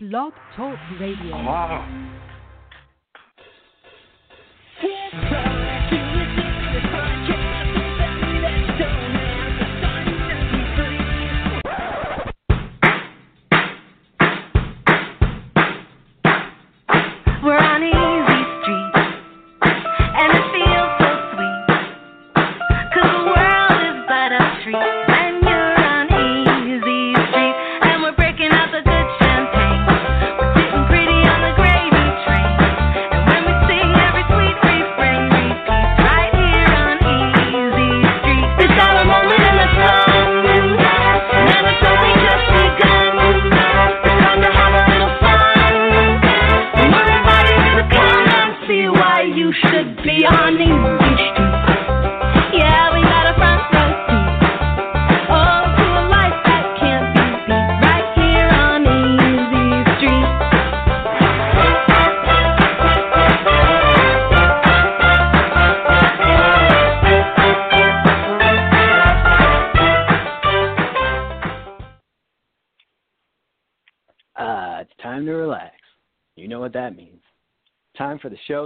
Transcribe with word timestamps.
Blog 0.00 0.32
Talk 0.54 0.78
Radio. 1.00 1.34
We're 4.80 5.57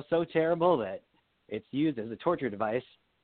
Time 0.03 0.21
for 0.21 0.25
the 0.25 0.27
show 0.27 0.31
so 0.31 0.33
terrible 0.33 0.77
that 0.79 1.03
it's 1.49 1.67
used 1.71 1.99
as 1.99 2.11
a 2.11 2.17
torture 2.17 2.51
device 2.51 2.83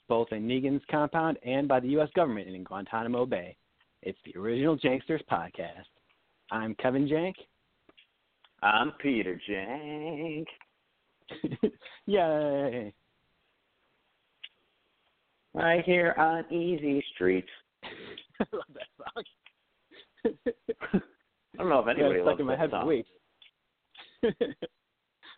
both 0.09 0.29
in 0.33 0.49
Negan's 0.49 0.83
compound 0.91 1.39
and 1.45 1.69
by 1.69 1.81
the 1.81 1.89
U.S. 1.89 2.09
government 2.15 2.49
in 2.49 2.65
Guantanamo 2.65 3.27
Bay. 3.27 3.57
It's 4.03 4.19
the 4.25 4.39
original 4.41 4.79
Janksters 4.79 5.21
podcast. 5.31 5.85
I'm 6.51 6.75
Kevin 6.77 7.07
Jank. 7.07 7.35
I'm 8.63 8.93
Peter 9.03 9.39
Jank. 9.49 10.47
Yay! 12.07 12.95
Right 15.55 15.85
here 15.85 16.15
on 16.17 16.51
Easy 16.53 17.05
Street. 17.15 17.45
I 18.41 18.45
love 18.53 18.65
that 18.75 18.87
song. 18.97 19.25
I 20.95 21.59
don't 21.59 21.69
know 21.69 21.81
if 21.81 21.89
anybody 21.89 22.21
stuck 22.21 22.27
loves 22.27 22.41
in 22.41 22.47
my 22.47 22.53
that 22.55 22.61
head 22.61 22.71
for 22.71 22.81
song. 22.81 22.87
weeks. 22.87 23.09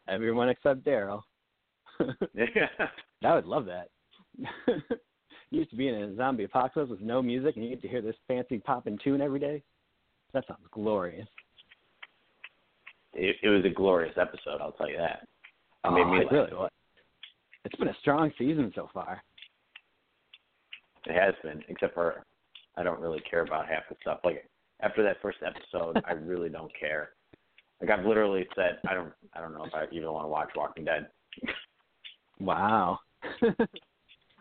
Everyone 0.09 0.49
except 0.49 0.85
Daryl. 0.85 1.23
Yeah. 2.35 2.67
I 3.25 3.35
would 3.35 3.47
love 3.47 3.67
that. 3.67 3.91
you 4.39 4.99
used 5.51 5.71
to 5.71 5.77
be 5.77 5.89
in 5.89 5.95
a 5.95 6.17
zombie 6.17 6.45
apocalypse 6.45 6.91
with 6.91 7.01
no 7.01 7.23
music, 7.23 7.57
and 7.57 7.65
you 7.65 7.71
get 7.71 7.83
to 7.83 7.89
hear 7.89 8.03
this 8.03 8.17
fancy 8.29 8.59
popping 8.59 8.99
tune 9.03 9.21
every 9.21 9.41
day. 9.41 9.63
That 10.33 10.47
sounds 10.47 10.67
glorious. 10.71 11.29
It, 13.13 13.37
it 13.43 13.49
was 13.49 13.65
a 13.65 13.75
glorious 13.75 14.15
episode, 14.17 14.61
I'll 14.61 14.73
tell 14.73 14.89
you 14.89 14.99
that. 14.99 15.27
It 15.85 15.93
made 15.93 16.03
oh, 16.03 16.13
me 16.13 16.19
it 16.19 16.25
laugh. 16.25 16.33
really 16.33 16.55
was. 16.55 16.71
It's 17.65 17.75
been 17.77 17.89
a 17.89 17.97
strong 18.01 18.31
season 18.39 18.73
so 18.75 18.89
far. 18.95 19.23
It 21.07 21.15
has 21.15 21.35
been, 21.43 21.63
except 21.69 21.95
for 21.95 22.25
I 22.77 22.83
don't 22.83 23.01
really 23.01 23.21
care 23.29 23.43
about 23.43 23.67
half 23.67 23.83
the 23.89 23.97
stuff. 24.01 24.21
Like 24.25 24.49
after 24.81 25.03
that 25.03 25.21
first 25.21 25.39
episode, 25.45 26.01
I 26.07 26.13
really 26.13 26.49
don't 26.49 26.71
care. 26.79 27.11
Like 27.81 27.91
I've 27.91 28.07
literally 28.07 28.47
said, 28.55 28.79
I 28.89 28.95
don't, 28.95 29.13
I 29.35 29.41
don't 29.41 29.55
know 29.55 29.65
if 29.65 29.75
I 29.75 29.85
even 29.93 30.13
want 30.13 30.25
to 30.25 30.29
watch 30.29 30.51
Walking 30.55 30.85
Dead. 30.85 31.09
Wow. 32.41 32.99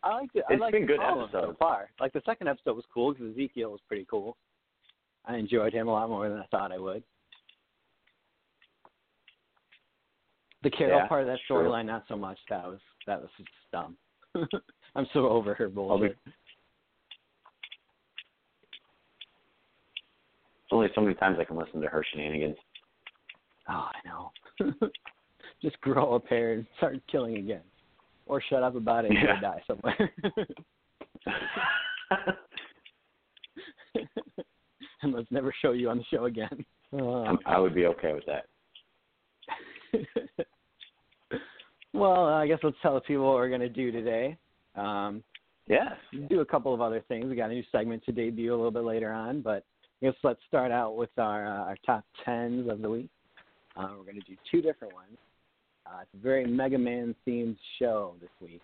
I 0.03 0.15
liked 0.15 0.35
it. 0.35 0.45
I 0.49 0.53
It's 0.53 0.61
liked 0.61 0.71
been 0.73 0.85
good 0.85 0.99
all 0.99 1.23
of 1.23 1.31
them 1.31 1.41
so 1.51 1.55
far. 1.59 1.89
Like 1.99 2.13
the 2.13 2.21
second 2.25 2.47
episode 2.47 2.75
was 2.75 2.85
cool 2.93 3.13
because 3.13 3.31
Ezekiel 3.31 3.71
was 3.71 3.81
pretty 3.87 4.05
cool. 4.09 4.37
I 5.25 5.35
enjoyed 5.35 5.73
him 5.73 5.87
a 5.87 5.91
lot 5.91 6.09
more 6.09 6.29
than 6.29 6.39
I 6.39 6.45
thought 6.49 6.71
I 6.71 6.77
would. 6.77 7.03
The 10.63 10.69
Carol 10.69 10.99
Yeah, 10.99 11.07
part 11.07 11.21
of 11.21 11.27
that 11.27 11.39
true. 11.47 11.57
storyline, 11.57 11.85
not 11.85 12.05
so 12.07 12.15
much. 12.15 12.37
That 12.49 12.65
was 12.65 12.79
that 13.07 13.21
was 13.21 13.29
just 13.37 13.49
dumb. 13.71 13.97
I'm 14.95 15.07
so 15.13 15.27
over 15.29 15.53
her 15.53 15.69
bullshit. 15.69 16.17
It's 20.69 20.71
only 20.71 20.87
so 20.93 21.01
many 21.01 21.15
times 21.15 21.37
I 21.39 21.45
can 21.45 21.57
listen 21.57 21.81
to 21.81 21.87
her 21.87 22.05
shenanigans. 22.11 22.57
Oh, 23.69 23.87
I 23.93 24.07
know. 24.07 24.31
Just 25.61 25.79
grow 25.81 26.13
a 26.13 26.19
pair 26.19 26.53
and 26.53 26.65
start 26.77 26.97
killing 27.11 27.37
again, 27.37 27.61
or 28.29 28.41
shut 28.49 28.63
up 28.63 28.75
about 28.75 29.03
it 29.05 29.11
and 29.11 29.19
Yeah. 29.19 29.41
die 29.41 29.61
somewhere. 29.67 30.13
and 35.01 35.13
let's 35.13 35.29
never 35.31 35.53
show 35.61 35.71
you 35.71 35.89
on 35.89 35.97
the 35.97 36.03
show 36.05 36.25
again. 36.25 36.65
Oh. 36.93 37.37
I'm, 37.45 37.61
would 37.61 37.75
be 37.75 37.87
okay 37.87 38.13
with 38.13 38.23
that. 38.27 38.45
well, 41.93 42.25
I 42.25 42.47
guess 42.47 42.59
let's 42.63 42.77
tell 42.81 42.93
the 42.93 43.01
people 43.01 43.25
what 43.25 43.35
we're 43.35 43.49
going 43.49 43.59
to 43.61 43.69
do 43.69 43.91
today. 43.91 44.37
Um, 44.75 45.23
Yes. 45.67 45.93
do 46.29 46.39
a 46.39 46.45
couple 46.45 46.73
of 46.73 46.81
other 46.81 47.03
things. 47.07 47.27
We 47.29 47.35
got 47.35 47.51
a 47.51 47.53
new 47.53 47.61
segment 47.71 48.03
to 48.05 48.11
debut 48.11 48.51
a 48.51 48.55
little 48.57 48.71
bit 48.71 48.83
later 48.83 49.11
on, 49.11 49.41
but 49.41 49.63
I 50.01 50.07
guess 50.07 50.15
let's 50.23 50.39
start 50.47 50.71
out 50.71 50.95
with 50.95 51.11
our 51.19 51.45
uh, 51.45 51.65
our 51.65 51.77
top 51.85 52.03
tens 52.25 52.67
of 52.67 52.81
the 52.81 52.89
week. 52.89 53.09
Uh, 53.77 53.89
we're 53.95 54.03
going 54.03 54.19
to 54.19 54.25
do 54.27 54.35
two 54.49 54.63
different 54.63 54.95
ones. 54.95 55.15
Uh, 55.89 56.01
it's 56.01 56.13
a 56.13 56.17
very 56.17 56.45
Mega 56.45 56.77
Man 56.77 57.15
themed 57.27 57.57
show 57.79 58.13
this 58.21 58.29
week. 58.41 58.61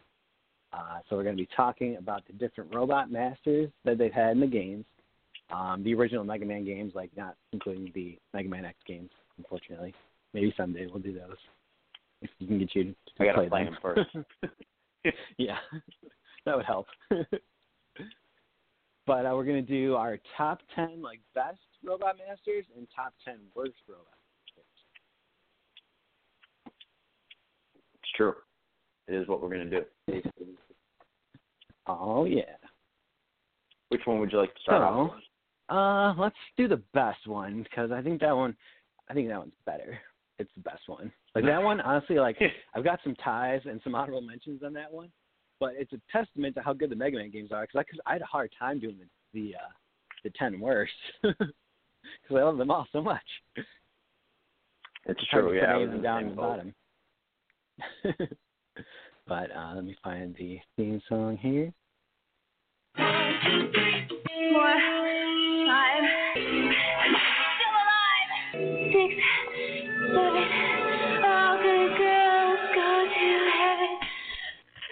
Uh, 0.72 1.00
so 1.10 1.16
we're 1.16 1.24
going 1.24 1.38
to 1.38 1.42
be 1.42 1.50
talking 1.56 1.96
about 1.98 2.24
the 2.28 2.34
different 2.34 2.74
robot 2.74 3.12
masters 3.12 3.70
that 3.84 3.98
they've 3.98 4.12
had 4.12 4.32
in 4.32 4.40
the 4.40 4.48
games. 4.48 4.86
Um, 5.52 5.84
the 5.84 5.94
original 5.94 6.24
Mega 6.24 6.46
Man 6.46 6.66
games, 6.66 6.94
like 6.96 7.12
not 7.16 7.36
including 7.54 7.92
the 7.96 8.18
Mega 8.34 8.50
Man 8.50 8.66
X 8.66 8.78
games, 8.88 9.10
unfortunately. 9.38 9.94
Maybe 10.34 10.54
someday 10.58 10.88
we'll 10.88 11.02
do 11.02 11.14
those. 11.14 11.38
If 12.22 12.30
we 12.40 12.48
can 12.48 12.60
get 12.60 12.76
you 12.76 12.84
to 12.84 12.94
I 13.20 13.26
gotta 13.26 13.38
play 13.38 13.50
play 13.50 13.64
them 13.66 13.78
first. 13.82 14.10
yeah, 15.38 15.58
that 16.46 16.56
would 16.58 16.66
help. 16.66 16.88
but 19.06 19.26
uh, 19.26 19.32
we're 19.34 19.46
gonna 19.46 19.62
do 19.62 19.96
our 19.96 20.18
top 20.36 20.60
ten 20.76 21.02
like 21.02 21.20
best 21.36 21.60
robot 21.84 22.18
masters 22.18 22.66
and 22.76 22.88
top 22.96 23.14
ten 23.24 23.38
worst 23.56 23.76
robot 23.88 24.06
masters. 24.10 24.66
It's 27.96 28.05
true. 28.16 28.34
It 29.08 29.16
is 29.16 29.28
what 29.28 29.42
we're 29.42 29.50
gonna 29.50 29.70
do. 29.70 30.22
Oh 31.88 32.26
yeah. 32.26 32.44
Which 33.90 34.02
one 34.06 34.20
would 34.20 34.32
you 34.32 34.40
like 34.40 34.54
to 34.56 34.62
start 34.62 34.82
So, 34.82 34.86
off 34.86 35.12
with? 35.16 35.24
Uh, 35.70 36.14
let's 36.22 36.36
do 36.58 36.68
the 36.68 36.82
best 36.94 37.28
one 37.28 37.64
because 37.64 37.92
I 37.92 38.02
think 38.02 38.22
that 38.22 38.36
one, 38.36 38.56
I 39.10 39.14
think 39.14 39.28
that 39.30 39.40
one's 39.40 39.54
better. 39.66 39.98
It's 40.38 40.52
the 40.56 40.62
best 40.62 40.82
one. 40.88 41.12
Like 41.34 41.46
that 41.46 41.62
one, 41.62 41.80
honestly, 41.82 42.18
like 42.20 42.38
I've 42.76 42.84
got 42.84 43.00
some 43.04 43.16
ties 43.16 43.62
and 43.66 43.80
some 43.84 43.96
honorable 43.96 44.22
mentions 44.22 44.64
on 44.64 44.74
that 44.74 44.92
one, 44.92 45.10
but 45.60 45.74
it's 45.78 45.94
a 45.94 46.02
testament 46.12 46.56
to 46.56 46.62
how 46.62 46.74
good 46.74 46.90
the 46.90 46.96
Mega 46.96 47.18
Man 47.18 47.32
games 47.32 47.52
are. 47.52 47.62
Because 47.62 47.80
I, 47.80 47.84
'cause 47.84 48.00
I 48.06 48.14
had 48.14 48.22
a 48.22 48.26
hard 48.26 48.52
time 48.58 48.80
doing 48.80 48.98
the 49.00 49.06
the, 49.34 49.56
uh, 49.56 49.70
the 50.24 50.30
ten 50.38 50.60
worst 50.60 50.94
because 51.22 51.48
I 52.32 52.34
love 52.42 52.58
them 52.58 52.72
all 52.72 52.88
so 52.92 53.02
much. 53.02 53.22
It's 55.06 55.24
true, 55.28 55.52
to 55.52 55.58
yeah. 55.58 55.74
I 55.74 55.78
was 55.78 55.90
the 55.92 55.98
down 55.98 56.24
the 56.30 56.36
boat. 56.36 56.42
bottom. 56.42 56.76
but 59.28 59.52
uh, 59.56 59.74
let 59.76 59.84
me 59.84 59.96
find 60.04 60.36
the 60.36 60.60
theme 60.78 61.02
song 61.10 61.38
here. 61.38 61.74
Four, 62.96 63.04
five, 65.68 66.04
still 66.34 67.76
alive. 67.82 68.32
Six, 68.92 69.14
seven, 70.08 71.24
all 71.24 71.58
good 71.58 71.98
girls 71.98 72.60
go 72.76 73.06
to 73.14 73.50
heaven. 73.58 73.94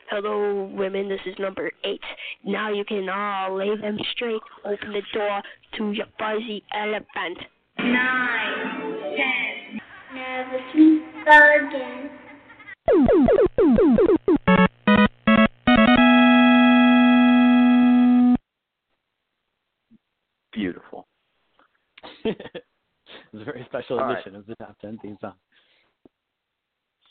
Hello, 0.10 0.70
women. 0.74 1.08
This 1.10 1.22
is 1.26 1.36
number 1.40 1.72
eight. 1.86 2.02
Now 2.44 2.74
you 2.74 2.84
can 2.84 3.08
all 3.10 3.58
lay 3.58 3.76
them 3.80 3.98
straight. 4.14 4.42
Open 4.66 4.92
the 4.92 5.02
door 5.14 5.42
to 5.78 5.92
your 5.94 6.08
fuzzy 6.20 6.64
elephant. 6.76 7.38
Nine, 7.80 9.16
ten. 9.16 9.82
Never 10.14 10.60
sleep 10.74 11.04
again. 11.26 12.23
Beautiful. 20.52 21.08
it's 22.26 22.36
a 23.34 23.44
very 23.44 23.66
special 23.70 24.00
All 24.00 24.06
right. 24.06 24.14
edition 24.20 24.36
of 24.36 24.46
the 24.46 24.56
top 24.56 24.78
ten 24.80 25.00
theme 25.02 25.18
song. 25.22 25.34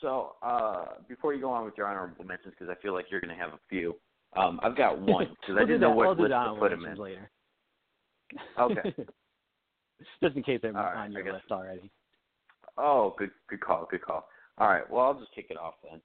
So 0.01 0.35
uh, 0.43 0.85
before 1.09 1.33
you 1.33 1.41
go 1.41 1.51
on 1.51 1.65
with 1.65 1.75
your 1.77 1.87
honorable 1.87 2.25
mentions, 2.25 2.55
because 2.59 2.75
I 2.77 2.81
feel 2.83 2.93
like 2.93 3.07
you're 3.11 3.21
going 3.21 3.35
to 3.35 3.41
have 3.41 3.53
a 3.53 3.61
few, 3.71 3.97
um, 4.37 4.61
I've 4.63 4.77
got 4.77 5.01
one 5.01 5.29
because 5.41 5.55
we'll 5.55 5.59
I 5.59 5.65
didn't 5.65 5.81
know 5.81 5.91
what 5.91 6.17
do 6.17 6.25
list 6.25 6.33
to 6.33 6.57
put 6.59 6.71
them 6.71 6.85
in. 6.85 6.99
later. 6.99 7.31
Okay. 8.59 8.95
Just 10.23 10.37
in 10.37 10.43
case 10.43 10.59
they're 10.63 10.73
right, 10.73 10.97
on 10.97 11.13
your 11.13 11.33
list 11.33 11.45
already. 11.51 11.91
Oh, 12.77 13.15
good, 13.19 13.31
good 13.49 13.61
call, 13.61 13.87
good 13.91 14.03
call. 14.03 14.27
All 14.59 14.69
right, 14.69 14.89
well, 14.91 15.07
I'll 15.07 15.19
just 15.19 15.35
kick 15.35 15.47
it 15.51 15.57
off 15.57 15.75
then. 15.83 16.01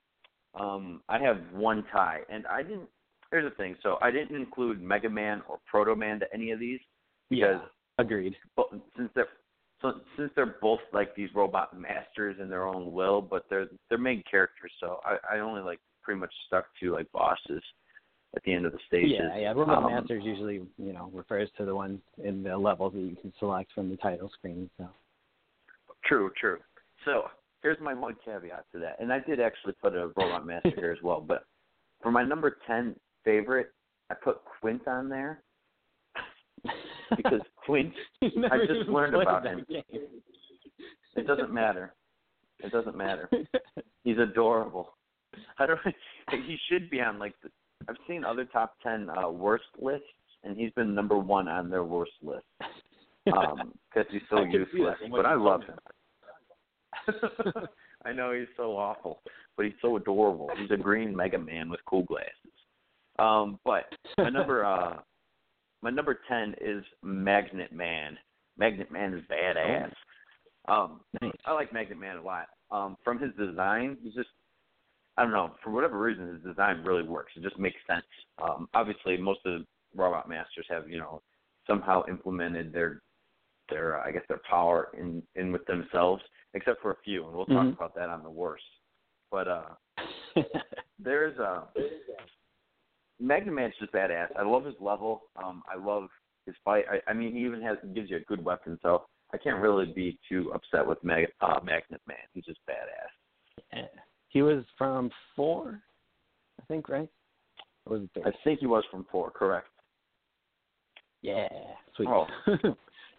Um, 0.59 1.01
I 1.09 1.19
have 1.19 1.37
one 1.53 1.83
tie, 1.91 2.21
and 2.29 2.45
I 2.47 2.63
didn't. 2.63 2.89
Here's 3.31 3.49
the 3.49 3.55
thing. 3.55 3.75
So 3.83 3.97
I 4.01 4.09
didn't 4.09 4.35
include 4.35 4.81
Mega 4.81 5.09
Man 5.09 5.41
or 5.49 5.59
Proto 5.69 5.95
Man 5.95 6.19
to 6.21 6.25
any 6.33 6.51
of 6.51 6.59
these 6.59 6.79
Yeah, 7.29 7.59
agreed. 7.97 8.35
bo- 8.55 8.69
since 8.95 9.09
they're 9.13 9.27
so 9.81 9.99
since 10.17 10.31
they're 10.35 10.55
both 10.61 10.79
like 10.93 11.13
these 11.13 11.29
robot 11.35 11.77
masters 11.77 12.37
in 12.41 12.49
their 12.49 12.65
own 12.65 12.91
will, 12.93 13.21
but 13.21 13.45
they're 13.49 13.67
they're 13.89 13.97
main 13.97 14.23
characters. 14.29 14.71
So 14.79 15.01
I, 15.03 15.35
I 15.35 15.39
only 15.39 15.61
like 15.61 15.79
pretty 16.01 16.19
much 16.19 16.33
stuck 16.47 16.65
to 16.79 16.93
like 16.93 17.11
bosses 17.11 17.61
at 18.35 18.43
the 18.43 18.53
end 18.53 18.65
of 18.65 18.71
the 18.71 18.79
stages. 18.87 19.17
Yeah, 19.19 19.37
yeah. 19.37 19.51
Robot 19.51 19.83
Um, 19.83 19.91
Masters 19.91 20.23
usually, 20.23 20.61
you 20.77 20.93
know, 20.93 21.11
refers 21.13 21.49
to 21.57 21.65
the 21.65 21.75
ones 21.75 21.99
in 22.23 22.43
the 22.43 22.57
levels 22.57 22.93
that 22.93 23.01
you 23.01 23.15
can 23.21 23.33
select 23.39 23.71
from 23.73 23.89
the 23.89 23.97
title 23.97 24.29
screen. 24.29 24.69
So. 24.77 24.87
True, 26.05 26.31
true. 26.39 26.59
So 27.05 27.29
here's 27.67 27.81
my 27.81 27.93
one 27.93 28.15
caveat 28.23 28.63
to 28.71 28.79
that, 28.79 28.95
and 29.01 29.11
I 29.11 29.19
did 29.19 29.41
actually 29.41 29.73
put 29.81 29.93
a 29.93 30.07
Robot 30.15 30.45
Master 30.47 30.71
here 30.73 30.91
as 30.97 31.03
well. 31.03 31.19
But 31.19 31.43
for 32.01 32.11
my 32.13 32.23
number 32.23 32.57
ten 32.65 32.95
favorite, 33.25 33.71
I 34.09 34.13
put 34.13 34.39
Quint 34.61 34.87
on 34.87 35.09
there 35.09 35.43
because 37.17 37.41
Quint. 37.65 37.93
I 38.23 38.57
just 38.65 38.89
learned 38.89 39.15
about 39.15 39.45
him. 39.45 39.65
game. 39.69 39.83
It 41.17 41.27
doesn't 41.27 41.53
matter. 41.53 41.93
It 42.63 42.71
doesn't 42.71 42.95
matter. 42.95 43.29
He's 44.05 44.17
adorable. 44.17 44.93
I 45.59 45.65
don't. 45.65 45.79
He 46.31 46.55
should 46.69 46.89
be 46.89 47.01
on 47.01 47.19
like. 47.19 47.33
The, 47.43 47.49
I've 47.89 47.97
seen 48.07 48.23
other 48.23 48.45
top 48.45 48.75
ten 48.81 49.09
uh, 49.09 49.29
worst 49.29 49.65
lists, 49.81 50.07
and 50.45 50.55
he's 50.57 50.71
been 50.71 50.95
number 50.95 51.17
one 51.17 51.47
on 51.49 51.69
their 51.69 51.83
worst 51.83 52.13
list 52.23 52.45
Um, 53.27 53.73
because 53.93 54.09
he's 54.11 54.21
so 54.29 54.37
I 54.37 54.41
can 54.43 54.51
see 54.71 54.79
that 54.83 54.95
useless. 55.01 55.11
But 55.11 55.25
I 55.25 55.35
love 55.35 55.61
him. 55.63 55.75
I 58.05 58.13
know 58.13 58.33
he's 58.33 58.47
so 58.55 58.77
awful, 58.77 59.21
but 59.55 59.65
he's 59.65 59.75
so 59.81 59.97
adorable. 59.97 60.49
He's 60.57 60.71
a 60.71 60.77
green 60.77 61.15
Mega 61.15 61.37
Man 61.37 61.69
with 61.69 61.79
cool 61.85 62.03
glasses. 62.03 62.31
Um, 63.19 63.59
but 63.65 63.85
my 64.17 64.29
number 64.29 64.63
uh 64.65 64.97
my 65.81 65.89
number 65.89 66.19
ten 66.27 66.55
is 66.61 66.83
Magnet 67.03 67.71
Man. 67.71 68.17
Magnet 68.57 68.91
Man 68.91 69.13
is 69.13 69.23
badass. 69.31 69.91
Um 70.67 71.01
Nice. 71.21 71.31
I 71.45 71.53
like 71.53 71.73
Magnet 71.73 71.99
Man 71.99 72.17
a 72.17 72.21
lot. 72.21 72.47
Um 72.71 72.97
from 73.03 73.19
his 73.19 73.31
design, 73.35 73.97
he's 74.03 74.13
just 74.13 74.29
I 75.17 75.23
don't 75.23 75.31
know, 75.31 75.55
for 75.63 75.71
whatever 75.71 75.99
reason 75.99 76.27
his 76.33 76.43
design 76.43 76.83
really 76.83 77.03
works. 77.03 77.33
It 77.35 77.43
just 77.43 77.59
makes 77.59 77.77
sense. 77.87 78.05
Um 78.41 78.67
obviously 78.73 79.17
most 79.17 79.39
of 79.45 79.61
the 79.61 79.65
robot 79.95 80.29
masters 80.29 80.65
have, 80.69 80.89
you 80.89 80.99
know, 80.99 81.21
somehow 81.65 82.03
implemented 82.07 82.71
their 82.71 83.01
their 83.69 83.99
uh, 83.99 84.07
I 84.07 84.11
guess 84.11 84.23
their 84.27 84.41
power 84.49 84.89
in 84.97 85.21
in 85.35 85.51
with 85.51 85.65
themselves, 85.65 86.23
except 86.57 86.81
for 86.81 86.91
a 86.91 86.97
few, 87.03 87.25
and 87.25 87.35
we'll 87.35 87.45
talk 87.45 87.65
Mhm. 87.65 87.73
about 87.73 87.95
that 87.95 88.09
on 88.09 88.23
the 88.23 88.29
worst. 88.29 88.65
But 89.31 89.47
uh 89.47 89.75
there's 90.99 91.37
a 91.37 91.67
Magna 93.19 93.51
Man's 93.51 93.73
just 93.79 93.91
badass. 93.91 94.27
I 94.37 94.43
love 94.43 94.65
his 94.65 94.79
level. 94.79 95.23
Um, 95.35 95.63
I 95.71 95.75
love 95.75 96.09
his 96.45 96.55
fight. 96.63 96.85
I, 96.91 97.01
I 97.09 97.13
mean, 97.13 97.33
he 97.33 97.39
even 97.39 97.61
has 97.61 97.77
gives 97.93 98.09
you 98.09 98.17
a 98.17 98.21
good 98.21 98.43
weapon, 98.43 98.77
so 98.81 99.05
I 99.33 99.37
can't 99.37 99.59
really 99.59 99.85
be 99.85 100.19
too 100.29 100.51
upset 100.53 100.85
with 100.85 101.03
Mag, 101.03 101.27
uh, 101.41 101.59
Magnet 101.63 102.01
Man. 102.07 102.17
He's 102.33 102.45
just 102.45 102.59
badass. 102.69 103.63
Yeah. 103.73 103.87
He 104.29 104.41
was 104.41 104.63
from 104.77 105.09
four, 105.35 105.81
I 106.61 106.65
think, 106.65 106.89
right? 106.89 107.09
Or 107.85 107.93
was 107.93 108.03
it 108.03 108.09
three? 108.13 108.23
I 108.25 108.31
think 108.43 108.59
he 108.59 108.67
was 108.67 108.83
from 108.91 109.05
four, 109.11 109.31
correct? 109.31 109.67
Yeah, 111.21 111.47
sweet. 111.95 112.07
Oh. 112.07 112.27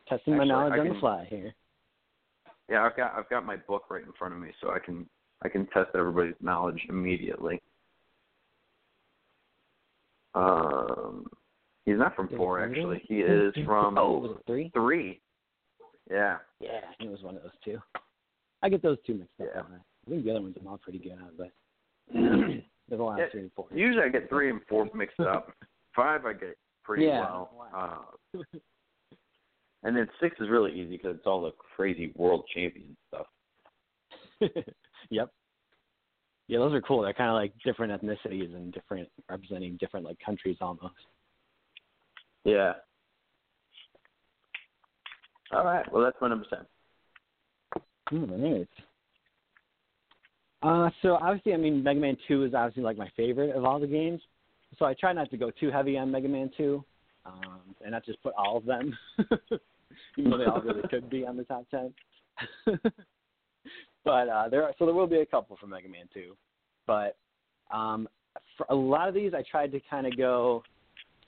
Testing 0.08 0.37
my 0.37 0.44
knowledge 0.44 0.75
I 0.75 0.79
on 0.79 0.88
the 0.88 1.00
fly 1.00 1.26
here. 1.29 1.55
Yeah, 2.70 2.85
I've 2.85 2.97
got 2.97 3.15
I've 3.17 3.29
got 3.31 3.47
my 3.47 3.56
book 3.56 3.85
right 3.91 4.05
in 4.05 4.12
front 4.19 4.35
of 4.35 4.41
me, 4.41 4.50
so 4.61 4.70
I 4.70 4.79
can 4.79 5.09
I 5.43 5.49
can 5.49 5.67
test 5.69 5.91
everybody's 5.94 6.35
knowledge 6.41 6.81
immediately. 6.88 7.62
Um, 10.35 11.26
he's 11.87 11.99
not 11.99 12.15
from 12.15 12.29
four 12.37 12.61
actually. 12.61 13.03
He 13.09 13.20
is 13.20 13.55
from 13.65 13.97
Oh, 13.97 14.38
three? 14.47 14.70
three. 14.75 15.20
Yeah. 16.11 16.38
Yeah, 16.61 16.81
it 17.00 17.09
was 17.09 17.23
one 17.23 17.37
of 17.37 17.43
those 17.43 17.53
two. 17.65 17.79
I 18.62 18.69
get 18.69 18.82
those 18.82 18.99
two 19.06 19.14
mixed 19.14 19.41
up. 19.41 19.47
Yeah. 19.55 19.61
I? 19.62 20.11
Think 20.11 20.25
the 20.25 20.31
other 20.31 20.43
ones 20.43 20.56
I'm 20.61 20.67
all 20.67 20.79
pretty 20.79 20.99
good 20.99 21.12
at, 21.12 21.37
but 21.37 21.50
there's 22.12 23.00
a 23.00 23.03
lot 23.03 23.19
Yeah, 23.19 23.25
of 23.26 23.31
three 23.31 23.41
and 23.43 23.53
four. 23.55 23.67
Usually 23.75 24.05
I 24.05 24.09
get 24.09 24.29
three 24.29 24.50
and 24.50 24.61
four 24.69 24.88
mixed 24.94 25.21
up. 25.21 25.53
Five 25.97 26.26
I 26.26 26.32
get 26.32 26.56
pretty 26.85 27.05
Yeah. 27.06 27.21
well. 27.21 27.69
Uh, 27.75 28.38
and 29.82 29.96
then 29.96 30.08
six 30.20 30.36
is 30.40 30.48
really 30.48 30.72
easy 30.72 30.96
because 30.96 31.16
it's 31.16 31.26
all 31.26 31.42
the 31.42 31.52
crazy 31.76 32.12
world 32.16 32.44
champion 32.54 32.96
stuff. 33.08 33.26
yep. 35.10 35.30
Yeah, 36.48 36.58
those 36.58 36.72
are 36.72 36.80
cool. 36.80 37.02
They're 37.02 37.12
kind 37.12 37.30
of 37.30 37.34
like 37.34 37.52
different 37.64 37.92
ethnicities 37.92 38.54
and 38.54 38.72
different 38.72 39.08
representing 39.28 39.76
different 39.78 40.06
like 40.06 40.19
countries 40.25 40.56
almost. 40.60 40.94
Yeah. 42.44 42.72
All 45.52 45.64
right. 45.64 45.90
Well, 45.92 46.02
that's 46.02 46.16
my 46.20 46.28
number 46.28 46.46
ten. 46.48 47.80
All 48.12 48.26
right. 48.26 48.69
Uh, 50.60 50.90
so 51.02 51.19
obviously, 51.20 51.52
I 51.54 51.56
mean, 51.56 51.82
Mega 51.82 52.00
Man 52.00 52.16
Two 52.26 52.44
is 52.44 52.54
obviously 52.54 52.82
like 52.82 52.96
my 52.96 53.10
favorite 53.16 53.54
of 53.54 53.64
all 53.64 53.78
the 53.78 53.86
games. 53.86 54.20
So 54.78 54.84
I 54.84 54.94
try 54.94 55.12
not 55.12 55.30
to 55.30 55.36
go 55.36 55.50
too 55.50 55.70
heavy 55.70 55.96
on 55.98 56.10
Mega 56.10 56.28
Man 56.28 56.50
Two, 56.56 56.84
um, 57.28 57.60
and 57.82 57.92
not 57.92 58.04
just 58.04 58.22
put 58.22 58.34
all 58.36 58.56
of 58.56 58.64
them, 58.64 58.96
even 60.16 60.30
though 60.30 60.38
they 60.38 60.44
all 60.44 60.60
really 60.60 60.86
could 60.88 61.08
be 61.10 61.26
on 61.26 61.36
the 61.36 61.44
top 61.44 61.66
ten. 61.70 61.92
but 64.04 64.28
uh, 64.28 64.48
there, 64.48 64.64
are, 64.64 64.72
so 64.78 64.84
there 64.84 64.94
will 64.94 65.06
be 65.06 65.20
a 65.20 65.26
couple 65.26 65.56
for 65.60 65.66
Mega 65.66 65.88
Man 65.88 66.08
Two, 66.12 66.36
but 66.86 67.16
um, 67.72 68.08
for 68.56 68.66
a 68.70 68.75
lot 68.75 69.08
of 69.08 69.14
these, 69.14 69.32
I 69.34 69.42
tried 69.48 69.72
to 69.72 69.80
kind 69.88 70.06
of 70.06 70.16
go, 70.16 70.62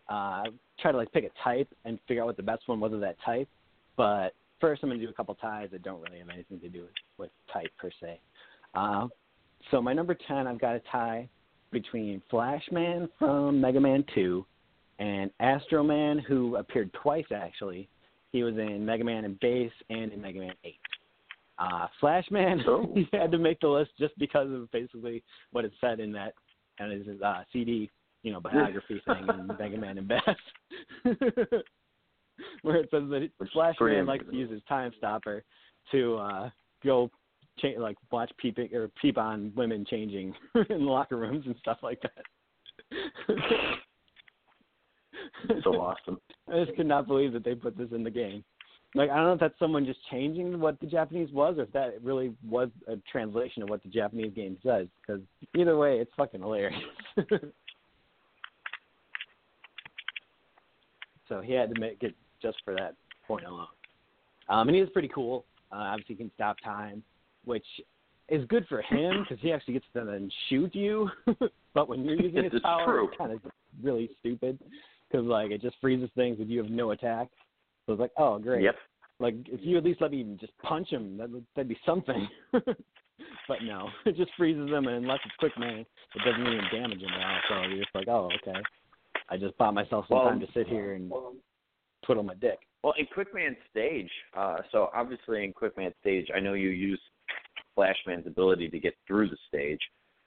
uh, 0.08 0.44
try 0.80 0.92
to 0.92 0.98
like 0.98 1.12
pick 1.12 1.24
a 1.24 1.44
type 1.44 1.68
and 1.84 1.98
figure 2.06 2.22
out 2.22 2.26
what 2.26 2.36
the 2.36 2.42
best 2.42 2.62
one 2.66 2.80
was 2.80 2.92
of 2.92 3.00
that 3.00 3.16
type. 3.24 3.48
But 3.96 4.34
first, 4.60 4.82
I'm 4.82 4.88
going 4.88 5.00
to 5.00 5.06
do 5.06 5.10
a 5.10 5.14
couple 5.14 5.34
ties 5.34 5.68
that 5.72 5.82
don't 5.82 6.00
really 6.00 6.18
have 6.18 6.28
anything 6.28 6.60
to 6.60 6.68
do 6.68 6.82
with, 6.82 6.90
with 7.18 7.30
type 7.52 7.70
per 7.78 7.90
se. 8.00 8.20
Uh, 8.74 9.08
so 9.70 9.82
my 9.82 9.92
number 9.92 10.16
ten, 10.26 10.46
I've 10.46 10.60
got 10.60 10.76
a 10.76 10.80
tie 10.90 11.28
between 11.70 12.22
Flashman 12.30 13.08
from 13.18 13.60
Mega 13.60 13.80
Man 13.80 14.04
Two 14.14 14.46
and 15.00 15.30
Astro 15.40 15.82
Man, 15.82 16.18
who 16.20 16.56
appeared 16.56 16.92
twice 16.92 17.24
actually. 17.34 17.88
He 18.32 18.44
was 18.44 18.54
in 18.56 18.86
Mega 18.86 19.02
Man 19.02 19.24
and 19.24 19.40
Bass 19.40 19.72
and 19.88 20.12
in 20.12 20.20
Mega 20.22 20.38
Man 20.38 20.54
Eight. 20.62 20.78
Uh, 21.58 21.88
Flashman, 21.98 22.62
Oh. 22.68 22.90
he 22.94 23.08
had 23.12 23.32
to 23.32 23.38
make 23.38 23.58
the 23.60 23.68
list 23.68 23.90
just 23.98 24.16
because 24.18 24.48
of 24.52 24.70
basically 24.70 25.22
what 25.52 25.64
it 25.64 25.72
said 25.80 25.98
in 26.00 26.12
that 26.12 26.34
and 26.78 26.92
his 27.06 27.20
uh, 27.20 27.42
CD, 27.52 27.90
you 28.22 28.32
know, 28.32 28.40
biography 28.40 29.02
thing 29.04 29.26
in 29.28 29.46
Mega 29.58 29.76
Man 29.76 29.98
and 29.98 30.08
Bass, 30.08 30.36
where 32.62 32.76
it 32.76 32.88
says 32.90 33.02
that 33.10 33.28
Which 33.38 33.48
is 33.48 33.52
Flashman 33.52 34.06
likes 34.06 34.24
to 34.30 34.36
use 34.36 34.50
his 34.50 34.62
time 34.68 34.92
stopper 34.96 35.42
to 35.92 36.16
uh, 36.16 36.50
go 36.84 37.10
cha- 37.58 37.78
like 37.78 37.96
watch 38.10 38.30
peeping 38.38 38.72
or 38.74 38.88
peep 39.00 39.18
on 39.18 39.52
women 39.56 39.84
changing 39.88 40.34
in 40.70 40.86
locker 40.86 41.16
rooms 41.16 41.44
and 41.46 41.56
stuff 41.60 41.78
like 41.82 42.00
that. 42.02 42.24
So 45.64 45.74
awesome. 45.80 46.20
I 46.52 46.64
just 46.64 46.76
could 46.76 46.86
not 46.86 47.06
believe 47.06 47.32
that 47.32 47.44
they 47.44 47.54
put 47.54 47.76
this 47.76 47.88
in 47.92 48.02
the 48.04 48.10
game. 48.10 48.44
Like 48.94 49.10
I 49.10 49.16
don't 49.16 49.26
know 49.26 49.32
if 49.34 49.40
that's 49.40 49.58
someone 49.58 49.86
just 49.86 50.00
changing 50.10 50.58
what 50.58 50.80
the 50.80 50.86
Japanese 50.86 51.30
was, 51.32 51.58
or 51.58 51.62
if 51.62 51.72
that 51.72 52.02
really 52.02 52.32
was 52.48 52.70
a 52.88 52.96
translation 53.10 53.62
of 53.62 53.68
what 53.68 53.82
the 53.84 53.88
Japanese 53.88 54.32
game 54.34 54.56
says. 54.64 54.88
Because 55.00 55.22
either 55.56 55.76
way, 55.76 55.98
it's 55.98 56.10
fucking 56.16 56.40
hilarious. 56.40 56.80
so 61.28 61.40
he 61.40 61.52
had 61.52 61.72
to 61.72 61.80
make 61.80 62.02
it 62.02 62.16
just 62.42 62.58
for 62.64 62.74
that 62.74 62.96
point 63.28 63.46
alone. 63.46 63.68
Um, 64.48 64.66
and 64.68 64.74
he 64.74 64.80
was 64.80 64.90
pretty 64.90 65.10
cool. 65.14 65.44
Uh, 65.70 65.76
obviously, 65.76 66.16
he 66.16 66.24
can 66.24 66.32
stop 66.34 66.56
time, 66.64 67.04
which 67.44 67.66
is 68.28 68.44
good 68.46 68.66
for 68.68 68.82
him 68.82 69.22
because 69.22 69.40
he 69.40 69.52
actually 69.52 69.74
gets 69.74 69.86
to 69.94 70.04
then 70.04 70.28
shoot 70.48 70.74
you. 70.74 71.08
but 71.74 71.88
when 71.88 72.04
you're 72.04 72.20
using 72.20 72.42
his 72.50 72.60
power, 72.60 72.86
true. 72.86 73.08
it's 73.08 73.16
kind 73.16 73.30
of 73.30 73.40
really 73.82 74.10
stupid 74.18 74.58
because 75.10 75.26
like 75.26 75.50
it 75.50 75.62
just 75.62 75.76
freezes 75.80 76.10
things 76.14 76.38
if 76.40 76.48
you 76.48 76.62
have 76.62 76.70
no 76.70 76.90
attack. 76.92 77.28
So 77.86 77.92
it's 77.92 78.00
like, 78.00 78.12
oh 78.18 78.38
great. 78.38 78.62
Yep. 78.62 78.76
Like 79.18 79.34
if 79.46 79.60
you 79.62 79.76
at 79.76 79.84
least 79.84 80.00
let 80.00 80.12
me 80.12 80.36
just 80.40 80.56
punch 80.62 80.88
him, 80.90 81.16
that 81.18 81.30
would 81.30 81.44
that'd 81.54 81.68
be 81.68 81.78
something. 81.84 82.28
but 82.52 83.58
no, 83.62 83.88
it 84.06 84.16
just 84.16 84.30
freezes 84.36 84.70
them, 84.70 84.86
and 84.86 84.96
unless 85.04 85.20
it's 85.24 85.34
quick 85.38 85.56
man, 85.58 85.80
it 85.80 86.24
doesn't 86.24 86.40
even 86.40 86.64
damage 86.72 87.00
him 87.00 87.10
at 87.10 87.24
all. 87.24 87.38
So 87.48 87.68
you're 87.68 87.84
just 87.84 87.94
like, 87.94 88.08
oh 88.08 88.30
okay. 88.42 88.58
I 89.28 89.36
just 89.36 89.56
bought 89.58 89.74
myself 89.74 90.06
some 90.08 90.18
Well- 90.18 90.28
time 90.28 90.40
to 90.40 90.46
sit 90.52 90.66
here 90.66 90.94
and 90.94 91.12
twiddle 92.04 92.22
my 92.22 92.34
dick. 92.34 92.58
Well, 92.82 92.94
in 92.98 93.06
Quickman 93.14 93.56
Stage, 93.70 94.10
uh, 94.34 94.56
so 94.72 94.88
obviously 94.94 95.44
in 95.44 95.52
Quickman 95.52 95.92
Stage, 96.00 96.28
I 96.34 96.40
know 96.40 96.54
you 96.54 96.70
use 96.70 97.00
Flashman's 97.74 98.26
ability 98.26 98.68
to 98.70 98.78
get 98.78 98.94
through 99.06 99.28
the 99.28 99.36
stage, 99.48 99.80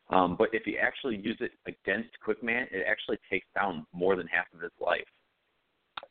um, 0.10 0.36
but 0.38 0.50
if 0.54 0.68
you 0.68 0.78
actually 0.82 1.18
use 1.18 1.38
it 1.40 1.52
against 1.66 2.10
Quickman, 2.26 2.68
it 2.72 2.86
actually 2.88 3.18
takes 3.30 3.48
down 3.56 3.86
more 3.94 4.16
than 4.16 4.28
half 4.28 4.46
of 4.54 4.62
his 4.62 4.72
life. 4.80 5.06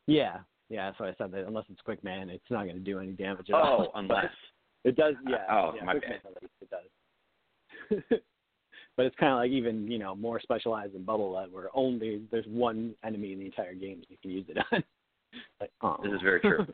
Yeah, 0.06 0.38
yeah. 0.68 0.86
that's 0.86 0.98
So 0.98 1.04
I 1.04 1.14
said 1.18 1.32
that 1.32 1.46
unless 1.46 1.64
it's 1.70 1.80
quick 1.82 2.02
man, 2.02 2.30
it's 2.30 2.42
not 2.50 2.64
going 2.64 2.76
to 2.76 2.80
do 2.80 2.98
any 2.98 3.12
damage 3.12 3.50
at 3.50 3.54
Oh, 3.54 3.58
all. 3.58 3.92
unless 3.94 4.32
it 4.84 4.96
does. 4.96 5.14
Yeah. 5.28 5.44
Oh, 5.50 5.72
yeah, 5.76 5.84
my 5.84 5.94
bad. 5.94 6.20
least 6.40 6.52
it 6.60 6.70
does. 6.70 8.02
but 8.96 9.06
it's 9.06 9.16
kind 9.16 9.32
of 9.32 9.38
like 9.38 9.50
even 9.50 9.86
you 9.90 9.98
know 9.98 10.14
more 10.14 10.40
specialized 10.40 10.94
than 10.94 11.04
Bubble 11.04 11.32
Lead, 11.34 11.52
where 11.52 11.68
only 11.74 12.22
there's 12.30 12.46
one 12.46 12.94
enemy 13.04 13.32
in 13.32 13.38
the 13.40 13.46
entire 13.46 13.74
game 13.74 14.00
that 14.00 14.10
you 14.10 14.16
can 14.22 14.30
use 14.30 14.46
it 14.48 14.58
on. 14.72 14.82
like, 15.60 15.70
oh. 15.82 15.96
this 16.02 16.12
is 16.12 16.22
very 16.22 16.40
true. 16.40 16.66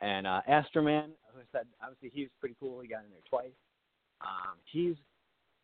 and 0.00 0.26
uh, 0.26 0.40
Astroman, 0.48 1.08
who 1.32 1.40
I 1.40 1.44
said, 1.52 1.66
obviously 1.82 2.10
he 2.14 2.22
was 2.22 2.30
pretty 2.40 2.56
cool. 2.60 2.80
He 2.80 2.88
got 2.88 3.04
in 3.04 3.10
there 3.10 3.20
twice. 3.28 3.50
Um, 4.20 4.56
he's 4.70 4.94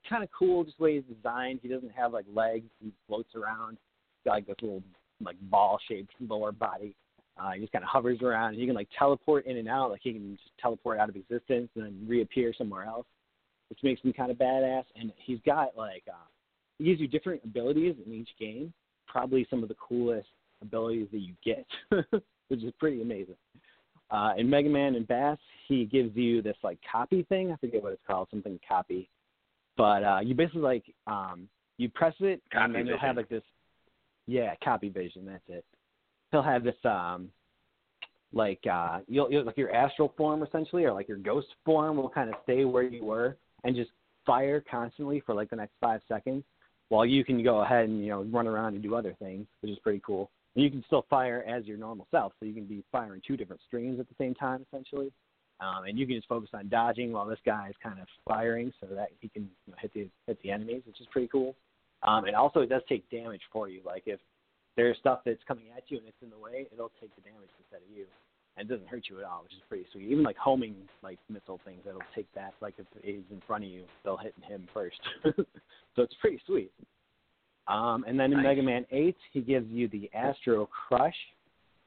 kind 0.09 0.23
of 0.23 0.31
cool 0.37 0.65
just 0.65 0.79
the 0.79 0.85
way 0.85 0.95
he's 0.95 1.17
designed. 1.17 1.61
He 1.63 1.69
doesn't 1.69 1.93
have 1.93 2.13
like 2.13 2.27
legs. 2.33 2.69
He 2.83 2.93
floats 3.09 3.35
around. 3.35 3.73
He's 3.73 4.27
got 4.27 4.33
like 4.33 4.47
this 4.47 4.57
little 4.63 4.83
like 5.23 5.37
ball-shaped 5.43 6.13
lower 6.21 6.53
body. 6.53 6.95
Uh, 7.37 7.53
he 7.53 7.61
just 7.61 7.73
kind 7.73 7.83
of 7.83 7.89
hovers 7.89 8.21
around. 8.23 8.55
He 8.55 8.67
can 8.67 8.75
like 8.75 8.89
teleport 8.97 9.47
in 9.47 9.57
and 9.57 9.69
out. 9.69 9.91
Like 9.91 10.01
he 10.03 10.13
can 10.13 10.37
just 10.37 10.51
teleport 10.61 10.99
out 10.99 11.09
of 11.09 11.17
existence 11.17 11.69
and 11.75 11.85
then 11.85 12.05
reappear 12.07 12.55
somewhere 12.57 12.85
else, 12.85 13.07
which 13.71 13.79
makes 13.83 14.01
him 14.03 14.13
kind 14.13 14.31
of 14.31 14.37
badass. 14.37 14.85
And 14.97 15.13
he's 15.17 15.41
got 15.45 15.77
like 15.77 16.05
uh, 16.09 16.27
he 16.79 16.85
gives 16.85 17.01
you 17.01 17.09
different 17.09 17.43
abilities 17.45 17.97
in 18.05 18.13
each 18.13 18.31
game. 18.39 18.73
Probably 19.07 19.47
some 19.51 19.63
of 19.63 19.69
the 19.69 19.77
coolest 19.77 20.29
abilities 20.63 21.09
that 21.13 21.19
you 21.19 21.35
get, 21.45 21.67
which 22.49 22.63
is 22.63 22.73
pretty 22.79 23.03
amazing. 23.03 23.37
Uh, 24.11 24.33
in 24.37 24.49
Mega 24.49 24.69
Man 24.69 24.95
and 24.95 25.07
Bass, 25.09 25.39
he 25.67 25.87
gives 25.87 26.15
you 26.17 26.43
this 26.43 26.57
like 26.63 26.79
copy 26.91 27.25
thing. 27.25 27.53
I 27.53 27.57
forget 27.57 27.83
what 27.83 27.93
it's 27.93 28.03
called, 28.07 28.29
something 28.31 28.59
copy. 28.67 29.09
But 29.77 30.05
uh, 30.05 30.21
you 30.23 30.35
basically 30.35 30.61
like 30.61 30.85
um, 31.07 31.49
you 31.79 31.89
press 31.89 32.15
it, 32.21 32.41
Copy 32.53 32.65
and 32.65 32.75
then 32.75 32.87
you'll 32.87 32.99
have 32.99 33.17
like 33.17 33.29
this. 33.29 33.43
Yeah, 34.27 34.55
copy 34.63 34.89
vision. 34.89 35.27
That's 35.27 35.43
it. 35.49 35.65
He'll 36.31 36.43
have 36.43 36.65
this 36.65 36.77
um, 36.85 37.31
like 38.33 38.61
uh, 38.71 39.01
you'll, 39.09 39.31
you'll 39.31 39.45
like 39.45 39.57
your 39.57 39.75
astral 39.75 40.13
form 40.17 40.43
essentially, 40.43 40.85
or 40.85 40.93
like 40.93 41.09
your 41.09 41.19
ghost 41.19 41.49
form 41.65 41.97
will 41.97 42.09
kind 42.09 42.29
of 42.29 42.37
stay 42.43 42.65
where 42.65 42.83
you 42.83 43.05
were 43.05 43.37
and 43.65 43.75
just 43.75 43.91
fire 44.27 44.63
constantly 44.71 45.21
for 45.25 45.35
like 45.35 45.51
the 45.51 45.57
next 45.57 45.75
five 45.81 46.01
seconds, 46.09 46.45
while 46.89 47.07
you 47.07 47.25
can 47.25 47.43
go 47.43 47.61
ahead 47.63 47.89
and 47.89 48.01
you 48.03 48.11
know 48.11 48.25
run 48.25 48.47
around 48.47 48.75
and 48.75 48.83
do 48.83 48.95
other 48.95 49.15
things, 49.19 49.47
which 49.61 49.73
is 49.73 49.79
pretty 49.79 50.01
cool. 50.05 50.31
You 50.55 50.71
can 50.71 50.85
still 50.87 51.05
fire 51.11 51.45
as 51.49 51.65
your 51.65 51.77
normal 51.77 52.07
self, 52.11 52.33
so 52.39 52.47
you 52.47 52.55
can 52.55 52.65
be 52.65 52.85
firing 52.93 53.21
two 53.27 53.37
different 53.37 53.61
streams 53.67 53.99
at 53.99 54.09
the 54.09 54.15
same 54.19 54.35
time, 54.35 54.65
essentially. 54.69 55.13
Um, 55.61 55.85
and 55.85 55.99
you 55.99 56.07
can 56.07 56.17
just 56.17 56.29
focus 56.29 56.51
on 56.53 56.69
dodging 56.69 57.13
while 57.13 57.27
this 57.27 57.39
guy 57.45 57.69
is 57.69 57.77
kind 57.83 58.01
of 58.01 58.07
firing, 58.27 58.73
so 58.81 58.87
that 58.95 59.09
he 59.21 59.29
can 59.29 59.43
you 59.67 59.73
know, 59.73 59.77
hit 59.81 59.93
the 59.95 60.09
hit 60.27 60.39
the 60.43 60.51
enemies, 60.51 60.83
which 60.87 61.01
is 61.01 61.07
pretty 61.11 61.29
cool. 61.29 61.55
Um, 62.03 62.25
and 62.25 62.37
also, 62.37 62.61
it 62.61 62.69
does 62.69 62.83
take 62.89 63.09
damage 63.11 63.41
for 63.53 63.69
you. 63.69 63.81
Like 63.85 64.03
if 64.07 64.21
there's 64.77 64.97
stuff 64.99 65.21
that's 65.25 65.43
coming 65.47 65.65
at 65.77 65.85
you 65.89 65.99
and 65.99 66.07
it's 66.07 66.17
in 66.23 66.31
the 66.31 66.39
way, 66.39 66.67
it'll 66.73 66.93
take 67.01 67.15
the 67.15 67.23
damage 67.23 67.51
instead 67.59 67.83
of 67.89 67.97
you, 67.97 68.05
and 68.57 68.69
it 68.69 68.73
doesn't 68.73 68.89
hurt 68.89 69.05
you 69.09 69.19
at 69.19 69.25
all, 69.25 69.43
which 69.43 69.53
is 69.53 69.63
pretty 69.69 69.87
sweet. 69.93 70.09
Even 70.11 70.25
like 70.25 70.37
homing 70.37 70.75
like 71.03 71.19
missile 71.29 71.61
things, 71.65 71.81
it'll 71.89 72.03
take 72.15 72.27
that. 72.35 72.55
Like 72.61 72.75
if 72.79 72.87
it's 73.03 73.31
in 73.31 73.43
front 73.47 73.65
of 73.65 73.71
you, 73.71 73.85
they'll 74.05 74.17
hit 74.17 74.35
him 74.43 74.69
first. 74.75 75.01
so 75.25 76.03
it's 76.03 76.15
pretty 76.21 76.41
sweet. 76.47 76.71
Um, 77.67 78.05
and 78.07 78.19
then 78.19 78.33
in 78.33 78.39
Nice. 78.39 78.45
Mega 78.45 78.63
Man 78.63 78.87
8, 78.91 79.17
he 79.33 79.41
gives 79.41 79.71
you 79.71 79.89
the 79.89 80.11
Astro 80.13 80.67
Crush, 80.67 81.17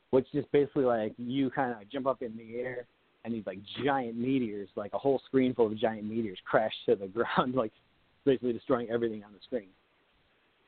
which 0.10 0.28
is 0.34 0.46
basically 0.52 0.86
like 0.86 1.14
you 1.18 1.50
kind 1.50 1.72
of 1.72 1.90
jump 1.90 2.08
up 2.08 2.22
in 2.22 2.36
the 2.36 2.60
air 2.60 2.88
and 3.24 3.34
these 3.34 3.46
like 3.46 3.60
giant 3.84 4.18
meteors, 4.18 4.70
like 4.76 4.94
a 4.94 4.98
whole 4.98 5.22
screen 5.26 5.54
full 5.54 5.68
of 5.68 5.78
giant 5.78 6.06
meteors, 6.06 6.40
crash 6.46 6.74
to 6.88 6.96
the 6.96 7.08
ground, 7.38 7.56
like 7.56 7.72
basically 8.26 8.54
destroying 8.54 8.90
everything 8.90 9.24
on 9.24 9.32
the 9.34 9.40
screen. 9.44 9.70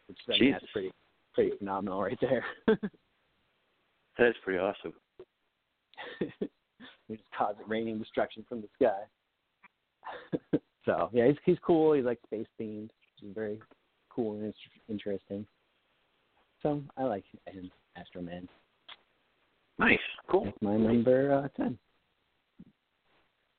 Which 0.08 0.18
I 0.28 0.40
mean, 0.40 0.52
that's 0.52 0.66
pretty 0.72 0.92
pretty 1.34 1.58
phenomenal 1.58 2.02
right 2.02 2.20
there. 2.22 2.46
That 4.20 4.28
is 4.28 4.36
pretty 4.44 4.60
awesome. 4.60 4.92
we 6.20 6.28
just 7.16 7.24
cause 7.36 7.56
raining 7.66 7.98
destruction 7.98 8.46
from 8.50 8.62
the 8.62 8.68
sky. 8.76 10.52
so 10.86 11.10
yeah, 11.14 11.28
he's 11.28 11.38
he's 11.46 11.58
cool. 11.66 11.94
He's 11.94 12.04
like 12.04 12.20
space 12.26 12.46
themed, 12.60 12.90
which 12.90 13.30
is 13.30 13.34
very 13.34 13.60
cool 14.10 14.34
and 14.40 14.54
interesting. 14.90 15.46
So 16.62 16.82
I 16.98 17.04
like 17.04 17.24
him, 17.48 17.72
Astro 17.96 18.22
Man. 18.22 18.48
Nice, 19.78 19.98
cool. 20.30 20.46
That's 20.46 20.58
my 20.62 20.76
number 20.78 21.34
uh, 21.34 21.48
ten. 21.56 21.78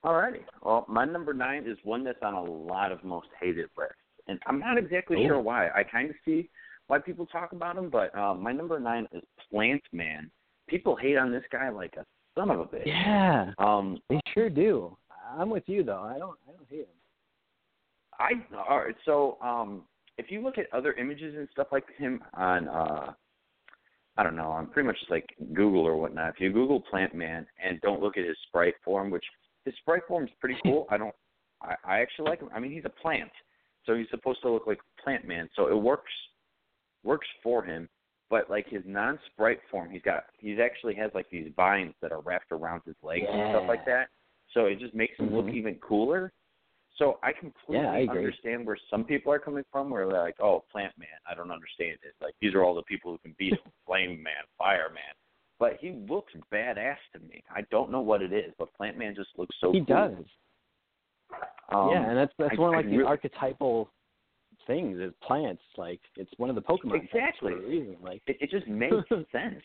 Alrighty. 0.05 0.41
Well, 0.63 0.85
my 0.89 1.05
number 1.05 1.35
nine 1.35 1.65
is 1.67 1.77
one 1.85 2.05
that's 2.05 2.23
on 2.23 2.35
a 2.35 2.43
lot 2.43 2.91
of 2.93 3.05
most 3.05 3.29
hated 3.41 3.69
lists, 3.77 3.95
and 4.29 4.39
I'm 4.47 4.59
not 4.59 4.79
exactly 4.79 5.19
Oh. 5.21 5.27
sure 5.27 5.41
why. 5.41 5.69
I 5.71 5.83
kind 5.83 6.11
of 6.11 6.17
see 6.25 6.49
why 6.87 6.99
people 6.99 7.27
talk 7.27 7.53
about 7.53 7.77
him, 7.77 7.91
but 7.91 8.15
um, 8.19 8.43
my 8.43 8.53
number 8.53 8.79
nine 8.81 9.07
is 9.13 9.23
Plant 9.51 9.83
Man. 9.93 10.31
People 10.69 10.97
hate 10.97 11.17
on 11.17 11.31
this 11.31 11.45
guy 11.53 11.69
like 11.69 11.95
a 11.97 12.05
son 12.35 12.51
of 12.51 12.61
a 12.61 12.65
bitch. 12.65 12.87
Yeah, 12.87 13.53
Um, 13.59 13.99
they 14.09 14.21
sure 14.35 14.49
do. 14.51 14.97
I'm 15.39 15.51
with 15.51 15.65
you 15.67 15.83
though. 15.85 16.03
I 16.03 16.19
don't 16.19 16.37
I 16.49 16.53
don't 16.53 16.67
hate 16.69 16.81
him. 16.81 16.87
I 18.19 18.31
all 18.69 18.79
right. 18.79 18.97
So, 19.05 19.39
um, 19.43 19.83
if 20.21 20.31
you 20.31 20.43
look 20.43 20.59
at 20.59 20.67
other 20.73 20.93
images 20.93 21.35
and 21.37 21.49
stuff 21.51 21.69
like 21.73 21.85
him 21.97 22.23
on, 22.35 22.69
uh, 22.69 23.13
I 24.17 24.23
don't 24.23 24.37
know, 24.37 24.51
on 24.51 24.67
pretty 24.67 24.87
much 24.87 24.99
like 25.09 25.27
Google 25.55 25.81
or 25.81 25.97
whatnot. 25.97 26.35
If 26.35 26.41
you 26.41 26.53
Google 26.53 26.81
Plant 26.81 27.15
Man 27.15 27.47
and 27.65 27.81
don't 27.81 28.03
look 28.03 28.19
at 28.19 28.25
his 28.27 28.37
sprite 28.47 28.75
form, 28.85 29.11
which 29.11 29.25
his 29.65 29.75
sprite 29.81 30.03
form 30.07 30.25
is 30.25 30.31
pretty 30.39 30.57
cool. 30.63 30.87
I 30.91 30.99
don't. 30.99 31.15
I, 31.63 31.75
I 31.85 32.01
actually 32.01 32.29
like 32.29 32.41
him. 32.41 32.51
I 32.55 32.61
mean, 32.61 32.73
he's 32.73 32.85
a 32.85 33.03
plant, 33.03 33.31
so 33.85 33.95
he's 33.95 34.07
supposed 34.11 34.43
to 34.43 34.51
look 34.51 34.67
like 34.67 34.79
Plant 35.03 35.27
Man. 35.27 35.49
So 35.57 35.69
it 35.69 35.77
works 35.77 36.13
works 37.03 37.27
for 37.43 37.65
him. 37.65 37.89
But 38.29 38.49
like 38.49 38.69
his 38.69 38.83
non-sprite 38.87 39.59
form, 39.71 39.91
he's 39.91 40.03
got 40.03 40.25
he's 40.39 40.59
actually 40.63 40.95
has 40.97 41.11
like 41.15 41.29
these 41.31 41.51
vines 41.57 41.95
that 42.03 42.13
are 42.13 42.21
wrapped 42.21 42.53
around 42.53 42.83
his 42.87 42.95
legs 43.03 43.27
and 43.29 43.51
stuff 43.53 43.65
like 43.67 43.85
that. 43.87 44.09
So 44.55 44.67
it 44.67 44.79
just 44.79 44.95
makes 44.95 45.19
him 45.19 45.35
look 45.35 45.47
Mhm. 45.47 45.55
even 45.55 45.75
cooler. 45.77 46.33
So 47.01 47.19
I 47.23 47.33
completely 47.33 47.83
Yeah, 47.83 47.91
I 47.91 48.03
understand 48.07 48.67
where 48.67 48.77
some 48.91 49.03
people 49.05 49.33
are 49.33 49.39
coming 49.39 49.65
from, 49.73 49.89
where 49.91 50.07
they're 50.07 50.23
like, 50.23 50.37
"Oh, 50.39 50.65
Plant 50.71 50.93
Man, 50.99 51.09
I 51.29 51.35
don't 51.35 51.51
understand 51.51 51.97
it." 52.05 52.15
Like 52.23 52.35
these 52.41 52.55
are 52.55 52.63
all 52.63 52.75
the 52.75 52.83
people 52.83 53.11
who 53.11 53.19
can 53.19 53.35
beat 53.39 53.55
him: 53.55 53.59
Flame 53.87 54.23
Man, 54.23 54.45
Fire 54.59 54.91
Man. 54.95 55.15
But 55.59 55.79
he 55.81 55.93
looks 56.09 56.33
badass 56.53 56.97
to 57.15 57.19
me. 57.21 57.43
I 57.55 57.63
don't 57.71 57.91
know 57.91 58.01
what 58.03 58.23
it 58.23 58.33
is, 58.33 58.53
but 58.59 58.73
Plant 58.75 58.99
Man 58.99 59.15
just 59.17 59.31
looks 59.39 59.57
so. 59.61 59.73
he 59.73 59.79
cool. 59.81 59.97
does. 59.97 60.25
Um, 61.73 61.91
yeah, 61.91 62.09
and 62.09 62.17
that's 62.19 62.33
that's 62.39 62.55
I- 62.57 62.61
one 62.61 62.69
of 62.71 62.75
I 62.75 62.77
like 62.79 62.87
the 62.91 62.97
really- 62.99 63.09
archetypal 63.09 63.91
things 64.67 64.99
is 64.99 65.13
plants. 65.23 65.63
Like 65.79 66.01
it's 66.17 66.31
one 66.37 66.51
of 66.51 66.55
the 66.55 66.63
Pokemon 66.63 67.03
Exactly. 67.03 67.53
for 67.55 67.65
a 67.65 67.67
reason. 67.69 67.97
Like 68.03 68.21
It, 68.27 68.37
it 68.43 68.51
just 68.51 68.67
makes 68.83 68.95
sense. 69.33 69.63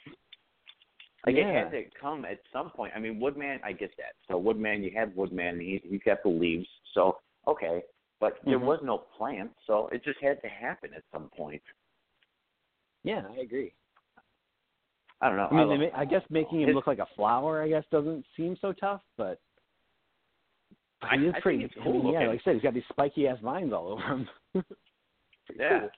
Like 1.26 1.36
Yeah. 1.36 1.50
it 1.50 1.64
had 1.66 1.72
to 1.72 1.84
come 2.00 2.24
at 2.24 2.40
some 2.54 2.70
point. 2.70 2.94
I 2.96 3.00
mean, 3.00 3.20
Woodman, 3.20 3.60
I 3.64 3.74
get 3.74 3.92
that. 3.98 4.14
So 4.30 4.38
Woodman, 4.38 4.84
you 4.84 4.92
had 4.96 5.14
Woodman. 5.18 5.48
And 5.48 5.62
he 5.62 5.82
he 5.84 5.98
got 6.00 6.24
the 6.24 6.30
leaves. 6.30 6.68
So 6.94 7.18
okay, 7.48 7.84
but 8.20 8.38
there 8.46 8.60
Mhm. 8.60 8.66
was 8.66 8.80
no 8.84 8.98
plant, 9.18 9.52
so 9.66 9.88
it 9.90 10.04
just 10.04 10.20
had 10.20 10.42
to 10.42 10.48
happen 10.48 10.94
at 10.94 11.04
some 11.12 11.30
point. 11.30 11.62
yeah, 13.04 13.28
I 13.30 13.36
agree. 13.38 13.74
I 15.22 15.28
don't 15.30 15.38
know. 15.38 15.48
I 15.52 15.54
mean, 15.54 15.68
love- 15.70 15.80
they 15.80 15.92
I 15.92 16.06
guess 16.06 16.24
making 16.30 16.62
him 16.62 16.68
His- 16.70 16.76
look 16.76 16.88
like 16.88 17.00
a 17.00 17.06
flower, 17.16 17.62
I 17.62 17.68
guess, 17.70 17.86
doesn't 17.92 18.26
seem 18.36 18.56
so 18.58 18.74
tough, 18.74 19.02
but 19.16 19.40
I- 21.02 21.18
he 21.18 21.26
is 21.26 21.30
I 21.30 21.34
think 21.34 21.44
pretty. 21.44 21.64
it's 21.66 21.78
I 21.78 21.84
mean, 21.86 21.94
yeah, 21.94 22.02
looking. 22.02 22.28
like 22.28 22.40
I 22.40 22.44
said, 22.44 22.54
he's 22.56 22.64
got 22.64 22.74
these 22.74 22.88
spiky 22.90 23.28
ass 23.28 23.40
vines 23.40 23.72
all 23.74 23.88
over 23.90 24.02
him. 24.02 24.30
Yeah. 25.56 25.80
cool. 25.82 25.92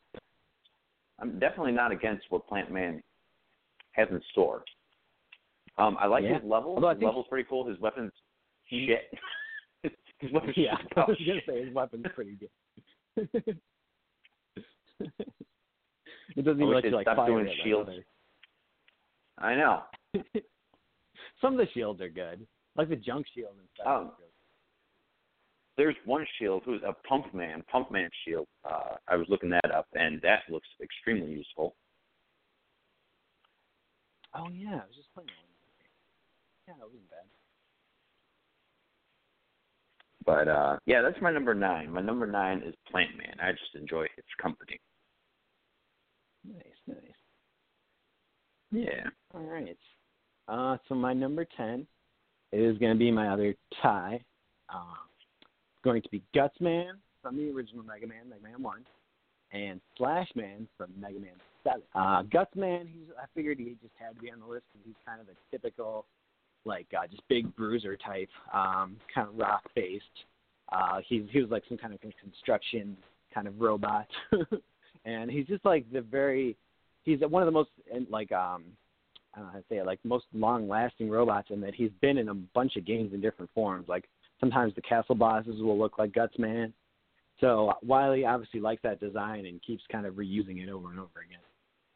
I'm 1.19 1.39
definitely 1.39 1.71
not 1.71 1.91
against 1.93 2.29
what 2.29 2.45
Plant 2.47 2.69
Man 2.69 3.01
has 3.93 4.09
in 4.11 4.21
store. 4.31 4.65
Um, 5.77 5.95
I 5.99 6.05
like 6.07 6.23
Yeah. 6.25 6.35
his 6.39 6.43
level. 6.43 6.75
Although 6.75 6.89
I 6.89 6.93
his 6.95 7.03
levels 7.03 7.27
pretty 7.29 7.47
cool. 7.47 7.63
His 7.65 7.79
weapons, 7.79 8.11
Mhm. 8.71 8.85
shit. 8.87 9.11
his 10.19 10.31
weapons 10.31 10.53
Yeah. 10.57 10.75
I 10.95 11.01
was 11.01 11.17
gonna 11.25 11.41
say 11.47 11.65
his 11.65 11.74
weapon's 11.74 12.05
pretty 12.13 12.38
good. 12.38 12.50
it 16.36 16.45
doesn't 16.45 16.62
even 16.62 16.74
let 16.74 16.83
you 16.83 16.91
like 16.91 17.05
fire 17.05 17.27
doing 17.27 17.50
shields. 17.63 17.89
I 19.38 19.55
know. 19.55 19.83
Some 21.41 21.53
of 21.53 21.59
the 21.59 21.71
shields 21.74 22.01
are 22.01 22.09
good, 22.09 22.45
like 22.75 22.89
the 22.89 22.95
junk 22.95 23.27
shield 23.36 23.53
and 23.59 23.67
stuff. 23.75 23.88
Um, 23.88 24.12
There's 25.77 25.95
one 26.05 26.25
shield 26.39 26.63
who's 26.65 26.81
a 26.83 26.93
Pump 27.07 27.33
Man, 27.33 27.63
Pump 27.71 27.91
Man 27.91 28.09
shield. 28.25 28.47
Uh, 28.65 28.95
I 29.07 29.15
was 29.15 29.27
looking 29.29 29.50
that 29.50 29.71
up, 29.71 29.88
and 29.93 30.19
that 30.21 30.41
looks 30.50 30.67
extremely 30.81 31.31
useful. 31.31 31.75
oh 34.33 34.50
yeah, 34.51 34.81
I 34.81 34.86
was 34.88 34.95
just 34.95 35.13
playing 35.13 35.29
one. 35.29 35.47
Yeah, 36.67 36.74
it 36.74 36.86
wasn't 36.86 37.09
bad. 37.09 37.25
But 40.27 40.48
uh 40.48 40.77
yeah, 40.86 41.01
that's 41.01 41.19
my 41.22 41.31
number 41.31 41.55
nine. 41.55 41.91
My 41.91 42.01
number 42.01 42.27
nine 42.27 42.62
is 42.63 42.75
Plant 42.91 43.17
Man. 43.17 43.36
I 43.41 43.51
just 43.53 43.74
enjoy 43.74 44.03
its 44.17 44.27
company. 44.39 44.79
Nice, 46.48 46.65
nice. 46.86 46.98
Yeah. 48.72 49.10
All 49.34 49.41
right. 49.41 49.77
Uh, 50.48 50.77
so 50.88 50.96
my 50.96 51.13
number 51.13 51.46
ten 51.57 51.88
is 52.51 52.77
going 52.77 52.93
to 52.93 53.00
be 53.00 53.12
my 53.12 53.29
other 53.29 53.55
tie. 53.81 54.22
Uh, 54.69 54.96
it's 55.41 55.84
going 55.84 56.01
to 56.01 56.10
be 56.10 56.22
Gutsman 56.36 56.91
from 57.22 57.38
the 57.38 57.50
original 57.51 57.84
Mega 57.84 58.07
Man, 58.07 58.29
Mega 58.29 58.43
Man 58.43 58.62
One, 58.62 58.86
and 59.51 59.81
Slash 59.98 60.27
Man 60.36 60.67
from 60.77 60.91
Mega 61.00 61.19
Man 61.19 61.31
Seven. 61.63 61.84
Uh, 61.96 62.24
Gutsman, 62.24 62.88
he's 62.88 63.07
I 63.17 63.25
figured 63.34 63.60
he 63.60 63.75
just 63.81 63.93
had 63.98 64.15
to 64.15 64.22
be 64.22 64.31
on 64.31 64.39
the 64.39 64.46
list 64.46 64.65
because 64.74 64.86
he's 64.86 65.05
kind 65.05 65.22
of 65.22 65.27
a 65.27 65.36
typical, 65.51 66.05
like 66.67 66.88
uh, 66.97 67.07
just 67.07 67.27
big 67.27 67.53
bruiser 67.55 67.97
type, 67.97 68.29
um, 68.53 68.97
kind 69.13 69.27
of 69.27 69.38
rock 69.38 69.63
based. 69.75 70.03
Uh, 70.71 71.00
he's 71.07 71.24
he 71.31 71.41
was 71.41 71.50
like 71.50 71.63
some 71.67 71.77
kind 71.77 71.93
of 71.93 72.00
construction 72.01 72.97
kind 73.33 73.47
of 73.47 73.59
robot, 73.59 74.07
and 75.05 75.31
he's 75.31 75.47
just 75.47 75.63
like 75.65 75.89
the 75.91 76.01
very 76.01 76.55
he's 77.03 77.19
one 77.21 77.41
of 77.41 77.47
the 77.47 77.51
most 77.51 77.69
like 78.09 78.31
um 78.31 78.65
I 79.33 79.39
don't 79.39 79.45
know 79.47 79.51
how 79.53 79.57
to 79.59 79.63
say 79.69 79.77
it, 79.77 79.86
like 79.86 80.00
most 80.03 80.25
long 80.33 80.67
lasting 80.67 81.09
robots 81.09 81.50
in 81.51 81.62
that 81.62 81.75
he's 81.75 81.91
been 82.01 82.17
in 82.17 82.29
a 82.29 82.33
bunch 82.33 82.75
of 82.75 82.86
games 82.86 83.13
in 83.13 83.21
different 83.21 83.51
forms. 83.53 83.88
Like 83.88 84.05
sometimes 84.39 84.74
the 84.75 84.81
castle 84.81 85.15
bosses 85.15 85.62
will 85.62 85.77
look 85.77 85.97
like 85.97 86.12
Gutsman. 86.12 86.74
So 87.39 87.74
Wily 87.86 88.25
obviously 88.25 88.59
likes 88.59 88.81
that 88.81 89.00
design 89.00 89.45
and 89.45 89.62
keeps 89.62 89.83
kind 89.91 90.05
of 90.07 90.15
reusing 90.15 90.62
it 90.62 90.69
over 90.69 90.89
and 90.89 91.00
over 91.00 91.21
again 91.24 91.39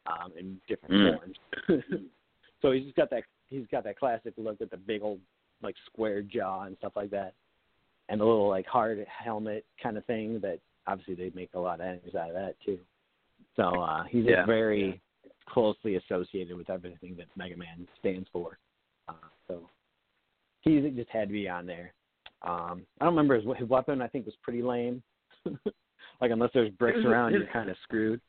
um, 0.06 0.32
in 0.38 0.62
different 0.68 0.94
Mm. 0.94 1.18
forms. 1.18 1.38
so 2.62 2.72
he's 2.72 2.84
just 2.84 2.96
got 2.96 3.10
that 3.10 3.24
he's 3.52 3.68
got 3.72 3.84
that 3.84 4.00
classic 4.00 4.34
look 4.38 4.60
with 4.60 4.72
the 4.72 4.78
big 4.78 5.04
old 5.04 5.20
like 5.62 5.76
square 5.86 6.24
jaw 6.24 6.64
and 6.64 6.76
stuff 6.78 6.94
like 6.96 7.12
that, 7.12 7.34
and 8.10 8.20
the 8.20 8.26
little 8.26 8.50
like 8.50 8.66
hard 8.66 9.06
helmet 9.08 9.64
kind 9.82 9.98
of 9.98 10.06
thing 10.06 10.40
that 10.42 10.60
obviously 10.88 11.14
they 11.14 11.32
make 11.36 11.52
a 11.54 11.60
lot 11.60 11.80
of 11.80 11.86
enemies 11.86 12.16
out 12.16 12.30
of 12.30 12.36
that 12.36 12.56
too. 12.66 12.80
So 13.56 13.64
uh, 13.64 14.04
he's 14.06 14.26
Yeah. 14.26 14.46
very 14.46 15.00
closely 15.48 15.96
associated 15.98 16.58
with 16.58 16.70
everything 16.70 17.16
that 17.18 17.28
Mega 17.36 17.58
Man 17.58 17.88
stands 18.00 18.28
for. 18.32 18.58
Uh, 19.08 19.14
so 19.48 19.70
he 20.62 20.80
just 20.96 21.10
had 21.10 21.28
to 21.28 21.34
be 21.34 21.48
on 21.48 21.66
there. 21.66 21.94
Um, 22.44 22.86
I 23.00 23.06
don't 23.06 23.14
remember 23.14 23.36
his, 23.36 23.46
his 23.58 23.70
weapon. 23.70 24.02
I 24.02 24.08
think 24.08 24.26
was 24.26 24.36
pretty 24.42 24.64
lame. 24.64 25.04
like 25.46 26.32
unless 26.32 26.52
there's 26.54 26.72
bricks 26.72 27.00
around, 27.06 27.34
you're 27.34 27.46
kind 27.52 27.70
of 27.70 27.76
screwed. 27.84 28.22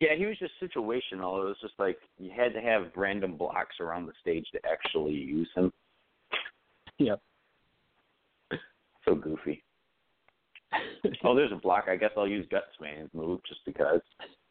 Yeah, 0.00 0.14
he 0.16 0.26
was 0.26 0.38
just 0.38 0.52
situational. 0.62 1.42
It 1.42 1.48
was 1.48 1.56
just 1.60 1.74
like 1.78 1.98
you 2.18 2.30
had 2.34 2.52
to 2.54 2.60
have 2.60 2.86
random 2.96 3.36
blocks 3.36 3.76
around 3.80 4.06
the 4.06 4.12
stage 4.20 4.46
to 4.52 4.60
actually 4.70 5.14
use 5.14 5.48
him. 5.54 5.72
Yep. 6.98 7.20
So 9.04 9.14
goofy. 9.14 9.62
Oh, 11.22 11.36
there's 11.36 11.52
a 11.52 11.56
block. 11.56 11.84
I 11.88 11.94
guess 11.94 12.10
I'll 12.16 12.26
use 12.26 12.44
Gutsman's 12.50 13.14
move 13.14 13.38
just 13.46 13.60
because. 13.64 14.00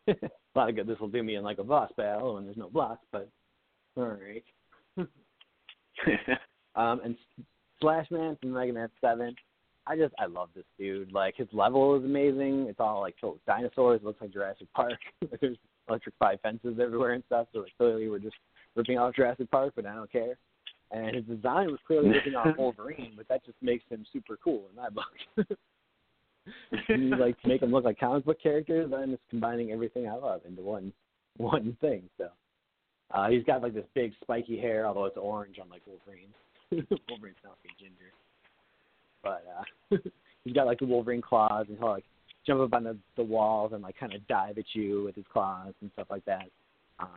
a 0.08 0.16
lot 0.56 0.70
of 0.70 0.76
good 0.78 0.88
this 0.88 0.98
will 1.00 1.10
do 1.10 1.22
me 1.24 1.36
in 1.36 1.44
like 1.44 1.58
a 1.58 1.64
boss 1.64 1.92
battle 1.98 2.36
when 2.36 2.46
there's 2.46 2.56
no 2.56 2.70
blocks, 2.70 3.06
but 3.12 3.30
all 3.98 4.06
right. 4.06 4.44
Um, 6.76 7.00
and 7.06 7.16
Slash 7.80 8.06
Man 8.12 8.38
from 8.42 8.52
Mega 8.52 8.74
Man 8.74 8.90
Seven, 9.00 9.34
I 9.88 9.96
just 9.96 10.14
I 10.18 10.26
love 10.26 10.50
this 10.56 10.66
dude. 10.80 11.12
Like 11.12 11.36
his 11.36 11.48
level 11.52 11.96
is 11.96 12.04
amazing. 12.04 12.66
It's 12.70 12.80
all 12.80 13.02
like 13.02 13.16
filled 13.20 13.34
with 13.34 13.46
dinosaurs. 13.46 14.02
It 14.02 14.06
looks 14.06 14.22
like 14.22 14.34
Jurassic 14.34 14.68
Park. 14.74 15.00
There's 15.42 15.58
electrified 15.88 16.40
fences 16.42 16.80
everywhere 16.82 17.14
and 17.14 17.24
stuff. 17.28 17.48
So 17.54 17.60
like 17.60 17.78
clearly 17.78 18.10
we're 18.10 18.20
just 18.20 18.36
ripping 18.76 18.98
off 18.98 19.16
Jurassic 19.16 19.50
Park, 19.52 19.74
but 19.76 19.86
I 19.86 19.96
don't 19.96 20.12
care. 20.12 20.38
And 20.92 21.16
his 21.16 21.26
design 21.26 21.68
was 21.68 21.80
clearly 21.86 22.10
ripping 22.10 22.36
off 22.36 22.56
Wolverine, 22.58 23.14
but 23.18 23.28
that 23.28 23.46
just 23.46 23.58
makes 23.62 23.84
him 23.90 24.06
super 24.12 24.38
cool 24.44 24.66
in 24.70 24.76
my 24.76 24.90
book. 24.90 25.48
you 26.90 27.16
like 27.18 27.40
to 27.42 27.48
make 27.48 27.62
him 27.62 27.72
look 27.72 27.86
like 27.86 28.00
comic 28.00 28.26
book 28.26 28.42
characters, 28.42 28.92
and 28.96 29.14
it's 29.14 29.24
combining 29.30 29.72
everything 29.72 30.08
I 30.08 30.16
love 30.16 30.42
into 30.48 30.62
one 30.62 30.94
one 31.38 31.76
thing. 31.82 32.04
So 32.18 32.30
uh, 33.12 33.30
he's 33.30 33.44
got 33.44 33.62
like 33.62 33.74
this 33.74 33.86
big 33.94 34.14
spiky 34.22 34.60
hair, 34.60 34.88
although 34.88 35.06
it's 35.06 35.18
orange 35.18 35.58
on 35.62 35.70
like 35.70 35.82
Wolverine. 35.86 36.30
Wolverine's 36.72 37.38
not 37.44 37.58
like 37.64 37.78
ginger, 37.80 38.14
but 39.26 39.44
uh, 39.92 39.98
he's 40.44 40.54
got 40.54 40.68
like 40.68 40.80
the 40.80 40.86
Wolverine 40.86 41.22
claws, 41.22 41.66
and 41.68 41.78
he'll 41.78 41.90
like 41.90 42.06
jump 42.48 42.62
up 42.62 42.74
on 42.74 42.84
the, 42.84 42.96
the 43.18 43.24
walls 43.24 43.74
and 43.74 43.82
like 43.82 43.98
kind 44.00 44.14
of 44.14 44.26
dive 44.28 44.58
at 44.58 44.66
you 44.74 45.04
with 45.04 45.16
his 45.16 45.26
claws 45.34 45.74
and 45.82 45.92
stuff 45.94 46.08
like 46.10 46.24
that. 46.26 46.46
Um, 47.00 47.10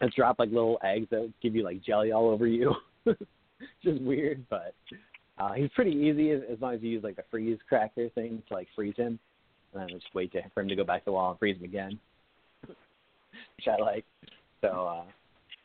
and 0.00 0.12
drop 0.12 0.38
like 0.38 0.50
little 0.50 0.78
eggs 0.84 1.06
that 1.10 1.32
give 1.42 1.56
you 1.56 1.64
like 1.64 1.82
jelly 1.82 2.12
all 2.12 2.28
over 2.28 2.46
you. 2.46 2.74
Just 3.82 4.00
weird, 4.02 4.44
but 4.50 4.74
uh, 5.38 5.52
he's 5.54 5.70
pretty 5.74 5.92
easy 5.92 6.30
as, 6.30 6.42
as 6.52 6.60
long 6.60 6.74
as 6.74 6.82
you 6.82 6.90
use 6.90 7.02
like 7.02 7.16
the 7.16 7.24
freeze 7.30 7.58
cracker 7.68 8.08
thing 8.10 8.42
to 8.48 8.54
like 8.54 8.68
freeze 8.76 8.96
him, 8.96 9.18
and 9.72 9.82
then 9.82 9.88
just 9.88 10.06
wait 10.14 10.32
to, 10.32 10.42
for 10.52 10.60
him 10.60 10.68
to 10.68 10.76
go 10.76 10.84
back 10.84 11.00
to 11.00 11.06
the 11.06 11.12
wall 11.12 11.30
and 11.30 11.38
freeze 11.38 11.56
him 11.56 11.64
again, 11.64 11.98
which 12.66 13.66
I 13.66 13.80
like. 13.80 14.04
So 14.60 14.68
uh, 14.68 15.04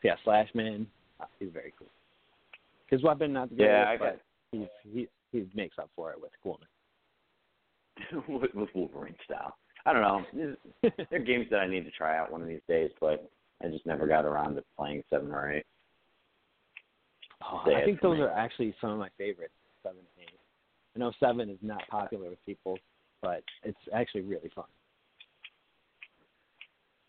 yeah, 0.02 0.14
Slashman, 0.26 0.86
uh, 1.20 1.26
he's 1.38 1.50
very 1.52 1.74
cool. 1.78 1.88
His 2.88 3.02
weapon 3.02 3.32
not 3.32 3.50
the 3.50 3.56
Yeah, 3.56 3.84
I 3.88 3.96
greatest, 3.96 4.18
but 4.18 4.29
he's, 4.52 4.66
he 4.84 5.08
he 5.32 5.46
makes 5.54 5.78
up 5.78 5.90
for 5.94 6.10
it 6.12 6.20
with 6.20 6.32
coolness. 6.42 6.68
with, 8.28 8.54
with 8.54 8.68
Wolverine 8.74 9.14
style. 9.24 9.56
I 9.86 9.92
don't 9.92 10.02
know. 10.02 10.56
There 10.82 11.04
are 11.12 11.18
games 11.18 11.46
that 11.50 11.60
I 11.60 11.68
need 11.68 11.84
to 11.84 11.90
try 11.90 12.18
out 12.18 12.30
one 12.30 12.42
of 12.42 12.48
these 12.48 12.60
days, 12.68 12.90
but 13.00 13.30
I 13.62 13.68
just 13.68 13.86
never 13.86 14.06
got 14.06 14.24
around 14.24 14.56
to 14.56 14.64
playing 14.76 15.02
seven 15.10 15.30
or 15.30 15.52
eight. 15.52 15.66
Oh, 17.42 17.62
I 17.64 17.84
think 17.84 18.00
those 18.00 18.18
me. 18.18 18.24
are 18.24 18.30
actually 18.30 18.74
some 18.80 18.90
of 18.90 18.98
my 18.98 19.08
favorites, 19.16 19.54
seven 19.82 19.98
and 19.98 20.26
eight. 20.26 20.38
I 20.94 20.98
know 20.98 21.12
seven 21.20 21.48
is 21.48 21.58
not 21.62 21.82
popular 21.88 22.28
with 22.28 22.44
people, 22.44 22.78
but 23.22 23.42
it's 23.62 23.78
actually 23.94 24.22
really 24.22 24.50
fun. 24.54 24.64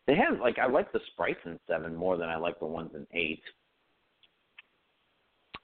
They 0.07 0.15
have 0.15 0.39
like 0.39 0.57
I 0.59 0.67
like 0.67 0.91
the 0.91 0.99
sprites 1.11 1.39
in 1.45 1.59
seven 1.67 1.95
more 1.95 2.17
than 2.17 2.29
I 2.29 2.37
like 2.37 2.59
the 2.59 2.65
ones 2.65 2.91
in 2.95 3.05
eight. 3.13 3.41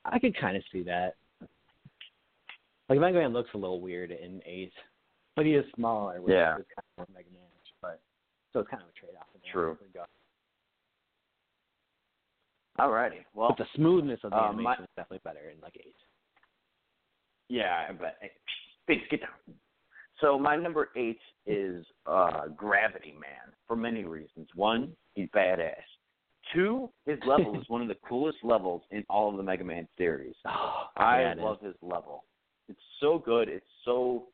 I 0.05 0.19
could 0.19 0.37
kind 0.39 0.57
of 0.57 0.63
see 0.71 0.83
that. 0.83 1.15
Like 2.89 2.99
Mega 2.99 3.17
Man 3.19 3.33
looks 3.33 3.49
a 3.53 3.57
little 3.57 3.81
weird 3.81 4.11
in 4.11 4.41
eight, 4.45 4.71
but 5.35 5.45
he 5.45 5.53
is 5.53 5.65
smaller, 5.75 6.21
which 6.21 6.33
Yeah. 6.33 6.57
is 6.57 6.65
kind 6.75 6.85
of 6.97 6.97
more 6.97 7.07
Mega 7.13 7.29
Man. 7.31 7.41
But 7.81 7.99
so 8.53 8.61
it's 8.61 8.69
kind 8.69 8.81
of 8.81 8.89
a 8.89 8.91
trade 8.93 9.15
off. 9.19 9.27
True. 9.51 9.77
regard. 9.81 10.07
Alrighty. 12.79 13.25
Well, 13.33 13.49
But 13.49 13.57
the 13.57 13.67
smoothness 13.75 14.19
of 14.23 14.31
the 14.31 14.37
uh, 14.37 14.45
animation 14.49 14.63
my- 14.63 14.73
is 14.75 14.89
definitely 14.95 15.21
better 15.23 15.49
in 15.49 15.59
like 15.61 15.75
eight. 15.77 15.95
yeah, 17.49 17.91
but 17.93 18.17
hey, 18.21 19.01
get 19.09 19.21
down. 19.21 19.55
So 20.21 20.37
my 20.39 20.55
number 20.55 20.89
eight 20.95 21.19
is 21.45 21.85
uh 22.05 22.47
Gravity 22.49 23.11
Man 23.13 23.53
for 23.67 23.75
many 23.75 24.03
reasons. 24.03 24.47
One, 24.55 24.95
he's 25.13 25.29
badass. 25.29 25.73
Two, 26.53 26.89
his 27.05 27.19
level 27.25 27.55
is 27.61 27.67
one 27.69 27.81
of 27.81 27.87
the 27.87 27.97
coolest 28.07 28.37
levels 28.43 28.81
in 28.91 29.03
all 29.09 29.29
of 29.29 29.37
the 29.37 29.43
Mega 29.43 29.63
Man 29.63 29.87
series. 29.97 30.35
Oh, 30.45 30.85
I 30.97 31.21
yeah, 31.21 31.33
love 31.37 31.59
his 31.61 31.75
level. 31.81 32.23
So 32.99 33.19
good. 33.19 33.49
It's 33.49 33.65
so 33.85 34.27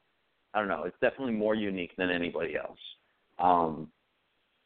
I 0.54 0.60
don't 0.60 0.68
know. 0.68 0.84
It's 0.84 0.98
definitely 1.02 1.34
more 1.34 1.56
unique 1.56 1.96
than 1.98 2.12
anybody 2.12 2.56
else. 2.56 2.78
Um, 3.40 3.92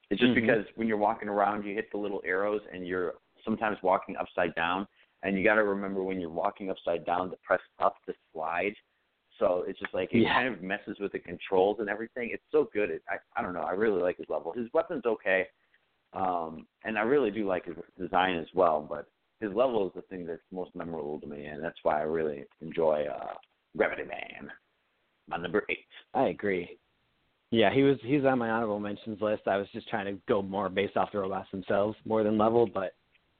it's 0.09 0.19
just 0.19 0.31
Mhm. 0.31 0.35
because 0.35 0.65
when 0.75 0.87
you're 0.87 0.97
walking 0.97 1.29
around, 1.29 1.65
you 1.65 1.73
hit 1.73 1.89
the 1.91 1.97
little 1.97 2.21
arrows, 2.25 2.61
and 2.71 2.85
you're 2.85 3.15
sometimes 3.43 3.81
walking 3.81 4.17
upside 4.17 4.53
down, 4.55 4.87
and 5.23 5.37
you 5.37 5.43
got 5.43 5.55
to 5.55 5.63
remember 5.63 6.03
when 6.03 6.19
you're 6.19 6.29
walking 6.29 6.69
upside 6.69 7.05
down 7.05 7.29
to 7.29 7.37
press 7.37 7.61
up 7.79 7.95
to 8.05 8.13
slide. 8.33 8.75
So 9.39 9.63
it's 9.67 9.79
just 9.79 9.93
like 9.93 10.13
it 10.13 10.19
Yeah. 10.19 10.33
kind 10.33 10.53
of 10.53 10.61
messes 10.61 10.99
with 10.99 11.11
the 11.11 11.19
controls 11.19 11.79
and 11.79 11.89
everything. 11.89 12.31
It's 12.31 12.49
so 12.51 12.65
good. 12.65 12.89
It, 12.89 13.03
I 13.07 13.17
I 13.35 13.41
don't 13.41 13.53
know. 13.53 13.61
I 13.61 13.71
really 13.71 14.01
like 14.01 14.17
his 14.17 14.29
level. 14.29 14.51
His 14.51 14.71
weapon's 14.73 15.05
okay, 15.05 15.47
um, 16.13 16.67
and 16.83 16.97
I 16.97 17.03
really 17.03 17.31
do 17.31 17.45
like 17.45 17.65
his 17.65 17.77
design 17.97 18.37
as 18.37 18.53
well. 18.53 18.81
But 18.81 19.07
his 19.39 19.53
level 19.53 19.87
is 19.87 19.93
the 19.93 20.01
thing 20.03 20.25
that's 20.25 20.41
most 20.51 20.75
memorable 20.75 21.19
to 21.21 21.27
me, 21.27 21.45
and 21.45 21.63
that's 21.63 21.83
why 21.83 21.99
I 21.99 22.03
really 22.03 22.45
enjoy 22.61 23.05
uh, 23.05 23.35
Gravity 23.77 24.03
Man. 24.03 24.51
My 25.29 25.37
number 25.37 25.63
eight. 25.69 25.85
I 26.13 26.27
agree. 26.27 26.77
Yeah, 27.51 27.73
he 27.73 27.83
was 27.83 27.97
he's 28.03 28.25
on 28.25 28.39
my 28.39 28.49
honorable 28.49 28.79
mentions 28.79 29.21
list. 29.21 29.43
I 29.47 29.57
was 29.57 29.67
just 29.71 29.87
trying 29.89 30.05
to 30.05 30.19
go 30.27 30.41
more 30.41 30.67
based 30.69 30.97
off 30.97 31.11
the 31.11 31.19
robots 31.19 31.49
themselves 31.51 31.95
more 32.05 32.23
than 32.23 32.37
level, 32.37 32.67
but 32.67 32.95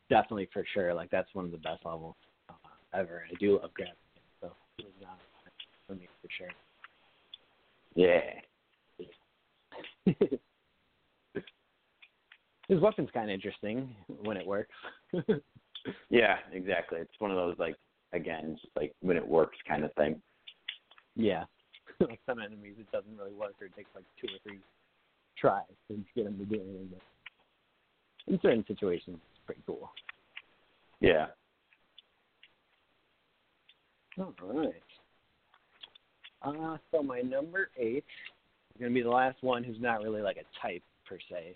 definitely 0.10 0.48
for 0.54 0.64
sure, 0.74 0.94
like 0.94 1.10
that's 1.10 1.34
one 1.34 1.46
of 1.46 1.52
the 1.52 1.58
best 1.58 1.84
levels 1.84 2.16
uh, 2.50 2.54
ever. 2.94 3.24
I 3.30 3.34
do 3.40 3.60
love 3.62 3.74
Gravity, 3.74 3.98
so 4.40 4.52
it 4.80 4.86
was 4.86 4.94
honor 5.06 5.52
for 5.88 5.96
me 5.96 6.08
for 6.22 6.30
sure. 6.38 6.48
Yeah. 7.96 8.22
His 12.70 12.80
weapon's 12.82 13.10
kind 13.14 13.30
of 13.30 13.34
interesting 13.34 13.96
when 14.08 14.38
it 14.38 14.46
works. 14.46 14.76
Yeah, 16.10 16.38
exactly. 16.52 17.00
It's 17.00 17.20
one 17.20 17.32
of 17.32 17.38
those 17.38 17.56
like 17.58 17.76
again, 18.14 18.58
just 18.62 18.76
like 18.76 18.94
when 19.02 19.18
it 19.18 19.28
works 19.28 19.58
kind 19.68 19.84
of 19.84 19.94
thing. 19.94 20.22
yeah, 21.16 21.44
like 22.00 22.20
some 22.26 22.40
enemies 22.40 22.76
it 22.80 22.92
doesn't 22.92 23.18
really 23.18 23.34
work, 23.34 23.54
or 23.62 23.68
it 23.68 23.76
takes 23.76 23.90
like 23.96 24.06
two 24.22 24.28
or 24.28 24.40
three 24.44 24.60
tries 25.38 25.64
to 25.90 26.00
get 26.16 26.26
them 26.26 26.38
to 26.38 26.46
do 26.46 26.56
anything. 26.56 26.90
But 26.92 28.34
in 28.34 28.40
certain 28.42 28.66
situations, 28.68 29.18
it's 29.32 29.46
pretty 29.46 29.62
cool. 29.66 29.90
Yeah. 31.00 31.28
All 34.18 34.34
right. 34.42 34.74
Uh, 36.42 36.78
so 36.92 37.04
my 37.04 37.22
number 37.22 37.70
eight 37.78 38.06
is 38.74 38.80
going 38.80 38.92
to 38.92 38.96
be 38.96 39.04
the 39.04 39.10
last 39.10 39.38
one 39.42 39.64
who's 39.64 39.80
not 39.80 40.02
really 40.02 40.22
like 40.22 40.38
a 40.38 40.62
type 40.62 40.84
per 41.06 41.18
se, 41.30 41.54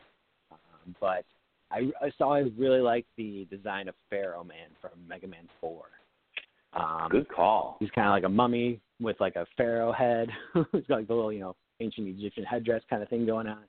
um, 0.51 0.95
but 0.99 1.25
I, 1.71 1.91
I 2.01 2.11
saw 2.17 2.35
I 2.35 2.45
really 2.57 2.81
liked 2.81 3.07
the 3.17 3.47
design 3.49 3.87
of 3.87 3.95
Pharaoh 4.09 4.43
Man 4.43 4.69
from 4.79 4.91
Mega 5.07 5.27
Man 5.27 5.47
Four. 5.59 5.85
Um, 6.73 7.07
Good 7.09 7.29
call. 7.29 7.77
He's 7.79 7.89
kind 7.91 8.07
of 8.07 8.11
like 8.11 8.23
a 8.23 8.29
mummy 8.29 8.79
with 8.99 9.19
like 9.19 9.35
a 9.35 9.45
pharaoh 9.57 9.91
head. 9.91 10.29
he's 10.71 10.83
got 10.87 10.97
like 10.97 11.07
the 11.07 11.13
little, 11.13 11.33
you 11.33 11.39
know, 11.39 11.55
ancient 11.79 12.07
Egyptian 12.07 12.43
headdress 12.43 12.81
kind 12.89 13.03
of 13.03 13.09
thing 13.09 13.25
going 13.25 13.47
on, 13.47 13.63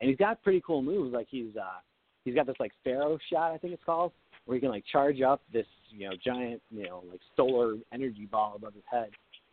and 0.00 0.08
he's 0.08 0.18
got 0.18 0.42
pretty 0.42 0.62
cool 0.66 0.82
moves. 0.82 1.12
Like 1.12 1.28
he's 1.30 1.56
uh, 1.56 1.80
he's 2.24 2.34
got 2.34 2.46
this 2.46 2.56
like 2.58 2.72
pharaoh 2.82 3.18
shot, 3.30 3.52
I 3.52 3.58
think 3.58 3.74
it's 3.74 3.84
called, 3.84 4.12
where 4.46 4.56
he 4.56 4.60
can 4.60 4.70
like 4.70 4.84
charge 4.90 5.20
up 5.20 5.42
this, 5.52 5.66
you 5.90 6.08
know, 6.08 6.14
giant, 6.24 6.60
you 6.70 6.84
know, 6.86 7.04
like 7.10 7.20
solar 7.36 7.74
energy 7.92 8.26
ball 8.30 8.54
above 8.56 8.74
his 8.74 8.84
head, 8.90 9.10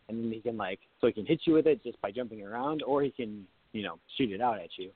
and 0.08 0.23
then 0.23 0.32
he 0.32 0.39
can 0.39 0.58
like 0.58 0.80
so 0.99 1.08
he 1.08 1.13
can 1.13 1.25
hit 1.25 1.41
you 1.45 1.54
with 1.54 1.67
it 1.67 1.84
just 1.84 2.02
by 2.02 2.12
jumping 2.12 2.43
around, 2.43 2.82
or 2.84 3.04
he 3.04 3.12
can, 3.12 3.45
you 3.73 3.84
know, 3.84 3.99
shoot 4.17 4.32
it 4.32 4.41
out 4.41 4.60
at 4.60 4.69
you. 4.78 4.89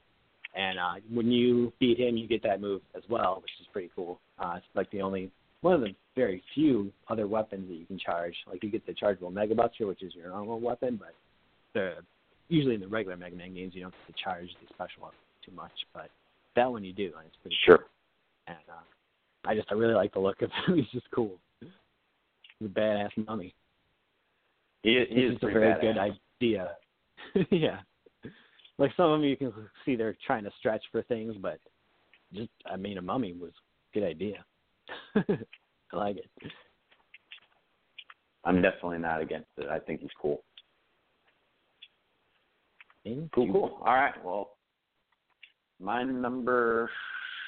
And 0.56 0.77
uh, 0.77 0.93
when 1.12 1.32
you 1.32 1.73
beat 1.79 1.99
him, 1.99 2.15
you 2.15 2.27
get 2.27 2.43
that 2.43 2.62
move 2.62 2.82
as 2.95 3.01
well, 3.10 3.39
which 3.41 3.51
is 3.60 3.67
pretty 3.73 3.89
cool. 3.95 4.19
Uh, 4.38 4.53
it's 4.58 4.65
like 4.75 4.89
the 4.91 5.01
only 5.01 5.32
one 5.63 5.73
of 5.73 5.82
the 5.82 5.95
very 6.15 6.43
few 6.54 6.91
other 7.08 7.26
weapons 7.26 7.67
that 7.69 7.73
you 7.76 7.86
can 7.86 7.97
charge. 7.97 8.36
Like 8.47 8.63
you 8.63 8.69
get 8.69 8.86
the 8.86 8.93
chargeable 8.93 9.32
Mega 9.32 9.56
Buster, 9.56 9.88
which 9.88 10.04
is 10.04 10.13
your 10.13 10.28
normal 10.30 10.60
weapon, 10.60 10.97
but 10.99 11.15
the 11.73 11.95
usually 12.49 12.76
in 12.76 12.82
the 12.82 12.88
regular 12.88 13.17
Mega 13.17 13.36
Man 13.36 13.54
games 13.56 13.73
you 13.73 13.82
don't 13.82 13.93
get 14.08 14.15
to 14.15 14.23
charge 14.23 14.49
the 14.62 14.67
special 14.73 15.04
weapon 15.04 15.17
too 15.43 15.54
much. 15.56 15.71
But 15.93 16.10
that 16.56 16.69
one 16.69 16.84
you 16.84 16.93
do, 16.93 17.06
and 17.17 17.26
it's 17.26 17.36
pretty 17.41 17.58
Sure. 17.65 17.78
cool. 17.78 17.88
And 18.47 18.58
uh, 18.69 19.49
I 19.49 19.56
just 19.56 19.71
I 19.71 19.76
really 19.76 19.93
like 19.95 20.13
the 20.13 20.19
look 20.19 20.41
of 20.41 20.52
him. 20.67 20.76
He's 20.76 20.89
just 20.91 21.10
cool. 21.12 21.38
He's 21.62 21.69
a 22.65 22.65
badass 22.65 23.10
mummy. 23.26 23.56
He, 24.84 25.04
he 25.10 25.21
is 25.21 25.38
a 25.41 25.45
very 25.47 25.73
badass. 25.73 25.82
good 25.82 25.97
idea. 25.97 26.71
yeah. 27.52 27.80
Like 28.78 28.91
some 28.97 29.06
of 29.12 29.19
them 29.21 29.23
you 29.30 29.38
can 29.38 29.54
see 29.86 29.95
they're 29.95 30.17
trying 30.28 30.43
to 30.43 30.52
stretch 30.60 30.84
for 30.91 31.04
things, 31.04 31.36
but 31.41 31.60
just 32.34 32.49
I 32.69 32.76
mean 32.76 32.97
a 32.97 33.02
mummy 33.02 33.34
was 33.34 33.52
a 33.52 33.99
good 33.99 34.06
idea. 34.06 34.43
I 35.15 35.96
like 35.96 36.17
it. 36.17 36.30
I'm 38.46 38.62
definitely 38.62 38.98
not 38.98 39.22
against 39.22 39.48
it. 39.58 39.67
I 39.67 39.80
think 39.80 40.02
he's 40.02 40.10
cool. 40.22 40.43
Cool, 43.06 43.52
cool. 43.52 43.78
All 43.82 43.93
right. 43.93 44.13
Well, 44.24 44.52
my 45.80 46.04
number 46.04 46.89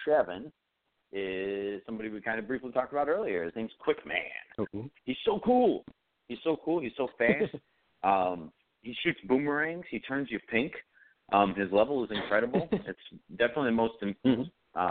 seven 0.07 0.51
is 1.11 1.81
somebody 1.85 2.09
we 2.09 2.21
kind 2.21 2.39
of 2.39 2.47
briefly 2.47 2.71
talked 2.71 2.91
about 2.91 3.07
earlier. 3.07 3.45
His 3.45 3.53
name's 3.55 3.71
Quick 3.79 4.05
Man. 4.05 4.17
Cool. 4.71 4.89
He's 5.05 5.17
so 5.25 5.39
cool. 5.43 5.85
He's 6.27 6.39
so 6.43 6.57
cool. 6.63 6.81
He's 6.81 6.91
so 6.97 7.07
fast. 7.17 7.55
um, 8.03 8.51
he 8.81 8.95
shoots 9.03 9.19
boomerangs. 9.27 9.85
He 9.89 9.99
turns 9.99 10.29
you 10.29 10.39
pink. 10.51 10.73
Um, 11.31 11.55
his 11.55 11.71
level 11.71 12.03
is 12.03 12.11
incredible. 12.11 12.67
it's 12.71 12.99
definitely 13.37 13.69
the 13.69 13.71
most 13.71 13.93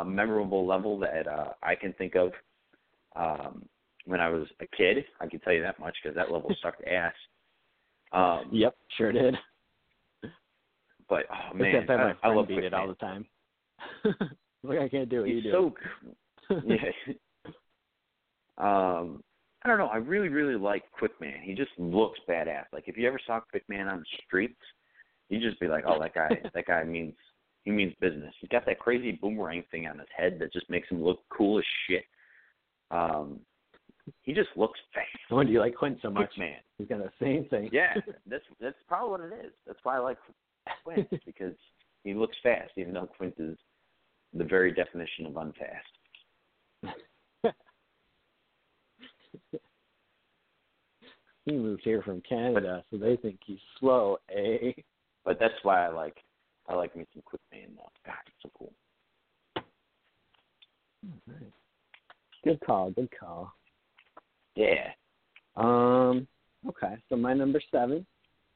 Memorable 0.05 0.67
level 0.67 0.99
that 1.01 1.27
uh, 1.27 1.53
I 1.63 1.75
can 1.75 1.93
think 1.95 2.15
of. 2.17 2.33
Um, 3.17 3.67
when 4.07 4.21
I 4.21 4.29
was 4.29 4.47
a 4.61 4.67
kid, 4.77 5.05
I 5.21 5.27
can 5.27 5.41
tell 5.41 5.53
you 5.53 5.63
that 5.63 5.79
much 5.79 5.97
because 6.03 6.17
that 6.17 6.31
level 6.31 6.55
sucked 6.63 6.87
ass. 6.87 7.15
Um, 8.13 8.49
Yep, 8.53 8.77
sure 8.97 9.13
did. 9.13 9.37
But 11.09 11.25
oh 11.31 11.55
man, 11.55 11.75
Except 11.75 11.91
I, 11.91 11.97
my 11.97 12.15
I, 12.23 12.29
I 12.31 12.35
love 12.35 12.49
beat 12.49 12.65
it 12.65 12.73
all 12.73 12.89
the 12.89 12.95
time. 12.95 13.27
like 14.63 14.79
I 14.79 14.89
can't 14.89 15.09
do 15.09 15.25
it. 15.25 15.35
He's 15.35 15.45
you 15.45 15.53
so 15.53 15.75
do. 16.49 16.63
yeah. 16.67 17.15
um, 18.59 19.23
I 19.63 19.69
don't 19.69 19.79
know. 19.79 19.87
I 19.87 19.97
really, 19.97 20.29
really 20.29 20.57
like 20.57 20.85
Quick 20.93 21.13
Man. 21.21 21.41
He 21.43 21.55
just 21.55 21.71
looks 21.79 22.19
badass. 22.29 22.65
Like 22.73 22.85
if 22.87 22.97
you 22.97 23.07
ever 23.07 23.21
saw 23.27 23.41
Quick 23.41 23.65
Man 23.69 23.89
on 23.89 23.99
the 23.99 24.05
streets, 24.27 24.61
you'd 25.29 25.43
just 25.43 25.61
be 25.61 25.69
like, 25.69 25.85
"Oh, 25.87 26.01
that 26.01 26.15
guy, 26.15 26.29
that 26.55 26.67
guy 26.67 26.85
means 26.85 27.15
he 27.65 27.71
means 27.71 27.95
business." 28.01 28.35
He's 28.41 28.49
got 28.49 28.67
that 28.67 28.79
crazy 28.79 29.13
boomerang 29.13 29.65
thing 29.71 29.87
on 29.87 29.99
his 29.99 30.09
head 30.17 30.39
that 30.41 30.53
just 30.53 30.69
makes 30.71 30.89
him 30.89 31.03
look 31.03 31.21
cool 31.31 31.59
as 31.59 31.65
shit. 31.89 32.05
Um, 32.91 33.41
he 34.23 34.33
just 34.33 34.51
looks 34.57 34.79
fast. 34.95 35.09
No 35.31 35.43
do 35.43 35.51
you 35.51 35.61
like 35.61 35.75
Quint 35.75 35.99
so 36.03 36.11
much. 36.11 36.33
Man. 36.39 36.57
He's 36.79 36.89
got 36.89 36.99
the 36.99 37.11
same 37.21 37.47
thing. 37.47 37.71
Yeah, 37.73 37.95
that's 38.27 38.45
that's 38.61 38.77
probably 38.89 39.11
what 39.11 39.33
it 39.33 39.47
is. 39.47 39.53
That's 39.67 39.79
why 39.83 39.97
I 39.97 40.01
like 40.01 40.19
Quint 40.85 41.09
because 41.27 41.55
he 42.03 42.15
looks 42.15 42.37
fast, 42.43 42.73
even 42.77 42.95
though 42.95 43.09
Quint 43.17 43.35
is 43.39 43.57
the 44.35 44.45
very 44.45 44.73
definition 44.73 45.27
of 45.27 45.37
unfast. 45.37 45.87
he 51.47 51.53
moved 51.53 51.83
here 51.85 52.03
from 52.03 52.23
Canada, 52.29 52.83
so 52.91 52.97
they 52.97 53.17
think 53.17 53.39
he's 53.45 53.59
slow, 53.79 54.19
eh? 54.35 54.73
But 55.25 55.39
that's 55.41 55.55
why 55.63 55.87
I 55.87 55.91
like 55.91 56.17
I 56.69 56.75
like 56.75 56.97
me 56.97 57.05
some 57.13 57.23
Quick 57.25 57.43
Man 57.53 57.69
though. 57.77 57.91
God, 58.07 58.15
it's 58.27 58.37
so 58.43 58.51
cool. 58.59 58.73
Good 62.45 62.61
call, 62.65 62.91
good 62.91 63.09
call. 63.19 63.53
Yeah. 64.55 64.91
Um, 65.57 66.27
okay, 66.69 66.97
so 67.09 67.17
my 67.17 67.35
number 67.35 67.61
seven. 67.71 68.07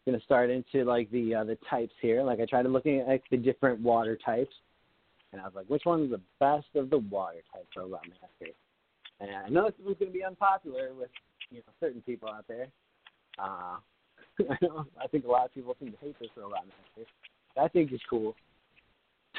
Gonna 0.07 0.21
start 0.21 0.49
into 0.49 0.85
like 0.85 1.11
the 1.11 1.35
uh, 1.35 1.45
the 1.45 1.59
types 1.69 1.93
here. 2.01 2.23
Like 2.23 2.41
I 2.41 2.47
tried 2.47 2.65
looking 2.65 3.01
at 3.01 3.09
like 3.09 3.25
the 3.31 3.37
different 3.37 3.81
water 3.81 4.19
types, 4.25 4.55
and 5.33 5.41
I 5.41 5.45
was 5.45 5.53
like, 5.55 5.67
which 5.67 5.83
one's 5.85 6.11
the 6.11 6.21
best 6.41 6.69
of 6.77 6.89
the 6.89 6.99
water 6.99 7.43
types 7.53 7.67
for 7.75 7.83
Robot 7.83 8.07
Master? 8.09 8.55
And 9.21 9.31
I 9.37 9.49
know 9.51 9.65
this 9.65 9.87
is 9.87 9.97
gonna 9.99 10.11
be 10.11 10.25
unpopular 10.25 10.95
with 10.99 11.11
you 11.51 11.59
know 11.59 11.73
certain 11.79 12.01
people 12.01 12.31
out 12.31 12.47
there. 12.49 12.69
Uh, 13.39 13.77
I 14.51 14.57
know 14.63 14.87
I 15.03 15.07
think 15.09 15.27
a 15.27 15.29
lot 15.29 15.45
of 15.45 15.55
people 15.55 15.77
seem 15.79 15.91
to 15.91 15.99
hate 15.99 16.19
this 16.19 16.31
Robot 16.37 16.65
Master. 16.67 17.11
I 17.61 17.69
think 17.69 17.91
he's 17.91 18.01
cool. 18.09 18.35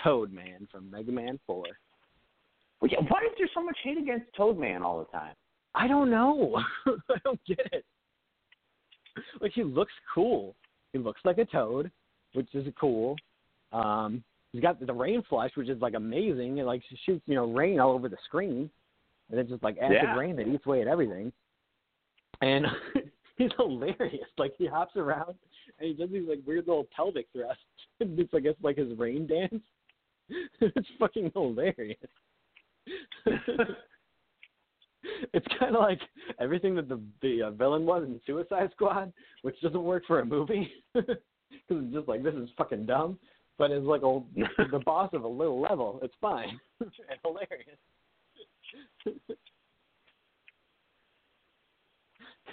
Toad 0.03 0.31
Man 0.31 0.67
from 0.71 0.89
Mega 0.89 1.11
Man 1.11 1.39
Four. 1.45 1.65
Well, 2.81 2.89
yeah. 2.91 2.99
Why 3.07 3.19
is 3.21 3.31
there 3.37 3.49
so 3.53 3.63
much 3.63 3.77
hate 3.83 3.97
against 3.97 4.25
Toadman 4.37 4.81
all 4.81 4.99
the 4.99 5.17
time? 5.17 5.35
I 5.75 5.87
don't 5.87 6.09
know. 6.09 6.61
I 6.87 7.15
don't 7.23 7.39
get 7.45 7.59
it. 7.71 7.85
Like 9.41 9.51
he 9.53 9.63
looks 9.63 9.91
cool. 10.13 10.55
He 10.93 10.99
looks 10.99 11.21
like 11.23 11.37
a 11.37 11.45
toad, 11.45 11.91
which 12.33 12.53
is 12.55 12.65
cool. 12.79 13.15
Um, 13.73 14.23
he's 14.51 14.61
got 14.61 14.83
the 14.85 14.93
rain 14.93 15.23
flush, 15.27 15.51
which 15.55 15.69
is 15.69 15.81
like 15.81 15.93
amazing. 15.93 16.57
It 16.57 16.65
like 16.65 16.81
shoots 17.05 17.23
you 17.25 17.35
know 17.35 17.51
rain 17.51 17.79
all 17.79 17.91
over 17.91 18.09
the 18.09 18.17
screen, 18.25 18.69
and 19.29 19.39
it's 19.39 19.49
just 19.49 19.63
like 19.63 19.77
acid 19.77 19.97
Yeah. 20.03 20.15
rain 20.15 20.35
that 20.37 20.47
eats 20.47 20.65
away 20.65 20.81
at 20.81 20.87
everything. 20.87 21.31
And 22.41 22.65
he's 23.37 23.51
hilarious. 23.57 24.27
Like 24.37 24.53
he 24.57 24.65
hops 24.65 24.95
around 24.95 25.35
and 25.79 25.87
he 25.87 25.93
does 25.93 26.11
these 26.11 26.27
like 26.27 26.39
weird 26.45 26.67
little 26.67 26.87
pelvic 26.95 27.27
thrusts. 27.33 27.61
it's 27.99 28.33
I 28.33 28.39
guess 28.39 28.55
like 28.61 28.77
his 28.77 28.97
rain 28.97 29.27
dance. 29.27 29.63
it's 30.61 30.87
fucking 30.99 31.31
hilarious. 31.33 31.97
it's 35.33 35.47
kind 35.59 35.75
of 35.75 35.81
like 35.81 35.99
everything 36.39 36.75
that 36.75 36.87
the 36.89 36.99
the 37.21 37.43
uh, 37.43 37.51
villain 37.51 37.85
was 37.85 38.03
in 38.03 38.19
Suicide 38.25 38.69
Squad, 38.71 39.11
which 39.41 39.59
doesn't 39.61 39.83
work 39.83 40.03
for 40.07 40.19
a 40.19 40.25
movie 40.25 40.71
because 40.93 41.17
it's 41.69 41.93
just 41.93 42.07
like 42.07 42.23
this 42.23 42.35
is 42.35 42.49
fucking 42.57 42.85
dumb. 42.85 43.17
But 43.57 43.71
it's 43.71 43.85
like 43.85 44.03
old 44.03 44.25
the 44.35 44.79
boss 44.85 45.09
of 45.13 45.23
a 45.23 45.27
little 45.27 45.59
level. 45.59 45.99
It's 46.01 46.15
fine 46.21 46.59
and 46.79 47.19
hilarious. 47.23 47.77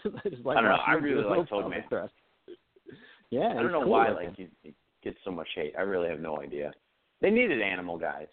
I, 0.05 0.29
just 0.29 0.45
like 0.45 0.57
I 0.57 0.61
don't 0.61 0.71
know. 0.71 0.79
I 0.87 0.93
really 0.93 1.25
like 1.25 1.49
Toadman. 1.49 1.71
pelvic 1.71 1.89
thrust. 1.89 2.13
Yeah, 3.31 3.49
I 3.51 3.55
don't 3.63 3.73
know 3.73 3.83
cool 3.83 3.91
why 3.93 4.11
looking. 4.11 4.27
like 4.27 4.37
he, 4.37 4.49
he 4.63 4.75
gets 5.03 5.19
so 5.25 5.31
much 5.31 5.49
hate. 5.55 5.75
I 5.77 5.83
really 5.83 6.09
have 6.09 6.21
no 6.21 6.41
idea. 6.41 6.73
They 7.21 7.31
needed 7.31 7.61
animal 7.61 7.99
guys. 7.99 8.29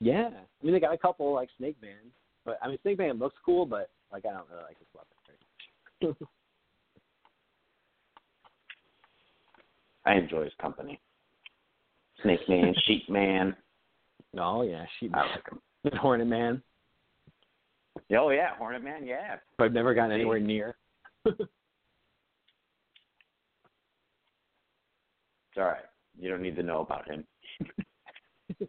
Yeah, 0.00 0.30
I 0.30 0.64
mean 0.64 0.72
they 0.72 0.80
got 0.80 0.94
a 0.94 0.98
couple 0.98 1.32
like 1.32 1.48
Snake 1.58 1.76
Man, 1.80 2.10
but 2.44 2.58
I 2.62 2.68
mean 2.68 2.78
Snake 2.82 2.98
Man 2.98 3.18
looks 3.18 3.36
cool, 3.44 3.66
but 3.66 3.90
like 4.12 4.24
I 4.26 4.32
don't 4.32 4.48
really 4.50 4.64
like 4.64 4.78
his 4.78 4.88
weapon 4.94 5.16
very 6.00 6.12
much. 6.12 6.16
I 10.04 10.14
enjoy 10.14 10.44
his 10.44 10.52
company. 10.60 11.00
Snake 12.22 12.40
Man, 12.48 12.74
Sheep 12.86 13.08
Man. 13.08 13.54
oh 14.38 14.62
yeah, 14.62 14.84
Sheep 14.98 15.12
Man. 15.12 15.20
I 15.20 15.30
like 15.36 15.50
him. 15.50 15.60
Hornet 16.00 16.26
Man. 16.26 16.62
Oh 18.16 18.30
yeah, 18.30 18.56
Hornet 18.56 18.82
Man. 18.82 19.06
Yeah. 19.06 19.36
But 19.58 19.64
I've 19.64 19.72
never 19.72 19.94
gotten 19.94 20.12
anywhere 20.12 20.40
near. 20.40 20.74
It's 25.52 25.58
all 25.60 25.66
right. 25.66 25.84
You 26.18 26.30
don't 26.30 26.40
need 26.40 26.56
to 26.56 26.62
know 26.62 26.80
about 26.80 27.06
him. 27.06 27.26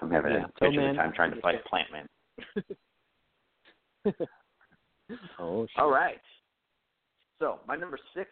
I'm 0.00 0.10
having 0.10 0.32
Yeah, 0.32 0.44
a 0.44 0.64
bitch 0.64 0.78
of 0.78 0.94
a 0.94 0.96
time 0.96 1.12
trying 1.14 1.34
to 1.34 1.40
fight 1.42 1.62
Plant 1.66 1.88
Man. 1.92 2.08
oh 5.38 5.66
shit. 5.66 5.78
All 5.78 5.90
right. 5.90 6.20
So 7.38 7.58
my 7.68 7.76
number 7.76 7.98
six 8.16 8.30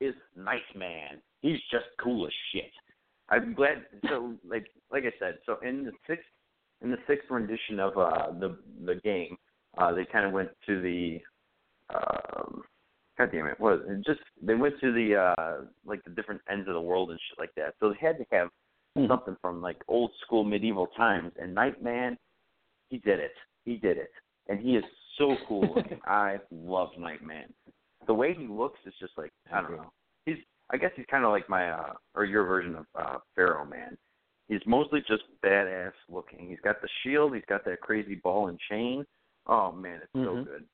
is 0.00 0.14
Knight 0.36 0.62
Man. 0.74 1.22
He's 1.40 1.60
just 1.70 1.84
cool 2.02 2.26
as 2.26 2.32
shit. 2.52 2.72
I'm 3.28 3.54
glad. 3.54 3.84
So 4.08 4.34
like 4.44 4.66
like 4.90 5.04
I 5.04 5.12
said, 5.20 5.38
so 5.46 5.58
in 5.62 5.84
the 5.84 5.92
sixth 6.08 6.26
in 6.82 6.90
the 6.90 6.98
sixth 7.06 7.30
rendition 7.30 7.78
of 7.78 7.96
uh, 7.96 8.32
the 8.40 8.58
the 8.84 8.96
game, 9.04 9.36
uh, 9.78 9.92
they 9.92 10.04
kind 10.04 10.26
of 10.26 10.32
went 10.32 10.48
to 10.66 10.82
the 10.82 11.20
um, 11.94 12.64
God 13.18 13.30
damn 13.30 13.46
it, 13.46 13.60
what 13.60 13.74
it? 13.86 14.04
Just 14.06 14.20
they 14.40 14.54
went 14.54 14.80
to 14.80 14.92
the 14.92 15.34
uh, 15.38 15.64
like 15.84 16.02
the 16.04 16.10
different 16.10 16.40
ends 16.50 16.66
of 16.68 16.74
the 16.74 16.80
world 16.80 17.10
and 17.10 17.20
shit 17.28 17.38
like 17.38 17.54
that. 17.56 17.74
So 17.80 17.90
they 17.90 17.98
had 18.00 18.18
to 18.18 18.24
have 18.32 18.48
Mhm. 18.96 19.08
something 19.08 19.36
from 19.40 19.62
like 19.62 19.82
old 19.88 20.12
school 20.24 20.44
medieval 20.44 20.86
times. 20.88 21.32
And 21.38 21.54
Knightman, 21.54 22.18
he 22.90 22.98
did 22.98 23.20
it. 23.20 23.34
He 23.64 23.76
did 23.76 23.96
it, 23.96 24.12
and 24.48 24.58
he 24.60 24.76
is 24.76 24.84
so 25.16 25.36
cool. 25.46 25.74
looking. 25.74 26.00
I 26.06 26.40
love 26.50 26.90
Knightman. 26.98 27.54
The 28.06 28.14
way 28.14 28.34
he 28.34 28.46
looks 28.46 28.78
is 28.86 28.94
just 28.98 29.16
like 29.16 29.32
I 29.52 29.60
don't 29.60 29.76
know. 29.76 29.92
He's 30.26 30.38
I 30.70 30.76
guess 30.78 30.92
he's 30.96 31.06
kind 31.06 31.24
of 31.24 31.30
like 31.30 31.48
my 31.48 31.70
uh 31.70 31.94
or 32.14 32.24
your 32.24 32.44
version 32.44 32.76
of 32.76 32.86
uh 32.94 33.18
Pharaoh 33.34 33.64
Man. 33.66 33.96
He's 34.48 34.60
mostly 34.66 35.00
just 35.06 35.22
badass 35.42 35.92
looking. 36.08 36.48
He's 36.48 36.60
got 36.60 36.82
the 36.82 36.88
shield. 37.02 37.34
He's 37.34 37.44
got 37.48 37.64
that 37.64 37.80
crazy 37.80 38.16
ball 38.16 38.48
and 38.48 38.58
chain. 38.70 39.06
Oh 39.46 39.70
man, 39.72 40.00
it's 40.02 40.12
so 40.12 40.36
Mhm. 40.36 40.44
good, 40.44 40.66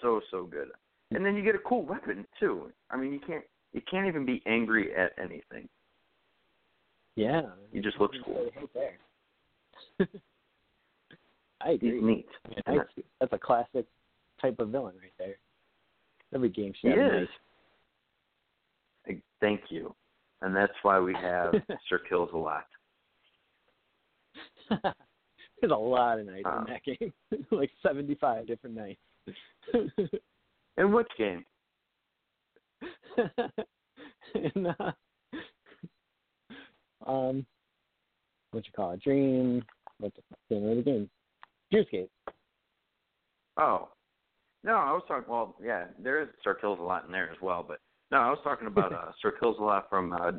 so 0.00 0.20
so 0.30 0.44
good. 0.44 0.70
And 1.12 1.24
then 1.24 1.36
you 1.36 1.42
get 1.42 1.54
a 1.54 1.58
cool 1.60 1.82
weapon 1.84 2.26
too. 2.40 2.72
I 2.90 2.96
mean, 2.96 3.12
you 3.12 3.20
can't 3.26 3.44
you 3.72 3.80
can't 3.90 4.06
even 4.06 4.24
be 4.26 4.42
angry 4.46 4.94
at 4.94 5.12
anything. 5.18 5.68
Yeah. 7.14 7.42
He 7.72 7.80
just 7.80 7.98
looks 8.00 8.16
cool. 8.24 8.50
Right. 8.74 10.08
I 11.62 11.70
He's 11.72 11.76
agree. 11.82 12.00
neat. 12.02 12.26
I 12.44 12.48
mean, 12.70 12.78
that's, 12.78 13.06
that's 13.20 13.32
a 13.32 13.38
classic 13.38 13.86
type 14.40 14.58
of 14.58 14.68
villain 14.68 14.94
right 15.00 15.12
there. 15.18 15.36
Every 16.34 16.48
game 16.50 16.72
should 16.80 16.92
He 16.92 16.98
have 16.98 17.14
is. 17.14 17.28
Uh, 19.08 19.12
Thank 19.40 19.62
you. 19.70 19.94
And 20.42 20.54
that's 20.54 20.72
why 20.82 20.98
we 21.00 21.14
have 21.14 21.54
Sir 21.88 21.98
Kills 22.08 22.30
a 22.34 22.36
lot. 22.36 22.66
There's 25.60 25.72
a 25.72 25.74
lot 25.74 26.18
of 26.18 26.26
knights 26.26 26.44
Uh. 26.44 26.58
in 26.58 26.64
that 26.74 26.84
game, 26.84 27.12
like 27.50 27.70
75 27.82 28.46
different 28.46 28.76
knights. 28.76 29.00
In 30.78 30.92
which 30.92 31.08
game? 31.16 31.44
and, 34.34 34.66
uh, 34.78 34.92
um, 37.06 37.46
what 38.50 38.66
you 38.66 38.72
call 38.74 38.92
it? 38.92 39.02
Dream. 39.02 39.62
What 39.98 40.12
the? 40.14 40.54
Name 40.54 40.70
of 40.70 40.76
the 40.76 40.82
game? 40.82 41.10
Dreamscape. 41.72 42.08
Oh. 43.56 43.88
No, 44.64 44.74
I 44.74 44.92
was 44.92 45.02
talking 45.06 45.30
well, 45.30 45.54
yeah, 45.62 45.84
there 46.02 46.20
is 46.20 46.28
Sir 46.42 46.54
Kills 46.54 46.78
a 46.80 46.82
lot 46.82 47.06
in 47.06 47.12
there 47.12 47.30
as 47.30 47.36
well, 47.40 47.64
but 47.66 47.78
no, 48.10 48.18
I 48.18 48.30
was 48.30 48.38
talking 48.42 48.66
about 48.66 48.92
uh 48.92 49.12
Sir 49.22 49.32
Kills 49.40 49.56
a 49.60 49.62
lot 49.62 49.88
from 49.88 50.12
uh 50.12 50.32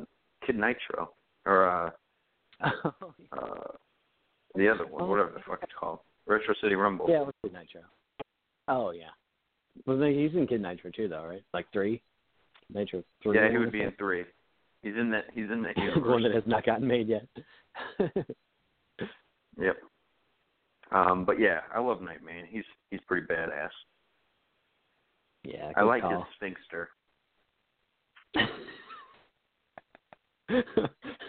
Kid 0.46 0.56
Nitro. 0.56 1.12
Or 1.46 1.68
uh 1.68 1.90
uh 3.32 3.60
the 4.54 4.68
other 4.68 4.86
one, 4.86 5.08
whatever 5.08 5.32
the 5.32 5.40
fuck 5.46 5.60
it's 5.62 5.72
called. 5.78 6.00
Retro 6.26 6.54
City 6.62 6.74
Rumble. 6.74 7.06
yeah, 7.08 7.20
what's 7.22 7.38
Kid 7.42 7.54
Nitro? 7.54 7.80
Oh 8.68 8.90
yeah. 8.90 9.10
Well, 9.86 10.00
he's 10.02 10.34
in 10.34 10.46
Kid 10.46 10.62
Nitro 10.62 10.90
too, 10.90 11.08
though, 11.08 11.24
right? 11.24 11.42
Like 11.52 11.66
three. 11.72 12.02
Nitro 12.72 13.02
three. 13.22 13.36
Yeah, 13.36 13.50
he 13.50 13.58
would 13.58 13.72
be 13.72 13.82
in 13.82 13.92
three. 13.92 14.24
He's 14.82 14.94
in 14.96 15.10
that 15.10 15.24
he's 15.34 15.50
in 15.50 15.62
that 15.62 15.74
the 15.94 16.00
one 16.00 16.22
that 16.22 16.34
has 16.34 16.44
not 16.46 16.64
gotten 16.64 16.86
made 16.86 17.08
yet. 17.08 17.26
Yep. 19.60 19.76
Um, 20.92 21.24
but 21.24 21.38
yeah, 21.38 21.60
I 21.74 21.80
love 21.80 22.00
Knightman. 22.00 22.46
He's 22.48 22.64
he's 22.90 23.00
pretty 23.06 23.26
badass. 23.26 23.68
yeah, 25.44 25.72
I 25.76 25.82
like 25.82 26.02
call. 26.02 26.12
his 26.12 26.22
Sphinxter. 26.36 26.88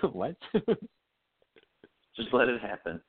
what? 0.11 0.35
Just 2.15 2.33
let 2.33 2.47
it 2.47 2.61
happen. 2.61 3.01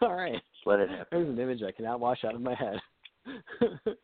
All 0.00 0.14
right. 0.14 0.42
Let 0.64 0.80
it 0.80 0.88
happen. 0.90 1.06
There's 1.10 1.28
an 1.28 1.38
image 1.38 1.62
I 1.62 1.72
cannot 1.72 2.00
wash 2.00 2.24
out 2.24 2.34
of 2.34 2.40
my 2.40 2.54
head. 2.54 2.78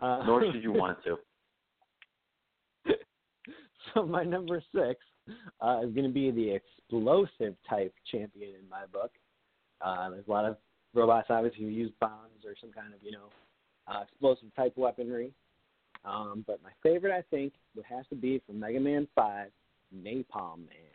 uh, 0.00 0.22
Nor 0.26 0.52
should 0.52 0.62
you 0.62 0.72
want 0.72 0.98
to. 1.04 1.16
So 3.94 4.06
my 4.06 4.24
number 4.24 4.62
six 4.74 5.00
uh, 5.60 5.80
is 5.84 5.92
going 5.92 6.06
to 6.06 6.12
be 6.12 6.30
the 6.30 6.50
explosive 6.50 7.54
type 7.68 7.92
champion 8.10 8.50
in 8.50 8.68
my 8.70 8.86
book. 8.90 9.10
Uh, 9.84 10.08
there's 10.10 10.26
a 10.26 10.30
lot 10.30 10.44
of 10.44 10.56
robots 10.94 11.26
obviously 11.30 11.64
who 11.64 11.70
use 11.70 11.90
bombs 12.00 12.44
or 12.46 12.54
some 12.60 12.72
kind 12.72 12.94
of 12.94 13.02
you 13.02 13.12
know 13.12 13.26
uh, 13.88 14.02
explosive 14.02 14.54
type 14.54 14.72
weaponry. 14.76 15.32
Um, 16.04 16.44
but 16.46 16.62
my 16.62 16.70
favorite 16.82 17.12
I 17.12 17.22
think 17.30 17.52
would 17.76 17.84
have 17.84 18.08
to 18.08 18.14
be 18.14 18.40
from 18.46 18.60
Mega 18.60 18.80
Man 18.80 19.06
Five, 19.14 19.50
Napalm 19.94 20.58
Man. 20.58 20.92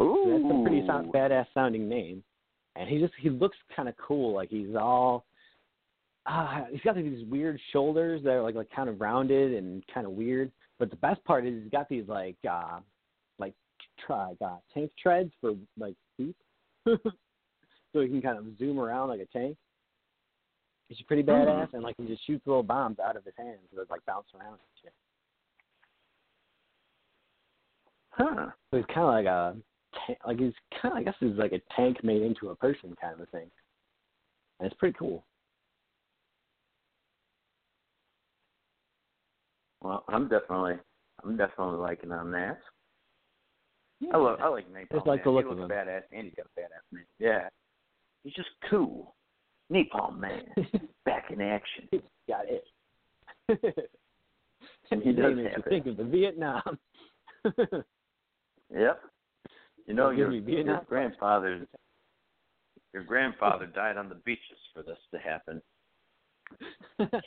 Ooh. 0.00 0.40
That's 0.42 0.54
a 0.54 0.62
pretty 0.62 0.86
sound, 0.86 1.12
badass 1.12 1.46
sounding 1.54 1.88
name, 1.88 2.22
and 2.76 2.88
he 2.88 2.98
just 2.98 3.12
he 3.20 3.30
looks 3.30 3.56
kind 3.74 3.88
of 3.88 3.94
cool. 3.96 4.34
Like 4.34 4.50
he's 4.50 4.74
all, 4.78 5.24
uh, 6.26 6.64
he's 6.70 6.80
got 6.80 6.96
these 6.96 7.24
weird 7.26 7.60
shoulders 7.72 8.22
that 8.24 8.30
are 8.30 8.42
like 8.42 8.54
like 8.54 8.70
kind 8.74 8.88
of 8.88 9.00
rounded 9.00 9.54
and 9.54 9.82
kind 9.92 10.06
of 10.06 10.12
weird. 10.12 10.50
But 10.78 10.90
the 10.90 10.96
best 10.96 11.24
part 11.24 11.46
is 11.46 11.62
he's 11.62 11.70
got 11.70 11.88
these 11.88 12.08
like 12.08 12.36
uh, 12.48 12.80
like 13.38 13.54
try 14.04 14.32
uh, 14.44 14.56
tank 14.72 14.90
treads 15.00 15.32
for 15.40 15.54
like 15.78 15.94
feet, 16.16 16.36
so 16.86 18.00
he 18.00 18.08
can 18.08 18.22
kind 18.22 18.38
of 18.38 18.46
zoom 18.58 18.78
around 18.78 19.08
like 19.08 19.20
a 19.20 19.26
tank. 19.26 19.56
He's 20.88 21.00
pretty 21.06 21.22
badass, 21.22 21.72
and 21.72 21.82
like 21.82 21.94
he 21.98 22.06
just 22.06 22.26
shoots 22.26 22.46
little 22.46 22.62
bombs 22.62 22.98
out 22.98 23.16
of 23.16 23.24
his 23.24 23.34
hands 23.38 23.58
that 23.74 23.90
like 23.90 24.04
bounce 24.06 24.26
around 24.34 24.52
and 24.52 24.60
shit. 24.82 24.92
Huh. 28.10 28.50
So 28.70 28.76
he's 28.76 28.86
kind 28.86 29.00
of 29.00 29.06
like 29.06 29.26
a, 29.26 29.56
ta- 30.06 30.26
like 30.26 30.38
he's 30.38 30.52
kind 30.80 30.92
of, 30.92 30.98
I 30.98 31.02
guess 31.02 31.14
he's 31.20 31.36
like 31.36 31.52
a 31.52 31.60
tank 31.76 32.02
made 32.04 32.22
into 32.22 32.50
a 32.50 32.56
person 32.56 32.94
kind 33.00 33.14
of 33.14 33.20
a 33.20 33.26
thing. 33.26 33.50
And 34.60 34.66
it's 34.70 34.76
pretty 34.78 34.96
cool. 34.98 35.24
Well, 39.82 40.04
I'm 40.08 40.28
definitely 40.28 40.74
I'm 41.22 41.36
definitely 41.36 41.78
liking 41.78 42.12
on 42.12 42.30
that. 42.32 42.58
Yeah. 44.00 44.10
I 44.14 44.16
love 44.18 44.38
I 44.40 44.48
like 44.48 44.66
Napalm. 44.72 44.92
Just 44.92 45.06
like 45.06 45.24
the 45.24 45.30
man. 45.30 45.34
look 45.36 45.46
he 45.46 45.52
of 45.52 45.58
looks 45.58 45.70
him. 45.72 45.76
badass 45.78 46.02
and 46.12 46.24
he's 46.24 46.34
got 46.34 46.46
a 46.46 46.60
badass 46.60 46.92
name. 46.96 47.04
Yeah. 47.18 47.48
He's 48.22 48.34
just 48.34 48.48
cool. 48.70 49.14
Napalm 49.72 50.18
man. 50.18 50.42
Back 51.04 51.30
in 51.30 51.40
action. 51.40 51.88
got 52.28 52.44
it. 52.48 52.64
and 54.90 55.02
He 55.02 55.08
his 55.10 55.16
does 55.16 55.36
name 55.36 55.46
have 55.46 55.58
it. 55.66 55.68
think 55.68 55.86
of 55.86 55.96
the 55.96 56.04
Vietnam. 56.04 56.78
Yep. 58.74 58.98
You 59.86 59.94
know 59.94 60.10
your, 60.10 60.32
your 60.32 60.82
grandfather 60.88 61.66
your 62.94 63.02
grandfather 63.02 63.66
died 63.66 63.96
on 63.96 64.08
the 64.08 64.14
beaches 64.14 64.58
for 64.72 64.82
this 64.82 64.98
to 65.12 65.18
happen. 65.18 65.60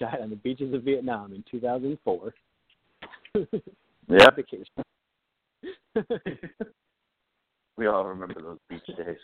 Died 0.00 0.18
on 0.22 0.30
the 0.30 0.36
beaches 0.36 0.74
of 0.74 0.82
Vietnam 0.82 1.32
in 1.32 1.44
2004. 1.50 2.34
Yep. 4.06 4.36
Vacation. 4.36 4.84
we 7.78 7.86
all 7.86 8.04
remember 8.04 8.42
those 8.42 8.58
beach 8.68 8.86
days. 8.98 9.16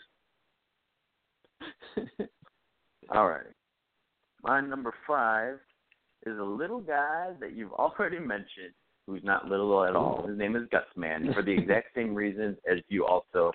All 3.13 3.27
right. 3.27 3.45
My 4.43 4.59
number 4.59 4.91
five 5.05 5.59
is 6.25 6.35
a 6.39 6.43
little 6.43 6.79
guy 6.79 7.27
that 7.39 7.55
you've 7.55 7.73
already 7.73 8.17
mentioned, 8.17 8.73
who's 9.07 9.23
not 9.23 9.47
little 9.47 9.83
at 9.83 9.95
all. 9.95 10.25
His 10.27 10.37
name 10.37 10.55
is 10.55 10.63
Gutsman 10.69 11.33
for 11.33 11.41
the 11.41 11.51
exact 11.51 11.87
same 11.95 12.13
reasons 12.13 12.57
as 12.69 12.79
you 12.87 13.05
also 13.05 13.51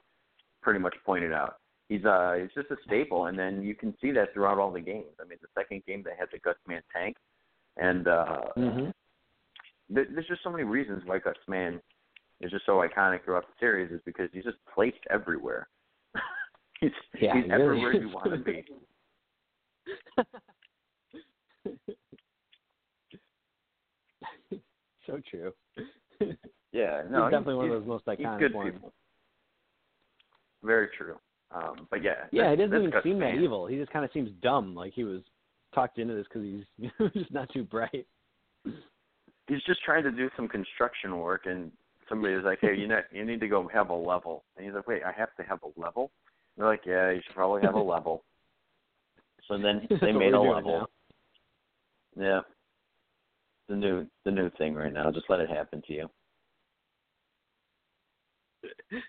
pretty 0.63 0.81
much 0.81 0.95
pointed 1.05 1.33
out. 1.33 1.57
He's 1.89 2.05
uh 2.05 2.35
he's 2.41 2.51
just 2.55 2.71
a 2.71 2.77
staple, 2.85 3.27
and 3.27 3.39
then 3.39 3.63
you 3.63 3.75
can 3.75 3.95
see 4.01 4.11
that 4.13 4.33
throughout 4.35 4.59
all 4.59 4.73
the 4.73 4.81
games. 4.81 5.15
I 5.21 5.25
mean, 5.25 5.39
the 5.41 5.49
second 5.57 5.85
game 5.87 6.03
they 6.05 6.17
had 6.19 6.29
the 6.33 6.41
Gutsman 6.41 6.81
tank, 6.93 7.17
and 7.77 8.09
uh 8.09 8.41
hmm 8.57 8.91
there- 9.89 10.07
there's 10.13 10.27
just 10.27 10.43
so 10.43 10.51
many 10.51 10.65
reasons 10.65 11.05
why 11.07 11.21
Gutsman 11.21 11.81
is 12.41 12.51
just 12.51 12.67
so 12.67 12.79
iconic 12.79 13.25
throughout 13.25 13.47
the 13.47 13.55
series 13.61 13.93
is 13.93 14.01
because 14.05 14.29
he's 14.33 14.43
just 14.45 14.59
placed 14.75 14.99
everywhere. 15.11 15.69
he's 16.81 16.91
Yeah, 17.21 17.35
he's 17.35 17.45
he 17.45 17.51
really 17.53 17.63
everywhere 17.63 17.93
you 17.93 18.09
want 18.09 18.33
to 18.33 18.39
be. 18.39 18.65
so 25.07 25.21
true. 25.31 25.53
Yeah, 26.73 27.03
no, 27.11 27.25
he's 27.25 27.31
definitely 27.31 27.55
one 27.55 27.67
of 27.67 27.73
those 27.73 27.87
most 27.87 28.07
iconic 28.07 28.55
ones. 28.55 28.75
people. 28.75 28.93
Very 30.63 30.89
true. 30.97 31.17
Um, 31.55 31.87
but 31.91 32.03
yeah, 32.03 32.25
Yeah, 32.33 32.51
he 32.51 32.57
doesn't 32.57 32.77
even 32.77 32.93
seem 33.03 33.19
that 33.21 33.35
evil. 33.35 33.67
He 33.67 33.77
just 33.77 33.93
kind 33.93 34.05
of 34.05 34.11
seems 34.13 34.31
dumb, 34.43 34.75
like 34.75 34.93
he 34.95 35.05
was 35.05 35.21
talked 35.75 35.99
into 35.99 36.15
this 36.15 36.27
because 36.33 36.43
he's 36.43 36.91
just 37.15 37.33
not 37.33 37.49
too 37.53 37.63
bright. 37.63 38.07
He's 38.65 39.63
just 39.67 39.81
trying 39.85 40.03
to 40.03 40.11
do 40.11 40.29
some 40.37 40.49
construction 40.49 41.19
work, 41.19 41.43
and 41.47 41.71
somebody 42.09 42.35
was 42.35 42.45
like, 42.45 42.59
"Hey, 42.61 42.75
you 42.77 42.89
know, 42.89 43.01
you 43.13 43.25
need 43.25 43.41
to 43.41 43.49
go 43.49 43.69
have 43.73 43.91
a 43.91 43.95
level." 43.95 44.45
And 44.57 44.67
he's 44.67 44.75
like, 44.75 44.89
"Wait, 44.89 45.03
I 45.05 45.13
have 45.13 45.35
to 45.37 45.45
have 45.45 45.61
a 45.63 45.81
level?" 45.81 46.11
And 46.57 46.65
they're 46.65 46.71
like, 46.71 46.83
"Yeah, 46.85 47.11
you 47.11 47.21
should 47.25 47.35
probably 47.35 47.63
have 47.63 47.75
a 47.75 47.81
level." 47.83 48.25
So 49.47 49.57
then 49.57 49.87
they 50.01 50.13
made 50.13 50.35
a 50.35 50.41
level. 50.41 50.89
Yeah. 52.19 52.41
The 53.69 53.77
new 53.77 54.07
the 54.25 54.31
new 54.31 54.51
thing 54.59 54.75
right 54.75 54.93
now. 54.93 55.11
Just 55.11 55.29
let 55.29 55.41
it 55.41 55.51
happen 55.51 55.83
to 55.87 55.93
you. 55.93 56.09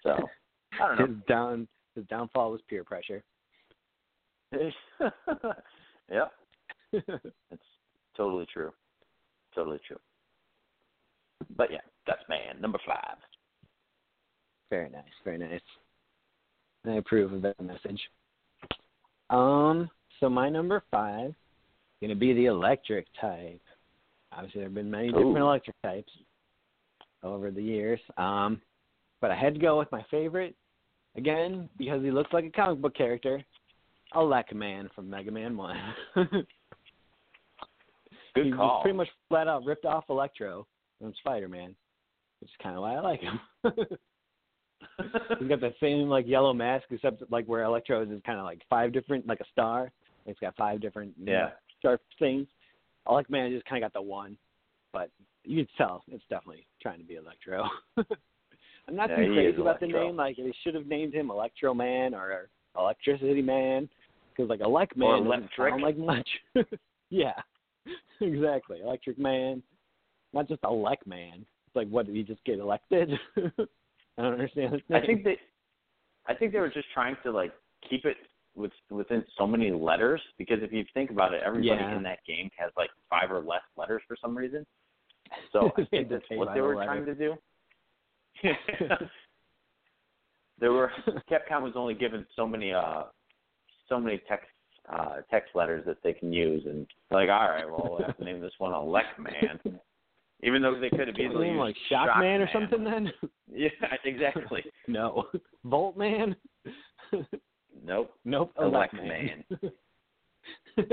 So 0.04 0.18
I 0.82 0.88
don't 0.88 1.00
know. 1.00 1.08
His 1.08 1.16
down 1.28 1.68
his 1.96 2.06
downfall 2.06 2.52
was 2.52 2.62
peer 2.70 2.84
pressure. 2.84 3.24
yep. 6.12 6.32
It's 7.52 7.64
totally 8.16 8.48
true. 8.52 8.72
Totally 9.54 9.80
true. 9.88 10.00
But 11.56 11.72
yeah, 11.72 11.82
that's 12.06 12.22
man 12.30 12.60
number 12.62 12.80
five. 12.86 13.18
Very 14.70 14.90
nice, 14.90 15.04
very 15.24 15.38
nice. 15.38 15.62
I 16.86 16.94
approve 16.94 17.34
of 17.34 17.42
that 17.42 17.60
message. 17.62 18.00
Um, 19.30 19.90
so 20.20 20.30
my 20.30 20.50
number 20.50 20.84
five 20.90 21.34
going 22.02 22.10
to 22.10 22.16
be 22.16 22.34
the 22.34 22.46
electric 22.46 23.08
type. 23.20 23.62
Obviously, 24.32 24.60
there 24.60 24.68
have 24.70 24.76
been 24.76 24.92
many 24.92 25.08
different 25.08 25.38
Ooh. 25.38 25.38
electric 25.38 25.76
types 25.84 26.12
over 27.24 27.50
the 27.52 27.62
years. 27.64 28.00
Um, 28.18 28.62
but 29.22 29.32
I 29.32 29.36
had 29.36 29.54
to 29.56 29.60
go 29.60 29.78
with 29.80 29.92
my 29.92 30.06
favorite 30.12 30.56
again 31.16 31.70
because 31.78 32.04
he 32.04 32.12
looks 32.12 32.32
like 32.34 32.46
a 32.46 32.50
comic 32.52 32.82
book 32.82 32.96
character, 32.96 33.44
Elec 34.14 34.54
Man 34.54 34.90
from 34.96 35.10
Mega 35.10 35.32
Man 35.32 35.58
One. 35.58 35.78
Good 38.36 38.46
he 38.46 38.52
call. 38.52 38.82
pretty 38.84 38.98
much 38.98 39.08
flat 39.30 39.48
out 39.48 39.66
ripped 39.66 39.86
off 39.86 40.04
Electro 40.10 40.68
from 41.00 41.14
Spider 41.20 41.48
Man, 41.48 41.74
which 42.40 42.50
is 42.50 42.56
kind 42.62 42.76
of 42.76 42.82
why 42.82 42.96
I 42.96 43.00
like 43.00 43.22
him. 43.22 43.40
He's 45.40 45.48
got 45.50 45.60
the 45.60 45.74
same 45.82 46.08
like 46.08 46.28
yellow 46.28 46.54
mask, 46.54 46.86
except 46.92 47.24
like 47.32 47.46
where 47.46 47.64
Electro 47.64 48.04
is 48.04 48.10
kind 48.26 48.38
of 48.40 48.46
like 48.46 48.62
five 48.70 48.94
different, 48.94 49.26
like 49.28 49.40
a 49.40 49.46
star. 49.52 49.92
It's 50.28 50.40
got 50.40 50.56
five 50.56 50.82
different 50.82 51.14
you 51.18 51.26
know, 51.26 51.32
Yeah. 51.32 51.50
sharp 51.82 52.02
things. 52.20 52.48
Elec 53.08 53.30
Man 53.30 53.52
just 53.52 53.66
kind 53.66 53.84
of 53.84 53.92
got 53.92 54.00
the 54.00 54.06
one, 54.06 54.38
but 54.94 55.10
you 55.44 55.58
can 55.66 55.68
tell 55.78 56.04
it's 56.12 56.24
definitely 56.30 56.66
trying 56.82 57.00
to 57.00 57.06
be 57.06 57.16
Electro. 57.16 57.66
I'm 57.98 58.96
not 58.96 59.10
Yeah, 59.10 59.18
too 59.18 59.34
crazy 59.34 59.62
about 59.62 59.80
the 59.80 59.88
name. 59.88 60.16
Like 60.16 60.38
they 60.38 60.54
should 60.64 60.76
have 60.76 60.88
named 60.88 61.14
him 61.14 61.30
Electro 61.30 61.74
Man 61.74 62.14
or 62.14 62.50
Electricity 62.78 63.42
Man, 63.42 63.90
because 64.36 64.50
like 64.50 64.60
Elec 64.62 64.96
Man 64.96 65.08
Or 65.10 65.18
doesn't 65.18 65.28
Electric. 65.28 65.72
sound 65.72 65.82
like 65.84 65.98
much. 65.98 66.30
yeah, 67.10 67.34
exactly. 68.22 68.80
Electric 68.82 69.18
Man, 69.20 69.62
not 70.34 70.48
just 70.48 70.62
Elec 70.62 70.98
Man. 71.06 71.46
It's 71.68 71.76
like, 71.76 71.90
what 71.90 72.06
did 72.06 72.16
he 72.16 72.24
just 72.24 72.44
get 72.46 72.60
elected? 72.60 73.12
I 73.38 74.22
don't 74.22 74.34
understand. 74.34 74.82
I 74.94 75.00
think 75.02 75.24
they, 75.24 75.38
I 76.28 76.34
think 76.34 76.52
they 76.54 76.60
were 76.60 76.70
just 76.70 76.88
trying 76.94 77.18
to 77.24 77.32
like 77.32 77.52
keep 77.90 78.06
it 78.06 78.18
with 78.58 78.72
within 78.90 79.24
so 79.38 79.46
many 79.48 79.72
letters 79.72 80.22
because 80.38 80.58
if 80.62 80.74
you 80.74 80.84
think 80.94 81.12
about 81.12 81.34
it, 81.34 81.42
everybody 81.46 81.80
Yeah. 81.80 81.96
in 81.96 82.04
that 82.04 82.20
game 82.28 82.50
has 82.58 82.72
like 82.76 82.90
five 83.10 83.32
or 83.32 83.40
less 83.42 83.62
letters 83.78 84.02
for 84.08 84.18
some 84.22 84.36
reason. 84.38 84.66
So 85.52 85.72
I 85.78 85.84
think 85.86 86.10
that's 86.10 86.24
what 86.32 86.54
they 86.54 86.62
were 86.62 86.76
letter. 86.76 86.88
trying 86.88 87.06
to 87.06 87.16
do. 87.16 87.36
there 90.60 90.72
were 90.72 90.92
Capcom 91.30 91.62
was 91.64 91.74
only 91.76 91.94
given 91.94 92.26
so 92.36 92.48
many 92.48 92.72
uh 92.74 93.04
so 93.90 94.00
many 94.00 94.22
text 94.28 94.48
uh 94.92 95.18
text 95.30 95.50
letters 95.56 95.84
that 95.86 95.98
they 96.04 96.14
can 96.14 96.32
use 96.32 96.64
and 96.66 96.88
like 97.12 97.30
all 97.30 97.50
right 97.50 97.66
well 97.70 97.88
we'll 97.98 98.06
have 98.08 98.18
to 98.18 98.24
name 98.24 98.40
this 98.40 98.54
one 98.58 98.72
Elec 98.74 99.04
Man 99.20 99.80
even 100.44 100.62
though 100.62 100.80
they 100.80 100.90
could 100.90 101.08
have 101.08 101.18
easily 101.18 101.48
used 101.48 101.60
like 101.60 101.76
Shock, 101.90 102.20
Man 102.20 102.42
or 102.42 102.50
something 102.54 102.84
then? 102.84 103.12
yeah 103.52 103.70
exactly 104.06 104.64
no. 104.88 105.26
Volt 105.66 105.98
Man? 105.98 106.36
Nope 107.86 108.12
nope. 108.26 108.52
Elec 108.60 108.90
Elec 108.92 108.94
Man. 108.94 109.44
Man. 109.50 109.72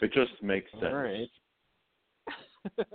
it 0.00 0.12
just 0.12 0.32
makes 0.42 0.70
sense 0.72 0.84
All 0.84 0.94
right. 0.94 1.28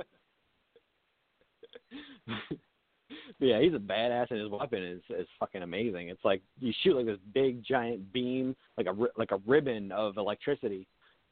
Yeah, 3.40 3.60
he's 3.60 3.74
a 3.74 3.78
badass, 3.80 4.32
and 4.32 4.40
his 4.40 4.50
weapon 4.50 4.82
is 4.84 5.02
is 5.10 5.28
fucking 5.40 5.62
amazing. 5.62 6.10
It's 6.10 6.24
like 6.24 6.42
you 6.60 6.72
shoot 6.82 6.96
like 6.96 7.06
this 7.06 7.20
big 7.34 7.64
giant 7.64 8.12
beam, 8.14 8.56
like 8.78 8.88
a 8.88 8.96
like 9.18 9.32
a 9.32 9.38
ribbon 9.46 9.92
of 9.92 10.18
electricity, 10.18 10.88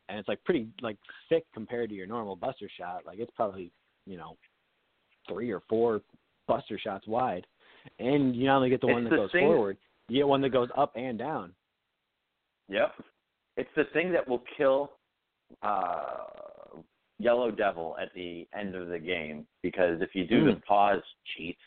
and 0.10 0.20
it's 0.20 0.28
like 0.28 0.44
pretty 0.44 0.68
like 0.82 0.98
thick 1.30 1.46
compared 1.54 1.90
to 1.90 1.96
your 1.96 2.06
normal 2.08 2.36
Buster 2.36 2.70
shot. 2.78 3.04
Like 3.06 3.20
it's 3.20 3.32
probably 3.36 3.72
you 4.06 4.18
know 4.18 4.38
three 5.30 5.50
or 5.52 5.62
four 5.70 6.02
Buster 6.48 6.78
shots 6.78 7.08
wide, 7.08 7.48
and 8.00 8.36
you 8.36 8.46
not 8.48 8.58
only 8.58 8.70
get 8.70 8.82
the 8.82 8.88
It's 8.88 8.94
one 8.94 9.04
that 9.06 9.10
the 9.12 9.16
goes 9.16 9.32
thing- 9.32 9.48
forward, 9.48 9.78
you 10.10 10.18
get 10.18 10.28
one 10.28 10.42
that 10.42 10.50
goes 10.50 10.70
up 10.78 10.94
and 10.96 11.18
down. 11.18 11.54
Yep. 12.70 12.94
It's 13.58 13.70
the 13.76 13.86
thing 13.94 14.12
that 14.14 14.28
will 14.28 14.44
kill 14.58 14.92
uh 15.62 16.26
Yellow 17.20 17.52
Devil 17.52 17.96
at 18.02 18.10
the 18.16 18.48
end 18.58 18.76
of 18.76 18.88
the 18.90 18.98
game 19.00 19.46
because 19.62 20.02
if 20.02 20.16
you 20.16 20.26
do 20.26 20.46
the 20.46 20.52
Mm. 20.54 20.64
pause 20.66 21.04
cheat, 21.36 21.58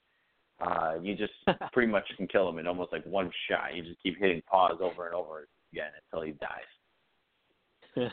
uh 0.61 0.95
you 1.01 1.15
just 1.15 1.33
pretty 1.73 1.91
much 1.91 2.05
can 2.17 2.27
kill 2.27 2.49
him 2.49 2.59
in 2.59 2.67
almost 2.67 2.93
like 2.93 3.05
one 3.05 3.31
shot. 3.49 3.75
You 3.75 3.83
just 3.83 4.03
keep 4.03 4.19
hitting 4.19 4.43
pause 4.51 4.79
over 4.81 5.07
and 5.07 5.15
over 5.15 5.47
again 5.73 5.91
until 6.13 6.27
he 6.27 6.33
dies. 6.33 8.11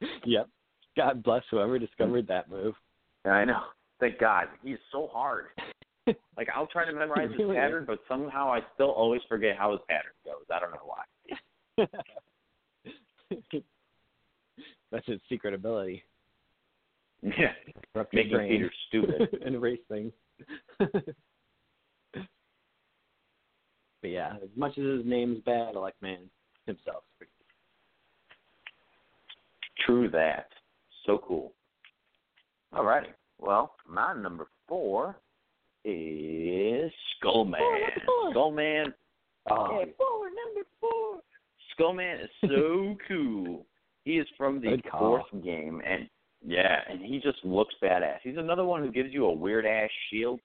yep. 0.24 0.48
God 0.96 1.22
bless 1.22 1.42
whoever 1.50 1.78
discovered 1.78 2.26
that 2.28 2.50
move. 2.50 2.74
I 3.24 3.44
know. 3.44 3.60
Thank 4.00 4.18
God. 4.18 4.48
He's 4.64 4.78
so 4.90 5.08
hard. 5.12 5.46
Like 6.36 6.48
I'll 6.54 6.66
try 6.66 6.86
to 6.86 6.92
memorize 6.92 7.28
his 7.36 7.46
pattern, 7.54 7.84
but 7.86 7.98
somehow 8.08 8.50
I 8.50 8.60
still 8.74 8.90
always 8.90 9.20
forget 9.28 9.56
how 9.58 9.72
his 9.72 9.80
pattern 9.88 10.12
goes. 10.24 10.46
I 10.50 10.58
don't 10.58 10.70
know 10.70 10.78
why. 10.86 11.04
That's 14.90 15.06
his 15.06 15.20
secret 15.28 15.52
ability. 15.52 16.02
Yeah. 17.22 17.52
Making 18.12 18.38
Peter 18.48 18.72
stupid. 18.88 19.36
and 19.44 19.54
erase 19.54 19.80
things. 19.88 20.12
but 20.78 21.14
yeah, 24.02 24.36
as 24.42 24.48
much 24.56 24.78
as 24.78 24.84
his 24.84 25.04
name's 25.04 25.42
bad, 25.44 25.76
I 25.76 25.78
like 25.78 25.94
Man 26.00 26.30
himself. 26.66 27.04
True 29.86 30.08
that. 30.10 30.48
So 31.06 31.18
cool. 31.26 31.52
Alrighty. 32.74 33.12
Well, 33.38 33.74
my 33.88 34.14
number 34.14 34.46
four 34.68 35.16
is 35.84 36.90
Skullman. 37.22 37.58
number 37.58 38.02
four. 38.06 38.32
Skullman. 38.34 38.94
Oh, 39.50 39.78
Yeah, 39.80 39.84
four, 39.96 40.28
number 40.28 40.68
four. 40.80 41.20
Skullman 41.78 42.24
is 42.24 42.30
so 42.42 42.96
cool. 43.08 43.66
He 44.04 44.18
is 44.18 44.26
from 44.36 44.60
the 44.60 44.70
Good 44.70 44.84
fourth 44.90 45.24
game, 45.44 45.82
and 45.86 46.08
yeah, 46.44 46.78
and 46.88 47.00
he 47.04 47.18
just 47.20 47.44
looks 47.44 47.74
badass. 47.82 48.18
He's 48.22 48.38
another 48.38 48.64
one 48.64 48.82
who 48.82 48.90
gives 48.90 49.12
you 49.12 49.26
a 49.26 49.32
weird 49.32 49.66
ass 49.66 49.90
shield, 50.10 50.40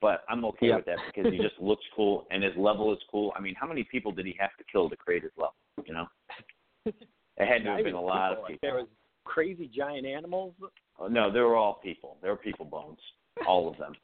but 0.00 0.22
I'm 0.28 0.44
okay 0.46 0.68
Yep. 0.68 0.76
with 0.76 0.84
that 0.86 0.98
because 1.14 1.32
he 1.32 1.38
just 1.38 1.54
looks 1.60 1.84
cool 1.96 2.26
and 2.30 2.42
his 2.44 2.52
level 2.56 2.92
is 2.92 2.98
cool. 3.10 3.32
I 3.36 3.40
mean, 3.40 3.54
how 3.58 3.66
many 3.66 3.82
people 3.84 4.12
did 4.12 4.26
he 4.26 4.36
have 4.38 4.56
to 4.58 4.64
kill 4.70 4.88
to 4.88 4.96
create 4.96 5.22
his 5.24 5.32
level? 5.36 5.54
You 5.84 5.94
know, 5.94 6.06
it 6.86 6.94
had 7.38 7.58
to 7.58 7.64
Not 7.64 7.76
have 7.78 7.84
been 7.84 7.94
a 7.94 8.00
lot 8.00 8.32
of 8.38 8.46
people. 8.46 8.58
There 8.62 8.74
was 8.76 8.86
crazy 9.24 9.68
giant 9.74 10.06
animals. 10.06 10.54
Oh, 10.98 11.08
no, 11.08 11.32
they 11.32 11.40
were 11.40 11.56
all 11.56 11.80
people. 11.82 12.18
They 12.22 12.28
were 12.28 12.36
people 12.36 12.64
bones, 12.66 12.98
all 13.46 13.68
of 13.68 13.76
them. 13.78 13.94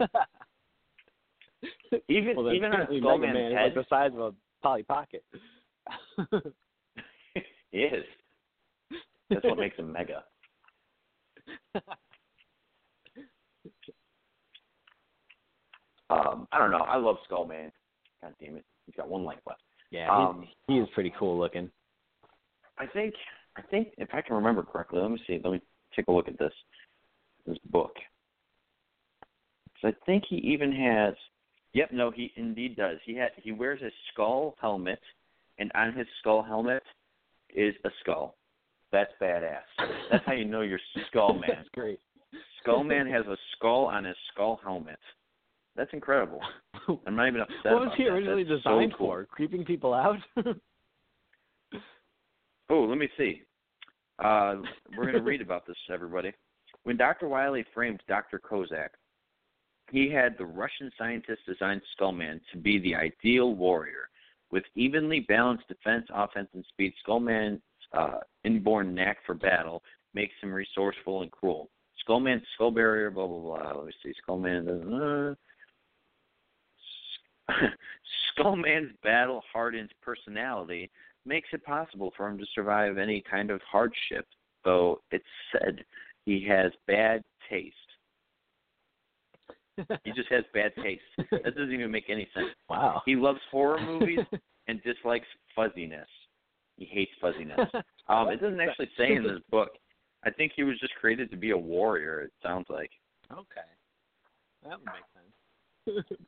Even 2.08 2.36
well, 2.36 2.52
even 2.52 2.72
on 2.72 2.86
Skullman's 2.86 3.22
Man 3.22 3.36
is 3.36 3.54
head, 3.54 3.64
like 3.64 3.74
the 3.74 3.84
size 3.88 4.10
of 4.12 4.20
a 4.20 4.32
Polly 4.62 4.82
Pocket. 4.82 5.24
he 7.70 7.78
is. 7.78 8.04
That's 9.30 9.44
what 9.44 9.58
makes 9.58 9.76
him 9.76 9.92
mega. 9.92 10.24
Um, 16.08 16.46
I 16.52 16.58
don't 16.58 16.70
know. 16.70 16.84
I 16.88 16.96
love 16.96 17.16
Skullman. 17.28 17.72
God 18.22 18.32
damn 18.40 18.56
it, 18.56 18.64
he's 18.86 18.94
got 18.94 19.08
one 19.08 19.24
life 19.24 19.38
left. 19.46 19.60
yeah, 19.90 20.08
Um, 20.08 20.46
he, 20.68 20.74
he 20.74 20.80
is 20.80 20.88
pretty 20.94 21.12
cool 21.18 21.36
looking. 21.38 21.68
I 22.78 22.86
think 22.86 23.14
I 23.56 23.62
think 23.62 23.88
if 23.98 24.08
I 24.12 24.20
can 24.20 24.36
remember 24.36 24.62
correctly, 24.62 25.00
let 25.00 25.10
me 25.10 25.20
see. 25.26 25.40
Let 25.42 25.52
me 25.54 25.60
take 25.94 26.06
a 26.08 26.12
look 26.12 26.28
at 26.28 26.38
this 26.38 26.52
this 27.46 27.58
book. 27.70 27.96
So 29.80 29.88
I 29.88 29.92
think 30.04 30.24
he 30.28 30.36
even 30.36 30.72
has. 30.72 31.14
Yep, 31.74 31.92
no, 31.92 32.10
he 32.10 32.32
indeed 32.36 32.76
does. 32.76 32.98
He 33.04 33.14
had 33.14 33.30
he 33.36 33.52
wears 33.52 33.82
a 33.82 33.90
skull 34.12 34.56
helmet, 34.60 35.00
and 35.58 35.70
on 35.74 35.92
his 35.92 36.06
skull 36.20 36.42
helmet 36.42 36.82
is 37.54 37.74
a 37.84 37.90
skull. 38.00 38.36
That's 38.92 39.10
badass. 39.20 39.60
That's 40.10 40.24
how 40.24 40.32
you 40.32 40.44
know 40.44 40.62
you're 40.62 40.80
Skull 41.10 41.34
Man. 41.34 41.50
That's 41.56 41.68
great. 41.74 41.98
Skull 42.62 42.84
Man 42.84 43.06
has 43.08 43.26
a 43.26 43.36
skull 43.56 43.86
on 43.86 44.04
his 44.04 44.16
skull 44.32 44.60
helmet. 44.62 44.98
That's 45.76 45.92
incredible. 45.92 46.40
I'm 47.06 47.16
not 47.16 47.28
even 47.28 47.40
upset. 47.42 47.72
what 47.72 47.80
was 47.82 47.92
he 47.96 48.04
that. 48.04 48.10
originally 48.10 48.44
That's 48.44 48.62
so 48.62 48.70
designed 48.70 48.94
cool. 48.96 49.08
for? 49.08 49.24
Creeping 49.26 49.64
people 49.64 49.92
out? 49.92 50.16
Oh, 52.68 52.80
let 52.80 52.98
me 52.98 53.08
see. 53.16 53.42
Uh, 54.18 54.56
we're 54.96 55.04
going 55.04 55.14
to 55.14 55.22
read 55.22 55.40
about 55.40 55.66
this, 55.66 55.76
everybody. 55.92 56.32
When 56.82 56.96
Dr. 56.96 57.28
Wily 57.28 57.64
framed 57.72 58.02
Dr. 58.08 58.38
Cossack, 58.38 58.92
he 59.90 60.10
had 60.10 60.36
the 60.36 60.46
Russian 60.46 60.90
scientist 60.98 61.42
design 61.46 61.80
Skullman 61.94 62.40
to 62.52 62.58
be 62.58 62.78
the 62.78 62.94
ideal 62.94 63.54
warrior. 63.54 64.08
With 64.50 64.64
evenly 64.74 65.20
balanced 65.20 65.68
defense, 65.68 66.06
offense, 66.12 66.48
and 66.54 66.64
speed, 66.68 66.92
Skullman's 67.06 67.60
uh, 67.92 68.18
inborn 68.44 68.94
knack 68.94 69.18
for 69.26 69.34
battle 69.34 69.82
makes 70.14 70.34
him 70.40 70.52
resourceful 70.52 71.22
and 71.22 71.30
cruel. 71.30 71.70
Skullman's 72.06 72.44
skull 72.54 72.70
barrier, 72.70 73.10
blah, 73.10 73.26
blah, 73.26 73.40
blah. 73.40 73.72
Let 73.72 73.86
me 73.86 73.92
see. 74.02 74.12
Skullman. 74.26 75.34
Uh, 77.48 77.52
Skullman's 78.38 78.92
battle 79.02 79.42
hardened 79.52 79.92
personality 80.02 80.90
makes 81.24 81.48
it 81.52 81.64
possible 81.64 82.12
for 82.16 82.28
him 82.28 82.38
to 82.38 82.46
survive 82.54 82.98
any 82.98 83.22
kind 83.28 83.50
of 83.50 83.60
hardship. 83.62 84.26
though 84.64 85.00
it's 85.10 85.24
said 85.52 85.84
he 86.24 86.44
has 86.48 86.72
bad 86.86 87.22
taste. 87.48 87.74
He 90.04 90.12
just 90.16 90.28
has 90.30 90.44
bad 90.54 90.72
taste. 90.82 91.02
That 91.30 91.54
doesn't 91.56 91.72
even 91.72 91.90
make 91.90 92.08
any 92.08 92.28
sense. 92.34 92.48
wow. 92.68 93.02
He 93.06 93.16
loves 93.16 93.40
horror 93.50 93.80
movies 93.80 94.20
and 94.68 94.82
dislikes 94.82 95.26
fuzziness. 95.54 96.08
He 96.76 96.84
hates 96.86 97.12
fuzziness. 97.20 97.58
Um, 98.08 98.28
it 98.30 98.40
doesn't 98.40 98.60
actually 98.60 98.90
say 98.98 99.14
in 99.14 99.22
this 99.22 99.40
book. 99.50 99.70
I 100.24 100.30
think 100.30 100.52
he 100.56 100.62
was 100.64 100.78
just 100.80 100.94
created 100.96 101.30
to 101.30 101.36
be 101.36 101.50
a 101.50 101.56
warrior. 101.58 102.20
It 102.22 102.32
sounds 102.42 102.66
like 102.68 102.90
Okay. 103.30 103.68
That 104.64 104.78
would 104.78 104.86
make 104.86 106.04
sense. 106.06 106.18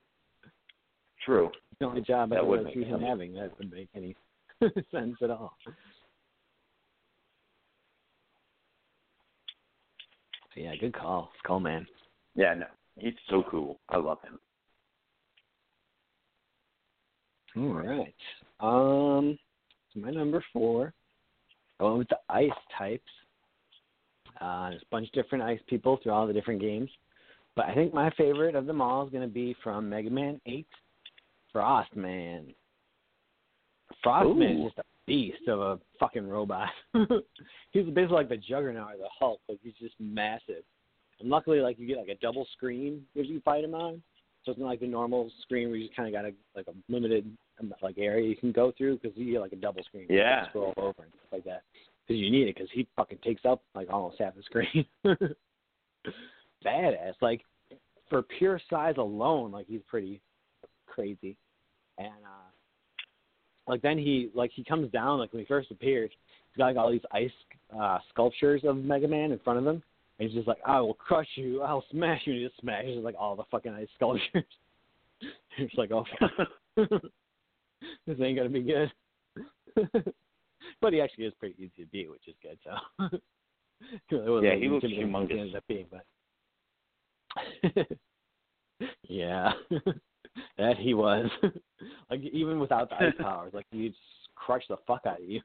true. 1.24 1.50
the 1.80 1.86
only 1.86 2.00
job 2.02 2.32
I 2.32 2.36
That 2.36 2.46
would 2.46 2.64
would 2.64 2.74
see 2.74 2.84
him 2.84 3.00
having 3.00 3.34
that 3.34 3.56
would 3.58 3.70
make 3.72 3.88
any 3.94 4.14
sense 4.92 5.16
at 5.22 5.30
all. 5.30 5.54
Yeah, 10.56 10.74
good 10.80 10.92
call, 10.94 11.30
Skull 11.42 11.60
Man. 11.60 11.86
Yeah, 12.34 12.54
no, 12.54 12.66
he's 12.98 13.14
so 13.28 13.42
cool. 13.50 13.80
I 13.88 13.98
love 13.98 14.18
him. 14.22 14.38
All 17.56 17.72
right. 17.72 18.14
Um, 18.60 19.38
so 19.92 20.00
my 20.00 20.10
number 20.10 20.44
four, 20.52 20.92
I 21.80 21.84
went 21.84 21.98
with 21.98 22.08
the 22.08 22.18
ice 22.28 22.50
types. 22.76 23.02
Uh, 24.40 24.70
there's 24.70 24.82
a 24.82 24.86
bunch 24.90 25.08
of 25.08 25.12
different 25.12 25.44
ice 25.44 25.60
people 25.66 25.98
through 26.02 26.12
all 26.12 26.26
the 26.26 26.32
different 26.32 26.60
games, 26.60 26.90
but 27.56 27.66
I 27.66 27.74
think 27.74 27.92
my 27.92 28.10
favorite 28.10 28.54
of 28.54 28.66
them 28.66 28.80
all 28.80 29.04
is 29.04 29.10
going 29.10 29.26
to 29.26 29.32
be 29.32 29.56
from 29.64 29.88
Mega 29.88 30.10
Man 30.10 30.40
8, 30.46 30.66
Frostman. 31.54 32.54
Frostman 34.04 34.66
is 34.66 34.72
just 34.72 34.78
a 34.78 34.84
beast 35.06 35.48
of 35.48 35.60
a 35.60 35.78
fucking 35.98 36.28
robot. 36.28 36.68
he's 37.72 37.84
basically 37.86 38.14
like 38.14 38.28
the 38.28 38.36
Juggernaut 38.36 38.94
or 38.94 38.98
the 38.98 39.08
Hulk. 39.18 39.40
Like 39.48 39.58
he's 39.62 39.74
just 39.80 39.94
massive. 39.98 40.62
And 41.20 41.28
luckily, 41.28 41.60
like 41.60 41.78
you 41.78 41.86
get 41.86 41.98
like 41.98 42.08
a 42.08 42.14
double 42.16 42.46
screen 42.52 43.02
if 43.14 43.28
you 43.28 43.40
fight 43.44 43.64
him 43.64 43.74
on. 43.74 44.02
So 44.44 44.52
it's 44.52 44.60
not 44.60 44.66
like 44.68 44.80
the 44.80 44.86
normal 44.86 45.30
screen 45.42 45.68
where 45.68 45.76
you 45.76 45.86
just 45.86 45.96
kind 45.96 46.08
of 46.08 46.14
got 46.14 46.24
a 46.28 46.32
like 46.56 46.66
a 46.68 46.92
limited 46.92 47.30
like 47.82 47.98
area 47.98 48.28
you 48.28 48.36
can 48.36 48.52
go 48.52 48.72
through 48.78 48.98
because 48.98 49.16
you 49.16 49.32
get 49.32 49.40
like 49.40 49.52
a 49.52 49.56
double 49.56 49.82
screen. 49.82 50.06
where 50.08 50.16
you 50.18 50.22
Yeah. 50.22 50.48
scroll 50.48 50.72
over 50.76 51.02
and 51.02 51.12
stuff 51.12 51.32
like 51.32 51.44
that 51.44 51.62
because 52.06 52.20
you 52.20 52.30
need 52.30 52.48
it 52.48 52.54
because 52.54 52.70
he 52.72 52.86
fucking 52.96 53.18
takes 53.24 53.44
up 53.44 53.62
like 53.74 53.88
almost 53.90 54.18
half 54.20 54.34
the 54.36 54.42
screen. 54.42 54.86
Badass, 56.64 57.14
like 57.20 57.42
for 58.08 58.22
pure 58.22 58.60
size 58.70 58.94
alone, 58.96 59.52
like 59.52 59.66
he's 59.66 59.82
pretty 59.86 60.20
crazy, 60.86 61.36
and 61.98 62.08
uh 62.24 62.50
like 63.66 63.82
then 63.82 63.98
he 63.98 64.30
like 64.34 64.50
he 64.54 64.64
comes 64.64 64.90
down 64.90 65.18
like 65.18 65.32
when 65.32 65.40
he 65.40 65.46
first 65.46 65.70
appears, 65.70 66.10
he's 66.10 66.58
got 66.58 66.66
like 66.66 66.76
all 66.76 66.90
these 66.90 67.00
ice 67.12 67.30
uh 67.78 67.98
sculptures 68.10 68.62
of 68.64 68.76
Mega 68.76 69.06
Man 69.08 69.32
in 69.32 69.38
front 69.40 69.58
of 69.58 69.66
him. 69.66 69.82
And 70.18 70.28
he's 70.28 70.36
just 70.36 70.48
like, 70.48 70.58
I 70.66 70.80
will 70.80 70.94
crush 70.94 71.28
you, 71.36 71.62
I'll 71.62 71.84
smash 71.90 72.22
you, 72.24 72.32
and 72.32 72.42
he 72.42 72.48
just 72.48 72.60
smashes 72.60 73.04
like 73.04 73.14
all 73.18 73.36
the 73.36 73.44
fucking 73.50 73.72
ice 73.72 73.88
sculptures. 73.94 74.44
it's 75.58 75.74
like, 75.74 75.90
oh 75.92 76.04
this 76.76 78.20
ain't 78.20 78.36
gonna 78.36 78.48
be 78.48 78.62
good. 78.62 78.92
but 80.80 80.92
he 80.92 81.00
actually 81.00 81.24
is 81.24 81.34
pretty 81.38 81.54
easy 81.58 81.84
to 81.84 81.86
beat, 81.86 82.10
which 82.10 82.26
is 82.26 82.34
good. 82.42 82.58
So 84.10 84.40
Yeah, 84.42 84.56
he 84.56 84.68
looks 84.68 84.84
humongous. 84.86 85.30
He 85.30 85.38
ended 85.38 85.56
up 85.56 85.64
being, 85.68 85.86
but 85.90 86.04
yeah, 89.08 89.52
that 90.58 90.76
he 90.78 90.94
was. 90.94 91.30
like 92.10 92.20
even 92.20 92.58
without 92.58 92.90
the 92.90 92.96
ice 92.96 93.14
powers, 93.20 93.52
like 93.54 93.66
he'd 93.70 93.94
crush 94.34 94.64
the 94.68 94.76
fuck 94.86 95.02
out 95.06 95.20
of 95.20 95.28
you. 95.28 95.42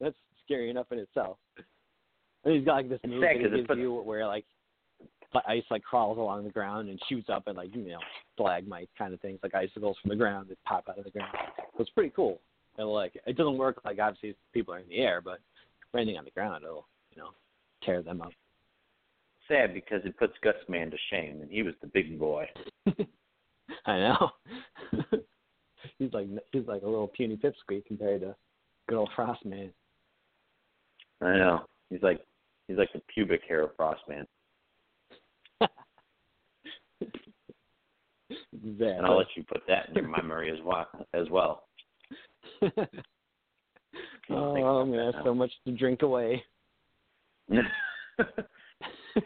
That's 0.00 0.16
scary 0.44 0.68
enough 0.70 0.86
in 0.90 0.98
itself. 0.98 1.38
And 2.44 2.54
he's 2.54 2.64
got 2.64 2.74
like 2.74 2.88
this 2.88 3.00
It's 3.02 3.10
move 3.10 3.20
that 3.20 3.36
he 3.36 3.64
gives 3.64 3.78
you 3.78 3.94
where 3.94 4.26
like 4.26 4.44
ice 5.46 5.62
like 5.70 5.82
crawls 5.82 6.18
along 6.18 6.44
the 6.44 6.50
ground 6.50 6.88
and 6.88 7.00
shoots 7.08 7.28
up 7.30 7.44
at 7.46 7.56
like 7.56 7.74
you 7.74 7.88
know 7.88 7.98
stalagmites 8.34 8.90
kind 8.98 9.14
of 9.14 9.20
things 9.20 9.38
like 9.42 9.54
icicles 9.54 9.96
from 10.02 10.10
the 10.10 10.16
ground 10.16 10.48
that 10.48 10.62
pop 10.64 10.84
out 10.88 10.98
of 10.98 11.04
the 11.04 11.10
ground. 11.10 11.34
So 11.76 11.82
it's 11.82 11.90
pretty 11.90 12.12
cool. 12.14 12.40
And 12.78 12.88
like 12.88 13.16
it 13.26 13.36
doesn't 13.36 13.58
work 13.58 13.80
like 13.84 13.98
obviously 13.98 14.36
people 14.52 14.74
are 14.74 14.78
in 14.78 14.88
the 14.88 14.98
air, 14.98 15.20
but 15.20 15.40
anything 15.94 16.18
on 16.18 16.24
the 16.24 16.30
ground, 16.30 16.64
it'll 16.64 16.86
you 17.14 17.22
know 17.22 17.30
tear 17.84 18.02
them 18.02 18.20
up. 18.22 18.32
Sad 19.48 19.74
because 19.74 20.00
it 20.04 20.16
puts 20.18 20.34
Guts 20.42 20.58
Man 20.68 20.90
to 20.90 20.96
shame, 21.10 21.40
and 21.42 21.50
he 21.50 21.62
was 21.62 21.74
the 21.80 21.88
big 21.88 22.18
boy. 22.18 22.46
I 23.86 23.98
know. 23.98 24.30
he's 25.98 26.12
like 26.12 26.28
he's 26.52 26.66
like 26.66 26.82
a 26.82 26.88
little 26.88 27.08
puny 27.08 27.36
pipsqueak 27.36 27.86
compared 27.86 28.20
to 28.20 28.34
good 28.88 28.98
old 28.98 29.10
Frostman. 29.16 29.70
I 31.20 31.36
know. 31.36 31.62
He's 31.90 32.02
like 32.02 32.20
he's 32.72 32.78
like 32.78 32.92
the 32.94 33.02
pubic 33.12 33.42
hair 33.46 33.62
of 33.62 33.76
Frostman. 33.76 34.24
exactly. 38.30 38.86
And 38.88 39.04
I'll 39.06 39.18
let 39.18 39.26
you 39.36 39.44
put 39.44 39.60
that 39.68 39.90
in 39.90 39.94
your 39.96 40.08
memory 40.08 40.50
as 40.50 40.58
well. 40.64 40.88
As 41.12 41.28
well. 41.30 41.64
oh, 42.62 42.68
I'm 44.30 44.90
gonna 44.90 45.04
have 45.06 45.14
now. 45.16 45.24
so 45.24 45.34
much 45.34 45.50
to 45.66 45.72
drink 45.72 46.02
away. 46.02 46.42
no, 47.48 47.62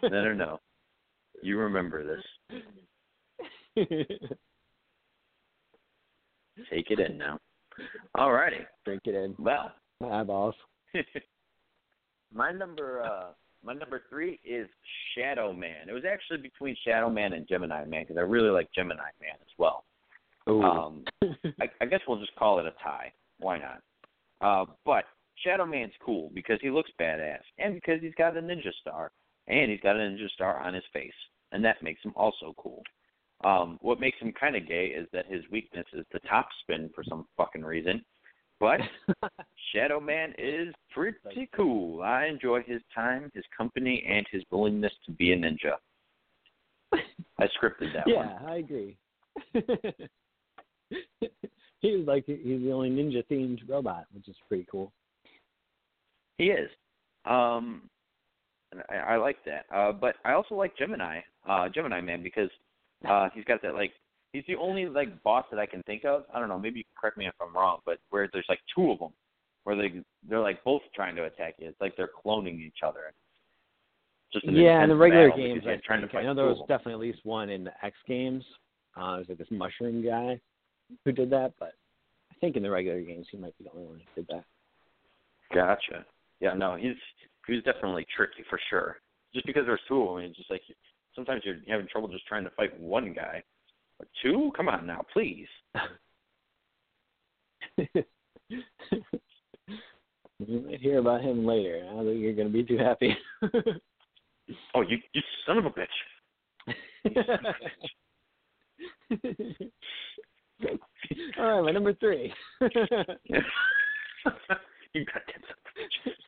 no, 0.03 0.33
no. 0.35 0.59
You 1.43 1.59
remember 1.59 2.03
this. 2.05 2.25
Take 6.71 6.91
it 6.91 6.99
in 6.99 7.17
now. 7.19 7.39
All 8.19 8.33
righty. 8.33 8.67
drink 8.85 9.03
it 9.05 9.15
in. 9.15 9.37
Well, 9.39 9.73
My 10.01 10.21
eyeballs. 10.21 10.55
my 12.37 12.53
number 12.53 13.03
uh 13.03 13.33
my 13.65 13.75
number 13.75 14.03
three 14.09 14.39
is 14.45 14.69
Shadow 15.17 15.53
Man. 15.53 15.89
It 15.89 15.93
was 15.93 16.05
actually 16.09 16.39
between 16.39 16.77
Shadow 16.87 17.11
Man 17.11 17.33
and 17.33 17.49
Gemini 17.49 17.85
Man 17.85 18.03
because 18.03 18.17
I 18.17 18.21
really 18.21 18.51
like 18.51 18.69
Gemini 18.73 19.11
Man 19.21 19.35
as 19.41 19.53
well. 19.59 19.85
Ooh. 20.49 20.63
Um, 20.63 21.05
I, 21.61 21.69
I 21.81 21.87
guess 21.87 22.01
we'll 22.07 22.21
just 22.21 22.37
call 22.37 22.61
it 22.61 22.67
a 22.67 22.73
tie. 22.83 23.13
Why 23.41 23.59
not? 23.59 23.83
Uh, 24.41 24.71
but 24.85 25.05
Shadow 25.45 25.67
Man's 25.67 25.93
cool 26.05 26.31
because 26.35 26.59
he 26.63 26.71
looks 26.71 26.91
badass, 27.01 27.41
and 27.59 27.75
because 27.75 28.01
he's 28.01 28.15
got 28.17 28.37
a 28.37 28.41
ninja 28.41 28.73
star, 28.81 29.11
and 29.49 29.71
he's 29.71 29.81
got 29.81 29.97
a 29.97 29.99
ninja 29.99 30.31
star 30.35 30.61
on 30.61 30.75
his 30.75 30.85
face, 30.93 31.11
and 31.53 31.65
that 31.65 31.83
makes 31.83 32.03
him 32.05 32.13
also 32.15 32.55
cool. 32.59 32.83
Um, 33.45 33.79
what 33.83 34.01
makes 34.01 34.19
him 34.19 34.33
kind 34.39 34.57
of 34.57 34.67
gay 34.67 34.87
is 34.87 35.09
that 35.13 35.27
his 35.27 35.43
weakness 35.51 35.87
is 35.93 36.07
the 36.13 36.21
top 36.21 36.49
spin 36.63 36.91
for 36.95 37.05
some 37.05 37.27
fucking 37.37 37.65
reason. 37.65 38.03
But 38.59 38.81
Shadow 39.73 40.01
Man 40.01 40.33
is 40.39 40.75
pretty 40.93 41.49
cool. 41.55 42.03
I 42.03 42.27
enjoy 42.27 42.63
his 42.63 42.81
time, 42.95 43.31
his 43.35 43.45
company, 43.57 44.05
and 44.09 44.27
his 44.31 44.43
willingness 44.51 44.93
to 45.07 45.13
be 45.13 45.33
a 45.33 45.37
ninja. 45.37 45.75
I 47.39 47.45
scripted 47.45 47.93
that 47.95 48.07
one. 48.07 48.15
yeah, 48.15 48.39
I 48.47 48.57
agree. 48.57 48.97
he's 51.81 52.07
like 52.07 52.25
he's 52.27 52.63
the 52.63 52.73
only 52.73 52.91
ninja 52.91 53.25
themed 53.31 53.61
robot, 53.69 54.07
which 54.13 54.29
is 54.29 54.37
pretty 54.49 54.67
cool. 54.71 54.93
He 56.39 56.47
is. 56.47 56.71
Um, 57.27 57.83
I, 58.89 58.97
I 58.97 59.17
like 59.17 59.37
that. 59.45 59.67
Uh, 59.75 59.93
but 59.93 60.17
I 60.25 60.33
also 60.33 60.55
like 60.55 60.77
Gemini, 60.79 61.21
uh, 61.49 61.69
Gemini 61.69 62.01
Man, 62.01 62.23
because 62.23 62.51
uh, 63.09 63.29
he's 63.35 63.45
got 63.45 63.61
that 63.63 63.75
like 63.75 63.93
he's 64.37 64.45
the 64.47 64.61
only 64.61 64.87
like 64.87 65.23
boss 65.23 65.45
that 65.51 65.59
I 65.59 65.67
can 65.67 65.83
think 65.85 66.05
of. 66.05 66.25
I 66.33 66.39
don't 66.39 66.49
know. 66.49 66.59
Maybe 66.59 66.81
you 66.81 66.85
can 66.85 66.93
correct 67.01 67.17
me 67.17 67.27
if 67.27 67.35
I'm 67.41 67.55
wrong, 67.55 67.79
but 67.87 67.99
where 68.11 68.29
there's 68.33 68.47
like 68.49 68.61
two 68.75 68.91
of 68.91 68.99
them, 68.99 69.13
where 69.65 69.77
they 69.77 70.03
they're 70.29 70.41
like 70.41 70.63
both 70.65 70.83
trying 70.95 71.17
to 71.17 71.25
attack 71.25 71.55
you. 71.59 71.69
It's 71.69 71.81
like 71.81 71.97
they're 71.97 72.11
cloning 72.25 72.61
each 72.61 72.79
other. 72.85 73.13
Just 74.33 74.47
an 74.47 74.57
yeah, 74.57 74.83
in 74.83 74.89
the 74.89 74.97
regular 74.97 75.31
games, 75.31 75.63
I, 75.67 75.81
trying 75.87 76.03
to 76.03 76.09
fight 76.09 76.21
I 76.21 76.23
know 76.25 76.35
there 76.35 76.47
was 76.47 76.59
definitely 76.69 76.95
at 76.95 76.99
least 76.99 77.21
one 77.25 77.49
in 77.49 77.65
the 77.65 77.73
X 77.83 77.97
Games. 78.07 78.45
Uh, 78.97 79.17
there's 79.17 79.29
like 79.29 79.39
this 79.39 79.49
mushroom 79.51 80.05
guy 80.05 80.41
who 81.05 81.13
did 81.13 81.31
that, 81.31 81.53
but 81.59 81.73
I 82.31 82.35
think 82.41 82.57
in 82.57 82.63
the 82.63 82.71
regular 82.71 83.01
games 83.01 83.27
he 83.31 83.39
might 83.39 83.57
be 83.59 83.65
the 83.65 83.71
only 83.71 83.87
one 83.87 84.01
who 84.15 84.23
did 84.23 84.29
that. 84.29 84.45
Gotcha. 85.55 86.05
Yeah, 86.41 86.55
no, 86.55 86.77
he's 86.77 86.97
he 87.47 87.55
was 87.55 87.63
definitely 87.63 88.07
tricky 88.15 88.45
for 88.51 88.59
sure. 88.69 88.97
Just 89.33 89.47
because 89.47 89.65
there's 89.65 89.81
two 89.89 90.03
of 90.03 90.17
them, 90.17 90.25
it's 90.25 90.37
just 90.37 90.51
like 90.51 90.63
sometimes 91.15 91.43
you're 91.45 91.57
having 91.69 91.87
trouble 91.87 92.09
just 92.09 92.27
trying 92.27 92.45
to 92.45 92.51
fight 92.51 92.79
one 92.81 93.13
guy. 93.13 93.43
Two? 94.23 94.53
Come 94.57 94.69
on 94.69 94.87
now, 94.87 95.03
please. 95.13 95.49
you 97.79 97.89
might 100.39 100.81
hear 100.81 100.99
about 100.99 101.23
him 101.23 101.45
later. 101.45 101.87
I 101.89 101.93
don't 101.95 102.07
think 102.07 102.21
you're 102.21 102.35
going 102.35 102.49
to 102.49 102.53
be 102.53 102.65
too 102.65 102.79
happy. 102.79 103.17
Oh, 104.75 104.83
you 104.83 104.99
you 105.13 105.23
son 105.45 105.59
of 105.59 105.67
a 105.67 105.71
bitch. 105.71 105.87
All 111.39 111.47
right, 111.47 111.63
my 111.65 111.73
number 111.73 111.93
three. 111.95 112.33
you 112.61 112.69
goddamn 115.05 115.43
son 115.43 115.51
of 115.51 115.59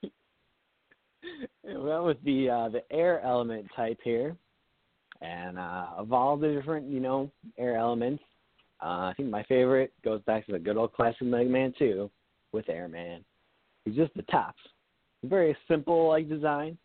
a 0.02 0.06
bitch. 0.06 0.10
well, 1.78 2.04
with 2.04 2.20
the 2.24 2.50
uh, 2.50 2.68
the 2.70 2.82
air 2.90 3.20
element 3.20 3.70
type 3.76 4.00
here, 4.02 4.36
and 5.20 5.58
uh, 5.58 5.86
of 5.96 6.12
all 6.12 6.36
the 6.36 6.48
different 6.52 6.88
you 6.90 7.00
know 7.00 7.30
air 7.58 7.76
elements, 7.76 8.22
uh, 8.82 9.10
I 9.10 9.14
think 9.16 9.30
my 9.30 9.42
favorite 9.44 9.92
goes 10.04 10.20
back 10.22 10.46
to 10.46 10.52
the 10.52 10.58
good 10.58 10.76
old 10.76 10.92
classic 10.92 11.22
Mega 11.22 11.48
Man 11.50 11.74
2 11.78 12.10
with 12.52 12.68
Airman. 12.68 13.24
He's 13.84 13.96
just 13.96 14.14
the 14.14 14.22
tops. 14.22 14.60
very 15.24 15.56
simple 15.66 16.08
like 16.08 16.28
design. 16.28 16.78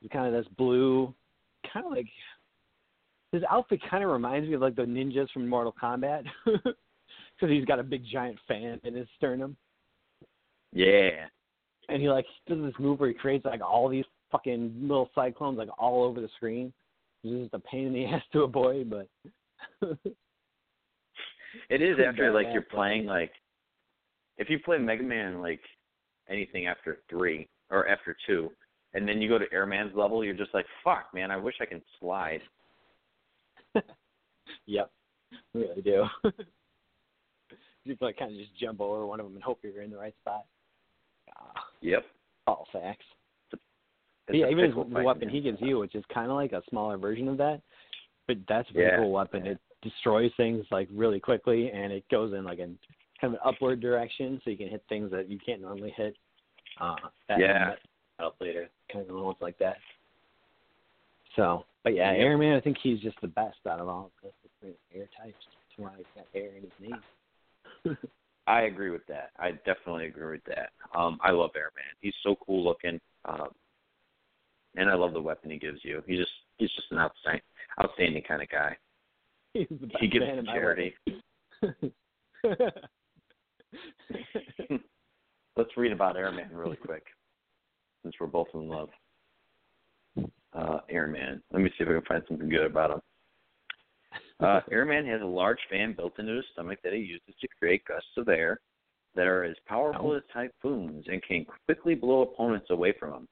He's 0.00 0.10
kind 0.10 0.26
of 0.26 0.32
this 0.32 0.50
blue, 0.56 1.14
kind 1.72 1.86
of 1.86 1.92
like 1.92 2.06
his 3.32 3.42
outfit 3.50 3.80
kind 3.90 4.04
of 4.04 4.10
reminds 4.10 4.48
me 4.48 4.54
of 4.54 4.60
like 4.60 4.76
the 4.76 4.82
ninjas 4.82 5.30
from 5.32 5.48
Mortal 5.48 5.74
Kombat 5.82 6.24
because 6.44 7.48
he's 7.48 7.64
got 7.64 7.80
a 7.80 7.82
big 7.82 8.02
giant 8.10 8.38
fan 8.46 8.80
in 8.84 8.94
his 8.94 9.08
sternum, 9.16 9.56
Yeah. 10.72 11.26
and 11.88 12.00
he 12.00 12.08
like 12.08 12.26
does 12.46 12.60
this 12.62 12.74
move 12.78 13.00
where 13.00 13.08
he 13.08 13.14
creates 13.14 13.44
like 13.44 13.60
all 13.60 13.88
these 13.88 14.04
fucking 14.30 14.74
little 14.82 15.10
cyclones 15.14 15.58
like 15.58 15.68
all 15.78 16.04
over 16.04 16.20
the 16.20 16.28
screen. 16.36 16.72
It's 17.24 17.50
just 17.50 17.54
a 17.54 17.58
pain 17.58 17.86
in 17.88 17.92
the 17.92 18.04
ass 18.14 18.22
to 18.32 18.42
avoid, 18.42 18.90
but 18.90 19.08
It 21.70 21.80
is 21.80 21.96
after 22.04 22.32
like 22.32 22.48
you're 22.52 22.62
playing 22.62 23.06
like 23.06 23.32
if 24.38 24.50
you 24.50 24.58
play 24.58 24.76
Mega 24.78 25.02
Man 25.04 25.40
like 25.40 25.60
anything 26.28 26.66
after 26.66 26.98
three 27.08 27.48
or 27.70 27.88
after 27.88 28.16
two, 28.26 28.50
and 28.92 29.08
then 29.08 29.22
you 29.22 29.28
go 29.28 29.38
to 29.38 29.46
Airman's 29.52 29.94
level, 29.94 30.24
you're 30.24 30.34
just 30.34 30.52
like, 30.52 30.66
fuck, 30.82 31.06
man, 31.14 31.30
I 31.30 31.36
wish 31.36 31.54
I 31.60 31.64
can 31.66 31.80
slide. 32.00 32.40
yep, 34.66 34.90
really 35.54 35.80
do. 35.82 36.04
you 37.84 37.96
like 38.00 38.18
kind 38.18 38.32
of 38.32 38.38
just 38.38 38.56
jump 38.58 38.80
over 38.80 39.06
one 39.06 39.20
of 39.20 39.26
them 39.26 39.34
and 39.34 39.42
hope 39.42 39.60
you're 39.62 39.82
in 39.82 39.90
the 39.90 39.96
right 39.96 40.14
spot. 40.20 40.44
Ah, 41.38 41.64
Yep. 41.80 42.04
all 42.46 42.66
facts. 42.72 43.06
Yeah, 44.32 44.48
even 44.48 44.64
his, 44.66 44.74
the 44.74 45.02
weapon 45.02 45.28
he 45.28 45.40
gives 45.40 45.58
you, 45.60 45.78
which 45.78 45.94
is 45.94 46.04
kind 46.12 46.30
of 46.30 46.36
like 46.36 46.52
a 46.52 46.62
smaller 46.70 46.96
version 46.96 47.28
of 47.28 47.36
that, 47.38 47.60
but 48.26 48.38
that's 48.48 48.68
a 48.70 48.72
pretty 48.72 48.88
Yeah. 48.88 48.96
cool 48.98 49.12
weapon. 49.12 49.46
It 49.46 49.58
destroys 49.82 50.32
things 50.36 50.64
like 50.70 50.88
really 50.90 51.20
quickly, 51.20 51.70
and 51.70 51.92
it 51.92 52.04
goes 52.10 52.32
in 52.32 52.44
like 52.44 52.58
in 52.58 52.78
kind 53.20 53.34
of 53.34 53.40
an 53.40 53.40
upward 53.44 53.80
direction, 53.80 54.40
so 54.42 54.50
you 54.50 54.56
can 54.56 54.68
hit 54.68 54.82
things 54.88 55.10
that 55.10 55.28
you 55.28 55.38
can't 55.44 55.60
normally 55.60 55.90
hit. 55.96 56.16
Uh, 56.80 56.96
that 57.28 57.38
Yeah. 57.38 57.74
Up 58.20 58.36
later, 58.40 58.68
kind 58.92 59.08
of 59.08 59.16
ones 59.16 59.36
like 59.40 59.58
that. 59.58 59.76
So, 61.36 61.64
but 61.82 61.94
yeah, 61.94 62.12
Yep. 62.12 62.20
Airman, 62.20 62.54
I 62.54 62.60
think 62.60 62.78
he's 62.78 63.00
just 63.00 63.20
the 63.20 63.26
best 63.28 63.58
out 63.68 63.80
of 63.80 63.88
all 63.88 64.06
of 64.06 64.10
the 64.22 64.30
different 64.48 64.76
air 64.94 65.08
types. 65.20 65.34
That's 65.44 65.78
why 65.78 65.90
he's 65.96 66.06
got 66.14 66.26
air 66.34 66.50
in 66.56 66.62
his 66.62 66.72
name. 66.80 67.96
I 68.46 68.62
agree 68.62 68.90
with 68.90 69.06
that. 69.06 69.30
I 69.38 69.52
definitely 69.52 70.06
agree 70.06 70.32
with 70.32 70.44
that. 70.44 70.70
Um, 70.94 71.18
I 71.22 71.30
love 71.30 71.50
Airman. 71.56 71.82
He's 72.00 72.14
so 72.22 72.36
cool 72.46 72.62
looking. 72.62 73.00
Um, 73.24 73.48
and 74.76 74.90
I 74.90 74.94
love 74.94 75.12
the 75.12 75.20
weapon 75.20 75.50
he 75.50 75.58
gives 75.58 75.80
you. 75.84 76.02
He's 76.06 76.18
just 76.18 76.32
he's 76.58 76.70
just 76.70 76.90
an 76.90 76.98
outstanding 76.98 77.42
outstanding 77.82 78.22
kind 78.26 78.42
of 78.42 78.48
guy. 78.50 78.76
he's 79.52 79.66
the 79.70 79.86
best 79.86 79.98
He 80.00 80.08
gives 80.08 80.24
man 80.26 80.36
to 80.36 80.42
charity. 80.44 80.94
Let's 85.56 85.70
read 85.76 85.92
about 85.92 86.16
Airman 86.16 86.48
really 86.52 86.76
quick, 86.76 87.04
since 88.02 88.14
we're 88.20 88.26
both 88.26 88.48
in 88.54 88.68
love. 88.68 88.88
Uh, 90.52 90.78
Airman. 90.88 91.42
Let 91.52 91.62
me 91.62 91.70
see 91.70 91.84
if 91.84 91.88
I 91.88 91.92
can 91.92 92.02
find 92.02 92.22
something 92.28 92.48
good 92.48 92.66
about 92.66 92.90
him. 92.92 93.00
Uh, 94.40 94.60
Airman 94.70 95.06
has 95.06 95.20
a 95.22 95.24
large 95.26 95.58
fan 95.70 95.94
built 95.96 96.18
into 96.18 96.34
his 96.36 96.44
stomach 96.52 96.78
that 96.82 96.92
he 96.92 97.00
uses 97.00 97.34
to 97.40 97.48
create 97.58 97.84
gusts 97.86 98.08
of 98.16 98.28
air 98.28 98.60
that 99.14 99.26
are 99.26 99.44
as 99.44 99.56
powerful 99.66 100.10
Oh. 100.12 100.16
as 100.16 100.22
typhoons 100.32 101.04
and 101.08 101.22
can 101.22 101.46
quickly 101.66 101.94
blow 101.94 102.22
opponents 102.22 102.66
away 102.70 102.92
from 102.98 103.12
him. 103.14 103.28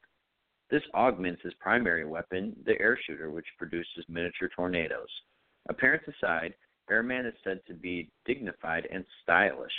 This 0.73 0.83
augments 0.95 1.43
his 1.45 1.53
primary 1.61 2.07
weapon, 2.07 2.57
the 2.64 2.81
air 2.81 2.99
shooter, 3.07 3.31
which 3.31 3.45
produces 3.59 4.07
miniature 4.09 4.49
tornadoes. 4.57 5.07
Appearance 5.68 6.05
aside, 6.09 6.55
Airman 6.91 7.27
is 7.27 7.35
said 7.45 7.61
to 7.68 7.75
be 7.75 8.09
dignified 8.25 8.89
and 8.91 9.05
stylish, 9.23 9.70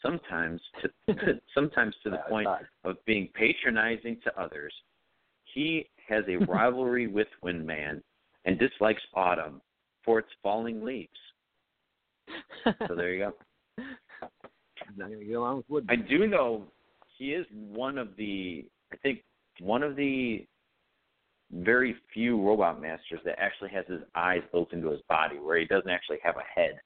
sometimes 0.00 0.62
to 0.80 1.14
sometimes 1.54 1.94
to 2.04 2.10
the 2.10 2.22
point 2.26 2.48
of 2.84 2.96
being 3.04 3.28
patronizing 3.34 4.18
to 4.24 4.40
others. 4.40 4.72
He 5.52 5.90
has 6.08 6.24
a 6.26 6.36
rivalry 6.46 7.06
with 7.18 7.28
Windman 7.42 8.02
and 8.46 8.58
dislikes 8.58 9.02
autumn 9.12 9.60
for 10.06 10.20
its 10.20 10.30
falling 10.42 10.82
leaves. 10.82 11.10
So 12.88 12.94
there 12.96 13.12
you 13.12 13.24
go. 13.26 13.32
I'm 13.78 14.96
not 14.96 15.10
gonna 15.10 15.22
get 15.22 15.34
along 15.34 15.58
with 15.58 15.68
Wood. 15.68 15.86
I 15.90 15.96
do 15.96 16.26
know 16.26 16.64
he 17.18 17.34
is 17.34 17.44
one 17.52 17.98
of 17.98 18.16
the 18.16 18.64
I 18.90 18.96
think 18.96 19.20
one 19.60 19.82
of 19.82 19.96
the 19.96 20.46
very 21.52 21.96
few 22.12 22.40
robot 22.40 22.80
masters 22.80 23.20
that 23.24 23.38
actually 23.38 23.70
has 23.70 23.84
his 23.86 24.00
eyes 24.14 24.42
built 24.52 24.72
into 24.72 24.88
his 24.90 25.00
body 25.08 25.38
where 25.38 25.58
he 25.58 25.66
doesn't 25.66 25.90
actually 25.90 26.18
have 26.22 26.36
a 26.36 26.60
head. 26.60 26.80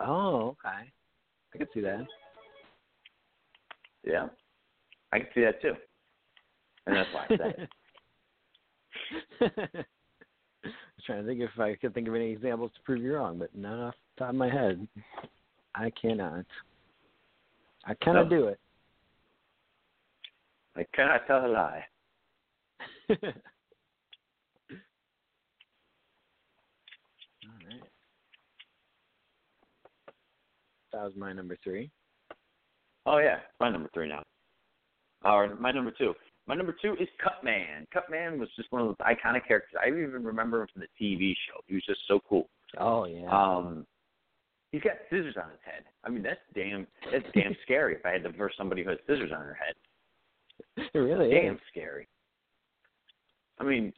Oh, 0.00 0.56
okay. 0.64 0.90
I 1.54 1.58
can 1.58 1.66
see 1.72 1.80
that. 1.80 2.06
Yeah. 4.04 4.26
I 5.12 5.20
can 5.20 5.28
see 5.34 5.40
that 5.42 5.62
too. 5.62 5.74
And 6.86 6.96
that's 6.96 7.08
why 7.12 7.24
I 7.24 7.36
said 7.36 7.54
it. 7.58 7.70
I 10.64 10.68
was 10.68 11.04
trying 11.06 11.22
to 11.22 11.26
think 11.28 11.40
if 11.40 11.58
I 11.58 11.74
could 11.76 11.94
think 11.94 12.08
of 12.08 12.14
any 12.14 12.30
examples 12.30 12.72
to 12.74 12.82
prove 12.82 13.02
you 13.02 13.14
wrong, 13.14 13.38
but 13.38 13.54
not 13.54 13.88
off 13.88 13.94
the 14.16 14.20
top 14.24 14.30
of 14.30 14.36
my 14.36 14.50
head. 14.50 14.86
I 15.74 15.90
cannot. 15.90 16.44
I 17.84 17.94
cannot 17.94 18.28
No. 18.30 18.38
do 18.38 18.46
it. 18.48 18.60
I 20.76 20.84
cannot 20.94 21.26
tell 21.26 21.46
a 21.46 21.48
lie. 21.48 21.84
All 23.10 23.16
right. 23.20 23.34
That 30.92 31.04
was 31.04 31.12
my 31.14 31.30
number 31.34 31.58
three. 31.62 31.90
Oh 33.04 33.18
yeah, 33.18 33.40
my 33.60 33.68
number 33.70 33.90
three 33.92 34.08
now. 34.08 34.22
Or 35.24 35.54
my 35.56 35.70
number 35.70 35.92
two. 35.96 36.14
My 36.46 36.54
number 36.54 36.74
two 36.80 36.94
is 36.98 37.08
Cutman. 37.22 37.86
Cutman 37.92 38.38
was 38.38 38.48
just 38.56 38.72
one 38.72 38.80
of 38.80 38.88
those 38.88 39.06
iconic 39.06 39.46
characters. 39.46 39.78
I 39.82 39.88
even 39.88 40.24
remember 40.24 40.62
him 40.62 40.68
from 40.72 40.82
the 40.82 41.04
TV 41.04 41.34
show. 41.46 41.60
He 41.66 41.74
was 41.74 41.84
just 41.84 42.00
so 42.08 42.20
cool. 42.26 42.48
Oh 42.78 43.04
yeah. 43.04 43.28
Um, 43.28 43.86
he's 44.72 44.80
got 44.80 44.94
scissors 45.10 45.36
on 45.36 45.50
his 45.50 45.60
head. 45.64 45.84
I 46.04 46.08
mean, 46.08 46.22
that's 46.22 46.40
damn 46.54 46.86
that's 47.12 47.26
damn 47.34 47.54
scary. 47.62 47.94
If 47.96 48.06
I 48.06 48.12
had 48.12 48.22
to 48.22 48.30
verse 48.30 48.54
somebody 48.56 48.82
who 48.82 48.90
has 48.90 48.98
scissors 49.06 49.32
on 49.32 49.40
her 49.40 49.54
head, 49.54 49.74
it 50.76 50.98
really 50.98 51.30
damn 51.30 51.54
is. 51.54 51.60
scary. 51.70 52.08
I 53.58 53.64
mean, 53.64 53.92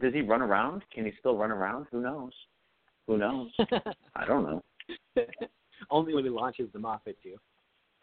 does 0.00 0.14
he 0.14 0.22
run 0.22 0.42
around? 0.42 0.82
Can 0.92 1.04
he 1.04 1.12
still 1.18 1.36
run 1.36 1.50
around? 1.50 1.86
Who 1.92 2.00
knows? 2.00 2.32
Who 3.06 3.18
knows? 3.18 3.50
I 4.16 4.24
don't 4.26 4.44
know. 4.44 4.62
Only 5.90 6.14
when 6.14 6.24
he 6.24 6.30
launches 6.30 6.72
them 6.72 6.84
off 6.84 7.02
at 7.06 7.16
you, 7.22 7.36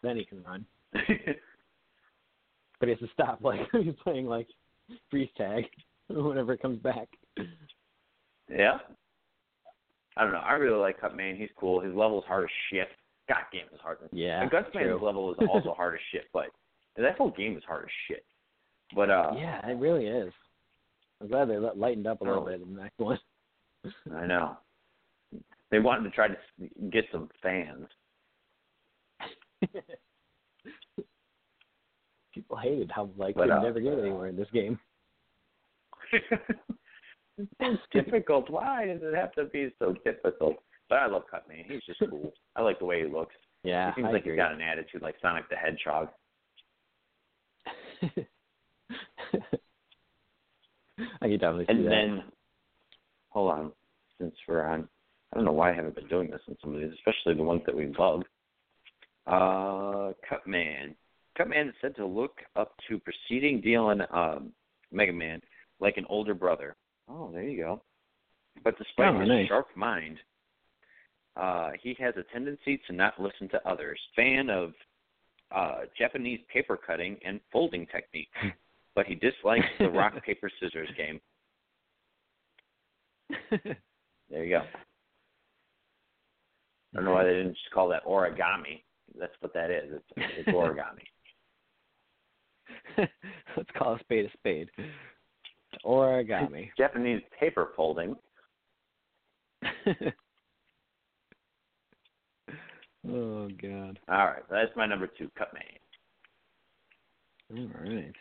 then 0.02 0.16
he 0.16 0.24
can 0.24 0.42
run. 0.42 0.64
But 0.92 2.88
he 2.88 2.90
has 2.90 2.98
to 3.00 3.08
stop 3.12 3.40
like 3.42 3.60
he's 3.72 3.94
playing 4.02 4.26
like 4.26 4.48
freeze 5.10 5.28
tag 5.36 5.64
whenever 6.08 6.54
it 6.54 6.62
comes 6.62 6.78
back. 6.78 7.08
yeah. 8.48 8.78
I 10.16 10.24
don't 10.24 10.32
know. 10.32 10.38
I 10.38 10.52
really 10.54 10.78
like 10.78 11.00
Cutman. 11.00 11.36
He's 11.36 11.50
cool. 11.56 11.80
His 11.80 11.94
level 11.94 12.18
is 12.18 12.24
hard 12.26 12.44
as 12.44 12.50
shit. 12.70 12.88
God 13.28 13.42
damn, 13.52 13.66
it's 13.72 13.80
hard. 13.80 13.98
Yeah. 14.12 14.42
and 14.42 14.50
Gutsman's 14.50 15.00
level 15.02 15.32
is 15.32 15.38
also 15.48 15.72
hard 15.72 15.94
as 15.94 16.00
shit, 16.10 16.24
but 16.32 16.46
that 17.02 17.16
whole 17.18 17.30
game 17.30 17.56
is 17.56 17.64
hard 17.66 17.84
as 17.84 17.90
shit. 18.08 18.24
But 18.94 19.10
uh 19.10 19.32
Yeah, 19.36 19.66
it 19.68 19.78
really 19.78 20.06
is. 20.06 20.32
I'm 21.20 21.28
glad 21.28 21.48
they 21.50 21.56
lightened 21.58 22.06
up 22.06 22.20
a 22.20 22.24
little 22.24 22.42
Oh. 22.42 22.46
bit 22.46 22.60
in 22.62 22.74
the 22.74 22.82
next 22.82 22.98
one. 22.98 23.18
I 24.14 24.26
know. 24.26 24.56
They 25.70 25.78
wanted 25.78 26.04
to 26.04 26.10
try 26.10 26.28
to 26.28 26.36
get 26.90 27.04
some 27.12 27.28
fans. 27.42 27.86
People 32.34 32.56
hated 32.58 32.90
how 32.94 33.10
like 33.16 33.34
But, 33.34 33.46
we 33.46 33.52
uh, 33.52 33.62
never 33.62 33.80
get 33.80 33.98
anywhere 33.98 34.28
in 34.28 34.36
this 34.36 34.50
game. 34.52 34.78
it's 37.60 37.82
difficult. 37.92 38.48
Why 38.50 38.86
does 38.86 39.00
it 39.02 39.14
have 39.14 39.32
to 39.32 39.44
be 39.46 39.72
so 39.78 39.94
difficult? 40.04 40.56
But 40.88 40.98
I 40.98 41.06
love 41.06 41.22
Cutman. 41.30 41.64
He's 41.68 41.82
just 41.86 42.00
cool. 42.08 42.32
I 42.56 42.62
like 42.62 42.78
the 42.78 42.84
way 42.84 43.02
he 43.04 43.08
looks. 43.12 43.34
Yeah, 43.62 43.90
he 43.94 44.00
seems 44.00 44.08
I 44.08 44.12
like 44.12 44.22
agree. 44.22 44.32
he's 44.34 44.38
got 44.40 44.52
an 44.52 44.60
attitude 44.60 45.02
like 45.02 45.16
Sonic 45.20 45.48
the 45.50 45.56
Hedgehog. 45.56 46.08
I 51.22 51.28
can 51.28 51.38
definitely 51.38 51.66
see 51.66 51.72
And 51.72 51.86
that. 51.86 51.90
then, 51.90 52.22
hold 53.30 53.50
on, 53.52 53.72
since 54.18 54.34
we're 54.46 54.64
on, 54.66 54.88
I 55.32 55.36
don't 55.36 55.44
know 55.44 55.52
why 55.52 55.70
I 55.70 55.74
haven't 55.74 55.94
been 55.94 56.08
doing 56.08 56.30
this 56.30 56.40
in 56.48 56.56
some 56.60 56.74
of 56.74 56.80
these, 56.80 56.92
especially 56.94 57.34
the 57.34 57.42
ones 57.42 57.62
that 57.66 57.74
we 57.76 57.86
love. 57.98 58.22
Uh, 59.26 60.12
Cutman. 60.28 60.94
Cutman 61.36 61.68
is 61.68 61.74
said 61.80 61.94
to 61.96 62.06
look 62.06 62.38
up 62.56 62.74
to 62.88 62.98
preceding 62.98 63.60
deal 63.60 63.90
in 63.90 64.02
um, 64.12 64.52
Mega 64.92 65.12
Man 65.12 65.40
like 65.78 65.96
an 65.96 66.06
older 66.08 66.34
brother. 66.34 66.76
Oh, 67.08 67.30
there 67.32 67.44
you 67.44 67.58
go. 67.62 67.82
But 68.64 68.76
despite 68.78 69.14
Oh, 69.14 69.20
his 69.20 69.28
nice. 69.28 69.48
sharp 69.48 69.68
mind, 69.76 70.18
uh, 71.36 71.70
he 71.80 71.96
has 72.00 72.14
a 72.16 72.24
tendency 72.32 72.80
to 72.86 72.92
not 72.92 73.20
listen 73.20 73.48
to 73.50 73.68
others. 73.68 73.98
Fan 74.16 74.50
of 74.50 74.72
uh, 75.54 75.80
Japanese 75.98 76.40
paper 76.52 76.76
cutting 76.76 77.16
and 77.24 77.40
folding 77.52 77.86
techniques, 77.86 78.30
but 78.94 79.06
he 79.06 79.14
dislikes 79.14 79.66
the 79.78 79.88
rock 79.90 80.14
paper 80.24 80.50
scissors 80.60 80.88
game. 80.96 81.20
There 84.30 84.44
you 84.44 84.58
go. 84.58 84.62
I 86.92 86.96
don't 86.96 87.04
know 87.04 87.12
why 87.12 87.24
they 87.24 87.30
didn't 87.30 87.54
just 87.54 87.70
call 87.72 87.88
that 87.88 88.04
origami. 88.04 88.82
That's 89.18 89.32
what 89.40 89.52
that 89.54 89.70
is. 89.70 89.92
It's, 89.92 90.04
it's 90.38 90.48
origami. 90.48 91.06
Let's 93.56 93.70
call 93.76 93.94
a 93.94 93.98
spade 94.00 94.26
a 94.26 94.32
spade. 94.38 94.68
Origami. 95.84 96.70
Japanese 96.76 97.22
paper 97.38 97.68
folding. 97.76 98.16
oh 103.08 103.48
God. 103.60 103.98
All 104.08 104.26
right, 104.26 104.42
that's 104.50 104.74
my 104.76 104.86
number 104.86 105.06
two, 105.06 105.30
cut 105.38 105.52
man. 105.54 105.62
All 107.52 107.68
right. 107.82 108.14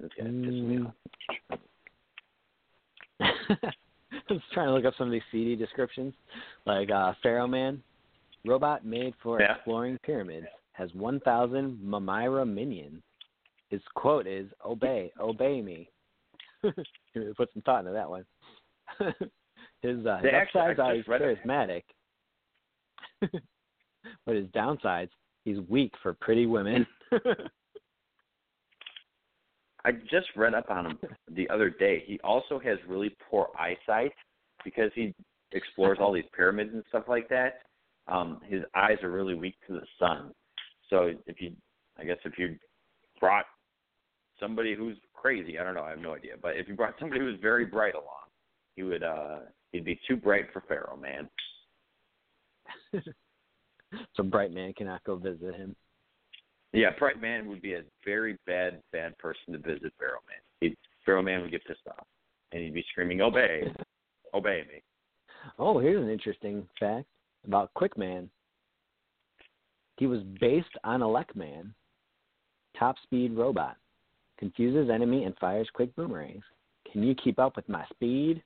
This 0.00 0.10
guy 0.18 0.24
pissed 0.24 0.30
Mm. 0.30 0.86
off. 0.86 0.94
I 3.20 4.32
was 4.32 4.40
trying 4.52 4.68
to 4.68 4.72
look 4.74 4.84
up 4.84 4.94
some 4.96 5.06
of 5.08 5.12
these 5.12 5.22
CD 5.32 5.56
descriptions, 5.56 6.14
like 6.66 6.90
uh, 6.90 7.12
Pharaoh 7.22 7.46
Man, 7.46 7.82
robot 8.46 8.84
made 8.84 9.14
for 9.22 9.40
Yeah. 9.40 9.54
exploring 9.56 9.98
pyramids, 10.02 10.46
has 10.72 10.92
1,000 10.94 11.78
Mummira 11.78 12.46
minions. 12.48 13.02
His 13.68 13.82
quote 13.94 14.26
is 14.26 14.48
"Obey, 14.64 15.12
obey 15.20 15.60
me." 15.60 15.90
Put 16.62 17.52
some 17.52 17.62
thought 17.64 17.80
into 17.80 17.92
that 17.92 18.08
one. 18.08 18.24
his 19.82 20.06
uh, 20.06 20.16
his 20.16 20.22
They 20.22 20.30
actually- 20.30 20.60
I 20.62 20.70
upsides 20.70 20.78
are 20.78 20.94
he's 20.94 21.00
just 21.00 21.08
read 21.08 21.22
it. 21.22 21.38
But 23.20 24.34
his 24.34 24.46
downsides 24.48 25.10
he's 25.48 25.58
weak 25.68 25.92
for 26.02 26.14
pretty 26.14 26.46
women. 26.46 26.86
I 29.84 29.92
just 30.10 30.26
read 30.36 30.54
up 30.54 30.70
on 30.70 30.86
him 30.86 30.98
the 31.34 31.48
other 31.48 31.70
day. 31.70 32.02
He 32.06 32.18
also 32.22 32.58
has 32.58 32.78
really 32.86 33.16
poor 33.30 33.48
eyesight 33.58 34.12
because 34.64 34.90
he 34.94 35.14
explores 35.52 35.98
all 36.00 36.12
these 36.12 36.24
pyramids 36.36 36.70
and 36.74 36.82
stuff 36.88 37.04
like 37.08 37.28
that. 37.30 37.62
Um, 38.06 38.40
his 38.46 38.62
eyes 38.74 38.98
are 39.02 39.10
really 39.10 39.34
weak 39.34 39.54
to 39.66 39.72
the 39.74 39.86
sun. 39.98 40.32
So 40.90 41.12
if 41.26 41.40
you, 41.40 41.52
I 41.98 42.04
guess 42.04 42.18
if 42.24 42.38
you 42.38 42.56
brought 43.20 43.46
somebody 44.40 44.74
who's 44.74 44.96
crazy, 45.14 45.58
I 45.58 45.64
don't 45.64 45.74
know, 45.74 45.84
I 45.84 45.90
have 45.90 46.00
no 46.00 46.14
idea, 46.14 46.32
but 46.40 46.56
if 46.56 46.68
you 46.68 46.74
brought 46.74 46.94
somebody 46.98 47.20
who's 47.20 47.40
very 47.40 47.64
bright 47.64 47.94
along, 47.94 48.28
he 48.76 48.82
would, 48.82 49.02
uh, 49.02 49.40
he'd 49.72 49.84
be 49.84 49.98
too 50.06 50.16
bright 50.16 50.46
for 50.52 50.62
Pharaoh, 50.68 50.98
man. 51.00 51.28
so 54.14 54.22
bright 54.22 54.52
man 54.52 54.72
cannot 54.74 55.02
go 55.04 55.16
visit 55.16 55.54
him. 55.54 55.74
Yeah, 56.72 56.90
Bright 56.98 57.20
Man 57.20 57.48
would 57.48 57.62
be 57.62 57.74
a 57.74 57.82
very 58.04 58.36
bad, 58.46 58.82
bad 58.92 59.16
person 59.18 59.52
to 59.52 59.58
visit 59.58 59.92
Pharaoh 59.98 60.20
Man. 60.28 60.38
He'd, 60.60 60.76
Pharaoh 61.04 61.22
Man 61.22 61.40
would 61.40 61.50
get 61.50 61.64
pissed 61.64 61.86
off, 61.88 62.06
and 62.52 62.62
he'd 62.62 62.74
be 62.74 62.84
screaming, 62.90 63.22
"Obey, 63.22 63.72
obey 64.34 64.64
me!" 64.70 64.82
Oh, 65.58 65.78
here's 65.78 66.02
an 66.02 66.10
interesting 66.10 66.68
fact 66.78 67.06
about 67.46 67.72
Quick 67.74 67.96
Man. 67.96 68.28
He 69.96 70.06
was 70.06 70.20
based 70.40 70.68
on 70.84 71.00
Elecman, 71.00 71.72
top 72.78 72.96
speed 73.02 73.32
robot. 73.32 73.76
Confuses 74.38 74.88
enemy 74.88 75.24
and 75.24 75.36
fires 75.38 75.68
quick 75.72 75.94
boomerangs. 75.96 76.44
Can 76.92 77.02
you 77.02 77.14
keep 77.14 77.38
up 77.40 77.56
with 77.56 77.68
my 77.68 77.84
speed? 77.90 78.40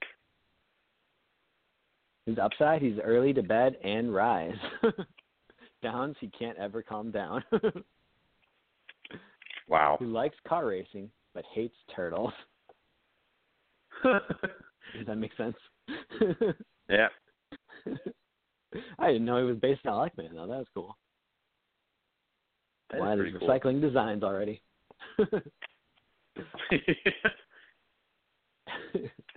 His 2.27 2.39
upside, 2.39 2.83
he's 2.83 2.99
early 3.03 3.33
to 3.33 3.43
bed 3.43 3.77
and 3.83 4.15
rise. 4.15 4.55
Downs, 5.83 6.17
he 6.21 6.29
can't 6.29 6.59
ever 6.59 6.83
calm 6.83 7.11
down. 7.11 7.43
Wow. 9.69 9.97
he 10.01 10.05
likes 10.05 10.35
car 10.47 10.67
racing, 10.67 11.09
but 11.35 11.45
hates 11.55 11.77
turtles. 11.97 12.33
Does 14.03 15.07
that 15.07 15.17
make 15.17 15.31
sense? 15.37 15.55
yeah. 16.91 17.07
I 18.99 19.07
didn't 19.07 19.25
know 19.25 19.39
he 19.39 19.45
was 19.45 19.57
based 19.59 19.87
on 19.87 19.95
Elecman, 19.95 20.35
though. 20.35 20.49
That 20.49 20.59
was 20.59 20.67
cool. 20.75 20.99
That 22.91 23.01
pretty 23.01 23.31
there's 23.31 23.35
cool. 23.39 23.49
recycling 23.49 23.81
designs 23.81 24.23
already. 24.25 24.61
if 26.71 26.89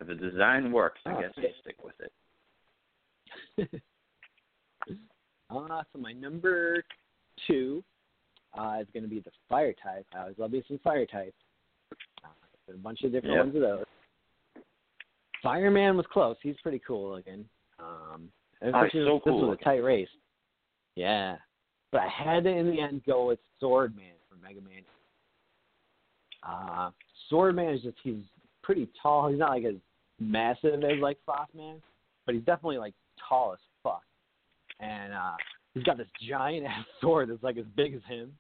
the 0.06 0.16
design 0.16 0.72
works, 0.72 1.00
I 1.06 1.14
Oh, 1.14 1.22
guess 1.22 1.32
you 1.38 1.44
okay. 1.44 1.54
stick 1.62 1.84
with 1.84 2.00
it. 2.02 2.12
Uh, 3.60 3.64
so 5.94 6.00
my 6.00 6.14
number 6.14 6.84
two 7.48 7.84
uh, 8.58 8.78
is 8.82 8.88
going 8.94 9.04
to 9.04 9.10
be 9.10 9.20
the 9.20 9.32
fire 9.50 9.74
type. 9.84 10.06
I 10.16 10.22
always 10.22 10.38
love 10.38 10.52
me 10.52 10.64
some 10.68 10.80
fire 10.84 11.06
types. 11.06 11.36
Uh, 12.24 12.74
a 12.74 12.78
bunch 12.78 13.04
of 13.04 13.12
different 13.12 13.36
Yep. 13.36 13.46
ones 13.46 13.56
of 13.56 13.62
those. 13.62 13.86
Fireman 15.44 15.98
was 15.98 16.06
close. 16.12 16.38
He's 16.42 16.56
pretty 16.64 16.82
cool 16.86 17.12
looking. 17.16 17.46
Um, 17.80 18.32
Oh, 18.62 18.68
he's 18.68 18.74
especially 18.74 19.06
so 19.06 19.16
this 19.16 19.22
cool 19.32 19.50
was 19.50 19.58
a 19.60 19.64
tight 19.64 19.84
race. 19.84 20.08
Yeah, 20.96 21.38
but 21.92 22.02
I 22.02 22.08
had 22.08 22.46
to 22.46 22.50
in 22.50 22.68
the 22.68 22.80
end 22.80 23.02
go 23.06 23.28
with 23.28 23.40
Swordman 23.62 24.16
from 24.30 24.42
Mega 24.42 24.62
Man. 24.62 24.82
Uh, 26.42 26.92
Swordman 27.32 27.76
is 27.76 27.82
just 27.82 27.98
he's 28.02 28.24
pretty 28.64 28.88
tall. 29.02 29.30
He's 29.30 29.40
not 29.40 29.50
like 29.50 29.66
as 29.66 29.76
massive 30.20 30.84
as 30.84 31.00
like 31.02 31.18
Frostman, 31.28 31.82
but 32.26 32.36
he's 32.36 32.46
definitely 32.46 32.78
like 32.78 32.94
tall 33.28 33.54
as 33.54 33.60
fuck. 33.84 34.04
And 34.80 35.14
uh 35.14 35.34
he's 35.74 35.84
got 35.84 35.98
this 35.98 36.08
giant 36.28 36.66
ass 36.68 36.86
sword 37.02 37.30
that's 37.30 37.44
like 37.44 37.58
as 37.58 37.66
big 37.76 37.94
as 37.94 38.02
him. 38.08 38.32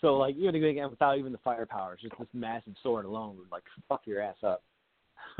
So 0.00 0.16
like 0.16 0.36
even 0.36 0.54
again 0.54 0.90
without 0.90 1.18
even 1.18 1.32
the 1.32 1.38
firepower, 1.38 1.94
it's 1.94 2.02
just 2.02 2.14
this 2.18 2.28
massive 2.32 2.74
sword 2.82 3.04
alone 3.04 3.36
would 3.38 3.50
like 3.50 3.64
fuck 3.88 4.02
your 4.06 4.20
ass 4.22 4.36
up. 4.42 4.62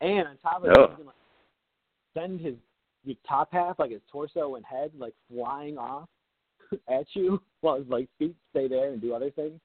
and 0.00 0.28
on 0.28 0.36
top 0.42 0.64
of 0.64 0.68
that, 0.70 0.78
Oh. 0.78 0.88
he 0.90 0.96
can 0.96 1.06
like 1.06 1.14
send 2.14 2.40
his 2.40 2.54
your 3.04 3.16
top 3.28 3.48
half, 3.52 3.78
like 3.78 3.92
his 3.92 4.00
torso 4.10 4.56
and 4.56 4.64
head, 4.64 4.90
like 4.98 5.14
flying 5.32 5.78
off 5.78 6.08
at 6.88 7.06
you 7.12 7.40
while 7.60 7.76
his 7.76 7.86
like 7.88 8.08
feet 8.18 8.34
stay 8.50 8.66
there 8.68 8.92
and 8.92 9.00
do 9.00 9.14
other 9.14 9.30
things. 9.30 9.60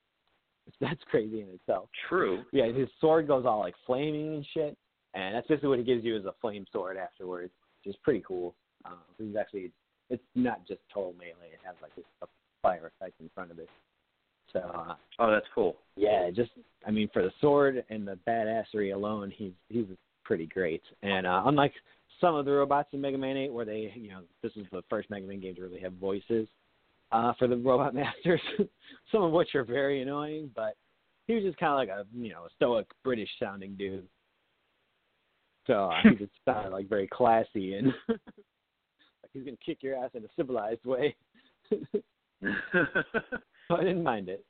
That's 0.80 1.02
crazy 1.10 1.42
in 1.42 1.48
itself. 1.50 1.90
True. 2.08 2.44
Yeah, 2.52 2.68
his 2.72 2.88
sword 3.00 3.28
goes 3.28 3.46
all 3.48 3.60
like 3.60 3.74
flaming 3.86 4.36
and 4.36 4.46
shit, 4.54 4.78
and 5.16 5.34
that's 5.36 5.48
basically 5.48 5.70
what 5.70 5.80
he 5.80 5.86
gives 5.86 6.04
you 6.06 6.16
is 6.16 6.26
a 6.26 6.34
flame 6.40 6.66
sword 6.72 6.98
afterwards, 6.98 7.52
which 7.84 7.94
is 7.96 8.00
pretty 8.04 8.24
cool. 8.28 8.56
Um, 8.86 8.98
this 9.18 9.28
is 9.28 9.36
actually 9.36 9.72
it's 10.10 10.24
not 10.36 10.68
just 10.68 10.80
total 10.94 11.14
melee; 11.18 11.52
it 11.54 11.60
has 11.66 11.76
like 11.82 11.92
a 12.22 12.28
fire 12.62 12.92
effect 13.00 13.20
in 13.20 13.30
front 13.34 13.52
of 13.52 13.60
it. 13.60 13.70
So 14.54 14.60
uh, 14.60 14.96
Oh, 15.20 15.32
that's 15.32 15.46
cool. 15.56 15.78
yeah, 15.96 16.30
just 16.34 16.52
I 16.86 16.92
mean 16.92 17.10
for 17.14 17.22
the 17.24 17.32
sword 17.40 17.84
and 17.90 18.08
the 18.08 18.18
badassery 18.28 18.94
alone, 18.94 19.32
he's 19.36 19.54
he's 19.70 19.86
pretty 20.24 20.46
great. 20.48 20.82
And 21.04 21.26
uh, 21.26 21.44
unlike 21.46 21.74
some 22.20 22.36
of 22.36 22.46
the 22.46 22.52
robots 22.52 22.90
in 22.94 23.02
Mega 23.02 23.18
Man 23.18 23.38
8, 23.38 23.54
where 23.54 23.66
they 23.66 23.92
you 23.96 24.10
know 24.10 24.22
this 24.44 24.52
is 24.56 24.66
the 24.72 24.82
first 24.90 25.10
Mega 25.10 25.26
Man 25.28 25.40
game 25.40 25.56
to 25.56 25.62
really 25.62 25.80
have 25.80 25.94
voices 25.94 26.48
uh, 27.12 27.34
for 27.40 27.48
the 27.48 27.56
robot 27.70 27.96
masters, 27.96 28.42
some 29.12 29.24
of 29.24 29.32
which 29.32 29.56
are 29.56 29.64
very 29.64 30.02
annoying, 30.02 30.52
but 30.56 30.76
he 31.28 31.36
was 31.36 31.44
just 31.44 31.58
kind 31.58 31.72
of 31.72 31.78
like 31.78 31.90
a 31.90 32.06
you 32.18 32.30
know 32.32 32.44
a 32.46 32.50
stoic 32.56 32.88
British 33.04 33.30
sounding 33.40 33.76
dude. 33.76 34.08
So 35.68 35.90
uh, 35.92 36.02
he 36.04 36.16
just 36.16 36.32
sounded 36.46 36.72
like 36.72 36.90
very 36.90 37.08
classy 37.08 37.76
and 37.76 37.88
like 38.10 38.20
he's 39.34 39.44
gonna 39.44 39.58
kick 39.66 39.80
your 39.82 39.96
ass 39.96 40.12
in 40.14 40.24
a 40.24 40.30
civilized 40.36 40.86
way. 40.86 41.16
so 41.70 41.78
I 43.72 43.78
didn't 43.84 44.04
mind 44.04 44.30
it. 44.30 44.46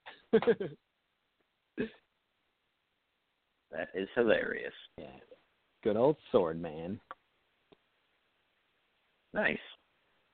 that 3.71 3.89
is 3.93 4.07
hilarious. 4.15 4.73
yeah, 4.97 5.05
good 5.83 5.97
old 5.97 6.17
sword 6.31 6.61
man. 6.61 6.99
Nice. 9.33 9.57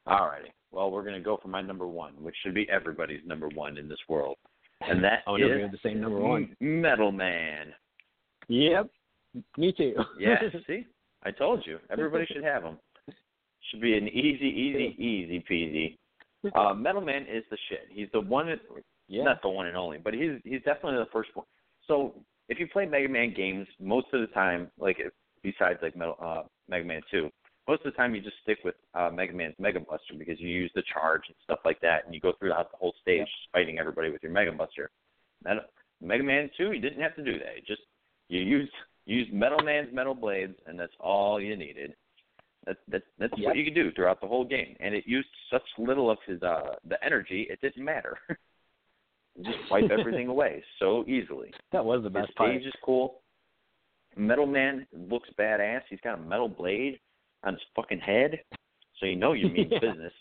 All 0.07 0.27
righty. 0.27 0.51
Well, 0.71 0.91
we're 0.91 1.03
gonna 1.03 1.19
go 1.19 1.37
for 1.41 1.47
my 1.49 1.61
number 1.61 1.87
one, 1.87 2.13
which 2.19 2.35
should 2.43 2.53
be 2.53 2.67
everybody's 2.69 3.25
number 3.25 3.47
one 3.49 3.77
in 3.77 3.87
this 3.87 3.99
world, 4.07 4.37
and 4.81 5.03
that 5.03 5.23
Oh, 5.27 5.35
no, 5.35 5.47
we 5.47 5.61
have 5.61 5.71
the 5.71 5.79
same 5.83 5.99
number 6.01 6.19
one. 6.19 6.55
Metal 6.59 7.11
Man. 7.11 7.73
Yep, 8.47 8.89
me 9.57 9.71
too. 9.71 9.93
Yeah. 10.19 10.35
see, 10.67 10.85
I 11.23 11.31
told 11.31 11.63
you. 11.65 11.79
Everybody 11.89 12.25
should 12.25 12.43
have 12.43 12.63
them. 12.63 12.77
Should 13.71 13.81
be 13.81 13.97
an 13.97 14.07
easy, 14.07 14.47
easy, 14.47 14.95
easy 14.97 15.43
peasy. 15.49 15.97
Uh, 16.55 16.73
Metal 16.73 17.01
Man 17.01 17.23
is 17.23 17.43
the 17.49 17.57
shit. 17.69 17.87
He's 17.89 18.07
the 18.13 18.21
one. 18.21 18.47
That, 18.47 18.59
yeah. 19.07 19.23
Not 19.23 19.41
the 19.41 19.49
one 19.49 19.67
and 19.67 19.75
only, 19.75 19.97
but 19.97 20.13
he's 20.13 20.31
he's 20.43 20.61
definitely 20.63 20.99
the 20.99 21.09
first 21.11 21.29
one. 21.33 21.45
So 21.87 22.13
if 22.49 22.59
you 22.59 22.67
play 22.67 22.85
Mega 22.85 23.09
Man 23.09 23.33
games, 23.35 23.67
most 23.79 24.07
of 24.13 24.21
the 24.21 24.27
time, 24.27 24.69
like 24.77 24.97
besides 25.43 25.79
like 25.81 25.95
Metal, 25.95 26.17
uh, 26.21 26.43
Mega 26.69 26.85
Man 26.85 27.01
Two, 27.09 27.29
most 27.67 27.85
of 27.85 27.91
the 27.91 27.97
time 27.97 28.15
you 28.15 28.21
just 28.21 28.37
stick 28.43 28.59
with 28.63 28.75
uh, 28.93 29.09
Mega 29.13 29.33
Man's 29.33 29.55
Mega 29.59 29.79
Buster 29.79 30.13
because 30.17 30.39
you 30.39 30.47
use 30.47 30.71
the 30.75 30.83
charge 30.93 31.23
and 31.27 31.35
stuff 31.43 31.59
like 31.65 31.79
that, 31.81 32.05
and 32.05 32.13
you 32.13 32.21
go 32.21 32.33
throughout 32.39 32.71
the 32.71 32.77
whole 32.77 32.93
stage 33.01 33.21
just 33.21 33.51
fighting 33.51 33.79
everybody 33.79 34.09
with 34.09 34.23
your 34.23 34.31
Mega 34.31 34.51
Buster. 34.51 34.89
That, 35.43 35.69
Mega 36.01 36.23
Man 36.23 36.49
Two, 36.57 36.71
you 36.71 36.79
didn't 36.79 37.01
have 37.01 37.15
to 37.15 37.23
do 37.23 37.33
that. 37.39 37.55
You 37.57 37.61
just 37.65 37.81
you 38.29 38.41
used 38.41 38.71
you 39.07 39.17
used 39.21 39.33
Metal 39.33 39.59
Man's 39.63 39.91
metal 39.91 40.13
blades, 40.13 40.53
and 40.67 40.79
that's 40.79 40.93
all 40.99 41.41
you 41.41 41.55
needed. 41.57 41.95
That, 42.67 42.77
that 42.89 43.03
that's 43.17 43.33
Yep. 43.37 43.45
what 43.47 43.55
you 43.55 43.63
could 43.63 43.73
do 43.75 43.91
throughout 43.93 44.19
the 44.21 44.27
whole 44.27 44.43
game, 44.45 44.75
and 44.79 44.93
it 44.93 45.05
used 45.07 45.29
such 45.49 45.63
little 45.79 46.11
of 46.11 46.17
his 46.27 46.43
uh 46.43 46.75
the 46.87 47.03
energy, 47.03 47.47
it 47.49 47.59
didn't 47.61 47.83
matter. 47.83 48.17
Just 49.43 49.57
wipe 49.71 49.89
everything 49.97 50.27
away 50.27 50.63
so 50.79 51.05
easily. 51.07 51.51
that 51.71 51.83
was 51.83 51.99
the 52.03 52.09
His 52.09 52.25
best 52.27 52.35
part. 52.35 52.49
stage 52.51 52.65
is 52.67 52.73
cool. 52.83 53.21
Metal 54.17 54.45
Man 54.47 54.85
looks 54.91 55.29
badass. 55.39 55.81
He's 55.89 55.99
got 56.03 56.19
a 56.19 56.21
metal 56.21 56.49
blade 56.49 56.99
on 57.43 57.53
his 57.53 57.61
fucking 57.75 57.99
head, 57.99 58.39
so 58.99 59.05
you 59.05 59.15
know 59.15 59.33
you 59.33 59.47
mean 59.49 59.69
Yeah. 59.71 59.79
business. 59.79 60.13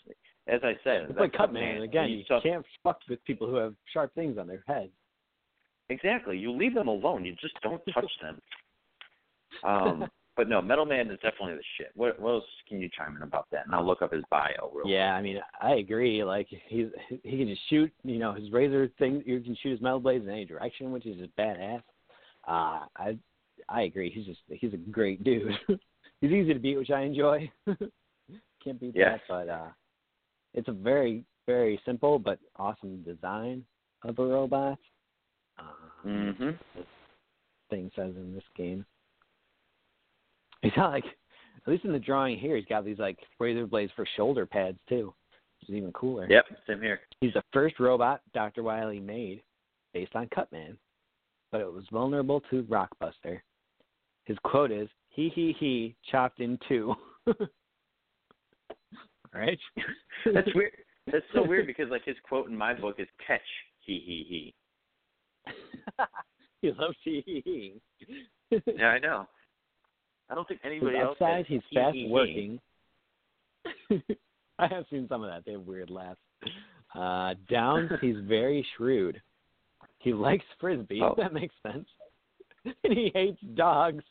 As 0.47 0.61
I 0.63 0.73
said, 0.85 1.07
It's 1.09 1.19
like 1.19 1.33
Cutman. 1.33 1.81
Again, 1.81 2.09
you 2.11 2.23
took- 2.25 2.43
can't 2.43 2.65
fuck 2.83 2.99
with 3.09 3.21
people 3.25 3.47
who 3.47 3.55
have 3.55 3.73
sharp 3.91 4.13
things 4.15 4.37
on 4.37 4.47
their 4.47 4.63
head. 4.67 4.89
Exactly. 5.89 6.37
You 6.37 6.51
leave 6.51 6.73
them 6.75 6.87
alone. 6.87 7.25
You 7.25 7.33
just 7.41 7.55
don't 7.61 7.81
touch 7.93 8.11
them. 8.21 8.39
Um, 9.63 10.09
but 10.37 10.47
no, 10.49 10.61
Metal 10.61 10.85
Man 10.85 11.09
is 11.09 11.19
definitely 11.21 11.55
the 11.55 11.63
shit. 11.77 11.91
What, 11.95 12.19
what 12.19 12.31
else 12.31 12.43
can 12.67 12.79
you 12.79 12.89
chime 12.95 13.15
in 13.15 13.23
about 13.23 13.47
that? 13.51 13.65
And 13.65 13.73
I'll 13.73 13.85
look 13.85 14.01
up 14.01 14.13
his 14.13 14.23
bio 14.29 14.71
real 14.73 14.87
Yeah, 14.87 15.13
I 15.15 15.21
mean, 15.21 15.39
I 15.61 15.75
agree. 15.75 16.23
Like 16.23 16.47
he's 16.67 16.87
he 17.23 17.37
can 17.37 17.47
just 17.47 17.61
shoot, 17.69 17.91
you 18.03 18.19
know, 18.19 18.33
his 18.33 18.51
razor 18.51 18.89
thing. 18.99 19.23
You 19.25 19.39
can 19.41 19.57
shoot 19.61 19.71
his 19.71 19.81
metal 19.81 19.99
blades 19.99 20.25
in 20.25 20.31
any 20.31 20.45
direction, 20.45 20.91
which 20.91 21.05
is 21.05 21.17
just 21.17 21.35
badass. 21.35 21.81
Uh, 22.47 22.85
I 22.95 23.17
I 23.69 23.81
agree. 23.83 24.11
He's 24.11 24.25
just 24.25 24.39
he's 24.47 24.73
a 24.73 24.77
great 24.77 25.23
dude. 25.23 25.51
he's 26.21 26.31
easy 26.31 26.53
to 26.53 26.59
beat, 26.59 26.77
which 26.77 26.91
I 26.91 27.01
enjoy. 27.01 27.51
Can't 28.63 28.79
beat 28.79 28.93
Yes. 28.95 29.19
that, 29.27 29.47
but 29.47 29.49
uh, 29.51 29.69
it's 30.53 30.67
a 30.67 30.73
very 30.73 31.23
very 31.45 31.79
simple 31.85 32.19
but 32.19 32.39
awesome 32.57 33.01
design 33.03 33.63
of 34.03 34.19
a 34.19 34.25
robot. 34.25 34.77
Uh, 35.57 35.63
Mm-hmm. 36.05 36.51
thing 37.69 37.91
says 37.95 38.13
in 38.15 38.33
this 38.33 38.43
game. 38.55 38.85
He's 40.61 40.73
got 40.73 40.91
like, 40.91 41.05
at 41.05 41.71
least 41.71 41.85
in 41.85 41.91
the 41.91 41.99
drawing 41.99 42.37
here, 42.37 42.55
he's 42.55 42.65
got 42.65 42.85
these 42.85 42.99
like 42.99 43.17
razor 43.39 43.67
blades 43.67 43.91
for 43.95 44.05
shoulder 44.15 44.45
pads 44.45 44.77
too, 44.87 45.13
which 45.59 45.69
is 45.69 45.75
even 45.75 45.91
cooler. 45.93 46.27
Yep, 46.29 46.45
same 46.67 46.81
here. 46.81 47.01
He's 47.21 47.33
the 47.33 47.43
first 47.53 47.79
robot 47.79 48.21
Dr. 48.33 48.63
Wily 48.63 48.99
made 48.99 49.41
based 49.93 50.15
on 50.15 50.27
Cutman, 50.33 50.77
but 51.51 51.61
it 51.61 51.71
was 51.71 51.85
vulnerable 51.91 52.41
to 52.49 52.63
Rockbuster. 52.63 53.39
His 54.25 54.37
quote 54.43 54.71
is, 54.71 54.89
he, 55.09 55.29
he, 55.33 55.55
he, 55.59 55.95
chopped 56.11 56.41
in 56.41 56.59
two. 56.67 56.93
right? 59.33 59.57
That's 60.33 60.53
weird. 60.53 60.73
That's 61.11 61.25
so 61.33 61.45
weird 61.45 61.67
because 61.67 61.89
like 61.89 62.05
his 62.05 62.17
quote 62.27 62.49
in 62.49 62.55
my 62.55 62.73
book 62.73 62.95
is 62.99 63.07
catch 63.25 63.41
he 63.79 64.03
he 64.05 64.53
he. 65.47 65.53
he 66.61 66.71
loves 66.71 66.97
he, 67.03 67.23
he, 67.25 67.41
he. 67.45 68.61
Yeah, 68.77 68.87
I 68.87 68.99
know. 68.99 69.27
I 70.29 70.35
don't 70.35 70.47
think 70.47 70.61
anybody 70.63 70.97
else. 70.97 71.17
upside, 71.19 71.45
he's 71.45 71.61
he, 71.69 71.75
fast 71.75 71.95
he, 71.95 72.07
working. 72.09 72.59
I 74.59 74.67
have 74.67 74.85
seen 74.89 75.07
some 75.07 75.23
of 75.23 75.29
that. 75.29 75.45
They 75.45 75.53
have 75.53 75.61
weird 75.61 75.89
laughs. 75.89 76.19
Uh, 76.95 77.33
downs, 77.49 77.91
he's 78.01 78.17
very 78.23 78.65
shrewd. 78.75 79.21
He 79.99 80.13
likes 80.13 80.45
frisbee. 80.59 81.01
Oh. 81.03 81.15
That 81.17 81.33
makes 81.33 81.55
sense. 81.63 81.87
and 82.83 82.93
he 82.93 83.11
hates 83.13 83.39
dogs. 83.55 84.03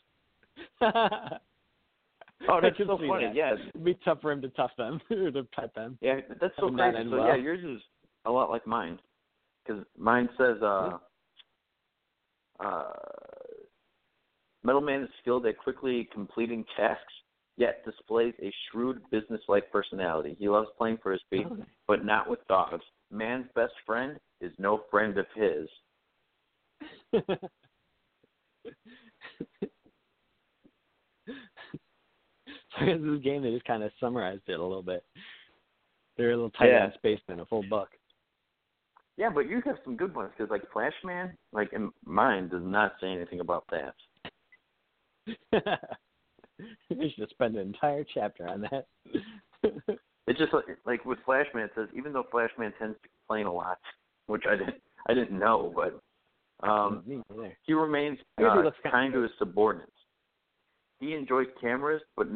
Oh, 2.49 2.59
that's 2.61 2.77
so 2.77 2.97
funny. 2.97 3.25
that. 3.25 3.35
Yeah, 3.35 3.53
It'd 3.69 3.83
be 3.83 3.97
tough 4.05 4.21
for 4.21 4.31
him 4.31 4.41
to 4.41 4.49
tough 4.49 4.71
them 4.77 5.01
or 5.09 5.31
to 5.31 5.43
pet 5.43 5.73
them. 5.73 5.97
yeah, 6.01 6.19
that's 6.39 6.53
so 6.59 6.67
Have 6.67 6.77
that 6.77 6.93
crazy. 6.93 7.09
So 7.09 7.17
well. 7.17 7.27
yeah, 7.27 7.35
yours 7.35 7.63
is 7.63 7.81
a 8.25 8.31
lot 8.31 8.49
like 8.49 8.67
mine, 8.67 8.99
because 9.65 9.83
mine 9.97 10.29
says 10.37 10.57
uh, 10.61 10.97
uh, 12.59 12.83
Metal 14.63 14.81
Man 14.81 15.03
is 15.03 15.09
skilled 15.21 15.45
at 15.45 15.57
quickly 15.57 16.09
completing 16.13 16.65
tasks, 16.75 17.13
yet 17.57 17.83
displays 17.85 18.33
a 18.41 18.51
shrewd 18.69 19.01
business-like 19.11 19.71
personality. 19.71 20.35
He 20.39 20.49
loves 20.49 20.69
playing 20.77 20.97
frisbee, 20.97 21.45
Oh. 21.49 21.65
but 21.87 22.03
not 22.05 22.27
with 22.29 22.45
dogs. 22.47 22.83
Man's 23.11 23.49
best 23.55 23.73
friend 23.85 24.19
is 24.41 24.51
no 24.59 24.79
friend 24.91 25.17
of 25.17 25.25
his. 25.35 25.69
so 32.77 32.85
in 32.85 33.13
this 33.13 33.23
game, 33.23 33.41
they 33.43 33.51
just 33.51 33.65
kind 33.65 33.83
of 33.83 33.91
summarized 33.99 34.43
it 34.47 34.59
a 34.59 34.63
little 34.63 34.83
bit. 34.83 35.03
They're 36.17 36.31
a 36.31 36.35
little 36.35 36.51
tight 36.51 36.69
Yeah. 36.69 36.85
on 36.85 36.93
space 36.93 37.19
in 37.27 37.39
a 37.39 37.45
full 37.45 37.63
book. 37.63 37.89
Yeah, 39.17 39.29
but 39.31 39.47
you 39.47 39.61
have 39.65 39.77
some 39.83 39.95
good 39.95 40.15
ones 40.15 40.31
because 40.37 40.51
like 40.51 40.69
Flashman, 40.71 41.35
like 41.51 41.73
in 41.73 41.91
mine 42.05 42.49
does 42.49 42.63
not 42.63 42.93
say 43.01 43.07
anything 43.07 43.39
about 43.39 43.65
that. 43.71 43.95
we 46.89 47.13
should 47.15 47.29
spend 47.29 47.55
an 47.55 47.67
entire 47.67 48.05
chapter 48.13 48.47
on 48.47 48.61
that. 48.71 48.87
It's 50.27 50.37
just 50.37 50.51
like, 50.53 50.65
like 50.85 51.05
with 51.05 51.19
Flashman, 51.25 51.63
it 51.63 51.71
says 51.73 51.87
even 51.95 52.11
though 52.11 52.25
Flashman 52.29 52.73
tends 52.77 52.97
to 53.01 53.09
complain 53.19 53.45
a 53.45 53.53
lot, 53.53 53.79
which 54.27 54.43
I 54.47 54.57
didn't 54.57 54.75
I 55.07 55.13
didn't 55.13 55.39
know, 55.39 55.73
but 55.73 56.67
um, 56.67 57.01
he 57.65 57.73
remains 57.73 58.19
uh, 58.37 58.69
kinda 58.83 59.11
to 59.13 59.21
his 59.21 59.31
subordinates. 59.39 59.91
He 60.99 61.13
enjoys 61.13 61.47
cameras, 61.61 62.01
but 62.17 62.27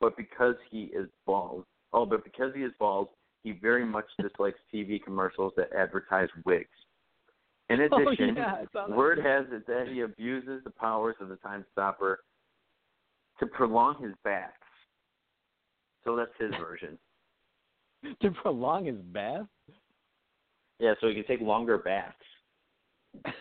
but 0.00 0.16
because 0.16 0.54
he 0.70 0.84
is 0.84 1.08
bald, 1.26 1.64
oh, 1.92 2.06
but 2.06 2.24
because 2.24 2.54
he 2.54 2.62
is 2.62 2.72
bald, 2.78 3.08
he 3.42 3.52
very 3.52 3.84
much 3.84 4.06
dislikes 4.20 4.58
TV 4.72 5.02
commercials 5.02 5.52
that 5.58 5.72
advertise 5.74 6.28
wigs. 6.46 6.68
In 7.68 7.80
Oh, 7.92 7.98
addition, 7.98 8.36
yeah, 8.36 8.64
saw 8.72 8.86
that. 8.86 8.96
word 8.96 9.18
has 9.18 9.44
it 9.50 9.66
that 9.66 9.88
he 9.92 10.00
abuses 10.00 10.62
the 10.64 10.70
powers 10.70 11.16
of 11.20 11.28
the 11.28 11.36
Time 11.36 11.66
Stopper 11.72 12.20
to 13.40 13.46
prolong 13.46 14.02
his 14.02 14.12
baths. 14.24 14.52
So 16.04 16.16
that's 16.16 16.30
his 16.38 16.52
version. 16.60 16.98
to 18.22 18.30
prolong 18.30 18.86
his 18.86 18.96
bath? 19.12 19.46
Yeah, 20.78 20.94
so 21.00 21.08
he 21.08 21.14
can 21.14 21.24
take 21.24 21.40
longer 21.40 21.78
baths. 21.78 22.14
I 23.24 23.32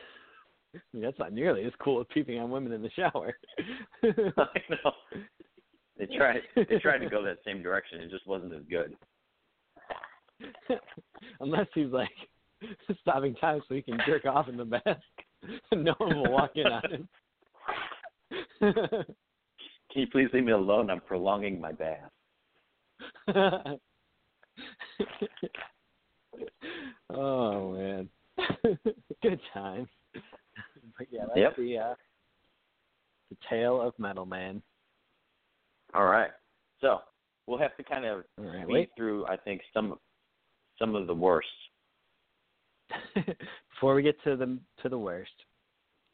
mean, 0.94 1.04
that's 1.04 1.20
not 1.20 1.34
nearly 1.34 1.64
as 1.66 1.74
cool 1.80 2.00
as 2.00 2.08
peeping 2.14 2.40
on 2.40 2.50
women 2.50 2.72
in 2.72 2.82
the 2.82 2.90
shower. 2.92 3.38
I 4.04 4.60
know. 4.70 4.92
They 5.98 6.06
tried. 6.18 6.42
They 6.56 6.80
tried 6.80 7.00
to 7.00 7.10
go 7.10 7.24
that 7.24 7.38
same 7.46 7.62
direction. 7.64 8.02
It 8.02 8.10
just 8.10 8.28
wasn't 8.28 8.54
as 8.54 8.64
good. 8.70 8.96
Unless 11.40 11.68
he's 11.74 11.92
like 11.92 12.10
stopping 13.02 13.36
time 13.36 13.62
so 13.68 13.76
he 13.76 13.82
can 13.82 13.98
jerk 14.06 14.26
off 14.26 14.50
in 14.50 14.58
the 14.58 14.66
bath, 14.66 14.98
and 15.72 15.84
no 15.86 15.94
one 15.98 16.18
will 16.18 16.32
walk 16.32 16.52
in 16.56 16.68
on 16.68 16.82
him. 16.92 17.08
Can 19.96 20.02
you 20.02 20.08
please 20.10 20.28
leave 20.34 20.44
me 20.44 20.52
alone? 20.52 20.90
I'm 20.90 21.00
prolonging 21.00 21.62
my 21.62 21.72
bath. 21.72 22.12
oh 27.10 27.72
man, 27.72 28.10
good 29.24 29.40
time. 29.54 29.88
But 30.98 31.08
yeah, 31.10 31.22
that's 31.28 31.40
Yep. 31.40 31.56
the 31.56 31.78
uh, 31.78 31.96
the 33.30 33.38
tale 33.50 33.80
of 33.80 33.98
Metal 33.98 34.26
Man. 34.26 34.62
All 35.94 36.08
right. 36.08 36.32
So 36.82 37.00
we'll 37.48 37.60
have 37.60 37.78
to 37.78 37.84
kind 37.84 38.04
of 38.04 38.26
right, 38.38 38.90
through. 38.98 39.26
I 39.28 39.38
think 39.38 39.62
some 39.74 39.98
some 40.78 40.94
of 40.94 41.08
the 41.08 41.16
worst. 41.16 41.48
Before 43.74 43.96
we 43.96 44.04
get 44.04 44.22
to 44.26 44.36
the 44.36 44.60
to 44.84 44.90
the 44.90 45.00
worst, 45.00 45.32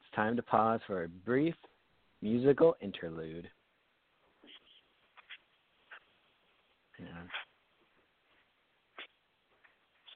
it's 0.01 0.15
time 0.15 0.35
to 0.35 0.43
pause 0.43 0.81
for 0.85 1.05
a 1.05 1.09
brief 1.09 1.55
musical 2.21 2.75
interlude. 2.79 3.49
Hang 7.01 7.13
on. 7.17 7.29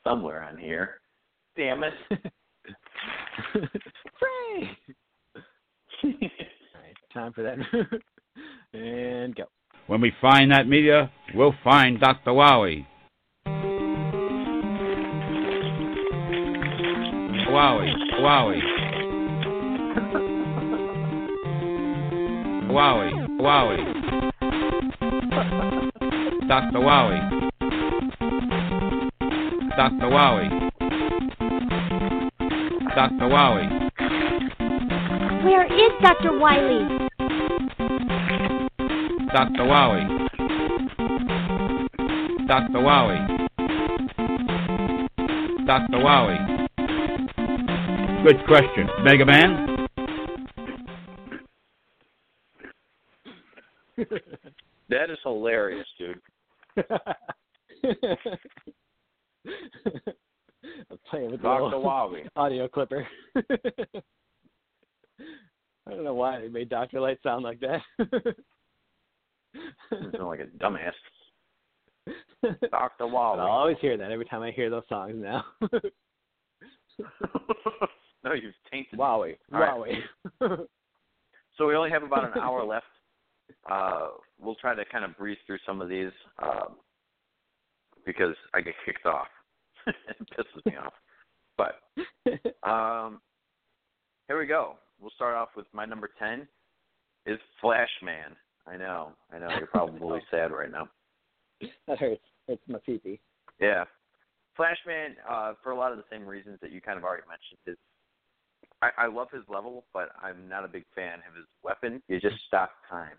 Somewhere 0.03 0.43
on 0.43 0.57
here. 0.57 1.01
Damn 1.57 1.83
it. 1.83 1.93
Hooray! 3.53 4.69
All 6.03 6.11
right, 6.11 6.95
time 7.13 7.33
for 7.33 7.43
that. 7.43 7.57
and 8.77 9.35
go. 9.35 9.45
When 9.87 10.01
we 10.01 10.11
find 10.21 10.51
that 10.51 10.67
media, 10.67 11.11
we'll 11.33 11.55
find 11.63 11.99
Dr. 11.99 12.31
Wowie. 12.31 12.85
Wowie, 17.49 17.93
Wowie. 18.19 18.61
Wowie, 22.69 23.27
Wowie. 23.39 23.95
Dr. 26.47 26.79
Wowie. 26.79 27.21
Dr. 29.77 30.09
Wowie. 30.09 30.49
Dr. 32.95 33.29
Wowie. 33.29 33.69
Where 35.43 35.65
is 35.65 35.91
Dr. 36.01 36.31
Wily? 36.37 37.09
Dr. 39.33 39.65
Wowie. 39.65 40.07
Dr. 42.47 42.79
Wowie. 42.79 43.27
Dr. 45.65 45.99
Wowie. 45.99 46.67
Good 48.23 48.45
question. 48.47 48.87
Mega 49.03 49.25
Man? 49.25 49.74
Wowie. 62.05 62.27
audio 62.35 62.67
clipper. 62.67 63.07
I 65.87 65.91
don't 65.91 66.03
know 66.03 66.13
why 66.13 66.41
they 66.41 66.47
made 66.47 66.69
Dr. 66.69 66.99
Light 66.99 67.19
sound 67.23 67.43
like 67.43 67.59
that. 67.61 67.81
Sound 69.89 70.27
like 70.27 70.41
a 70.41 70.47
dumbass. 70.61 70.91
Dr. 72.69 73.07
But 73.07 73.15
I'll 73.15 73.39
always 73.39 73.77
hear 73.79 73.95
that 73.95 74.11
every 74.11 74.25
time 74.25 74.41
I 74.41 74.51
hear 74.51 74.69
those 74.69 74.83
songs 74.89 75.15
now. 75.15 75.45
No, 78.25 78.33
you've 78.33 78.53
tainted. 78.69 78.99
Wowie. 78.99 79.37
All 79.53 79.59
right. 79.59 80.01
Wowie. 80.41 80.67
So 81.57 81.67
we 81.67 81.75
only 81.75 81.91
have 81.91 82.03
about 82.03 82.25
an 82.25 82.41
hour 82.41 82.65
left. 82.65 82.85
Uh, 83.69 84.07
we'll 84.39 84.55
try 84.55 84.75
to 84.75 84.83
kind 84.85 85.05
of 85.05 85.15
breeze 85.17 85.37
through 85.45 85.59
some 85.65 85.81
of 85.81 85.87
these 85.87 86.11
um, 86.41 86.75
because 88.05 88.35
I 88.53 88.61
get 88.61 88.73
kicked 88.85 89.05
off. 89.05 89.27
it 89.87 89.95
pisses 90.37 90.65
me 90.65 90.75
off. 90.77 90.93
But 91.57 91.79
um, 92.67 93.21
here 94.27 94.39
we 94.39 94.45
go. 94.45 94.75
We'll 94.99 95.11
start 95.15 95.35
off 95.35 95.49
with 95.55 95.65
my 95.73 95.85
number 95.85 96.09
ten 96.19 96.47
is 97.25 97.39
Flashman. 97.61 98.35
I 98.67 98.77
know, 98.77 99.09
I 99.31 99.39
know. 99.39 99.49
You're 99.57 99.67
probably 99.67 100.19
sad 100.31 100.51
right 100.51 100.71
now. 100.71 100.87
that 101.87 101.99
hurts. 101.99 102.21
It's 102.47 102.61
my 102.67 102.79
pee 102.85 103.19
Yeah. 103.59 103.85
Flashman, 104.55 105.15
uh, 105.29 105.53
for 105.63 105.71
a 105.71 105.75
lot 105.77 105.91
of 105.91 105.97
the 105.97 106.03
same 106.11 106.25
reasons 106.25 106.59
that 106.61 106.71
you 106.71 106.79
kind 106.81 106.97
of 106.97 107.03
already 107.03 107.23
mentioned, 107.27 107.59
his 107.65 107.77
I, 108.81 109.05
I 109.05 109.07
love 109.07 109.27
his 109.31 109.43
level, 109.49 109.85
but 109.93 110.09
I'm 110.21 110.47
not 110.49 110.63
a 110.65 110.67
big 110.67 110.85
fan 110.95 111.15
of 111.29 111.35
his 111.35 111.45
weapon. 111.63 112.01
You 112.07 112.19
just 112.19 112.35
stop 112.47 112.71
time. 112.89 113.17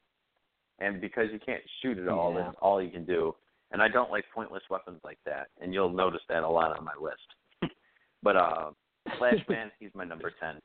And 0.78 1.00
because 1.00 1.26
you 1.32 1.38
can't 1.44 1.62
shoot 1.82 1.98
at 1.98 2.08
all, 2.08 2.32
Yeah. 2.34 2.44
that's 2.44 2.56
all 2.60 2.82
you 2.82 2.90
can 2.90 3.04
do. 3.04 3.34
And 3.72 3.82
I 3.82 3.88
don't 3.88 4.10
like 4.10 4.24
pointless 4.34 4.62
weapons 4.70 5.00
like 5.04 5.18
that. 5.26 5.48
And 5.60 5.72
you'll 5.74 5.90
notice 5.92 6.20
that 6.28 6.42
a 6.42 6.48
lot 6.48 6.76
on 6.78 6.84
my 6.84 6.92
list. 7.00 7.26
But 8.26 8.34
uh 8.34 8.70
Flashman, 9.18 9.70
he's 9.78 9.90
my 9.94 10.04
number 10.04 10.32
ten. 10.40 10.56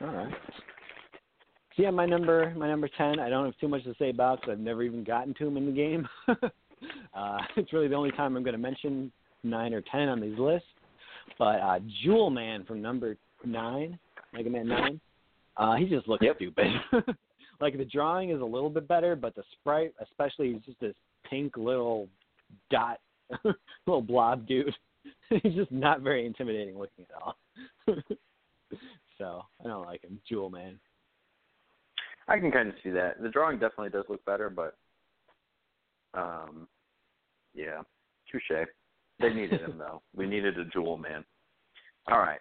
All 0.00 0.12
right. 0.12 0.34
So 1.76 1.84
yeah, 1.84 1.90
my 1.90 2.04
number 2.04 2.52
my 2.56 2.66
number 2.66 2.90
ten. 2.98 3.20
I 3.20 3.28
don't 3.28 3.44
have 3.44 3.56
too 3.58 3.68
much 3.68 3.84
to 3.84 3.94
say 3.96 4.10
about 4.10 4.40
because 4.40 4.54
I've 4.54 4.58
never 4.58 4.82
even 4.82 5.04
gotten 5.04 5.32
to 5.34 5.46
him 5.46 5.56
in 5.56 5.66
the 5.66 5.72
game. 5.72 6.08
uh, 7.14 7.38
it's 7.56 7.72
really 7.72 7.86
the 7.86 7.94
only 7.94 8.10
time 8.10 8.36
I'm 8.36 8.42
going 8.42 8.54
to 8.54 8.58
mention 8.58 9.12
nine 9.44 9.72
or 9.72 9.82
ten 9.82 10.08
on 10.08 10.20
these 10.20 10.36
lists. 10.36 10.66
But 11.38 11.60
uh, 11.60 11.78
Jewel 12.02 12.30
Man 12.30 12.64
from 12.64 12.82
number 12.82 13.16
nine, 13.44 14.00
Mega 14.32 14.50
Man 14.50 14.66
nine, 14.66 15.00
uh, 15.56 15.76
he 15.76 15.84
just 15.84 16.08
looks 16.08 16.24
Yep. 16.24 16.36
stupid. 16.38 16.66
like 17.60 17.78
the 17.78 17.84
drawing 17.84 18.30
is 18.30 18.40
a 18.40 18.44
little 18.44 18.68
bit 18.68 18.88
better, 18.88 19.14
but 19.14 19.36
the 19.36 19.44
sprite, 19.52 19.94
especially, 20.02 20.54
he's 20.54 20.62
just 20.62 20.80
this 20.80 20.96
pink 21.22 21.56
little 21.56 22.08
dot, 22.68 22.98
little 23.86 24.02
blob 24.02 24.48
dude. 24.48 24.74
he's 25.42 25.54
just 25.54 25.72
not 25.72 26.00
very 26.00 26.26
intimidating 26.26 26.78
looking 26.78 27.06
at 27.08 27.22
all. 27.22 27.36
so 29.18 29.42
I 29.64 29.68
don't 29.68 29.86
like 29.86 30.02
him, 30.02 30.20
Jewel 30.28 30.50
Man. 30.50 30.78
I 32.28 32.38
can 32.38 32.52
kind 32.52 32.68
of 32.68 32.74
see 32.82 32.90
that. 32.90 33.20
The 33.20 33.28
drawing 33.28 33.58
definitely 33.58 33.90
does 33.90 34.04
look 34.08 34.24
better, 34.24 34.50
but 34.50 34.76
um 36.14 36.68
yeah. 37.54 37.82
Touche. 38.30 38.66
They 39.18 39.30
needed 39.32 39.60
him 39.60 39.74
though. 39.78 40.02
We 40.14 40.26
needed 40.26 40.58
a 40.58 40.64
jewel 40.66 40.96
man. 40.96 41.24
All 42.08 42.18
right. 42.18 42.40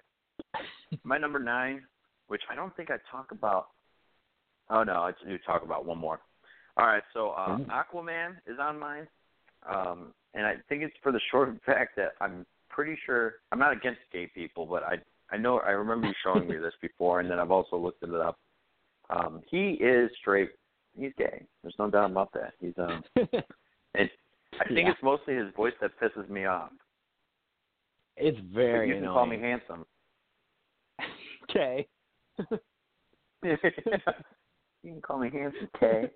My 1.03 1.17
number 1.17 1.39
nine, 1.39 1.83
which 2.27 2.41
I 2.49 2.55
don't 2.55 2.75
think 2.75 2.89
I 2.91 2.97
talk 3.11 3.31
about. 3.31 3.67
Oh 4.69 4.83
no, 4.83 4.93
I 5.01 5.11
do 5.27 5.37
talk 5.45 5.63
about 5.63 5.85
one 5.85 5.97
more. 5.97 6.19
All 6.77 6.85
right, 6.87 7.03
so 7.13 7.31
uh, 7.31 7.57
Mhm. 7.57 7.67
Aquaman 7.67 8.37
is 8.47 8.57
on 8.59 8.79
mine, 8.79 9.07
um, 9.67 10.13
and 10.33 10.45
I 10.45 10.55
think 10.67 10.83
it's 10.83 10.95
for 11.01 11.11
the 11.11 11.19
short 11.31 11.49
fact 11.65 11.95
that 11.97 12.13
I'm 12.21 12.45
pretty 12.69 12.97
sure 13.05 13.35
I'm 13.51 13.59
not 13.59 13.73
against 13.73 14.01
gay 14.11 14.27
people, 14.27 14.65
but 14.65 14.83
I 14.83 14.97
I 15.31 15.37
know 15.37 15.59
I 15.59 15.71
remember 15.71 16.07
you 16.07 16.13
showing 16.23 16.47
me 16.47 16.57
this 16.57 16.73
before, 16.81 17.19
and 17.19 17.29
then 17.29 17.39
I've 17.39 17.51
also 17.51 17.77
looked 17.77 18.03
it 18.03 18.13
up. 18.13 18.37
Um, 19.09 19.41
he 19.49 19.71
is 19.73 20.09
straight. 20.19 20.51
He's 20.97 21.11
gay. 21.17 21.45
There's 21.61 21.75
no 21.79 21.89
doubt 21.89 22.11
about 22.11 22.31
that. 22.33 22.53
He's 22.59 22.73
um, 22.77 23.03
and 23.15 24.09
I 24.59 24.65
think 24.67 24.79
Yeah. 24.87 24.91
it's 24.91 25.03
mostly 25.03 25.35
his 25.35 25.53
voice 25.55 25.73
that 25.81 25.91
pisses 25.99 26.27
me 26.29 26.45
off. 26.45 26.71
it's 28.17 28.37
But 28.39 28.53
very 28.53 28.87
you 28.89 28.95
can 28.95 29.03
annoying. 29.03 29.13
call 29.15 29.25
me 29.25 29.39
handsome. 29.39 29.85
Okay. 31.49 31.87
you 32.43 32.47
can 34.83 35.01
call 35.01 35.17
me 35.19 35.29
handsome, 35.31 35.67
Kay. 35.79 36.09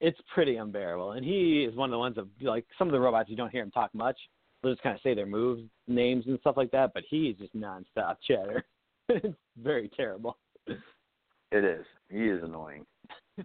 It's 0.00 0.18
pretty 0.32 0.56
unbearable. 0.56 1.12
And 1.12 1.24
he 1.24 1.64
is 1.68 1.74
one 1.76 1.88
of 1.90 1.92
the 1.92 1.98
ones 1.98 2.16
that 2.16 2.26
like 2.46 2.66
some 2.78 2.88
of 2.88 2.92
the 2.92 3.00
robots 3.00 3.30
you 3.30 3.36
don't 3.36 3.50
hear 3.50 3.62
him 3.62 3.70
talk 3.70 3.94
much. 3.94 4.18
They'll 4.62 4.72
just 4.72 4.82
kind 4.82 4.94
of 4.94 5.02
say 5.02 5.14
their 5.14 5.26
moves, 5.26 5.62
names, 5.88 6.24
and 6.26 6.38
stuff 6.40 6.56
like 6.56 6.70
that. 6.70 6.92
But 6.94 7.04
he 7.08 7.28
is 7.28 7.38
just 7.38 7.54
nonstop 7.54 8.16
chatter. 8.26 8.64
it's 9.08 9.36
very 9.62 9.90
terrible. 9.96 10.36
It 10.66 11.64
is. 11.64 11.84
He 12.10 12.24
is 12.24 12.42
annoying, 12.42 12.84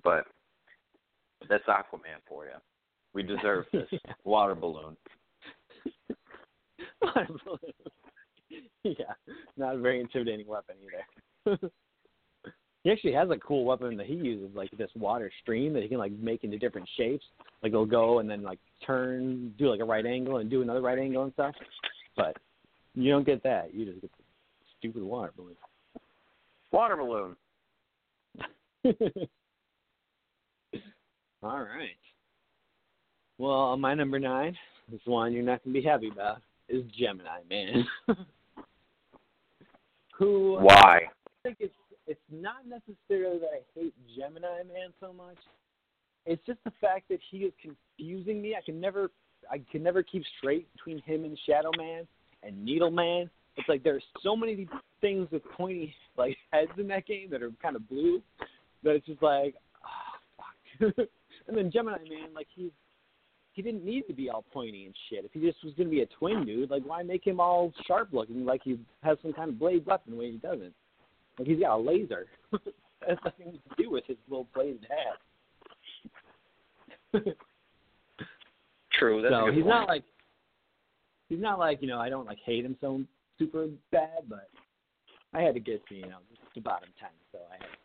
but 0.03 0.25
that's 1.49 1.65
Aquaman 1.65 2.21
for 2.27 2.45
you. 2.45 2.51
We 3.13 3.23
deserve 3.23 3.65
this 3.73 3.87
Yeah. 3.91 4.13
Water 4.23 4.55
balloon. 4.55 4.95
water 7.01 7.27
balloon. 7.45 8.63
yeah, 8.83 9.13
not 9.57 9.75
a 9.75 9.79
very 9.79 9.99
intimidating 9.99 10.47
weapon 10.47 10.75
either. 11.45 11.69
He 12.83 12.91
actually 12.91 13.13
has 13.13 13.29
a 13.29 13.37
cool 13.37 13.65
weapon 13.65 13.97
that 13.97 14.05
he 14.05 14.13
uses, 14.13 14.55
like 14.55 14.71
this 14.71 14.89
water 14.95 15.31
stream 15.41 15.73
that 15.73 15.83
he 15.83 15.89
can 15.89 15.97
like 15.97 16.13
make 16.13 16.43
into 16.43 16.57
different 16.57 16.87
shapes. 16.95 17.25
Like 17.61 17.73
he'll 17.73 17.85
go 17.85 18.19
and 18.19 18.29
then 18.29 18.41
like 18.41 18.59
turn, 18.85 19.53
do 19.57 19.69
like 19.69 19.81
a 19.81 19.85
right 19.85 20.05
angle 20.05 20.37
and 20.37 20.49
do 20.49 20.61
another 20.61 20.81
right 20.81 20.97
angle 20.97 21.23
and 21.23 21.33
stuff. 21.33 21.55
But 22.15 22.37
you 22.95 23.11
don't 23.11 23.25
get 23.25 23.43
that. 23.43 23.73
You 23.73 23.85
just 23.85 23.99
get 24.01 24.11
the 24.11 24.23
stupid 24.77 25.03
water 25.03 25.33
balloon. 25.35 25.55
Water 26.71 26.95
balloon. 26.95 27.35
All 31.43 31.59
right. 31.59 31.89
Well, 33.37 33.75
my 33.77 33.93
number 33.93 34.19
nine, 34.19 34.57
this 34.89 35.01
one 35.05 35.33
you're 35.33 35.43
not 35.43 35.63
gonna 35.63 35.73
be 35.73 35.81
happy 35.81 36.09
about, 36.09 36.41
is 36.69 36.83
Gemini 36.97 37.39
Man. 37.49 37.85
Who 40.17 40.57
Why? 40.59 41.01
I 41.07 41.09
think 41.43 41.57
it's 41.59 41.73
it's 42.09 42.19
not 42.31 42.65
necessarily 42.67 43.37
that 43.37 43.51
I 43.53 43.79
hate 43.79 43.93
Gemini 44.17 44.63
Man 44.67 44.91
so 44.99 45.13
much. 45.13 45.37
It's 46.25 46.43
just 46.47 46.57
the 46.65 46.71
fact 46.81 47.07
that 47.09 47.19
he 47.29 47.39
is 47.39 47.53
confusing 47.61 48.41
me. 48.41 48.55
I 48.55 48.61
can 48.65 48.81
never 48.81 49.11
I 49.49 49.61
can 49.71 49.83
never 49.83 50.01
keep 50.01 50.23
straight 50.39 50.67
between 50.73 50.99
him 51.03 51.23
and 51.23 51.39
Shadow 51.45 51.69
Man 51.77 52.07
and 52.41 52.65
Needle 52.65 52.89
Man. 52.89 53.29
It's 53.55 53.69
like 53.69 53.83
there's 53.83 54.03
so 54.23 54.35
many 54.35 54.67
things 55.01 55.27
with 55.31 55.43
pointy 55.55 55.93
like 56.17 56.35
heads 56.51 56.71
in 56.79 56.87
that 56.87 57.05
game 57.05 57.29
that 57.29 57.43
are 57.43 57.51
kind 57.61 57.75
of 57.75 57.87
blue 57.87 58.23
that 58.83 58.95
it's 58.95 59.05
just 59.05 59.21
like 59.21 59.53
oh 59.85 60.43
fuck. 60.79 60.95
and 61.47 61.55
then 61.55 61.71
Gemini 61.71 61.99
Man, 61.99 62.33
like 62.33 62.47
he's 62.55 62.71
he 63.53 63.61
didn't 63.61 63.85
need 63.85 64.07
to 64.07 64.13
be 64.13 64.31
all 64.31 64.45
pointy 64.51 64.85
and 64.85 64.95
shit. 65.09 65.25
If 65.25 65.31
he 65.33 65.41
just 65.41 65.63
was 65.63 65.75
gonna 65.77 65.89
be 65.89 66.01
a 66.01 66.07
twin 66.07 66.43
dude, 66.43 66.71
like 66.71 66.83
why 66.87 67.03
make 67.03 67.27
him 67.27 67.39
all 67.39 67.71
sharp 67.85 68.09
looking 68.13 68.45
like 68.45 68.61
he 68.63 68.79
has 69.03 69.19
some 69.21 69.31
kind 69.31 69.49
of 69.49 69.59
blade 69.59 69.85
weapon 69.85 70.17
when 70.17 70.31
he 70.31 70.37
doesn't? 70.37 70.73
Like 71.39 71.47
he's 71.47 71.59
got 71.59 71.77
a 71.77 71.81
laser. 71.81 72.27
That's 72.51 73.19
nothing 73.23 73.53
to 73.53 73.83
do 73.83 73.89
with 73.89 74.03
his 74.05 74.17
little 74.27 74.47
bladed 74.55 74.85
hat. 77.13 77.23
True. 78.99 79.21
That's 79.21 79.33
a 79.33 79.37
so 79.37 79.45
good 79.45 79.53
he's 79.55 79.63
point. 79.63 79.75
not 79.75 79.87
like 79.87 80.03
he's 81.29 81.39
not 81.39 81.57
like 81.57 81.81
you 81.81 81.87
know 81.87 81.99
I 81.99 82.09
don't 82.09 82.25
like 82.27 82.39
hate 82.45 82.65
him 82.65 82.75
so 82.81 83.01
super 83.39 83.67
bad, 83.91 84.23
but 84.27 84.49
I 85.33 85.41
had 85.41 85.53
to 85.53 85.61
get 85.61 85.87
to 85.87 85.95
you 85.95 86.01
know 86.07 86.17
the 86.53 86.61
bottom 86.61 86.89
ten, 86.99 87.09
so 87.31 87.39
I 87.49 87.53
had 87.53 87.71
it 87.71 87.79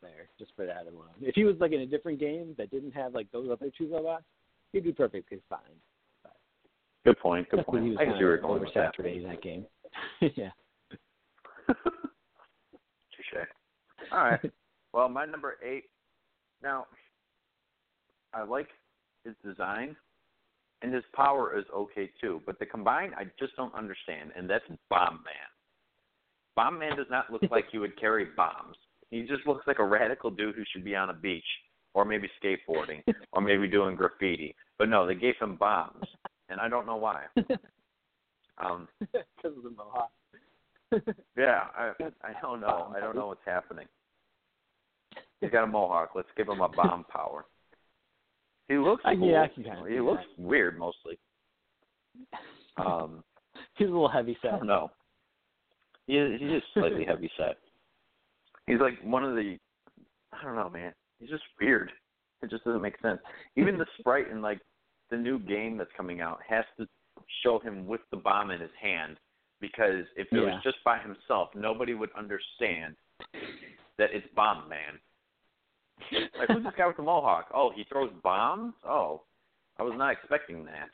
there 0.00 0.28
just 0.38 0.52
for 0.56 0.64
that 0.64 0.86
alone. 0.90 1.10
If 1.20 1.34
he 1.34 1.44
was 1.44 1.56
like 1.60 1.72
in 1.72 1.80
a 1.80 1.86
different 1.86 2.18
game 2.18 2.54
that 2.56 2.70
didn't 2.70 2.92
have 2.92 3.14
like 3.14 3.30
those 3.32 3.50
other 3.52 3.70
two 3.76 3.92
robots, 3.92 4.24
he'd 4.72 4.84
be 4.84 4.92
perfectly 4.92 5.40
fine. 5.50 5.60
Good 7.04 7.18
point. 7.18 7.50
Good 7.50 7.60
Except 7.60 7.72
that 7.72 7.82
he 7.82 7.88
point. 7.88 7.90
was 7.90 7.98
I 8.00 8.04
can 8.06 8.14
see 8.14 8.24
where 8.24 8.32
you're 8.32 8.38
kind 8.38 8.48
going 8.48 8.60
with 8.62 8.74
that. 8.74 8.94
that 8.96 9.42
game. 9.42 9.66
yeah. 10.36 10.50
All 14.12 14.24
right. 14.24 14.40
Well, 14.94 15.10
my 15.10 15.26
number 15.26 15.56
eight. 15.62 15.84
Now, 16.62 16.86
I 18.32 18.42
like 18.42 18.68
his 19.22 19.34
design, 19.44 19.94
and 20.80 20.94
his 20.94 21.04
power 21.14 21.58
is 21.58 21.66
okay 21.74 22.10
too. 22.18 22.40
But 22.46 22.58
the 22.58 22.64
combine, 22.64 23.12
I 23.18 23.24
just 23.38 23.54
don't 23.56 23.74
understand, 23.74 24.30
and 24.34 24.48
that's 24.48 24.64
Bomb 24.88 25.20
Man. 25.24 25.48
Bomb 26.56 26.78
Man 26.78 26.96
does 26.96 27.06
not 27.10 27.30
look 27.30 27.42
like 27.50 27.66
he 27.70 27.76
would 27.76 28.00
carry 28.00 28.28
bombs. 28.34 28.76
He 29.10 29.22
just 29.22 29.46
looks 29.46 29.66
like 29.66 29.78
a 29.78 29.84
radical 29.84 30.30
dude 30.30 30.54
who 30.56 30.64
should 30.72 30.84
be 30.84 30.96
on 30.96 31.10
a 31.10 31.14
beach, 31.14 31.44
or 31.92 32.06
maybe 32.06 32.30
skateboarding, 32.42 33.02
or 33.32 33.42
maybe 33.42 33.68
doing 33.68 33.94
graffiti. 33.94 34.56
But 34.78 34.88
no, 34.88 35.06
they 35.06 35.14
gave 35.16 35.34
him 35.38 35.56
bombs, 35.56 36.06
and 36.48 36.58
I 36.60 36.68
don't 36.70 36.86
know 36.86 36.96
why. 36.96 37.24
Um, 38.60 38.88
Because 39.00 39.56
of 39.56 39.62
the 39.62 39.70
mohawk. 39.70 40.10
yeah, 41.36 41.66
I 41.76 41.92
I 42.24 42.32
don't 42.42 42.60
know. 42.60 42.92
I 42.96 42.98
don't 42.98 43.14
know 43.14 43.28
what's 43.28 43.40
happening. 43.46 43.86
He's 45.40 45.50
got 45.50 45.64
a 45.64 45.66
mohawk. 45.66 46.10
Let's 46.14 46.28
give 46.36 46.48
him 46.48 46.60
a 46.60 46.68
bomb 46.68 47.04
power. 47.04 47.44
He 48.68 48.76
looks 48.76 49.02
Uh, 49.04 49.14
cool. 49.16 49.30
yeah, 49.30 49.42
I 49.42 49.48
can 49.48 49.62
kinda 49.64 49.88
he 49.88 50.00
looks 50.00 50.24
weird 50.36 50.78
mostly. 50.78 51.18
Um, 52.76 53.24
He's 53.74 53.88
a 53.88 53.90
little 53.90 54.08
heavy 54.08 54.38
set. 54.40 54.54
I 54.54 54.58
don't 54.58 54.68
know. 54.68 54.92
He 56.06 56.16
is, 56.16 56.40
he's 56.40 56.50
just 56.50 56.66
slightly 56.74 57.04
heavy 57.08 57.28
set. 57.36 57.58
He's 58.66 58.78
like 58.80 58.94
one 59.02 59.24
of 59.24 59.34
the. 59.34 59.58
I 60.32 60.44
don't 60.44 60.54
know, 60.54 60.68
man. 60.70 60.92
He's 61.18 61.28
just 61.28 61.42
weird. 61.60 61.90
It 62.40 62.50
just 62.50 62.62
doesn't 62.62 62.80
make 62.82 63.00
sense. 63.00 63.18
Even 63.56 63.76
the 63.76 63.86
sprite 63.98 64.28
in 64.30 64.40
like 64.40 64.60
the 65.10 65.16
new 65.16 65.40
game 65.40 65.76
that's 65.76 65.90
coming 65.96 66.20
out 66.20 66.38
has 66.48 66.64
to 66.78 66.86
show 67.42 67.58
him 67.58 67.84
with 67.86 68.00
the 68.12 68.16
bomb 68.16 68.52
in 68.52 68.60
his 68.60 68.70
hand 68.80 69.16
because 69.60 70.04
if 70.16 70.28
it 70.32 70.36
Yeah. 70.36 70.42
was 70.54 70.62
just 70.62 70.76
by 70.84 70.98
himself, 70.98 71.48
nobody 71.56 71.94
would 71.94 72.10
understand 72.16 72.94
that 73.98 74.10
it's 74.12 74.26
Bomb 74.36 74.68
Man. 74.68 75.00
Like 76.38 76.48
who's 76.48 76.64
this 76.64 76.72
guy 76.76 76.86
with 76.86 76.96
the 76.96 77.02
mohawk? 77.02 77.46
Oh, 77.54 77.70
he 77.74 77.84
throws 77.84 78.10
bombs. 78.22 78.74
Oh, 78.84 79.22
I 79.78 79.82
was 79.82 79.94
not 79.96 80.12
expecting 80.12 80.64
that. 80.64 80.90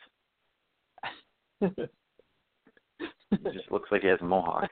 He 3.30 3.50
just 3.52 3.70
looks 3.70 3.90
like 3.90 4.02
he 4.02 4.08
has 4.08 4.20
a 4.20 4.24
mohawk. 4.24 4.70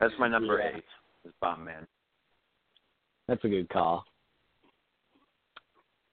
That's 0.00 0.14
my 0.18 0.28
number 0.28 0.58
Yeah. 0.58 0.76
eight. 0.78 0.84
Is 1.24 1.32
Bomb 1.40 1.64
Man. 1.64 1.86
That's 3.28 3.42
a 3.44 3.48
good 3.48 3.68
call. 3.70 4.04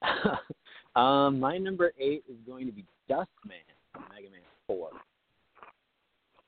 um, 0.96 1.40
my 1.40 1.58
number 1.58 1.92
eight 2.00 2.24
is 2.30 2.38
going 2.46 2.66
to 2.66 2.72
be 2.72 2.86
Dustman 3.10 3.58
from 3.92 4.04
Mega 4.10 4.30
Man 4.30 4.42
Four. 4.68 4.90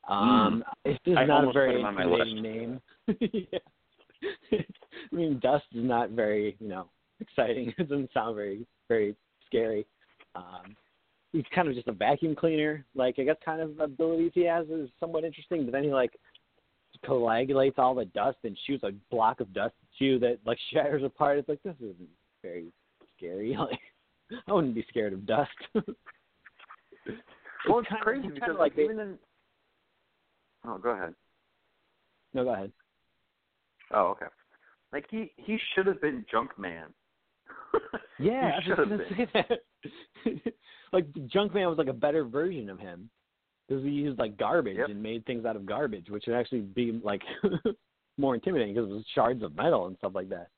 Um, 0.08 0.64
it's 0.86 1.00
just 1.06 1.18
I 1.18 1.26
not 1.26 1.48
a 1.48 1.52
very 1.52 1.74
put 1.74 1.80
him 1.80 1.86
on 1.86 1.96
my 1.96 2.04
intimidating 2.04 2.42
name. 2.42 2.82
yeah. 3.52 3.60
I 4.52 5.16
mean, 5.16 5.40
Dust 5.42 5.66
is 5.74 5.84
not 5.84 6.12
very, 6.12 6.56
you 6.60 6.68
know, 6.70 6.90
exciting. 7.20 7.74
It 7.78 7.90
doesn't 7.90 8.12
sound 8.14 8.36
very, 8.36 8.66
very 8.88 9.16
scary. 9.46 9.86
Um, 10.36 10.76
he's 11.32 11.44
kind 11.54 11.68
of 11.68 11.76
just 11.76 11.88
a 11.88 11.92
vacuum 11.94 12.36
cleaner. 12.36 12.86
Like 12.96 13.16
I 13.20 13.24
guess 13.24 13.36
kind 13.44 13.62
of 13.62 13.80
abilities 13.80 14.32
he 14.34 14.46
has 14.46 14.68
is 14.68 14.90
somewhat 15.00 15.24
interesting, 15.24 15.66
but 15.66 15.72
then 15.72 15.84
he 15.84 15.94
like 15.94 16.18
coagulates 17.06 17.78
all 17.78 17.96
the 17.96 18.06
dust 18.06 18.38
and 18.44 18.58
shoots 18.66 18.84
a 18.84 18.92
block 19.12 19.40
of 19.40 19.54
dust 19.54 19.74
at 19.82 20.02
you 20.06 20.20
that 20.20 20.40
like 20.46 20.58
shatters 20.74 21.04
apart. 21.04 21.38
It's 21.40 21.50
like 21.50 21.62
this 21.64 21.76
isn't 21.80 22.10
very 22.42 22.68
scary. 23.18 23.56
Like 23.60 23.80
I 24.48 24.54
wouldn't 24.54 24.74
be 24.76 24.86
scared 24.90 25.14
of 25.14 25.26
dust. 25.26 25.52
Well, 27.68 27.80
it's 27.80 27.88
crazy 28.02 28.28
it's 28.28 28.34
because 28.34 28.40
kind 28.48 28.52
of 28.54 28.60
like 28.60 28.76
they- 28.76 28.84
even 28.84 29.00
in. 29.00 29.18
Oh, 30.66 30.78
go 30.78 30.92
ahead. 30.92 31.14
no, 32.34 32.44
go 32.46 32.54
ahead. 32.54 32.72
Oh, 33.92 34.08
okay. 34.12 34.26
Like 34.92 35.06
he 35.10 35.32
he 35.38 35.58
should 35.74 35.88
have 35.88 36.02
been 36.02 36.26
Junk 36.30 36.58
Man. 36.58 36.88
Yeah, 38.20 38.52
I 38.54 38.56
was 38.58 38.64
should 38.64 38.78
have 38.78 38.90
gonna 38.90 39.04
been. 39.10 39.18
say 39.18 39.28
that. 39.34 40.54
like 40.94 41.12
Junkman 41.14 41.68
was 41.68 41.78
like 41.80 41.88
a 41.88 41.94
better 41.94 42.24
version 42.24 42.70
of 42.70 42.80
him 42.80 43.10
because 43.68 43.84
he 43.84 43.90
used 43.90 44.20
like 44.20 44.38
garbage 44.38 44.78
Yep. 44.78 44.90
and 44.90 45.02
made 45.04 45.26
things 45.26 45.46
out 45.46 45.56
of 45.56 45.66
garbage, 45.66 46.10
which 46.10 46.26
would 46.28 46.36
actually 46.36 46.62
be 46.62 47.02
like 47.04 47.22
more 48.18 48.36
intimidating 48.36 48.76
because 48.76 48.90
it 48.90 48.94
was 48.94 49.06
shards 49.16 49.42
of 49.44 49.56
metal 49.56 49.88
and 49.88 49.98
stuff 49.98 50.14
like 50.16 50.30
that, 50.30 50.50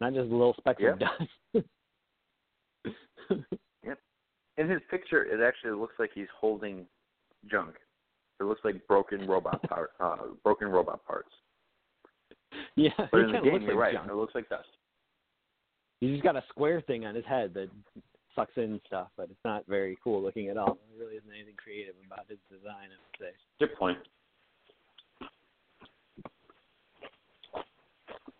not 0.00 0.12
just 0.12 0.28
little 0.28 0.54
specks 0.58 0.82
of 0.84 0.98
dust. 0.98 1.64
Yep. 3.84 3.98
In 4.56 4.68
his 4.68 4.80
picture, 4.90 5.22
it 5.24 5.40
actually 5.40 5.78
looks 5.78 5.94
like 5.98 6.10
he's 6.14 6.26
holding 6.38 6.84
junk. 7.50 7.76
It 8.40 8.44
looks 8.44 8.60
like 8.64 8.86
broken 8.88 9.26
robot 9.26 9.62
part, 9.68 9.90
uh, 10.00 10.16
broken 10.42 10.68
robot 10.68 11.04
parts. 11.06 11.30
yeah, 12.76 12.90
But 13.10 13.20
in 13.20 13.32
the 13.32 13.40
game, 13.40 13.62
you're 13.62 13.74
like 13.74 13.76
right. 13.76 13.94
junk. 13.94 14.10
It 14.10 14.14
looks 14.14 14.34
like 14.34 14.48
dust. 14.48 14.68
He's 16.00 16.10
just 16.10 16.22
got 16.22 16.36
a 16.36 16.44
square 16.48 16.80
thing 16.80 17.06
on 17.06 17.14
his 17.14 17.24
head 17.24 17.52
that 17.54 17.68
sucks 18.34 18.52
in 18.56 18.80
stuff, 18.86 19.08
but 19.16 19.24
it's 19.30 19.44
not 19.44 19.64
very 19.66 19.98
cool 20.02 20.22
looking 20.22 20.48
at 20.48 20.56
all. 20.56 20.78
There 20.96 21.06
really 21.06 21.16
isn't 21.16 21.30
anything 21.30 21.54
creative 21.56 21.94
about 22.06 22.26
his 22.28 22.38
design, 22.50 22.88
I 22.92 22.98
would 23.02 23.32
say. 23.32 23.36
Good 23.58 23.74
point. 23.76 23.98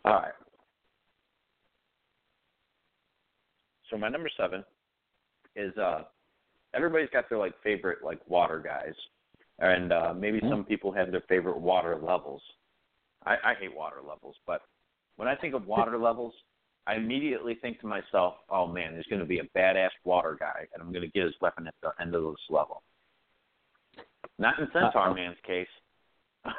All 0.05 0.15
right. 0.15 0.33
So 3.91 3.97
my 3.99 4.09
number 4.09 4.31
seven 4.37 4.65
is 5.57 5.77
uh 5.77 6.03
everybody's 6.75 7.09
got 7.13 7.29
their 7.29 7.39
like 7.39 7.55
favorite 7.63 7.99
like 8.05 8.21
water 8.29 8.63
guys. 8.65 8.95
And 9.59 9.93
uh 9.93 10.15
maybe 10.17 10.41
some 10.49 10.65
people 10.65 10.93
have 10.93 11.11
their 11.11 11.23
favorite 11.29 11.59
water 11.59 11.99
levels. 12.01 12.43
I, 13.29 13.51
I 13.51 13.55
hate 13.61 13.75
water 13.75 13.99
levels, 14.07 14.37
but 14.47 14.63
when 15.17 15.29
I 15.29 15.37
think 15.37 15.55
of 15.55 15.67
water 15.77 15.99
levels, 15.99 16.35
I 16.87 16.95
immediately 16.95 17.55
think 17.61 17.81
to 17.81 17.87
myself, 17.87 18.35
Oh 18.51 18.67
man, 18.67 18.93
there's 18.93 19.07
gonna 19.11 19.27
be 19.27 19.41
a 19.41 19.59
badass 19.59 19.91
water 20.05 20.37
guy 20.39 20.67
and 20.73 20.83
I'm 20.83 20.93
gonna 20.93 21.09
get 21.09 21.25
his 21.25 21.35
weapon 21.41 21.67
at 21.67 21.75
the 21.83 21.91
end 22.01 22.15
of 22.15 22.23
this 22.23 22.37
level. 22.49 22.83
Not 24.39 24.59
in 24.59 24.69
Centaur 24.73 25.09
Uh-oh. 25.09 25.15
Man's 25.15 25.37
case. 25.47 25.69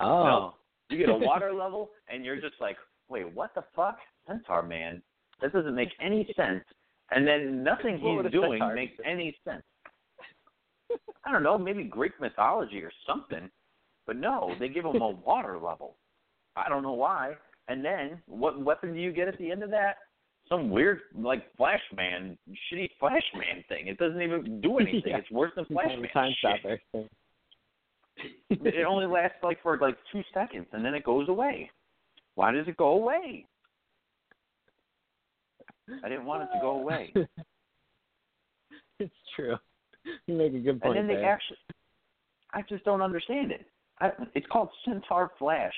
Oh, 0.00 0.24
No. 0.24 0.54
You 0.90 0.98
get 0.98 1.08
a 1.08 1.14
water 1.14 1.52
level, 1.64 1.90
and 2.08 2.24
you're 2.24 2.40
just 2.40 2.60
like, 2.60 2.76
wait, 3.08 3.32
what 3.32 3.54
the 3.54 3.62
fuck? 3.74 3.98
Centaur 4.26 4.62
Man? 4.62 5.00
That 5.40 5.52
doesn't 5.52 5.74
make 5.74 5.90
any 6.00 6.30
sense. 6.36 6.64
And 7.12 7.26
then 7.26 7.62
nothing 7.62 8.00
What 8.00 8.24
he's 8.24 8.32
doing 8.32 8.60
makes 8.74 8.94
any 9.04 9.36
sense. 9.44 9.62
I 11.24 11.32
don't 11.32 11.42
know, 11.42 11.56
maybe 11.56 11.84
Greek 11.84 12.12
mythology 12.20 12.82
or 12.82 12.90
something. 13.06 13.48
But 14.06 14.16
no, 14.16 14.54
they 14.58 14.68
give 14.68 14.84
him 14.84 15.00
a 15.00 15.10
water 15.10 15.58
level. 15.58 15.96
I 16.56 16.68
don't 16.68 16.82
know 16.82 16.92
why. 16.92 17.34
And 17.68 17.84
then 17.84 18.20
what 18.26 18.60
weapon 18.60 18.92
do 18.92 19.00
you 19.00 19.12
get 19.12 19.28
at 19.28 19.38
the 19.38 19.50
end 19.50 19.62
of 19.62 19.70
that? 19.70 19.96
Some 20.48 20.70
weird 20.70 21.00
like 21.16 21.44
Flash 21.56 21.80
Man, 21.96 22.36
shitty 22.50 22.90
Flash 22.98 23.22
Man 23.34 23.64
thing. 23.68 23.86
It 23.86 23.98
doesn't 23.98 24.20
even 24.20 24.60
do 24.60 24.78
anything. 24.80 25.02
Yeah. 25.06 25.18
It's 25.18 25.30
worse 25.30 25.52
than 25.56 25.64
Flash 25.66 25.88
Man. 25.88 26.08
time 26.12 26.32
stopper. 26.38 26.78
it 28.50 28.86
only 28.86 29.06
lasts 29.06 29.38
like 29.42 29.62
for 29.62 29.78
like 29.78 29.96
two 30.10 30.22
seconds 30.34 30.66
and 30.72 30.84
then 30.84 30.94
it 30.94 31.04
goes 31.04 31.28
away. 31.28 31.70
Why 32.34 32.52
does 32.52 32.66
it 32.66 32.76
go 32.76 32.88
away? 32.88 33.46
I 36.04 36.08
didn't 36.08 36.24
want 36.24 36.42
it 36.42 36.48
to 36.54 36.60
go 36.60 36.70
away. 36.70 37.12
it's 38.98 39.12
true. 39.36 39.56
You 40.26 40.34
make 40.34 40.54
a 40.54 40.58
good 40.58 40.80
point. 40.80 40.96
and 40.96 41.08
then 41.08 41.16
they 41.16 41.20
there. 41.20 41.30
actually, 41.30 41.58
I 42.52 42.62
just 42.68 42.84
don't 42.84 43.02
understand 43.02 43.52
it. 43.52 43.66
I, 44.00 44.10
it's 44.34 44.46
called 44.50 44.68
Centaur 44.84 45.30
Flash. 45.38 45.74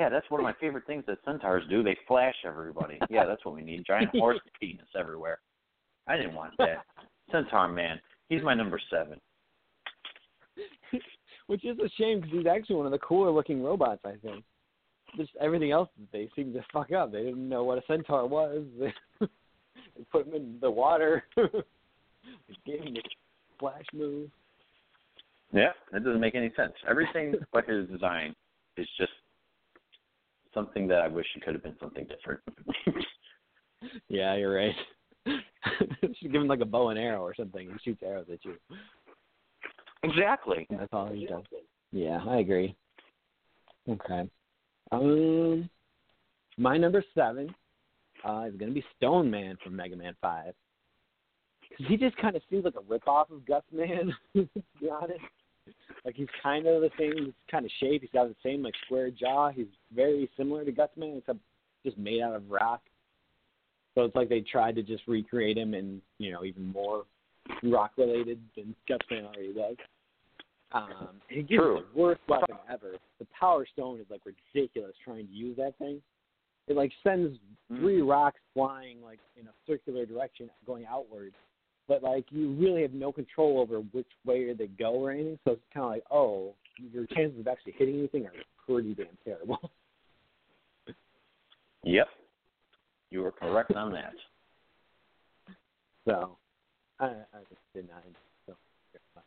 Yeah, 0.00 0.08
that's 0.08 0.30
one 0.30 0.40
of 0.40 0.44
my 0.44 0.54
favorite 0.58 0.86
things 0.86 1.04
that 1.08 1.18
centaurs 1.26 1.62
do. 1.68 1.82
They 1.82 1.94
flash 2.08 2.34
everybody. 2.46 2.98
Yeah, 3.10 3.26
that's 3.26 3.44
what 3.44 3.54
we 3.54 3.60
need. 3.60 3.84
Giant 3.86 4.08
horse 4.16 4.38
penis 4.60 4.86
everywhere. 4.98 5.40
I 6.08 6.16
didn't 6.16 6.34
want 6.34 6.54
that. 6.56 6.86
Centaur 7.30 7.68
man. 7.68 8.00
He's 8.30 8.42
my 8.42 8.54
number 8.54 8.80
seven. 8.90 9.20
Which 11.48 11.66
is 11.66 11.76
a 11.80 11.90
shame 11.98 12.22
because 12.22 12.32
he's 12.32 12.46
actually 12.46 12.76
one 12.76 12.86
of 12.86 12.92
the 12.92 12.98
cooler 12.98 13.30
looking 13.30 13.62
robots, 13.62 14.00
I 14.06 14.14
think. 14.26 14.42
Just 15.18 15.32
everything 15.38 15.70
else 15.70 15.90
they 16.14 16.30
seem 16.34 16.54
to 16.54 16.64
fuck 16.72 16.92
up. 16.92 17.12
They 17.12 17.24
didn't 17.24 17.46
know 17.46 17.64
what 17.64 17.76
a 17.76 17.82
centaur 17.86 18.26
was. 18.26 18.64
They, 19.96 20.04
put 20.12 20.26
him 20.26 20.34
in 20.34 20.58
the 20.60 20.70
water. 20.70 21.24
they 21.36 21.42
gave 22.64 22.80
him 22.80 22.94
the 22.94 23.02
flash 23.58 23.84
move. 23.92 24.30
Yeah, 25.52 25.72
that 25.92 26.04
doesn't 26.04 26.20
make 26.20 26.34
any 26.34 26.52
sense. 26.56 26.72
Everything 26.88 27.34
but 27.52 27.68
his 27.68 27.88
design 27.88 28.34
is 28.76 28.86
just 28.96 29.12
something 30.54 30.88
that 30.88 31.00
I 31.00 31.08
wish 31.08 31.26
it 31.36 31.42
could 31.42 31.54
have 31.54 31.62
been 31.62 31.76
something 31.80 32.06
different. 32.06 32.40
Yeah, 34.08 34.36
you're 34.36 34.54
right. 34.54 34.74
Should 35.26 36.32
give 36.32 36.42
him 36.42 36.48
like 36.48 36.60
a 36.60 36.66
bow 36.66 36.90
and 36.90 36.98
arrow 36.98 37.22
or 37.22 37.34
something. 37.34 37.68
He 37.68 37.90
shoots 37.90 38.02
arrows 38.04 38.26
at 38.32 38.44
you. 38.44 38.54
exactly. 40.02 40.66
That's 40.70 40.92
all 40.92 41.08
he 41.08 41.26
does. 41.26 41.44
Yeah, 41.92 42.20
I 42.26 42.38
agree. 42.38 42.74
Okay. 43.88 44.28
Um, 44.92 45.68
my 46.58 46.76
number 46.76 47.04
seven 47.14 47.54
uh, 48.24 48.44
is 48.48 48.56
going 48.56 48.70
to 48.70 48.74
be 48.74 48.84
Stone 48.96 49.30
Man 49.30 49.56
from 49.62 49.76
Mega 49.76 49.96
Man 49.96 50.14
Five. 50.20 50.54
Because 51.68 51.86
he 51.86 51.96
just 51.96 52.16
kind 52.16 52.36
of 52.36 52.42
seems 52.50 52.64
like 52.64 52.74
a 52.74 52.92
ripoff 52.92 53.30
of 53.30 53.46
Guts 53.46 53.66
Man, 53.72 54.12
to 54.36 54.48
be 54.80 54.90
honest. 54.90 55.20
Like 56.04 56.16
he's 56.16 56.28
kind 56.42 56.66
of 56.66 56.80
the 56.82 56.90
same 56.98 57.34
kind 57.50 57.64
of 57.64 57.70
shape. 57.78 58.02
He's 58.02 58.10
got 58.12 58.28
the 58.28 58.36
same 58.42 58.62
like 58.62 58.74
square 58.86 59.10
jaw. 59.10 59.50
He's 59.50 59.66
very 59.94 60.30
similar 60.36 60.64
to 60.64 60.72
Gutsman, 60.72 61.18
except 61.18 61.38
just 61.84 61.98
made 61.98 62.22
out 62.22 62.34
of 62.34 62.50
rock. 62.50 62.80
So 63.94 64.04
it's 64.04 64.14
like 64.14 64.28
they 64.28 64.40
tried 64.40 64.76
to 64.76 64.82
just 64.82 65.02
recreate 65.06 65.58
him 65.58 65.74
and 65.74 66.00
you 66.18 66.32
know 66.32 66.44
even 66.44 66.66
more 66.66 67.04
rock 67.62 67.92
related 67.96 68.40
than 68.56 68.74
Gutsman 68.88 69.24
already 69.24 69.52
was. 69.52 69.76
Um, 70.72 71.20
it 71.28 71.48
gives 71.48 71.60
True. 71.60 71.82
the 71.92 72.00
worst 72.00 72.20
weapon 72.28 72.56
ever. 72.72 72.92
The 73.18 73.26
Power 73.38 73.66
Stone 73.72 74.00
is 74.00 74.06
like 74.08 74.22
ridiculous 74.24 74.94
trying 75.04 75.26
to 75.26 75.32
use 75.32 75.56
that 75.56 75.76
thing. 75.78 76.00
It 76.68 76.76
like 76.76 76.92
sends 77.02 77.36
three 77.68 78.00
rocks 78.00 78.38
flying 78.54 79.02
like 79.02 79.18
in 79.38 79.46
a 79.48 79.52
circular 79.66 80.06
direction 80.06 80.48
going 80.66 80.86
outward, 80.86 81.32
but 81.90 82.04
like 82.04 82.24
you 82.30 82.52
really 82.52 82.82
have 82.82 82.94
no 82.94 83.10
control 83.10 83.58
over 83.58 83.80
which 83.80 84.06
way 84.24 84.54
they 84.54 84.68
go 84.68 84.92
or 84.92 85.10
anything. 85.10 85.36
So 85.44 85.54
it's 85.54 85.62
kind 85.74 85.84
of 85.84 85.90
like, 85.90 86.04
oh, 86.08 86.54
your 86.78 87.04
chances 87.06 87.40
of 87.40 87.48
actually 87.48 87.74
hitting 87.76 87.98
anything 87.98 88.26
are 88.26 88.32
pretty 88.64 88.94
damn 88.94 89.06
terrible. 89.24 89.58
Yep. 91.82 92.08
You 93.10 93.22
were 93.22 93.32
correct 93.32 93.72
on 93.72 93.90
that. 93.92 94.12
so 96.04 96.36
I, 97.00 97.06
I 97.06 97.38
just 97.48 97.62
did 97.74 97.88
not 97.88 98.02
so 98.44 98.54
very 98.92 99.02
much. 99.14 99.24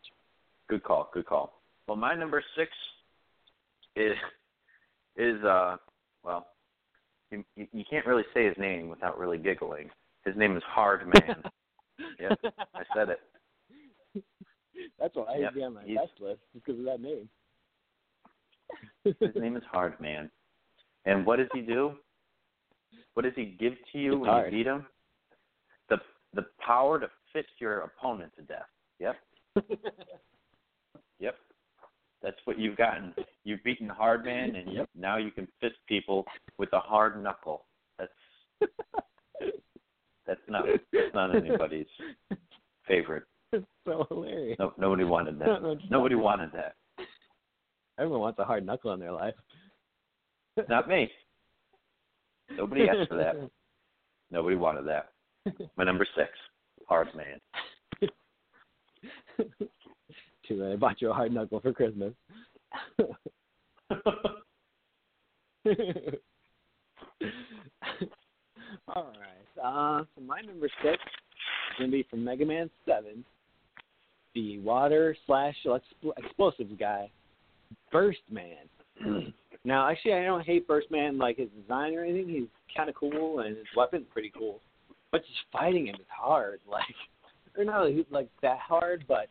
Good 0.70 0.84
call. 0.84 1.10
Good 1.12 1.26
call. 1.26 1.60
Well, 1.88 1.98
my 1.98 2.14
number 2.14 2.44
six 2.56 2.70
is 3.96 4.14
is 5.18 5.44
uh 5.44 5.78
well, 6.24 6.46
you, 7.32 7.44
you 7.56 7.66
you 7.74 7.84
can't 7.90 8.06
really 8.06 8.22
say 8.36 8.46
his 8.46 8.58
name 8.60 8.88
without 8.88 9.18
really 9.18 9.40
giggling. 9.40 9.90
His 10.24 10.36
name 10.38 10.56
is 10.56 10.62
Hard 10.68 11.08
Man. 11.08 11.42
Yep, 12.20 12.40
I 12.76 12.84
said 12.96 13.10
it. 13.10 13.20
That's 15.00 15.16
why 15.16 15.38
Yep, 15.38 15.54
he'd 15.54 15.60
be 15.60 15.64
on 15.64 15.74
my 15.76 15.82
best 15.84 16.20
list 16.20 16.42
because 16.54 16.80
of 16.80 16.86
that 16.86 17.02
name. 17.02 17.30
His 19.04 19.36
name 19.36 19.56
is 19.58 19.64
Hard 19.72 20.00
Man. 20.00 20.30
And 21.06 21.26
what 21.26 21.38
does 21.38 21.50
he 21.54 21.62
do? 21.62 21.94
What 23.14 23.24
does 23.24 23.34
he 23.36 23.58
give 23.60 23.74
to 23.92 24.00
you 24.00 24.14
It's 24.14 24.22
when 24.22 24.30
hard. 24.30 24.54
you 24.54 24.60
beat 24.60 24.68
him? 24.68 24.86
The 25.90 25.98
the 26.34 26.46
power 26.66 27.00
to 27.00 27.08
fist 27.32 27.50
your 27.60 27.80
opponent 27.82 28.32
to 28.38 28.42
death. 28.44 28.68
Yep. 29.00 29.16
Yep. 31.20 31.36
That's 32.22 32.38
what 32.46 32.58
you've 32.58 32.78
gotten. 32.78 33.14
You've 33.44 33.64
beaten 33.64 33.90
Hard 33.90 34.24
Man, 34.26 34.56
and 34.56 34.72
Yep. 34.72 34.90
now 34.96 35.18
you 35.18 35.30
can 35.30 35.48
fist 35.60 35.76
people 35.88 36.26
with 36.58 36.72
a 36.74 36.80
hard 36.80 37.22
knuckle. 37.22 37.66
That's 38.00 38.12
that's 40.26 40.40
not 40.48 40.66
that's 40.92 41.14
not 41.14 41.36
anybody's 41.36 41.88
favorite. 42.88 43.24
It's 43.52 43.66
so 43.86 44.06
hilarious. 44.10 44.58
No, 44.60 44.74
nobody 44.78 45.04
wanted 45.04 45.42
I 45.42 45.46
don't 45.46 45.64
know 45.64 45.76
that. 45.76 45.92
Nobody 45.92 46.16
wanted 46.16 46.52
that. 46.54 46.76
Everyone 48.00 48.22
wants 48.22 48.40
a 48.40 48.44
hard 48.44 48.66
knuckle 48.66 48.94
in 48.94 49.00
their 49.00 49.12
life. 49.12 49.36
Not 50.70 50.88
me. 50.88 51.10
Nobody 52.58 52.88
asked 52.90 53.10
for 53.10 53.18
that. 53.18 53.36
Nobody 54.32 54.56
wanted 54.56 54.86
that. 54.88 55.10
My 55.78 55.84
number 55.84 56.08
six, 56.16 56.30
Hard 56.88 57.10
Man. 57.16 57.40
Too 60.48 60.60
bad 60.60 60.72
I 60.72 60.76
bought 60.76 61.02
you 61.02 61.12
a 61.12 61.14
hard 61.14 61.34
knuckle 61.34 61.60
for 61.60 61.74
Christmas. 61.74 62.14
All 68.88 69.14
right. 69.20 69.43
Uh, 69.62 70.04
so 70.16 70.22
my 70.26 70.42
number 70.42 70.70
six 70.84 70.98
is 70.98 71.78
going 71.78 71.90
to 71.92 71.98
be 71.98 72.06
from 72.10 72.24
Mega 72.24 72.46
Man 72.46 72.70
7, 72.86 73.24
the 74.36 74.60
water 74.60 75.16
slash 75.26 75.56
expl- 75.66 76.14
explosives 76.18 76.74
guy, 76.80 77.10
Burst 77.92 78.20
Man. 78.30 79.34
now, 79.66 79.90
actually, 79.90 80.14
I 80.14 80.24
don't 80.26 80.46
hate 80.46 80.68
Burst 80.68 80.90
Man 80.92 81.18
like 81.18 81.38
his 81.38 81.50
design 81.62 81.94
or 81.96 82.04
anything. 82.04 82.30
He's 82.30 82.76
kind 82.76 82.90
of 82.90 82.96
cool, 82.96 83.40
and 83.40 83.56
his 83.56 83.66
weapon's 83.76 84.06
pretty 84.12 84.32
cool. 84.38 84.60
But 85.12 85.22
just 85.22 85.40
fighting 85.52 85.88
him 85.88 85.96
is 85.96 86.08
hard. 86.10 86.60
Like, 86.70 86.84
or 87.56 87.64
not 87.66 87.82
really, 87.82 88.04
like 88.10 88.30
that 88.42 88.58
hard, 88.58 89.06
but 89.08 89.28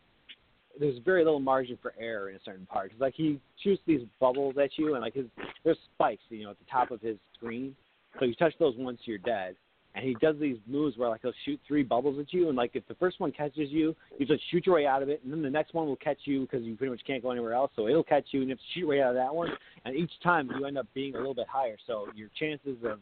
there's 0.78 0.96
very 1.04 1.24
little 1.24 1.40
margin 1.40 1.76
for 1.82 1.92
error 1.98 2.30
in 2.30 2.36
a 2.36 2.40
certain 2.44 2.66
part. 2.66 2.90
'Cause, 2.92 3.00
like 3.00 3.14
he 3.16 3.40
shoots 3.64 3.82
these 3.84 4.02
bubbles 4.20 4.56
at 4.58 4.78
you, 4.78 4.94
and 4.94 5.02
like 5.02 5.14
his 5.14 5.26
there's 5.64 5.76
spikes, 5.94 6.22
you 6.28 6.44
know, 6.44 6.50
at 6.50 6.58
the 6.60 6.64
top 6.70 6.92
of 6.92 7.00
his 7.00 7.16
screen. 7.34 7.74
So 8.20 8.24
you 8.26 8.34
touch 8.36 8.54
those 8.60 8.76
once 8.76 9.00
you're 9.06 9.18
dead. 9.18 9.56
And 9.94 10.04
he 10.04 10.14
does 10.14 10.36
these 10.40 10.56
moves 10.66 10.96
where 10.96 11.08
like 11.10 11.20
he'll 11.20 11.32
shoot 11.44 11.60
three 11.68 11.82
bubbles 11.82 12.18
at 12.18 12.32
you, 12.32 12.48
and 12.48 12.56
like 12.56 12.70
if 12.74 12.86
the 12.88 12.94
first 12.94 13.20
one 13.20 13.30
catches 13.30 13.70
you, 13.70 13.94
you 14.18 14.24
just 14.24 14.42
shoot 14.50 14.64
your 14.64 14.76
way 14.76 14.86
out 14.86 15.02
of 15.02 15.10
it, 15.10 15.20
and 15.22 15.32
then 15.32 15.42
the 15.42 15.50
next 15.50 15.74
one 15.74 15.86
will 15.86 15.96
catch 15.96 16.18
you 16.24 16.42
because 16.42 16.62
you 16.62 16.74
pretty 16.76 16.90
much 16.90 17.02
can't 17.06 17.22
go 17.22 17.30
anywhere 17.30 17.52
else. 17.52 17.70
So 17.76 17.88
it'll 17.88 18.02
catch 18.02 18.24
you, 18.30 18.40
and 18.40 18.48
you 18.48 18.54
have 18.54 18.58
to 18.58 18.64
shoot 18.74 18.86
right 18.88 19.00
out 19.00 19.10
of 19.10 19.16
that 19.16 19.34
one. 19.34 19.50
And 19.84 19.94
each 19.94 20.12
time 20.22 20.50
you 20.58 20.64
end 20.64 20.78
up 20.78 20.86
being 20.94 21.14
a 21.14 21.18
little 21.18 21.34
bit 21.34 21.46
higher, 21.46 21.76
so 21.86 22.06
your 22.14 22.28
chances 22.38 22.78
of 22.84 23.00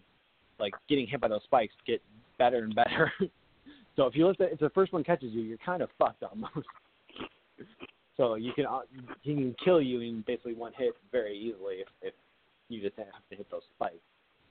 like 0.58 0.74
getting 0.88 1.06
hit 1.06 1.20
by 1.20 1.28
those 1.28 1.42
spikes 1.44 1.74
get 1.86 2.02
better 2.38 2.58
and 2.58 2.74
better. 2.74 3.12
so 3.96 4.06
if 4.06 4.16
you 4.16 4.26
let 4.26 4.38
the, 4.38 4.52
if 4.52 4.58
the 4.58 4.70
first 4.70 4.92
one 4.92 5.04
catches 5.04 5.32
you, 5.32 5.42
you're 5.42 5.58
kind 5.58 5.82
of 5.82 5.90
fucked 5.98 6.22
almost. 6.22 6.54
So 8.16 8.34
you 8.34 8.52
can 8.52 8.66
uh, 8.66 8.80
he 9.22 9.34
can 9.34 9.56
kill 9.64 9.80
you 9.80 10.02
in 10.02 10.22
basically 10.26 10.52
one 10.52 10.72
hit 10.76 10.92
very 11.10 11.34
easily 11.34 11.76
if, 11.76 11.88
if 12.02 12.14
you 12.68 12.82
just 12.82 12.94
have 12.98 13.06
to 13.30 13.36
hit 13.36 13.50
those 13.50 13.62
spikes. 13.74 13.94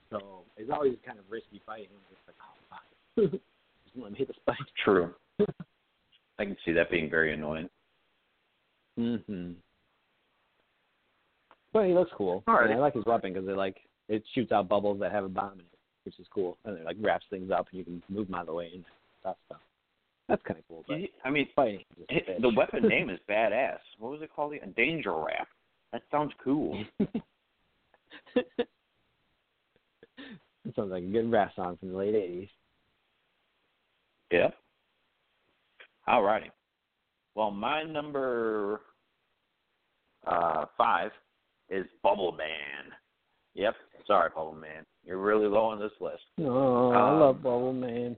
So 0.10 0.44
it's 0.58 0.72
always 0.74 0.96
kind 1.06 1.20
of 1.20 1.26
risky 1.30 1.62
fighting. 1.66 1.88
It's 2.12 2.18
just 2.18 2.28
like, 2.28 2.36
oh 2.42 2.58
fuck, 2.70 3.32
just 3.32 3.98
let 3.98 4.12
me 4.12 4.18
hit 4.18 4.28
the 4.28 4.34
spike. 4.42 4.58
True. 4.84 5.14
I 6.40 6.46
can 6.46 6.58
see 6.66 6.72
that 6.72 6.90
being 6.90 7.10
very 7.10 7.34
annoying. 7.34 7.70
Mm-hmm. 8.98 9.52
But 11.72 11.86
he 11.86 11.94
looks 11.94 12.12
cool. 12.18 12.44
Alrighty. 12.48 12.66
And 12.66 12.74
I 12.74 12.78
like 12.78 12.96
his 12.96 13.06
weapon 13.06 13.34
because 13.34 13.48
it 13.48 13.56
like 13.56 13.78
it 14.08 14.24
shoots 14.34 14.52
out 14.52 14.68
bubbles 14.68 15.00
that 15.00 15.12
have 15.12 15.26
a 15.26 15.30
bomb 15.30 15.54
in 15.54 15.60
it, 15.60 15.80
which 16.04 16.20
is 16.20 16.28
cool. 16.34 16.58
And 16.66 16.78
it 16.78 16.86
like 16.86 16.98
wraps 17.00 17.26
things 17.30 17.52
up, 17.52 17.68
and 17.72 17.80
you 17.80 17.86
can 17.86 18.02
move 18.10 18.28
them 18.28 18.36
out 18.36 18.42
of 18.42 18.48
the 18.48 18.54
way 18.54 18.72
and 18.74 18.84
that 19.24 19.38
stuff. 19.46 19.62
That's 20.28 20.42
kind 20.44 20.60
of 20.60 20.68
cool. 20.68 20.84
But 20.88 20.98
I 21.26 21.30
mean, 21.30 21.48
fighting, 21.56 21.80
is 21.80 22.08
just 22.08 22.28
a 22.28 22.32
it, 22.36 22.42
the 22.42 22.50
weapon 22.50 22.88
name 22.88 23.10
is 23.10 23.20
badass. 23.30 23.80
What 24.00 24.12
was 24.12 24.22
it 24.22 24.30
called? 24.36 24.54
A 24.54 24.68
danger 24.68 25.14
wrap. 25.14 25.48
That 25.92 26.04
sounds 26.12 26.32
cool. 26.44 26.84
Sounds 30.76 30.92
like 30.92 31.04
a 31.04 31.08
good 31.08 31.32
rap 31.32 31.52
song 31.56 31.78
from 31.78 31.90
the 31.92 31.98
late 31.98 32.14
'80s. 32.16 32.50
Yep. 34.32 34.54
All 36.08 36.24
righty. 36.24 36.52
Well, 37.36 37.52
my 37.52 37.84
number 37.84 38.82
uh, 40.28 40.66
five 40.78 41.12
is 41.70 41.86
Bubble 42.04 42.32
Man. 42.34 42.92
Yep. 43.56 43.76
Sorry, 44.08 44.30
Bubble 44.36 44.54
Man. 44.56 44.86
You're 45.06 45.18
really 45.20 45.48
low 45.48 45.66
on 45.66 45.80
this 45.80 45.92
list. 46.00 46.22
Oh, 46.40 46.92
I 46.92 47.12
Um, 47.12 47.20
love 47.20 47.44
Bubble 47.44 47.74
Man. 47.74 48.16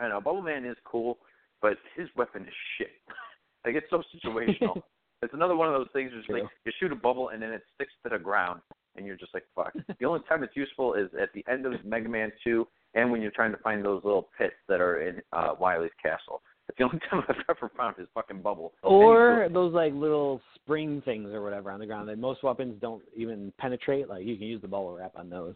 I 0.00 0.08
know 0.08 0.20
Bubble 0.20 0.42
Man 0.42 0.64
is 0.64 0.76
cool, 0.84 1.18
but 1.60 1.76
his 1.96 2.08
weapon 2.16 2.42
is 2.42 2.54
shit. 2.78 2.90
like 3.66 3.74
it's 3.74 3.86
so 3.90 4.02
situational. 4.14 4.82
it's 5.22 5.34
another 5.34 5.56
one 5.56 5.68
of 5.68 5.74
those 5.74 5.88
things. 5.92 6.10
Just 6.16 6.30
like 6.30 6.44
you 6.64 6.72
shoot 6.78 6.92
a 6.92 6.96
bubble 6.96 7.30
and 7.30 7.42
then 7.42 7.50
it 7.52 7.62
sticks 7.74 7.92
to 8.04 8.08
the 8.10 8.18
ground, 8.18 8.60
and 8.96 9.06
you're 9.06 9.16
just 9.16 9.34
like 9.34 9.44
fuck. 9.54 9.72
the 10.00 10.06
only 10.06 10.20
time 10.28 10.42
it's 10.42 10.56
useful 10.56 10.94
is 10.94 11.08
at 11.20 11.32
the 11.34 11.44
end 11.50 11.66
of 11.66 11.72
Mega 11.84 12.08
Man 12.08 12.32
Two, 12.44 12.66
and 12.94 13.10
when 13.10 13.22
you're 13.22 13.30
trying 13.30 13.52
to 13.52 13.58
find 13.58 13.84
those 13.84 14.02
little 14.04 14.28
pits 14.36 14.54
that 14.68 14.80
are 14.80 15.00
in 15.06 15.20
uh, 15.32 15.54
Wily's 15.58 15.90
castle. 16.02 16.42
That's 16.66 16.78
the 16.78 16.84
only 16.84 17.00
time 17.10 17.22
I've 17.28 17.56
ever 17.56 17.70
found 17.76 17.96
his 17.96 18.08
fucking 18.14 18.42
bubble. 18.42 18.72
Or 18.82 19.48
those 19.52 19.72
like 19.72 19.92
little 19.94 20.40
spring 20.54 21.02
things 21.04 21.30
or 21.32 21.42
whatever 21.42 21.70
on 21.70 21.80
the 21.80 21.86
ground 21.86 22.08
that 22.08 22.18
most 22.18 22.42
weapons 22.42 22.76
don't 22.80 23.02
even 23.16 23.52
penetrate. 23.58 24.08
Like 24.08 24.24
you 24.24 24.36
can 24.36 24.46
use 24.46 24.62
the 24.62 24.68
bubble 24.68 24.96
wrap 24.96 25.12
on 25.16 25.28
those. 25.28 25.54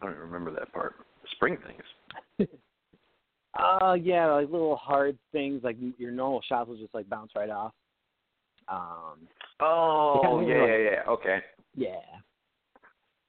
I 0.00 0.06
don't 0.06 0.14
even 0.14 0.26
remember 0.26 0.50
that 0.52 0.72
part. 0.72 0.94
Spring 1.32 1.56
things. 1.66 2.48
Uh, 3.58 3.94
yeah, 3.94 4.26
like 4.26 4.50
little 4.50 4.76
hard 4.76 5.16
things 5.32 5.62
like 5.64 5.76
your 5.98 6.10
normal 6.10 6.42
shots 6.46 6.68
will 6.68 6.76
just 6.76 6.92
like 6.94 7.08
bounce 7.08 7.30
right 7.34 7.48
off. 7.48 7.72
Um, 8.68 9.28
Oh, 9.60 10.40
yeah, 10.46 10.58
like- 10.58 10.68
yeah, 10.68 10.76
yeah. 10.76 11.02
Okay, 11.08 11.38
yeah. 11.74 12.00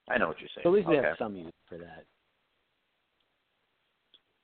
I 0.10 0.18
know 0.18 0.28
what 0.28 0.40
you're 0.40 0.50
saying. 0.56 0.64
So 0.64 0.70
at 0.70 0.76
least 0.76 0.88
okay. 0.88 1.00
they 1.02 1.08
have 1.08 1.18
some 1.18 1.36
use 1.36 1.52
for 1.68 1.78
that. 1.78 2.06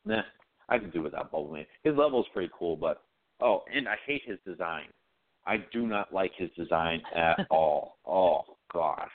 Nah, 0.05 0.23
I 0.69 0.77
can 0.77 0.89
do 0.89 1.01
without 1.01 1.31
Bubble 1.31 1.51
Man. 1.53 1.65
His 1.84 1.95
level's 1.95 2.27
pretty 2.34 2.51
cool, 2.57 2.76
but 2.76 3.03
oh, 3.41 3.63
and 3.73 3.88
I 3.88 3.95
hate 4.05 4.23
his 4.26 4.39
design. 4.45 4.85
I 5.45 5.57
do 5.72 5.88
not 5.88 6.13
like 6.13 6.31
his 6.35 6.49
design 6.57 7.01
at 7.15 7.47
all. 7.49 7.97
Oh 8.05 8.41
god. 8.72 9.07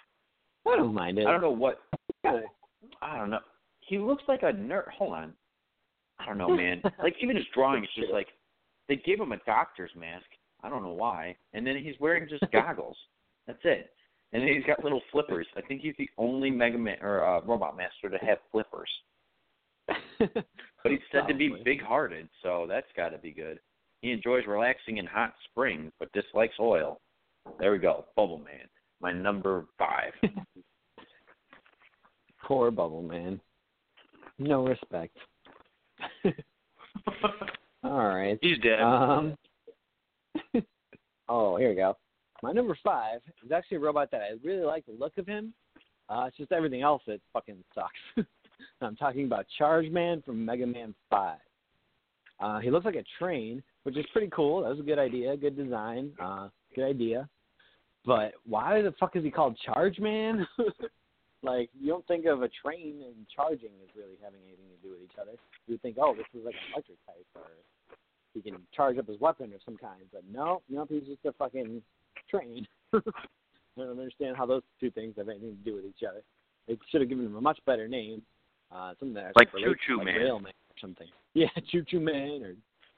I 0.67 0.77
don't 0.77 0.95
mind 0.95 1.19
it. 1.19 1.27
I 1.27 1.33
don't 1.33 1.41
know 1.41 1.51
what. 1.51 1.81
I 2.25 3.17
don't 3.17 3.31
know. 3.31 3.41
He 3.81 3.99
looks 3.99 4.23
like 4.29 4.43
a 4.43 4.53
nerd. 4.53 4.89
Hold 4.99 5.15
on. 5.15 5.33
I 6.19 6.27
don't 6.27 6.39
know, 6.39 6.49
man. 6.49 6.83
like 7.03 7.15
even 7.23 7.37
his 7.37 7.47
drawing 7.55 7.85
is 7.85 7.91
just 7.97 8.13
like 8.13 8.29
they 8.89 8.97
gave 8.97 9.21
him 9.21 9.33
a 9.33 9.39
doctor's 9.47 9.91
mask. 9.99 10.27
I 10.63 10.69
don't 10.69 10.83
know 10.83 10.93
why. 10.93 11.37
And 11.53 11.67
then 11.67 11.77
he's 11.77 11.95
wearing 12.01 12.29
just 12.29 12.45
goggles. 12.53 12.97
That's 13.47 13.59
it. 13.65 13.91
And 14.33 14.43
then 14.43 14.49
he's 14.55 14.65
got 14.65 14.85
little 14.85 15.01
flippers. 15.11 15.47
I 15.57 15.63
think 15.63 15.81
he's 15.81 15.95
the 15.99 16.11
only 16.19 16.51
Mega 16.51 16.77
Man 16.77 16.99
or 17.01 17.25
uh, 17.25 17.41
Robot 17.43 17.77
Master 17.77 18.11
to 18.11 18.25
have 18.25 18.39
flippers. 18.53 18.91
But 20.83 20.93
he's 20.93 21.01
said 21.11 21.27
to 21.29 21.35
be 21.35 21.53
big-hearted, 21.65 22.29
so 22.43 22.67
that's 22.69 22.87
got 22.97 23.09
to 23.09 23.19
be 23.19 23.33
good. 23.33 23.59
He 24.01 24.13
enjoys 24.13 24.47
relaxing 24.47 24.99
in 24.99 25.07
hot 25.07 25.35
springs, 25.51 25.91
but 25.99 26.13
dislikes 26.13 26.55
oil. 26.61 27.01
There 27.59 27.73
we 27.73 27.79
go, 27.79 28.05
Bubble 28.15 28.39
Man, 28.39 28.69
my 29.01 29.13
number 29.13 29.67
five. 29.77 30.13
Poor 32.45 32.71
Bubble 32.71 33.03
Man. 33.03 33.41
No 34.39 34.67
respect. 34.67 35.17
All 37.83 38.09
right. 38.09 38.39
He's 38.41 38.59
dead. 38.59 38.81
Um. 38.81 39.37
Oh, 41.29 41.57
here 41.57 41.71
we 41.71 41.75
go. 41.77 41.97
My 42.43 42.53
number 42.53 42.77
five 42.85 43.21
is 43.45 43.53
actually 43.53 43.79
a 43.79 43.81
robot 43.81 44.11
that 44.13 44.21
I 44.21 44.47
really 44.47 44.65
like 44.65 44.87
the 44.87 44.93
look 44.93 45.19
of 45.19 45.27
him. 45.27 45.53
Uh, 46.09 46.25
it's 46.29 46.37
just 46.37 46.53
everything 46.53 46.83
else 46.83 47.03
that 47.07 47.21
fucking 47.33 47.63
sucks. 47.75 48.29
I'm 48.81 48.97
talking 48.97 49.25
about 49.25 49.47
Charge 49.59 49.91
Man 49.91 50.23
from 50.23 50.45
Mega 50.45 50.67
Man 50.67 50.95
Five. 51.11 51.39
Uh, 52.41 52.61
he 52.61 52.71
looks 52.71 52.85
like 52.85 52.95
a 52.95 53.05
train, 53.19 53.63
which 53.83 53.97
is 53.97 54.07
pretty 54.13 54.31
cool. 54.35 54.63
That 54.63 54.71
was 54.71 54.79
a 54.79 54.85
good 54.85 54.99
idea, 54.99 55.37
good 55.37 55.57
design, 55.57 56.13
uh, 56.23 56.49
good 56.75 56.89
idea. 56.89 57.29
But 58.07 58.35
why 58.47 58.81
the 58.81 58.95
fuck 58.99 59.17
is 59.17 59.25
he 59.25 59.31
called 59.31 59.59
Charge 59.65 59.99
Man? 59.99 60.47
like 61.43 61.71
you 61.79 61.89
don't 61.89 62.07
think 62.07 62.27
of 62.27 62.43
a 62.43 62.49
train 62.63 63.03
and 63.05 63.27
charging 63.35 63.71
as 63.83 63.95
really 63.97 64.17
having 64.23 64.41
anything 64.47 64.67
to 64.71 64.89
do 64.89 64.93
with 64.93 65.03
each 65.03 65.19
other. 65.21 65.33
You 65.67 65.75
would 65.75 65.83
think, 65.83 65.97
oh, 66.01 66.15
this 66.15 66.27
is 66.33 66.45
like 66.45 66.55
an 66.55 66.73
electric 66.73 67.05
type, 67.07 67.27
or 67.35 67.51
he 68.43 68.51
can 68.51 68.61
charge 68.75 68.99
up 68.99 69.09
his 69.09 69.21
weapon 69.21 69.53
of 69.53 69.61
some 69.65 69.77
kind. 69.77 70.03
But 70.13 70.23
no, 70.31 70.63
no, 70.69 70.87
he's 70.89 71.05
just 71.05 71.25
a 71.25 71.33
fucking 71.33 71.83
train. 72.31 72.67
I 72.95 73.01
don't 73.77 73.91
understand 73.99 74.37
how 74.37 74.47
those 74.47 74.63
two 74.81 74.91
things 74.91 75.15
have 75.19 75.29
anything 75.29 75.57
to 75.57 75.71
do 75.71 75.77
with 75.77 75.85
each 75.85 76.03
other. 76.09 76.23
They 76.67 76.79
should 76.91 77.01
have 77.01 77.09
given 77.09 77.27
him 77.27 77.37
a 77.37 77.41
much 77.41 77.59
better 77.67 77.89
name. 77.89 78.23
Uh, 78.71 78.93
something 78.99 79.15
that 79.15 79.33
Like 79.37 79.51
Choo 79.53 79.75
Choo 79.87 79.99
to, 79.99 80.05
Man. 80.05 80.17
Railman 80.17 80.53
or 80.53 80.79
something. 80.81 81.07
Yeah, 81.35 81.49
Choo 81.71 81.85
Choo 81.89 82.01
Man 82.01 82.43
or 82.43 82.55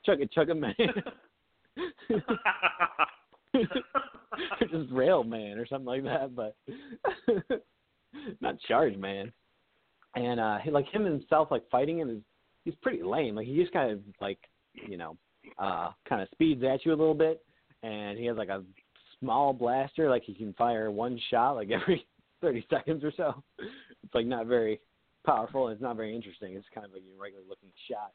Chugga 0.06 0.28
Chugga 0.32 0.58
Man. 0.58 0.74
or 3.52 4.68
just 4.70 4.90
Rail 4.90 5.24
Man 5.24 5.58
or 5.58 5.66
something 5.66 5.84
like 5.86 6.04
that, 6.04 6.34
but 6.34 6.56
not 8.40 8.58
Charge 8.66 8.96
Man. 8.96 9.30
And 10.14 10.40
uh 10.40 10.58
he, 10.58 10.70
like 10.70 10.88
him 10.88 11.04
himself, 11.04 11.48
like 11.50 11.68
fighting 11.70 11.98
him 11.98 12.08
is 12.08 12.22
he's 12.64 12.74
pretty 12.82 13.02
lame. 13.02 13.34
Like 13.34 13.46
he 13.46 13.56
just 13.56 13.72
kind 13.72 13.90
of 13.90 14.00
like 14.20 14.38
you 14.88 14.96
know 14.96 15.16
uh 15.58 15.90
kind 16.08 16.22
of 16.22 16.28
speeds 16.32 16.62
at 16.64 16.84
you 16.84 16.92
a 16.92 16.96
little 16.96 17.14
bit, 17.14 17.42
and 17.82 18.18
he 18.18 18.26
has 18.26 18.36
like 18.36 18.48
a 18.48 18.62
small 19.18 19.52
blaster, 19.52 20.08
like 20.08 20.22
he 20.24 20.34
can 20.34 20.52
fire 20.54 20.90
one 20.90 21.20
shot 21.30 21.52
like 21.52 21.70
every 21.82 22.06
thirty 22.40 22.64
seconds 22.70 23.04
or 23.04 23.12
so. 23.16 23.42
It's 23.58 24.14
like 24.14 24.26
not 24.26 24.46
very 24.46 24.80
powerful 25.24 25.66
and 25.66 25.74
it's 25.74 25.82
not 25.82 25.96
very 25.96 26.14
interesting. 26.14 26.54
It's 26.54 26.66
kind 26.74 26.86
of 26.86 26.92
like 26.92 27.02
your 27.06 27.20
regular 27.20 27.44
looking 27.48 27.70
shot. 27.88 28.12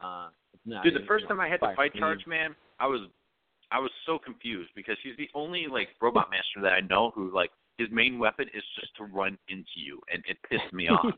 Uh, 0.00 0.28
it's 0.52 0.62
not, 0.66 0.84
Dude, 0.84 0.94
the 0.94 1.06
first 1.06 1.26
time 1.28 1.40
I 1.40 1.48
had 1.48 1.60
to 1.60 1.74
fight 1.74 1.92
speed. 1.92 2.00
Charge 2.00 2.26
Man, 2.26 2.54
I 2.78 2.86
was 2.86 3.08
I 3.70 3.78
was 3.78 3.90
so 4.06 4.18
confused 4.18 4.70
because 4.76 4.96
he's 5.02 5.16
the 5.16 5.28
only 5.34 5.66
like 5.70 5.88
robot 6.00 6.30
master 6.30 6.60
that 6.62 6.72
I 6.72 6.80
know 6.80 7.12
who 7.14 7.34
like 7.34 7.50
his 7.78 7.88
main 7.90 8.18
weapon 8.18 8.46
is 8.54 8.62
just 8.80 8.94
to 8.96 9.04
run 9.04 9.38
into 9.48 9.64
you, 9.76 10.00
and 10.12 10.22
it 10.28 10.36
pissed 10.48 10.72
me 10.72 10.88
off. 10.88 11.14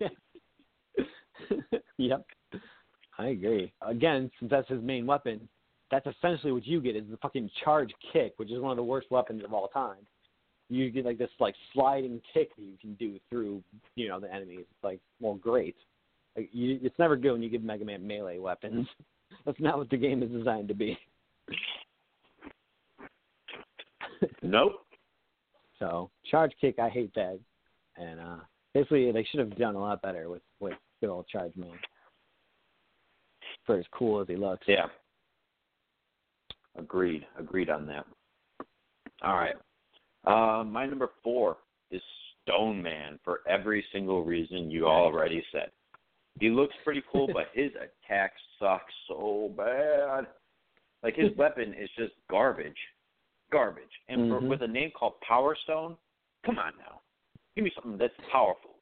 yep. 1.98 2.24
I 3.18 3.28
agree. 3.28 3.72
Again, 3.82 4.30
since 4.38 4.50
that's 4.50 4.68
his 4.68 4.82
main 4.82 5.06
weapon, 5.06 5.48
that's 5.90 6.06
essentially 6.06 6.52
what 6.52 6.66
you 6.66 6.80
get 6.80 6.96
is 6.96 7.04
the 7.10 7.16
fucking 7.18 7.50
charge 7.64 7.92
kick, 8.12 8.34
which 8.36 8.50
is 8.50 8.60
one 8.60 8.72
of 8.72 8.76
the 8.76 8.82
worst 8.82 9.10
weapons 9.10 9.44
of 9.44 9.52
all 9.52 9.68
time. 9.68 10.06
You 10.68 10.90
get 10.90 11.04
like 11.04 11.18
this 11.18 11.30
like 11.38 11.54
sliding 11.72 12.20
kick 12.34 12.54
that 12.56 12.62
you 12.62 12.76
can 12.80 12.94
do 12.94 13.18
through, 13.30 13.62
you 13.94 14.08
know, 14.08 14.18
the 14.18 14.32
enemies. 14.32 14.60
It's 14.62 14.84
like, 14.84 15.00
well, 15.20 15.34
great. 15.34 15.76
Like, 16.36 16.48
you, 16.52 16.80
it's 16.82 16.98
never 16.98 17.16
good 17.16 17.32
when 17.32 17.42
you 17.42 17.48
give 17.48 17.62
Mega 17.62 17.84
Man 17.84 18.06
melee 18.06 18.38
weapons. 18.38 18.86
That's 19.46 19.60
not 19.60 19.78
what 19.78 19.90
the 19.90 19.96
game 19.96 20.22
is 20.22 20.30
designed 20.30 20.68
to 20.68 20.74
be. 20.74 20.98
nope. 24.42 24.84
So 25.78 26.10
charge 26.30 26.52
kick, 26.60 26.78
I 26.78 26.88
hate 26.88 27.14
that. 27.14 27.38
And 27.96 28.20
uh 28.20 28.36
basically, 28.74 29.10
they 29.12 29.24
should 29.24 29.40
have 29.40 29.56
done 29.56 29.74
a 29.76 29.80
lot 29.80 30.02
better 30.02 30.28
with 30.28 30.42
with 30.60 30.74
good 31.00 31.10
old 31.10 31.28
Charge 31.28 31.54
Man. 31.56 31.78
For 33.66 33.78
as 33.78 33.84
cool 33.92 34.20
as 34.20 34.28
he 34.28 34.36
looks. 34.36 34.64
Yeah. 34.68 34.86
Agreed. 36.78 37.26
Agreed 37.38 37.68
on 37.70 37.86
that. 37.86 38.06
All 39.22 39.34
right. 39.34 39.56
Uh, 40.24 40.64
my 40.64 40.86
number 40.86 41.10
four 41.22 41.58
is 41.90 42.02
Stone 42.42 42.82
Man 42.82 43.18
for 43.24 43.40
every 43.48 43.84
single 43.92 44.24
reason 44.24 44.70
you 44.70 44.86
already 44.86 45.42
said. 45.52 45.70
He 46.38 46.50
looks 46.50 46.74
pretty 46.84 47.02
cool, 47.10 47.28
but 47.32 47.46
his 47.54 47.70
attack 48.04 48.32
sucks 48.60 48.92
so 49.08 49.52
bad. 49.56 50.26
Like 51.02 51.16
his 51.16 51.34
weapon 51.36 51.74
is 51.74 51.88
just 51.96 52.12
garbage, 52.30 52.76
garbage. 53.50 53.84
And 54.08 54.30
for, 54.30 54.40
Mhm. 54.40 54.48
with 54.48 54.62
a 54.62 54.68
name 54.68 54.90
called 54.96 55.14
Power 55.26 55.56
Stone, 55.64 55.96
come 56.44 56.58
on 56.58 56.72
now, 56.78 57.00
give 57.54 57.64
me 57.64 57.72
something 57.74 57.96
that's 57.98 58.14
powerful, 58.30 58.72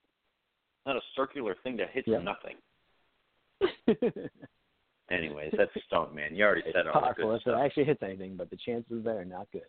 not 0.84 0.96
a 0.96 1.00
circular 1.14 1.54
thing 1.62 1.76
that 1.76 1.90
hits 1.90 2.08
Yeah. 2.08 2.18
nothing. 2.18 2.56
Anyways, 5.10 5.52
that's 5.56 5.74
a 5.76 5.80
Stone 5.86 6.14
Man. 6.14 6.34
You 6.34 6.44
already 6.44 6.62
it's 6.64 6.74
said 6.74 6.86
all 6.86 7.00
the 7.00 7.14
good 7.14 7.34
if 7.34 7.42
stuff. 7.42 7.58
it 7.58 7.64
actually 7.64 7.84
hits 7.84 8.02
anything, 8.02 8.36
but 8.36 8.48
the 8.50 8.56
chances 8.56 9.04
there 9.04 9.20
are 9.20 9.24
not 9.24 9.46
good. 9.52 9.62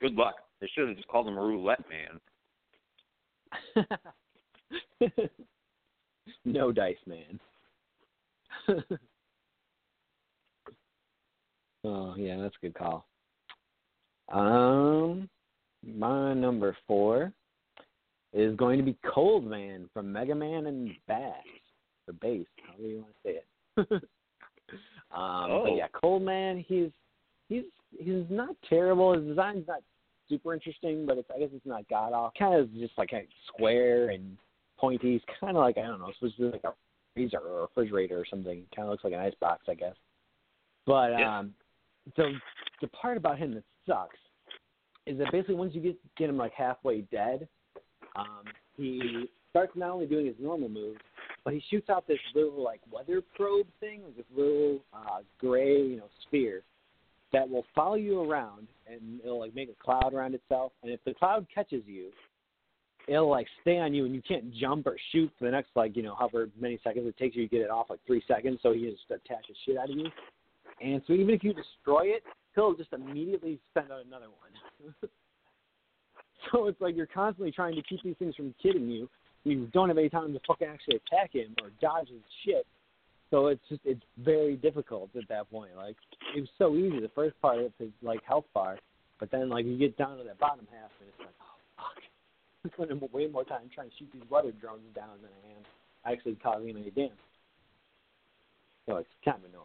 Good 0.00 0.14
luck. 0.14 0.34
They 0.60 0.68
should 0.74 0.88
have 0.88 0.96
just 0.96 1.08
called 1.08 1.28
him 1.28 1.38
Roulette 1.38 1.84
Man. 1.88 2.20
no 6.44 6.72
dice 6.72 6.96
man. 7.06 7.38
oh 11.84 12.14
yeah, 12.16 12.36
that's 12.38 12.56
a 12.56 12.66
good 12.66 12.74
call. 12.74 13.06
Um, 14.32 15.28
my 15.86 16.34
number 16.34 16.76
four 16.86 17.32
is 18.32 18.56
going 18.56 18.78
to 18.78 18.84
be 18.84 18.96
Cold 19.06 19.46
Man 19.46 19.88
from 19.92 20.12
Mega 20.12 20.34
Man 20.34 20.66
and 20.66 20.90
Bass 21.06 21.34
or 22.08 22.14
Bass, 22.14 22.46
however 22.66 22.88
you 22.88 22.96
want 22.98 23.14
to 23.14 23.28
say 23.28 23.38
it. 23.38 24.02
um, 25.12 25.50
Oh. 25.50 25.62
but 25.64 25.76
yeah, 25.76 25.88
Cold 25.92 26.22
Man, 26.22 26.64
he's 26.66 26.90
he's 27.48 27.64
he's 27.98 28.24
not 28.30 28.56
terrible. 28.68 29.14
His 29.14 29.24
design's 29.26 29.66
not 29.68 29.80
super 30.28 30.54
interesting, 30.54 31.06
but 31.06 31.18
it's 31.18 31.28
I 31.34 31.38
guess 31.38 31.50
it's 31.52 31.66
not 31.66 31.88
god 31.88 32.12
awful. 32.12 32.32
Kind 32.38 32.54
of 32.60 32.72
just 32.74 32.96
like 32.98 33.12
a 33.12 33.22
square 33.48 34.10
and 34.10 34.36
pointy. 34.78 35.14
It's 35.16 35.24
kind 35.40 35.56
of 35.56 35.62
like 35.62 35.78
I 35.78 35.82
don't 35.82 36.00
know, 36.00 36.08
it's 36.08 36.18
supposed 36.18 36.36
to 36.36 36.42
be 36.42 36.50
like 36.52 36.64
a 36.64 36.72
freezer 37.14 37.38
or 37.38 37.58
a 37.58 37.62
refrigerator 37.62 38.18
or 38.18 38.24
something. 38.28 38.64
Kind 38.74 38.86
of 38.86 38.90
looks 38.92 39.04
like 39.04 39.12
an 39.12 39.20
ice 39.20 39.34
box, 39.40 39.64
I 39.68 39.74
guess. 39.74 39.94
But 40.86 41.12
Yeah. 41.12 41.38
um, 41.38 41.54
the 42.16 42.34
the 42.80 42.88
part 42.88 43.16
about 43.16 43.38
him 43.38 43.54
that 43.54 43.64
sucks 43.86 44.16
is 45.06 45.18
that 45.18 45.30
basically 45.30 45.54
once 45.54 45.74
you 45.74 45.80
get 45.80 45.96
get 46.16 46.28
him 46.30 46.36
like 46.36 46.52
halfway 46.52 47.02
dead, 47.02 47.46
um, 48.16 48.44
he 48.76 49.28
starts 49.50 49.72
not 49.76 49.90
only 49.90 50.06
doing 50.06 50.26
his 50.26 50.34
normal 50.40 50.68
moves, 50.68 50.98
but 51.44 51.52
he 51.52 51.62
shoots 51.70 51.90
out 51.90 52.06
this 52.08 52.18
little 52.34 52.62
like 52.62 52.80
weather 52.90 53.22
probe 53.36 53.66
thing, 53.78 54.00
this 54.16 54.26
little 54.34 54.80
uh, 54.92 55.18
gray, 55.38 55.80
you 55.80 55.96
know, 55.96 56.08
sphere 56.26 56.62
that 57.32 57.48
will 57.48 57.64
follow 57.74 57.96
you 57.96 58.22
around 58.22 58.66
and 58.86 59.20
it'll 59.20 59.40
like 59.40 59.54
make 59.54 59.68
a 59.68 59.84
cloud 59.84 60.14
around 60.14 60.34
itself. 60.34 60.72
And 60.82 60.90
if 60.90 61.00
the 61.04 61.12
cloud 61.14 61.46
catches 61.54 61.82
you, 61.86 62.10
it'll 63.08 63.28
like 63.28 63.46
stay 63.60 63.78
on 63.78 63.92
you 63.92 64.06
and 64.06 64.14
you 64.14 64.22
can't 64.26 64.54
jump 64.54 64.86
or 64.86 64.96
shoot 65.12 65.30
for 65.38 65.44
the 65.44 65.50
next 65.50 65.70
like 65.74 65.94
you 65.96 66.02
know 66.02 66.14
however 66.18 66.48
many 66.58 66.78
seconds 66.82 67.06
it 67.06 67.16
takes 67.18 67.36
you 67.36 67.42
to 67.42 67.48
get 67.48 67.60
it 67.60 67.70
off, 67.70 67.90
like 67.90 68.00
three 68.06 68.22
seconds. 68.26 68.60
So 68.62 68.72
he 68.72 68.90
just 68.90 69.02
attach 69.10 69.46
the 69.48 69.54
shit 69.66 69.76
out 69.76 69.90
of 69.90 69.96
you. 69.96 70.06
And 70.80 71.02
so 71.06 71.12
even 71.12 71.34
if 71.34 71.44
you 71.44 71.52
destroy 71.52 72.06
it, 72.06 72.22
he'll 72.54 72.74
just 72.74 72.92
immediately 72.92 73.58
send 73.74 73.92
out 73.92 74.04
another 74.06 74.26
one. 74.26 74.94
so 76.52 76.66
it's 76.66 76.80
like 76.80 76.96
you're 76.96 77.06
constantly 77.06 77.52
trying 77.52 77.74
to 77.74 77.82
keep 77.82 78.02
these 78.02 78.16
things 78.18 78.34
from 78.34 78.54
killing 78.62 78.88
you. 78.88 79.08
You 79.44 79.68
don't 79.72 79.88
have 79.88 79.98
any 79.98 80.08
time 80.08 80.32
to 80.32 80.40
fucking 80.46 80.66
actually 80.66 80.96
attack 80.96 81.34
him 81.34 81.54
or 81.62 81.70
dodge 81.80 82.08
his 82.08 82.22
shit. 82.44 82.66
So 83.30 83.48
it's 83.48 83.60
just 83.68 83.80
it's 83.84 84.02
very 84.18 84.56
difficult 84.56 85.10
at 85.16 85.28
that 85.28 85.50
point. 85.50 85.76
Like 85.76 85.96
it 86.36 86.40
was 86.40 86.48
so 86.58 86.74
easy 86.74 87.00
the 87.00 87.10
first 87.14 87.40
part 87.42 87.58
of 87.58 87.72
his 87.78 87.90
like 88.02 88.22
health 88.24 88.44
bar, 88.54 88.78
but 89.20 89.30
then 89.30 89.48
like 89.48 89.66
you 89.66 89.76
get 89.76 89.96
down 89.98 90.18
to 90.18 90.24
that 90.24 90.38
bottom 90.38 90.66
half 90.70 90.90
and 91.00 91.08
it's 91.08 91.18
like, 91.18 91.34
oh 91.40 91.56
fuck. 91.76 92.02
I'm 92.64 92.70
spending 92.86 93.08
way 93.12 93.26
more 93.26 93.44
time 93.44 93.68
trying 93.74 93.90
to 93.90 93.96
shoot 93.98 94.08
these 94.14 94.22
weather 94.30 94.52
drones 94.52 94.82
down 94.94 95.18
than 95.20 95.30
I 95.44 95.58
am 95.58 96.14
actually 96.14 96.36
causing 96.36 96.70
any 96.70 96.90
damage. 96.90 97.12
So 98.86 98.96
it's 98.96 99.08
kind 99.24 99.38
of 99.38 99.50
annoying. 99.50 99.64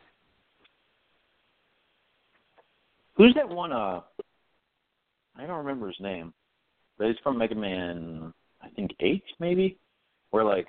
Who's 3.16 3.34
that 3.36 3.48
one? 3.48 3.72
Uh, 3.72 4.02
I 5.38 5.46
don't 5.46 5.58
remember 5.58 5.88
his 5.88 6.00
name, 6.00 6.34
but 6.98 7.08
he's 7.08 7.18
from 7.22 7.38
Mega 7.38 7.56
Man. 7.56 8.34
I 8.70 8.76
think 8.76 8.92
eight, 9.00 9.24
maybe, 9.40 9.78
where 10.32 10.44
like 10.44 10.68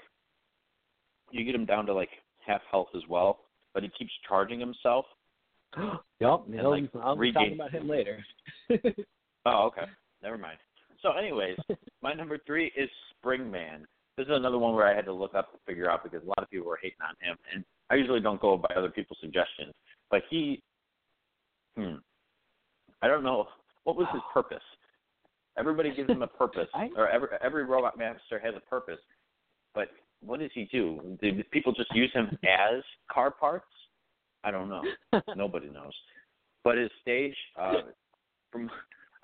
you 1.31 1.44
get 1.44 1.55
him 1.55 1.66
down 1.66 1.86
to 1.86 1.94
like 1.94 2.10
half 2.44 2.60
health 2.70 2.89
as 2.97 3.02
well, 3.09 3.40
but 3.74 3.82
he 3.82 3.90
keeps 3.98 4.12
charging 4.27 4.59
himself. 4.60 5.05
yep, 6.20 6.40
And, 6.48 6.60
I'll, 6.60 6.70
like, 6.70 6.90
I'll 7.01 7.14
be 7.14 7.20
regain- 7.20 7.35
talking 7.35 7.55
about 7.55 7.70
him 7.72 7.89
later. 7.89 8.24
Oh, 9.47 9.68
okay. 9.68 9.90
Never 10.22 10.36
mind. 10.36 10.59
So, 11.01 11.12
anyways, 11.12 11.56
my 12.02 12.12
number 12.12 12.36
three 12.47 12.70
is 12.77 12.90
Spring 13.16 13.51
Man. 13.51 13.86
This 14.18 14.27
is 14.27 14.32
another 14.35 14.59
one 14.59 14.74
where 14.74 14.86
I 14.86 14.94
had 14.94 15.06
to 15.06 15.14
look 15.14 15.35
up 15.35 15.51
to 15.52 15.59
figure 15.66 15.90
out 15.90 16.05
because 16.05 16.22
a 16.22 16.27
lot 16.28 16.43
of 16.43 16.51
people 16.51 16.66
were 16.66 16.78
hating 16.82 16.98
on 17.01 17.14
him, 17.27 17.39
and 17.55 17.64
I 17.89 17.94
usually 17.94 18.20
don't 18.20 18.39
go 18.39 18.59
by 18.59 18.74
other 18.74 18.90
people's 18.90 19.16
suggestions. 19.22 19.72
But 20.10 20.24
he, 20.28 20.62
hmm, 21.74 21.94
I 23.01 23.09
don't 23.09 23.22
know 23.24 23.47
what 23.85 23.97
was 23.97 24.06
his 24.12 24.20
purpose. 24.35 24.59
Everybody 25.59 25.94
gives 25.94 26.09
him 26.10 26.22
a 26.22 26.27
purpose, 26.43 26.68
I- 26.74 26.90
or 26.97 27.09
every 27.09 27.28
every 27.43 27.64
robot 27.64 27.98
master 27.98 28.39
has 28.43 28.55
a 28.56 28.60
purpose. 28.60 29.01
But 29.74 29.89
what 30.20 30.40
does 30.40 30.51
he 30.55 30.68
do? 30.70 31.16
Do 31.22 31.43
people 31.51 31.72
just 31.72 31.94
use 31.94 32.10
him 32.12 32.28
as 32.44 32.82
car 33.10 33.31
parts? 33.31 33.66
I 34.44 34.51
don't 34.51 34.68
know. 34.68 34.82
Nobody 35.36 35.68
knows. 35.68 35.93
But 36.64 36.77
his 36.78 36.90
stage, 37.02 37.35
uh, 37.59 37.82
from 38.52 38.70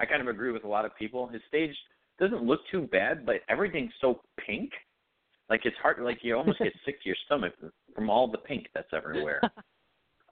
I 0.00 0.06
kind 0.06 0.20
of 0.22 0.28
agree 0.28 0.52
with 0.52 0.64
a 0.64 0.68
lot 0.68 0.84
of 0.84 0.96
people. 0.96 1.26
His 1.26 1.42
stage 1.48 1.74
doesn't 2.18 2.42
look 2.42 2.60
too 2.70 2.82
bad, 2.92 3.26
but 3.26 3.36
everything's 3.48 3.92
so 4.00 4.20
pink. 4.44 4.70
Like 5.50 5.62
it's 5.64 5.76
hard. 5.82 5.98
Like 6.02 6.18
you 6.22 6.36
almost 6.36 6.58
get 6.58 6.72
sick 6.84 7.02
to 7.02 7.08
your 7.08 7.16
stomach 7.26 7.52
from 7.94 8.10
all 8.10 8.30
the 8.30 8.38
pink 8.38 8.66
that's 8.74 8.88
everywhere. 8.92 9.40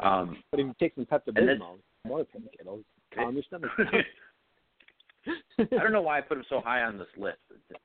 Um, 0.02 0.38
but 0.50 0.58
if 0.58 0.66
you 0.66 0.74
take 0.80 0.96
some 0.96 1.06
Pepto 1.06 1.28
Bismol, 1.60 1.78
more 2.04 2.24
pink, 2.24 2.46
it'll 2.58 2.80
calm 3.14 3.34
your 3.34 3.44
stomach 3.44 3.70
I 5.58 5.64
don't 5.70 5.92
know 5.92 6.02
why 6.02 6.18
I 6.18 6.20
put 6.20 6.38
him 6.38 6.44
so 6.48 6.60
high 6.60 6.82
on 6.82 6.98
this 6.98 7.08
list. 7.16 7.38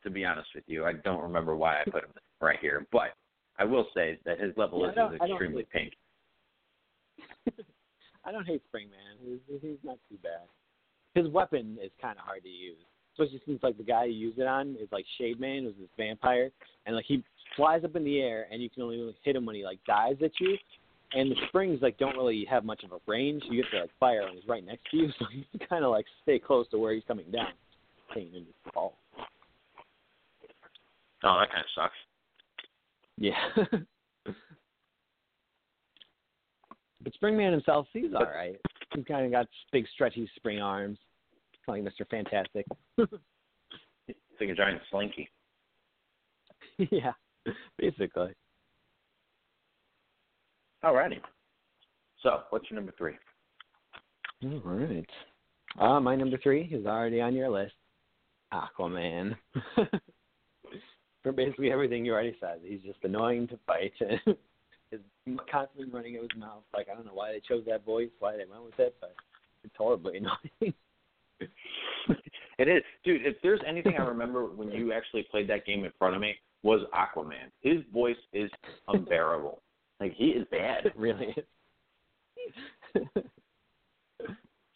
To 0.04 0.10
be 0.10 0.26
honest 0.26 0.50
with 0.56 0.64
you, 0.68 0.86
I 0.86 0.94
don't 0.94 1.22
remember 1.22 1.56
why 1.56 1.76
I 1.82 1.84
put 1.86 2.04
him 2.04 2.12
right 2.42 2.60
here, 2.60 2.86
but 2.92 3.16
I 3.58 3.66
will 3.66 3.88
say 3.94 4.20
that 4.26 4.40
his 4.40 4.56
level 4.58 4.82
Yeah, 4.96 5.08
is, 5.08 5.16
is 5.16 5.30
extremely 5.30 5.66
pink. 5.72 5.94
I 8.26 8.32
don't 8.32 8.46
hate 8.46 8.64
Spring 8.68 8.90
Man. 8.90 9.40
He's, 9.50 9.60
he's 9.62 9.78
not 9.84 9.98
too 10.10 10.18
bad. 10.22 10.48
His 11.16 11.28
weapon 11.32 11.78
is 11.84 11.92
kind 12.02 12.18
of 12.18 12.26
hard 12.26 12.44
to 12.44 12.50
use, 12.50 12.78
especially 13.14 13.42
since 13.46 13.64
like 13.64 13.78
the 13.78 13.84
guy 13.84 14.06
you 14.06 14.14
used 14.14 14.40
it 14.40 14.48
on 14.48 14.76
is 14.80 14.88
like 14.92 15.06
Shade 15.18 15.40
Man, 15.40 15.64
who's 15.64 15.76
this 15.80 15.90
vampire, 15.98 16.52
and 16.86 16.96
like 16.96 17.06
he 17.08 17.24
flies 17.56 17.84
up 17.84 17.96
in 17.96 18.04
the 18.04 18.22
air, 18.22 18.48
and 18.52 18.62
you 18.62 18.70
can 18.70 18.84
only 18.84 19.16
hit 19.24 19.36
him 19.36 19.46
when 19.46 19.56
he 19.56 19.64
like 19.64 19.80
dives 19.86 20.22
at 20.24 20.32
you. 20.40 20.58
And 21.14 21.32
the 21.32 21.36
springs 21.48 21.80
like 21.82 21.98
don't 21.98 22.16
really 22.16 22.46
have 22.50 22.64
much 22.66 22.84
of 22.84 22.92
a 22.92 23.00
range. 23.08 23.44
You 23.50 23.62
get 23.64 23.72
to 23.72 23.82
like 23.82 23.92
fire 24.00 24.24
when 24.24 24.36
he's 24.36 24.48
right 24.48 24.66
next 24.66 24.90
to 24.92 24.98
you, 24.98 25.10
so 25.20 25.26
you 25.32 25.44
have 25.52 25.60
to 25.60 25.68
kind 25.68 25.84
of 25.84 25.92
like 25.92 26.06
stay 26.24 26.40
close 26.40 26.68
to 26.70 26.78
where 26.78 26.94
he's 26.94 27.04
coming 27.08 27.30
down, 27.32 27.48
pain 28.14 28.30
in 28.34 28.46
his 28.46 28.74
ball. 28.74 28.98
Oh, 31.24 31.40
that 31.40 31.52
kind 31.52 31.64
of 31.64 31.70
sucks. 31.76 31.94
Yeah. 33.18 33.50
but 37.04 37.14
Springman 37.22 37.52
himself, 37.52 37.88
he's 37.92 38.14
all 38.16 38.24
right. 38.24 38.56
He's 38.96 39.04
kind 39.06 39.26
of 39.26 39.32
got 39.32 39.48
big, 39.74 39.86
stretchy 39.94 40.30
spring 40.38 40.62
arms, 40.62 40.98
like 41.68 41.84
Mr. 41.84 42.08
Fantastic. 42.10 42.66
It's 44.08 44.18
like 44.48 44.50
a 44.50 44.56
giant 44.56 44.82
slinky. 44.90 45.30
yeah, 46.92 47.12
basically. 47.78 48.34
Alrighty. 50.84 51.20
So, 52.24 52.42
what's 52.50 52.70
your 52.70 52.76
number 52.80 52.94
three? 52.98 53.14
All 54.44 54.62
right. 54.64 55.10
Uh, 55.80 56.00
my 56.00 56.16
number 56.16 56.38
three 56.42 56.64
is 56.72 56.86
already 56.86 57.22
on 57.22 57.36
your 57.36 57.50
list. 57.50 57.74
Aquaman. 58.54 59.36
For 61.24 61.32
basically 61.34 61.72
everything 61.72 62.06
you 62.06 62.14
already 62.14 62.36
said, 62.40 62.60
he's 62.64 62.82
just 62.82 63.00
annoying 63.04 63.48
to 63.50 63.60
fight. 63.68 63.94
His 64.92 65.02
constantly 65.52 65.88
running 65.92 66.16
out 66.16 66.32
his 66.32 66.40
mouth. 66.40 66.64
Like 66.74 66.88
I 66.92 66.96
don't 66.96 67.06
know 67.06 67.14
why 67.14 67.32
they 67.32 67.42
chose 67.48 67.64
that 67.68 67.86
voice, 67.86 68.10
why 68.18 68.38
they 68.38 68.46
went 68.50 68.64
with 68.64 68.80
it, 68.80 68.96
but 69.00 69.14
it's 69.64 69.76
horribly 69.78 70.18
annoying. 70.62 70.74
It 72.58 72.68
is, 72.68 72.82
dude. 73.06 73.26
If 73.26 73.36
there's 73.44 73.62
anything 73.68 73.94
I 74.00 74.04
remember 74.04 74.46
when 74.46 74.72
you 74.72 74.92
actually 74.92 75.28
played 75.30 75.48
that 75.50 75.66
game 75.68 75.86
in 75.86 75.92
front 76.00 76.16
of 76.16 76.22
me, 76.22 76.34
was 76.64 76.82
Aquaman. 76.94 77.52
His 77.62 77.78
voice 77.94 78.18
is 78.34 78.50
unbearable. 78.88 79.62
Like 80.00 80.14
he 80.16 80.28
is 80.28 80.46
bad. 80.52 80.92
really 80.96 81.28
is. 81.36 83.04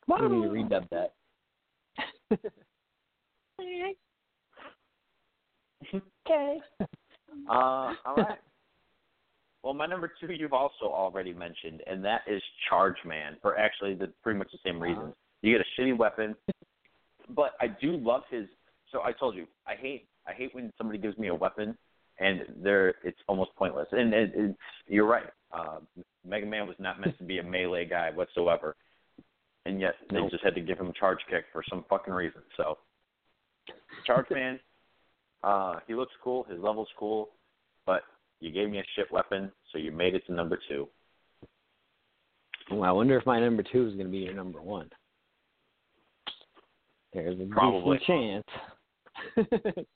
you 0.07 0.29
need 0.29 0.67
to 0.69 0.75
redub 0.75 0.89
that. 0.89 1.13
Okay. 6.25 6.59
Uh, 7.49 7.93
all 8.05 8.15
right. 8.15 8.39
Well, 9.63 9.73
my 9.73 9.85
number 9.85 10.11
two 10.19 10.31
you've 10.31 10.53
also 10.53 10.85
already 10.85 11.33
mentioned, 11.33 11.81
and 11.87 12.03
that 12.03 12.21
is 12.27 12.41
Charge 12.69 12.95
Man 13.05 13.37
for 13.41 13.57
actually 13.57 13.93
the 13.93 14.07
pretty 14.23 14.39
much 14.39 14.49
the 14.51 14.57
same 14.65 14.81
reason. 14.81 15.13
You 15.41 15.57
get 15.57 15.65
a 15.65 15.81
shitty 15.81 15.97
weapon, 15.97 16.35
but 17.29 17.51
I 17.61 17.67
do 17.67 17.97
love 17.97 18.23
his. 18.29 18.45
So 18.91 19.01
I 19.01 19.11
told 19.11 19.35
you, 19.35 19.45
I 19.67 19.75
hate 19.75 20.07
I 20.27 20.33
hate 20.33 20.53
when 20.53 20.71
somebody 20.77 20.99
gives 20.99 21.17
me 21.17 21.27
a 21.27 21.35
weapon 21.35 21.77
and 22.19 22.41
they're 22.61 22.95
it's 23.03 23.19
almost 23.27 23.55
pointless. 23.55 23.87
And 23.91 24.13
it, 24.13 24.31
it's 24.35 24.59
you're 24.87 25.07
right. 25.07 25.29
Uh, 25.51 25.79
Mega 26.27 26.45
Man 26.45 26.67
was 26.67 26.75
not 26.79 26.99
meant 26.99 27.17
to 27.17 27.23
be 27.23 27.39
a 27.39 27.43
melee 27.43 27.85
guy 27.85 28.09
whatsoever, 28.11 28.75
and 29.65 29.79
yet 29.79 29.95
they 30.09 30.17
Nope. 30.17 30.31
just 30.31 30.43
had 30.43 30.55
to 30.55 30.61
give 30.61 30.79
him 30.79 30.87
a 30.87 30.93
charge 30.93 31.19
kick 31.29 31.45
for 31.51 31.63
some 31.69 31.85
fucking 31.89 32.13
reason. 32.13 32.41
So, 32.57 32.77
Charge 34.05 34.25
Man, 34.31 34.59
uh, 35.43 35.75
he 35.87 35.93
looks 35.95 36.13
cool. 36.23 36.43
His 36.49 36.59
level's 36.59 36.87
cool, 36.97 37.29
but 37.85 38.03
you 38.39 38.51
gave 38.51 38.69
me 38.69 38.79
a 38.79 38.83
shit 38.95 39.11
weapon, 39.11 39.51
so 39.71 39.77
you 39.77 39.91
made 39.91 40.15
it 40.15 40.25
to 40.27 40.33
number 40.33 40.59
two. 40.67 40.87
Well, 42.71 42.83
I 42.83 42.91
wonder 42.91 43.17
if 43.17 43.25
my 43.25 43.39
number 43.39 43.61
two 43.63 43.85
is 43.87 43.93
going 43.93 44.05
to 44.07 44.11
be 44.11 44.19
your 44.19 44.33
number 44.33 44.61
one. 44.61 44.89
There's 47.13 47.39
a 47.39 47.45
Probably. 47.45 47.99
decent 47.99 48.45
chance. 49.35 49.85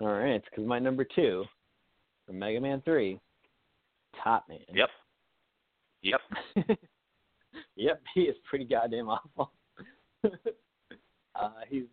All 0.00 0.08
right, 0.08 0.42
because 0.44 0.66
my 0.66 0.78
number 0.78 1.04
two 1.04 1.44
from 2.26 2.38
Mega 2.38 2.60
Man 2.60 2.80
3, 2.84 3.18
Top 4.22 4.48
Man. 4.48 4.58
Yep. 4.72 4.88
Yep. 6.02 6.20
yep, 7.76 8.00
he 8.14 8.22
is 8.22 8.36
pretty 8.48 8.64
goddamn 8.64 9.08
awful. 9.08 9.50
uh, 10.24 11.50
he's 11.68 11.84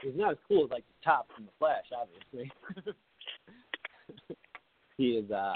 he's 0.00 0.12
not 0.14 0.32
as 0.32 0.38
cool 0.48 0.64
as 0.64 0.70
like 0.70 0.84
the 0.86 1.04
top 1.04 1.28
from 1.34 1.44
the 1.44 1.50
Flash, 1.58 1.84
obviously. 1.94 2.50
he 4.96 5.10
is 5.10 5.30
uh 5.30 5.54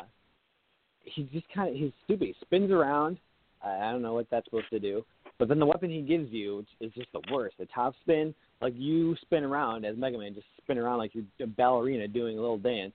he's 1.05 1.29
just 1.33 1.47
kind 1.55 1.71
of 1.71 1.77
he's 1.77 1.93
stupid. 2.05 2.29
He 2.29 2.35
spins 2.43 2.71
around. 2.71 3.19
I 3.63 3.89
I 3.89 3.93
don't 3.93 4.03
know 4.03 4.15
what 4.15 4.27
that's 4.31 4.45
supposed 4.47 4.71
to 4.71 4.79
do. 4.79 5.05
But 5.39 5.49
then 5.49 5.59
the 5.59 5.67
weapon 5.67 5.91
he 5.91 6.01
gives 6.01 6.33
you 6.33 6.65
is 6.81 6.93
just 6.93 7.13
the 7.13 7.21
worst. 7.31 7.57
The 7.59 7.67
top 7.67 7.95
spin, 8.03 8.35
like 8.63 8.73
you 8.77 9.17
spin 9.23 9.45
around 9.45 9.85
as 9.85 9.97
Mega 9.97 10.17
Man, 10.19 10.35
just 10.35 10.47
spin 10.63 10.79
around 10.79 10.99
like 10.99 11.15
you're 11.15 11.25
a 11.43 11.47
ballerina 11.47 12.09
doing 12.09 12.39
a 12.39 12.41
little 12.41 12.59
dance, 12.59 12.95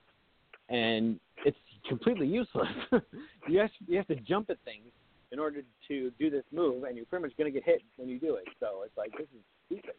and 0.68 1.20
it's 1.44 1.56
completely 1.88 2.26
useless. 2.26 2.68
you 3.48 3.60
have 3.60 3.70
you 3.86 3.96
have 3.96 4.08
to 4.08 4.16
jump 4.16 4.50
at 4.50 4.58
things 4.64 4.86
in 5.30 5.38
order 5.38 5.62
to 5.88 6.12
do 6.18 6.30
this 6.30 6.44
move, 6.52 6.84
and 6.84 6.96
you're 6.96 7.06
pretty 7.06 7.22
much 7.22 7.36
going 7.36 7.52
to 7.52 7.58
get 7.58 7.64
hit 7.64 7.82
when 7.96 8.08
you 8.08 8.18
do 8.18 8.34
it. 8.34 8.44
So 8.60 8.82
it's 8.84 8.96
like 8.96 9.12
this 9.12 9.28
is 9.34 9.42
stupid. 9.66 9.94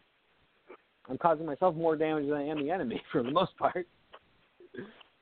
I'm 1.10 1.18
causing 1.18 1.46
myself 1.46 1.76
more 1.76 1.96
damage 1.96 2.26
than 2.28 2.36
I 2.36 2.46
am 2.46 2.64
the 2.64 2.72
enemy 2.72 3.02
for 3.12 3.24
the 3.24 3.32
most 3.32 3.58
part. 3.58 3.88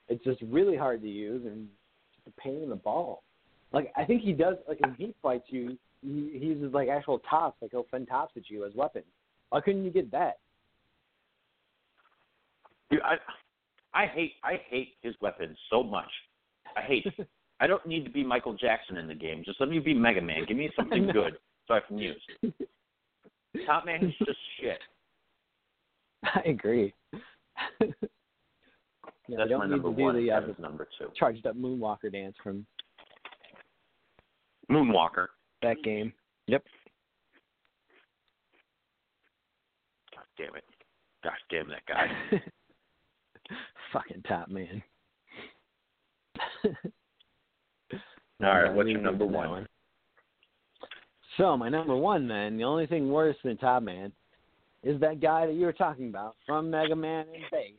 It's 0.09 0.23
just 0.23 0.41
really 0.41 0.75
hard 0.75 1.01
to 1.01 1.07
use 1.07 1.45
and 1.45 1.67
just 2.15 2.35
a 2.35 2.41
pain 2.41 2.61
in 2.61 2.69
the 2.69 2.75
ball. 2.75 3.23
Like 3.71 3.93
I 3.95 4.03
think 4.03 4.21
he 4.21 4.33
does 4.33 4.57
like 4.67 4.79
in 4.83 4.93
he 4.97 5.15
fights 5.21 5.45
you, 5.47 5.77
he, 6.03 6.29
he 6.33 6.45
uses 6.45 6.73
like 6.73 6.89
actual 6.89 7.19
tops, 7.19 7.61
like 7.61 7.71
he'll 7.71 7.85
send 7.91 8.07
tops 8.07 8.33
at 8.37 8.49
you 8.49 8.65
as 8.65 8.73
weapons. 8.75 9.05
Why 9.49 9.61
couldn't 9.61 9.83
you 9.83 9.91
get 9.91 10.11
that? 10.11 10.39
Dude, 12.89 13.01
I 13.01 13.15
I 13.93 14.05
hate 14.07 14.33
I 14.43 14.59
hate 14.69 14.95
his 15.01 15.15
weapons 15.21 15.57
so 15.69 15.83
much. 15.83 16.09
I 16.75 16.81
hate. 16.81 17.05
I 17.59 17.67
don't 17.67 17.85
need 17.85 18.03
to 18.05 18.09
be 18.09 18.23
Michael 18.23 18.55
Jackson 18.55 18.97
in 18.97 19.07
the 19.07 19.13
game. 19.13 19.43
Just 19.45 19.59
let 19.59 19.69
me 19.69 19.77
be 19.77 19.93
Mega 19.93 20.21
Man. 20.21 20.45
Give 20.47 20.57
me 20.57 20.71
something 20.75 21.07
good 21.13 21.33
so 21.67 21.75
I 21.75 21.79
can 21.87 21.97
use. 21.99 22.21
Top 23.67 23.85
Man 23.85 24.03
is 24.05 24.13
just 24.25 24.39
shit. 24.59 24.79
I 26.23 26.41
agree. 26.47 26.93
yeah, 27.79 27.87
That's 29.29 29.49
don't 29.49 29.59
my 29.59 29.65
need 29.65 29.71
number 29.71 29.89
to 29.89 29.95
do 29.95 30.01
one. 30.01 30.15
the 30.15 30.31
uh, 30.31 30.41
number 30.59 30.87
two. 30.97 31.07
charged 31.15 31.45
up 31.45 31.55
Moonwalker 31.55 32.11
dance 32.11 32.35
from 32.43 32.65
Moonwalker. 34.71 35.27
That 35.61 35.77
game. 35.83 36.13
Yep. 36.47 36.63
God 40.15 40.23
damn 40.37 40.55
it. 40.55 40.63
Gosh 41.23 41.37
damn 41.49 41.67
that 41.69 41.85
guy. 41.87 42.07
Fucking 43.93 44.23
top 44.27 44.49
man. 44.49 44.81
All 48.43 48.49
right, 48.49 48.73
what's 48.73 48.89
your 48.89 49.01
number 49.01 49.25
to 49.25 49.31
one? 49.31 49.67
So 51.37 51.55
my 51.55 51.69
number 51.69 51.95
one, 51.95 52.27
then 52.27 52.57
the 52.57 52.63
only 52.63 52.87
thing 52.87 53.09
worse 53.09 53.35
than 53.43 53.57
Top 53.57 53.83
Man 53.83 54.11
is 54.83 54.99
that 54.99 55.21
guy 55.21 55.45
that 55.45 55.53
you 55.53 55.65
were 55.65 55.73
talking 55.73 56.09
about 56.09 56.35
from 56.45 56.69
Mega 56.69 56.95
Man 56.95 57.25
and 57.33 57.43
Bass, 57.51 57.71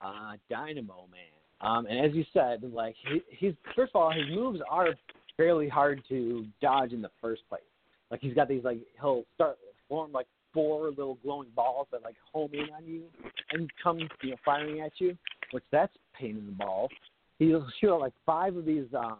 uh, 0.00 0.32
Dynamo 0.50 1.06
Man. 1.10 1.20
Um, 1.60 1.86
and 1.86 1.98
as 1.98 2.14
you 2.14 2.24
said, 2.32 2.62
like 2.72 2.94
he, 3.10 3.22
he's 3.30 3.54
first 3.74 3.92
of 3.94 4.00
all, 4.00 4.12
his 4.12 4.28
moves 4.30 4.60
are 4.70 4.90
fairly 5.38 5.68
hard 5.68 6.02
to 6.10 6.44
dodge 6.60 6.92
in 6.92 7.00
the 7.00 7.10
first 7.22 7.48
place. 7.48 7.62
Like 8.10 8.20
he's 8.20 8.34
got 8.34 8.48
these 8.48 8.64
like 8.64 8.80
he'll 9.00 9.24
start 9.34 9.56
form 9.88 10.12
like 10.12 10.26
four 10.52 10.90
little 10.90 11.18
glowing 11.22 11.48
balls 11.56 11.86
that 11.92 12.02
like 12.02 12.16
home 12.30 12.50
in 12.52 12.68
on 12.74 12.84
you 12.84 13.04
and 13.52 13.70
come 13.82 13.98
you 14.22 14.30
know 14.30 14.36
firing 14.44 14.80
at 14.80 14.92
you, 14.98 15.16
which 15.52 15.64
that's 15.72 15.92
pain 16.18 16.36
in 16.36 16.44
the 16.44 16.52
balls. 16.52 16.90
He'll 17.38 17.66
shoot 17.80 17.96
like 17.96 18.12
five 18.26 18.54
of 18.56 18.66
these 18.66 18.86
um 18.94 19.18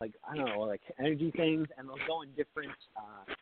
like 0.00 0.12
I 0.28 0.36
don't 0.36 0.46
know, 0.46 0.60
like 0.60 0.80
energy 0.98 1.32
things, 1.36 1.66
and 1.76 1.88
they'll 1.88 2.06
go 2.06 2.22
in 2.22 2.30
different, 2.36 2.70
uh, 2.96 3.32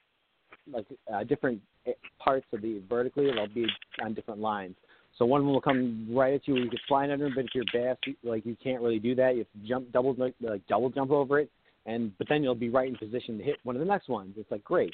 like 0.70 0.86
uh, 1.12 1.24
different 1.24 1.60
eh, 1.86 1.92
parts 2.18 2.46
of 2.52 2.62
the 2.62 2.82
vertically. 2.88 3.30
They'll 3.32 3.48
be 3.48 3.66
on 4.02 4.14
different 4.14 4.40
lines. 4.40 4.74
So 5.18 5.24
one 5.24 5.40
of 5.40 5.46
them 5.46 5.54
will 5.54 5.62
come 5.62 6.06
right 6.10 6.34
at 6.34 6.46
you 6.46 6.54
where 6.54 6.62
you 6.64 6.70
can 6.70 6.78
fly 6.86 7.04
under, 7.10 7.24
them, 7.24 7.32
but 7.34 7.46
if 7.46 7.54
you're 7.54 7.64
fast, 7.72 8.00
like 8.22 8.44
you 8.44 8.56
can't 8.62 8.82
really 8.82 8.98
do 8.98 9.14
that. 9.14 9.34
You 9.34 9.38
have 9.38 9.62
to 9.62 9.68
jump 9.68 9.92
double, 9.92 10.14
like, 10.18 10.34
double 10.68 10.90
jump 10.90 11.10
over 11.10 11.40
it, 11.40 11.50
and 11.86 12.16
but 12.18 12.28
then 12.28 12.42
you'll 12.42 12.54
be 12.54 12.68
right 12.68 12.88
in 12.88 12.96
position 12.96 13.38
to 13.38 13.44
hit 13.44 13.56
one 13.64 13.76
of 13.76 13.80
the 13.80 13.86
next 13.86 14.08
ones. 14.08 14.34
It's 14.36 14.50
like 14.50 14.62
great. 14.62 14.92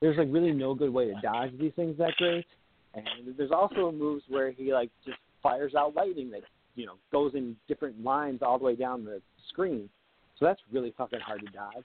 There's 0.00 0.18
like 0.18 0.28
really 0.30 0.50
no 0.50 0.74
good 0.74 0.92
way 0.92 1.06
to 1.06 1.14
dodge 1.22 1.52
these 1.60 1.72
things 1.76 1.96
that 1.98 2.12
great, 2.18 2.44
and 2.94 3.06
there's 3.36 3.52
also 3.52 3.92
moves 3.92 4.24
where 4.28 4.50
he 4.50 4.72
like 4.72 4.90
just 5.06 5.18
fires 5.42 5.74
out 5.76 5.94
lightning 5.94 6.30
that 6.32 6.42
you 6.74 6.86
know 6.86 6.94
goes 7.12 7.32
in 7.34 7.56
different 7.68 8.02
lines 8.02 8.40
all 8.42 8.58
the 8.58 8.64
way 8.64 8.74
down 8.74 9.04
the 9.04 9.22
screen. 9.48 9.88
So 10.38 10.46
that's 10.46 10.60
really 10.72 10.92
fucking 10.98 11.20
hard 11.20 11.40
to 11.40 11.52
dodge. 11.52 11.84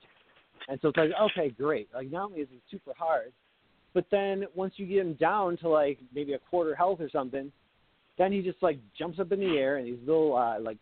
And 0.68 0.80
so 0.82 0.88
it's 0.88 0.96
like, 0.96 1.10
okay, 1.30 1.50
great. 1.50 1.88
Like 1.94 2.10
not 2.10 2.30
only 2.30 2.40
is 2.40 2.48
it 2.50 2.60
super 2.70 2.92
hard, 2.98 3.32
but 3.94 4.04
then 4.10 4.44
once 4.56 4.74
you 4.76 4.86
get 4.86 4.98
him 4.98 5.14
down 5.14 5.56
to 5.58 5.68
like 5.68 5.98
maybe 6.12 6.32
a 6.32 6.38
quarter 6.50 6.74
health 6.74 7.00
or 7.00 7.08
something, 7.08 7.52
then 8.18 8.32
he 8.32 8.42
just 8.42 8.62
like 8.62 8.78
jumps 8.98 9.18
up 9.18 9.32
in 9.32 9.40
the 9.40 9.56
air 9.56 9.76
and 9.76 9.86
these 9.86 9.98
little 10.06 10.36
uh 10.36 10.60
like 10.60 10.78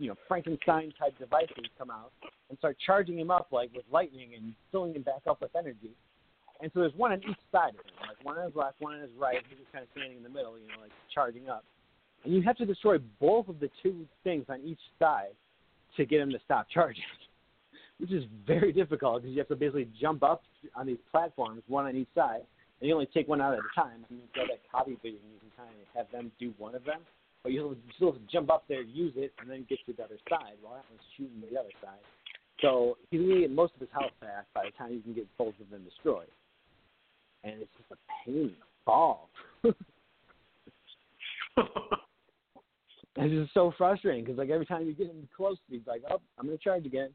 you 0.00 0.08
know, 0.08 0.16
Frankenstein 0.26 0.92
type 0.98 1.16
devices 1.18 1.66
come 1.78 1.90
out 1.90 2.10
and 2.48 2.58
start 2.58 2.76
charging 2.84 3.18
him 3.18 3.30
up 3.30 3.48
like 3.52 3.70
with 3.74 3.84
lightning 3.92 4.30
and 4.34 4.54
filling 4.72 4.94
him 4.94 5.02
back 5.02 5.20
up 5.28 5.42
with 5.42 5.54
energy. 5.54 5.90
And 6.62 6.70
so 6.72 6.80
there's 6.80 6.94
one 6.94 7.12
on 7.12 7.18
each 7.18 7.38
side 7.52 7.70
of 7.70 7.84
him, 7.84 8.08
like 8.08 8.24
one 8.24 8.38
on 8.38 8.46
his 8.46 8.56
left, 8.56 8.80
one 8.80 8.94
on 8.94 9.00
his 9.00 9.10
right. 9.18 9.36
He's 9.48 9.58
just 9.58 9.72
kind 9.72 9.82
of 9.82 9.90
standing 9.92 10.16
in 10.16 10.22
the 10.22 10.28
middle, 10.28 10.58
you 10.58 10.68
know, 10.68 10.80
like 10.80 10.90
charging 11.14 11.48
up. 11.48 11.64
And 12.24 12.34
you 12.34 12.42
have 12.42 12.56
to 12.56 12.66
destroy 12.66 12.98
both 13.20 13.48
of 13.48 13.60
the 13.60 13.70
two 13.82 14.06
things 14.24 14.46
on 14.48 14.60
each 14.64 14.80
side 14.98 15.32
to 15.96 16.06
get 16.06 16.20
him 16.20 16.30
to 16.30 16.38
stop 16.44 16.66
charging, 16.72 17.04
which 17.98 18.10
is 18.10 18.24
very 18.46 18.72
difficult 18.72 19.22
because 19.22 19.32
you 19.32 19.38
have 19.38 19.48
to 19.48 19.56
basically 19.56 19.88
jump 20.00 20.22
up 20.22 20.42
on 20.74 20.86
these 20.86 20.98
platforms, 21.10 21.62
one 21.66 21.86
on 21.86 21.96
each 21.96 22.08
side, 22.14 22.42
and 22.80 22.88
you 22.88 22.94
only 22.94 23.08
take 23.12 23.28
one 23.28 23.40
out 23.40 23.52
at 23.52 23.58
a 23.60 23.80
time. 23.80 24.04
You 24.08 24.18
got 24.34 24.48
that 24.48 24.60
copy 24.70 24.96
video, 25.02 25.20
and 25.20 25.32
you 25.32 25.40
can 25.40 25.50
kind 25.56 25.70
of 25.70 25.86
have 25.96 26.10
them 26.12 26.32
do 26.38 26.54
one 26.58 26.74
of 26.74 26.84
them, 26.84 27.00
but 27.42 27.52
you 27.52 27.76
still 27.96 28.16
jump 28.30 28.50
up 28.50 28.64
there, 28.68 28.82
use 28.82 29.12
it, 29.16 29.32
and 29.40 29.50
then 29.50 29.66
get 29.68 29.78
to 29.86 29.92
the 29.92 30.02
other 30.02 30.18
side 30.28 30.56
while 30.62 30.74
that 30.74 30.84
one's 30.90 31.02
shooting 31.16 31.40
the 31.40 31.58
other 31.58 31.72
side. 31.82 32.00
So 32.60 32.98
he's 33.10 33.20
gonna 33.20 33.40
get 33.40 33.50
most 33.50 33.74
of 33.74 33.80
his 33.80 33.88
health 33.92 34.12
back 34.20 34.46
by 34.54 34.64
the 34.64 34.70
time 34.76 34.92
you 34.92 35.00
can 35.00 35.14
get 35.14 35.26
both 35.38 35.54
of 35.60 35.70
them 35.70 35.82
destroyed. 35.84 36.28
And 37.44 37.54
it's 37.62 37.70
just 37.78 37.90
a 37.92 37.96
pain 38.24 38.52
balls. 38.84 39.28
it's 39.64 39.74
just 43.16 43.54
so 43.54 43.72
frustrating 43.78 44.24
because 44.24 44.38
like 44.38 44.50
every 44.50 44.66
time 44.66 44.86
you 44.86 44.92
get 44.92 45.06
him 45.06 45.26
close, 45.34 45.56
he's 45.70 45.80
like, 45.86 46.02
"Oh, 46.10 46.20
I'm 46.38 46.46
gonna 46.46 46.58
charge 46.58 46.84
again." 46.84 47.10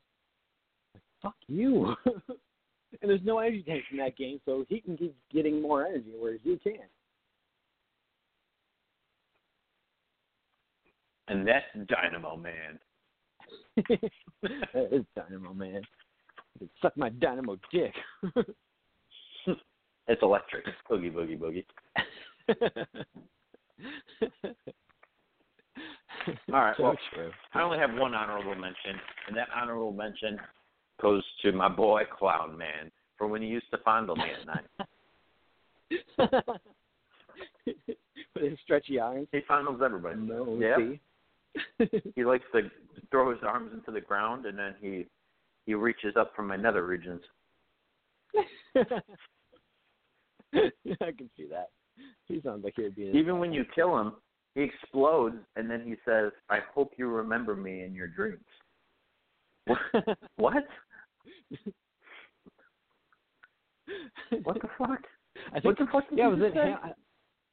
Like, 0.93 1.03
Fuck 1.21 1.35
you. 1.47 1.95
and 3.01 3.09
there's 3.09 3.23
no 3.23 3.39
energy 3.39 3.63
tanks 3.63 3.85
in 3.91 3.97
that 3.97 4.17
game, 4.17 4.39
so 4.45 4.65
he 4.69 4.81
can 4.81 4.97
keep 4.97 5.15
getting 5.31 5.61
more 5.61 5.85
energy, 5.85 6.13
whereas 6.17 6.39
you 6.43 6.59
can't. 6.63 6.79
And 11.27 11.47
that's 11.47 11.65
Dynamo 11.87 12.37
Man. 12.37 12.79
that 14.43 14.89
is 14.91 15.03
Dynamo 15.15 15.53
Man. 15.53 15.81
Suck 16.81 16.95
my 16.95 17.09
Dynamo 17.09 17.57
dick. 17.71 17.93
It's 20.07 20.21
electric. 20.21 20.65
Boogie 20.89 21.11
boogie 21.11 21.39
boogie. 21.39 21.65
All 26.53 26.61
right. 26.61 26.75
So 26.77 26.83
Well, 26.83 26.97
true. 27.13 27.31
I 27.53 27.61
only 27.61 27.77
have 27.79 27.93
one 27.93 28.13
honorable 28.13 28.55
mention, 28.55 28.99
and 29.27 29.35
that 29.35 29.47
honorable 29.55 29.91
mention 29.91 30.37
goes 31.01 31.23
to 31.41 31.51
my 31.51 31.69
boy 31.69 32.03
Clown 32.17 32.57
Man 32.57 32.91
for 33.17 33.27
when 33.27 33.41
he 33.41 33.47
used 33.47 33.69
to 33.71 33.77
fondle 33.79 34.15
me 34.15 34.25
at 34.39 34.45
night. 34.45 34.65
With 38.35 38.43
his 38.43 38.59
stretchy 38.63 38.99
arms. 38.99 39.27
He 39.31 39.39
fondles 39.49 39.81
everybody. 39.81 40.19
No, 40.19 40.57
Yeah. 40.59 40.77
He 42.15 42.25
likes 42.25 42.43
to 42.53 42.69
throw 43.11 43.31
his 43.31 43.39
arms 43.43 43.71
into 43.73 43.91
the 43.91 44.01
ground, 44.01 44.45
and 44.45 44.59
then 44.59 44.75
he 44.81 45.05
he 45.65 45.73
reaches 45.73 46.15
up 46.17 46.35
from 46.35 46.47
my 46.47 46.57
nether 46.57 46.85
regions. 46.85 47.21
I 48.75 48.81
can 50.53 51.29
see 51.37 51.47
that. 51.49 51.69
He 52.27 52.41
sounds 52.41 52.63
like 52.63 52.73
he'd 52.75 52.95
be. 52.95 53.03
Even 53.15 53.39
when 53.39 53.53
you 53.53 53.63
kill 53.73 53.97
him, 53.97 54.13
he 54.53 54.61
explodes, 54.63 55.37
and 55.55 55.69
then 55.69 55.81
he 55.85 55.95
says, 56.05 56.33
"I 56.49 56.59
hope 56.73 56.91
you 56.97 57.07
remember 57.07 57.55
me 57.55 57.83
in 57.83 57.93
your 57.93 58.07
dreams." 58.07 58.43
What? 60.37 60.63
what? 64.43 64.61
The 64.61 64.67
fuck? 64.77 64.99
I 65.49 65.59
think, 65.59 65.65
What 65.65 65.77
the 65.77 65.87
fuck 65.91 66.09
did 66.09 66.17
yeah, 66.17 66.29
you 66.29 66.35
was 66.35 66.41
it 66.41 66.53
say? 66.53 66.69
him? 66.71 66.77
I, 66.83 66.91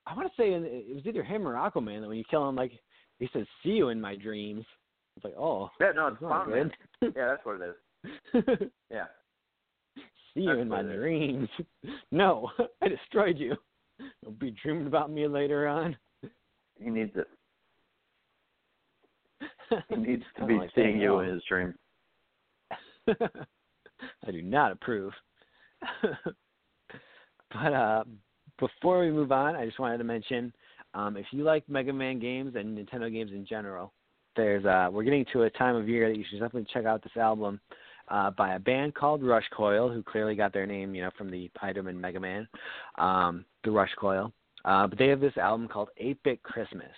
I 0.06 0.16
want 0.16 0.28
to 0.28 0.34
say 0.42 0.52
in- 0.54 0.64
it 0.64 0.94
was 0.94 1.06
either 1.06 1.22
him 1.22 1.46
or 1.46 1.54
Aquaman 1.54 2.00
that 2.00 2.08
when 2.08 2.18
you 2.18 2.24
kill 2.30 2.48
him, 2.48 2.56
like 2.56 2.72
he 3.18 3.28
says, 3.32 3.46
"See 3.62 3.70
you 3.70 3.88
in 3.90 4.00
my 4.00 4.16
dreams." 4.16 4.64
It's 5.16 5.24
like, 5.24 5.34
oh, 5.38 5.70
Yeah, 5.80 5.92
no, 5.94 6.06
it's 6.08 6.22
not 6.22 6.46
good. 6.46 6.72
Yeah, 7.14 7.28
that's 7.28 7.44
what 7.44 7.60
it 7.60 7.76
is. 8.34 8.70
Yeah. 8.90 9.04
See 10.34 10.40
you 10.40 10.48
That's 10.48 10.60
in 10.62 10.68
my 10.68 10.80
it 10.80 10.96
dreams. 10.96 11.48
No, 12.10 12.50
I 12.82 12.88
destroyed 12.88 13.36
you. 13.38 13.54
You'll 14.22 14.32
be 14.32 14.54
dreaming 14.62 14.86
about 14.86 15.10
me 15.10 15.28
later 15.28 15.68
on. 15.68 15.94
He 16.82 16.88
needs 16.88 17.12
it. 17.14 17.26
He 19.90 19.96
needs 19.96 20.22
to 20.38 20.46
be 20.46 20.54
like 20.54 20.70
seeing 20.74 20.98
you 20.98 21.18
in 21.20 21.28
his 21.28 21.42
dream. 21.48 21.74
I 24.26 24.30
do 24.30 24.42
not 24.42 24.72
approve. 24.72 25.12
but 27.52 27.72
uh, 27.72 28.04
before 28.58 29.00
we 29.00 29.10
move 29.10 29.32
on, 29.32 29.56
I 29.56 29.66
just 29.66 29.78
wanted 29.78 29.98
to 29.98 30.04
mention 30.04 30.52
um, 30.94 31.16
if 31.16 31.26
you 31.30 31.44
like 31.44 31.68
Mega 31.68 31.92
Man 31.92 32.18
games 32.18 32.54
and 32.56 32.76
Nintendo 32.76 33.12
games 33.12 33.32
in 33.32 33.46
general, 33.46 33.92
there's 34.36 34.64
uh, 34.64 34.88
we're 34.90 35.04
getting 35.04 35.26
to 35.32 35.42
a 35.42 35.50
time 35.50 35.76
of 35.76 35.88
year 35.88 36.08
that 36.08 36.18
you 36.18 36.24
should 36.28 36.40
definitely 36.40 36.68
check 36.72 36.84
out 36.84 37.02
this 37.02 37.16
album 37.16 37.60
uh, 38.08 38.30
by 38.30 38.54
a 38.54 38.58
band 38.58 38.94
called 38.94 39.22
Rush 39.22 39.48
Coil, 39.54 39.90
who 39.90 40.02
clearly 40.02 40.34
got 40.34 40.52
their 40.52 40.66
name, 40.66 40.94
you 40.94 41.02
know, 41.02 41.10
from 41.16 41.30
the 41.30 41.50
item 41.60 41.88
in 41.88 42.00
Mega 42.00 42.20
Man, 42.20 42.48
um, 42.98 43.44
the 43.64 43.70
Rush 43.70 43.92
Coil. 43.98 44.32
Uh, 44.64 44.86
but 44.86 44.98
they 44.98 45.08
have 45.08 45.20
this 45.20 45.36
album 45.36 45.66
called 45.66 45.88
8-Bit 46.00 46.42
Christmas, 46.42 46.92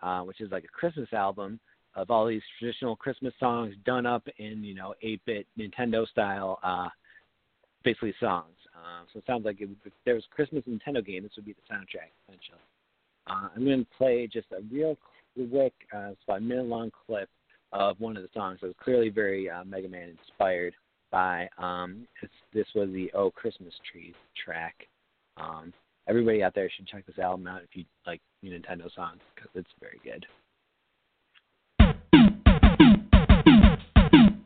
uh, 0.00 0.20
which 0.20 0.40
is 0.40 0.52
like 0.52 0.64
a 0.64 0.68
Christmas 0.68 1.12
album 1.12 1.58
of 1.96 2.10
all 2.10 2.26
these 2.26 2.42
traditional 2.58 2.96
Christmas 2.96 3.32
songs 3.38 3.74
done 3.84 4.06
up 4.06 4.26
in 4.38 4.64
you 4.64 4.74
know 4.74 4.94
8-bit 5.04 5.46
Nintendo 5.58 6.08
style, 6.08 6.58
uh, 6.62 6.88
basically 7.84 8.14
songs. 8.20 8.56
Uh, 8.74 9.04
so 9.12 9.18
it 9.18 9.24
sounds 9.26 9.44
like 9.44 9.60
it, 9.60 9.68
if 9.84 9.92
there 10.04 10.14
was 10.14 10.24
a 10.30 10.34
Christmas 10.34 10.64
Nintendo 10.68 11.04
game, 11.04 11.22
this 11.22 11.32
would 11.36 11.44
be 11.44 11.52
the 11.54 11.74
soundtrack 11.74 12.10
essentially. 12.28 12.58
Uh, 13.26 13.48
I'm 13.54 13.64
going 13.64 13.84
to 13.84 13.90
play 13.96 14.28
just 14.30 14.46
a 14.52 14.60
real 14.70 14.98
quick, 15.34 15.72
uh, 15.94 16.10
it's 16.10 16.20
about 16.26 16.38
a 16.38 16.40
minute 16.42 16.66
long 16.66 16.90
clip 17.06 17.28
of 17.72 17.98
one 17.98 18.16
of 18.16 18.22
the 18.22 18.28
songs. 18.34 18.58
that 18.60 18.68
was 18.68 18.76
clearly 18.82 19.08
very 19.08 19.48
uh, 19.48 19.64
Mega 19.64 19.88
Man 19.88 20.16
inspired 20.20 20.74
by. 21.10 21.48
Um, 21.58 22.06
it's, 22.22 22.32
this 22.52 22.66
was 22.74 22.88
the 22.92 23.10
Oh 23.14 23.30
Christmas 23.30 23.72
Tree 23.90 24.14
track. 24.44 24.74
Um, 25.36 25.72
everybody 26.06 26.42
out 26.42 26.54
there 26.54 26.70
should 26.76 26.86
check 26.86 27.06
this 27.06 27.18
album 27.18 27.46
out 27.46 27.62
if 27.62 27.70
you 27.72 27.84
like 28.06 28.20
Nintendo 28.44 28.94
songs 28.94 29.20
because 29.34 29.50
it's 29.54 29.70
very 29.80 30.00
good. 30.04 30.26
Thank 34.14 34.36
you. 34.36 34.43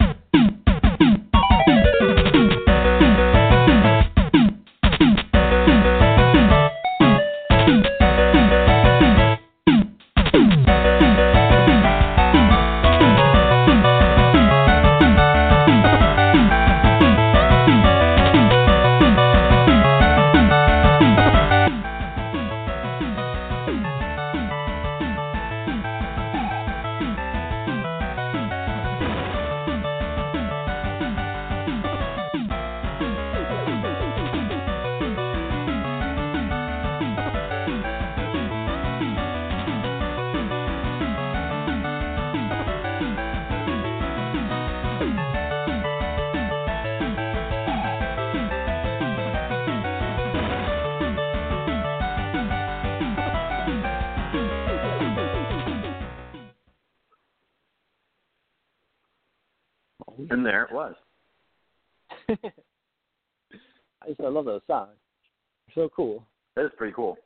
So 65.74 65.88
cool. 65.94 66.24
That 66.56 66.64
is 66.66 66.72
pretty 66.76 66.92
cool. 66.94 67.16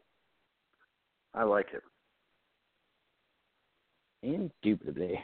I 1.34 1.44
like 1.44 1.68
it. 1.72 1.82
Indubitably. 4.22 5.18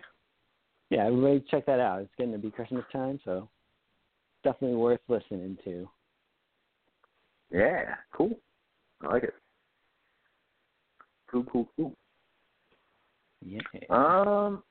Yeah, 0.91 1.07
everybody 1.07 1.45
check 1.51 1.67
that 1.67 1.81
out. 1.81 2.01
It's 2.01 2.11
getting 2.17 2.33
to 2.33 2.39
be 2.39 2.51
Christmas 2.51 2.85
time, 2.91 3.21
so 3.25 3.49
definitely 4.43 4.77
worth 4.77 5.01
listening 5.09 5.59
to. 5.65 5.89
Yeah, 7.51 7.95
cool. 8.13 8.39
I 9.03 9.13
like 9.13 9.25
it. 9.25 9.35
Cool, 11.31 11.45
cool, 11.45 11.69
cool. 11.77 11.95
Yeah. 13.45 13.61
Um, 13.91 14.63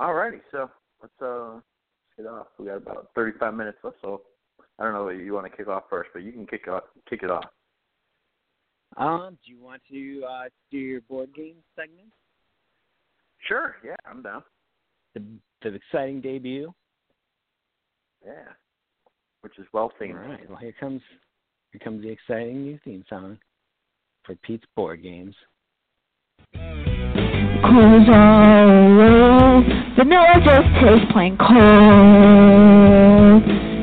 alrighty. 0.00 0.40
So 0.50 0.70
let's 1.02 1.12
uh 1.20 1.54
let's 1.54 2.16
get 2.16 2.26
off. 2.26 2.46
We 2.58 2.66
got 2.66 2.76
about 2.76 3.10
thirty-five 3.14 3.54
minutes 3.54 3.78
left. 3.82 3.96
So 4.02 4.22
I 4.78 4.84
don't 4.84 4.92
know 4.92 5.04
what 5.04 5.16
you 5.16 5.34
want 5.34 5.50
to 5.50 5.56
kick 5.56 5.68
off 5.68 5.84
first, 5.90 6.10
but 6.12 6.22
you 6.22 6.32
can 6.32 6.46
kick 6.46 6.68
off 6.68 6.84
kick 7.08 7.22
it 7.22 7.30
off. 7.30 7.44
Um, 8.96 9.38
do 9.44 9.52
you 9.52 9.60
want 9.62 9.82
to 9.90 10.24
uh, 10.28 10.44
do 10.70 10.78
your 10.78 11.02
board 11.02 11.34
game 11.34 11.56
segment? 11.74 12.08
Sure. 13.46 13.76
Yeah, 13.84 13.96
I'm 14.08 14.22
down. 14.22 14.42
The 15.14 15.22
the 15.62 15.74
exciting 15.74 16.20
debut. 16.20 16.72
Yeah. 18.24 18.52
Which 19.42 19.58
is 19.58 19.66
well 19.72 19.84
All 19.84 19.92
themed. 20.00 20.28
right. 20.28 20.48
Well, 20.48 20.58
here 20.58 20.74
comes 20.78 21.02
here 21.72 21.80
comes 21.84 22.02
the 22.02 22.08
exciting 22.08 22.62
new 22.62 22.78
theme 22.84 23.04
song 23.08 23.38
for 24.24 24.34
Pete's 24.36 24.64
board 24.74 25.02
games. 25.02 25.34
Cause 26.54 28.08
I 28.08 28.64
love 28.64 29.64
vanilla 29.96 30.40
just 30.44 30.68
taste 30.80 31.12
plain 31.12 31.36
cold. 31.36 31.56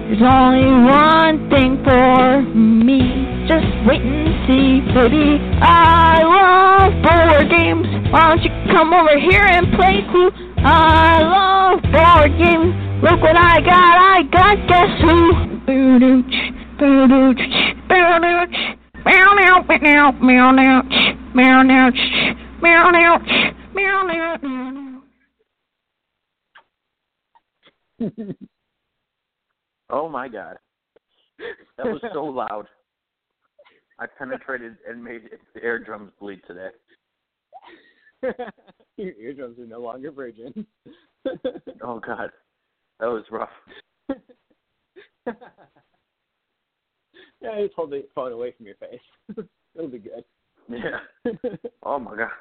There's 0.08 0.22
only 0.22 0.66
one 0.86 1.50
thing 1.50 1.84
for 1.84 2.42
me. 2.42 3.33
Just 3.48 3.68
wait 3.86 4.02
and 4.02 4.48
see, 4.48 4.80
baby. 4.94 5.40
I 5.62 6.24
love 6.24 6.94
board 7.04 7.50
games. 7.50 7.88
Why 8.12 8.30
don't 8.30 8.42
you 8.42 8.50
come 8.72 8.94
over 8.94 9.20
here 9.20 9.44
and 9.44 9.68
play 9.76 10.02
too? 10.12 10.32
I 10.64 11.22
love 11.22 11.82
board 11.92 12.32
games. 12.40 12.74
Look 13.04 13.20
what 13.22 13.36
I 13.36 13.60
got. 13.60 13.98
I 14.00 14.24
got 14.32 14.56
guess 14.70 15.02
who? 15.02 15.54
Meow! 17.90 18.46
Meow! 19.06 19.34
Meow! 19.36 19.62
Meow! 19.68 20.12
Meow! 20.22 20.52
Meow! 20.52 20.82
Meow! 21.34 21.64
Meow! 21.64 21.92
Meow! 22.62 23.20
Meow! 23.74 24.38
Meow! 24.42 25.02
oh 29.90 30.08
my 30.10 30.28
god. 30.30 30.58
That 31.78 31.88
was 31.88 32.02
so 32.14 32.24
loud. 32.24 32.68
I 34.00 34.06
penetrated 34.18 34.78
and 34.88 35.04
made 35.04 35.30
the 35.54 35.64
eardrums 35.64 36.12
bleed 36.20 36.42
today. 36.48 36.70
Your 38.98 39.14
eardrums 39.14 39.60
are 39.60 39.66
no 39.66 39.80
longer 39.80 40.12
virgin. 40.12 40.66
Oh 41.82 42.00
god. 42.00 42.32
That 43.00 43.08
was 43.08 43.24
rough. 43.32 43.50
yeah, 44.10 44.18
just 47.62 47.74
hold 47.76 47.92
the 47.92 48.04
phone 48.14 48.34
away 48.34 48.52
from 48.52 48.66
your 48.66 48.76
face. 48.76 49.00
It'll 49.74 49.88
be 49.88 50.00
good. 50.00 50.26
Yeah. 50.70 51.00
Oh 51.82 51.98
my 51.98 52.18
god. 52.18 52.32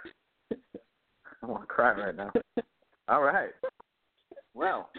I 1.43 1.47
want 1.47 1.63
to 1.63 1.67
cry 1.67 1.93
right 1.93 2.17
now. 2.17 2.33
All 3.09 3.23
right. 3.23 3.51
Well, 4.55 4.91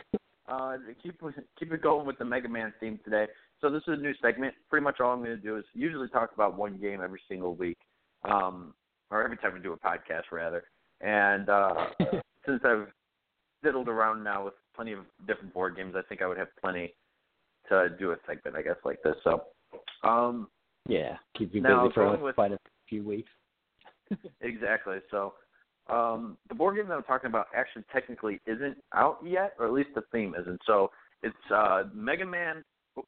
uh, 0.48 0.78
keep 1.02 1.20
keep 1.58 1.72
it 1.72 1.82
going 1.82 2.06
with 2.06 2.18
the 2.18 2.26
Mega 2.26 2.50
Man 2.50 2.74
theme 2.80 3.00
today. 3.04 3.28
So 3.62 3.70
this 3.70 3.82
is 3.88 3.94
a 4.00 4.02
new 4.02 4.14
segment. 4.22 4.54
Pretty 4.70 4.84
much 4.84 5.00
all 5.00 5.12
I'm 5.14 5.20
going 5.24 5.36
to 5.36 5.42
do 5.42 5.58
is 5.58 5.64
usually 5.74 6.10
talk 6.10 6.32
about 6.34 6.58
one 6.58 6.78
game 6.78 7.02
every 7.02 7.22
single 7.30 7.56
week, 7.56 7.78
um, 8.26 8.74
or 9.10 9.24
every 9.24 9.38
time 9.38 9.54
we 9.54 9.60
do 9.62 9.74
a 9.74 9.78
podcast 9.78 10.24
rather. 10.32 10.64
And 11.02 11.50
uh, 11.50 11.74
since 12.46 12.62
I've 12.66 12.88
diddled 13.64 13.88
around 13.88 14.24
now 14.24 14.46
with 14.46 14.54
plenty 14.76 14.92
of 14.92 15.00
different 15.28 15.54
board 15.54 15.78
games, 15.78 15.96
I 15.98 16.02
think 16.10 16.22
I 16.22 16.28
would 16.28 16.38
have 16.38 16.50
plenty 16.62 16.94
to 17.70 17.90
do 17.98 18.12
a 18.12 18.18
segment, 18.28 18.58
I 18.58 18.62
guess, 18.62 18.76
like 18.84 19.02
this. 19.04 19.16
So, 19.24 19.44
um, 20.04 20.50
Yeah, 20.88 21.16
keep 21.38 21.54
you 21.56 21.62
busy 21.62 21.74
for 21.94 22.18
with- 22.18 22.36
quite 22.36 22.52
a 22.52 22.60
few 22.90 23.04
weeks. 23.04 23.32
exactly. 24.42 24.98
So, 25.10 25.36
um, 25.90 26.38
the 26.50 26.56
board 26.56 26.78
game 26.78 26.88
that 26.88 26.94
I'm 26.94 27.04
talking 27.04 27.30
about 27.30 27.48
actually 27.56 27.84
technically 27.92 28.40
isn't 28.46 28.78
out 28.94 29.20
yet, 29.24 29.54
or 29.60 29.66
at 29.66 29.74
least 29.74 29.90
the 29.96 30.04
theme 30.12 30.34
isn't. 30.40 30.62
So 30.66 30.92
it's 31.22 31.36
uh, 31.54 31.84
Mega 31.94 32.26
Man. 32.26 32.64
oh, 32.98 33.04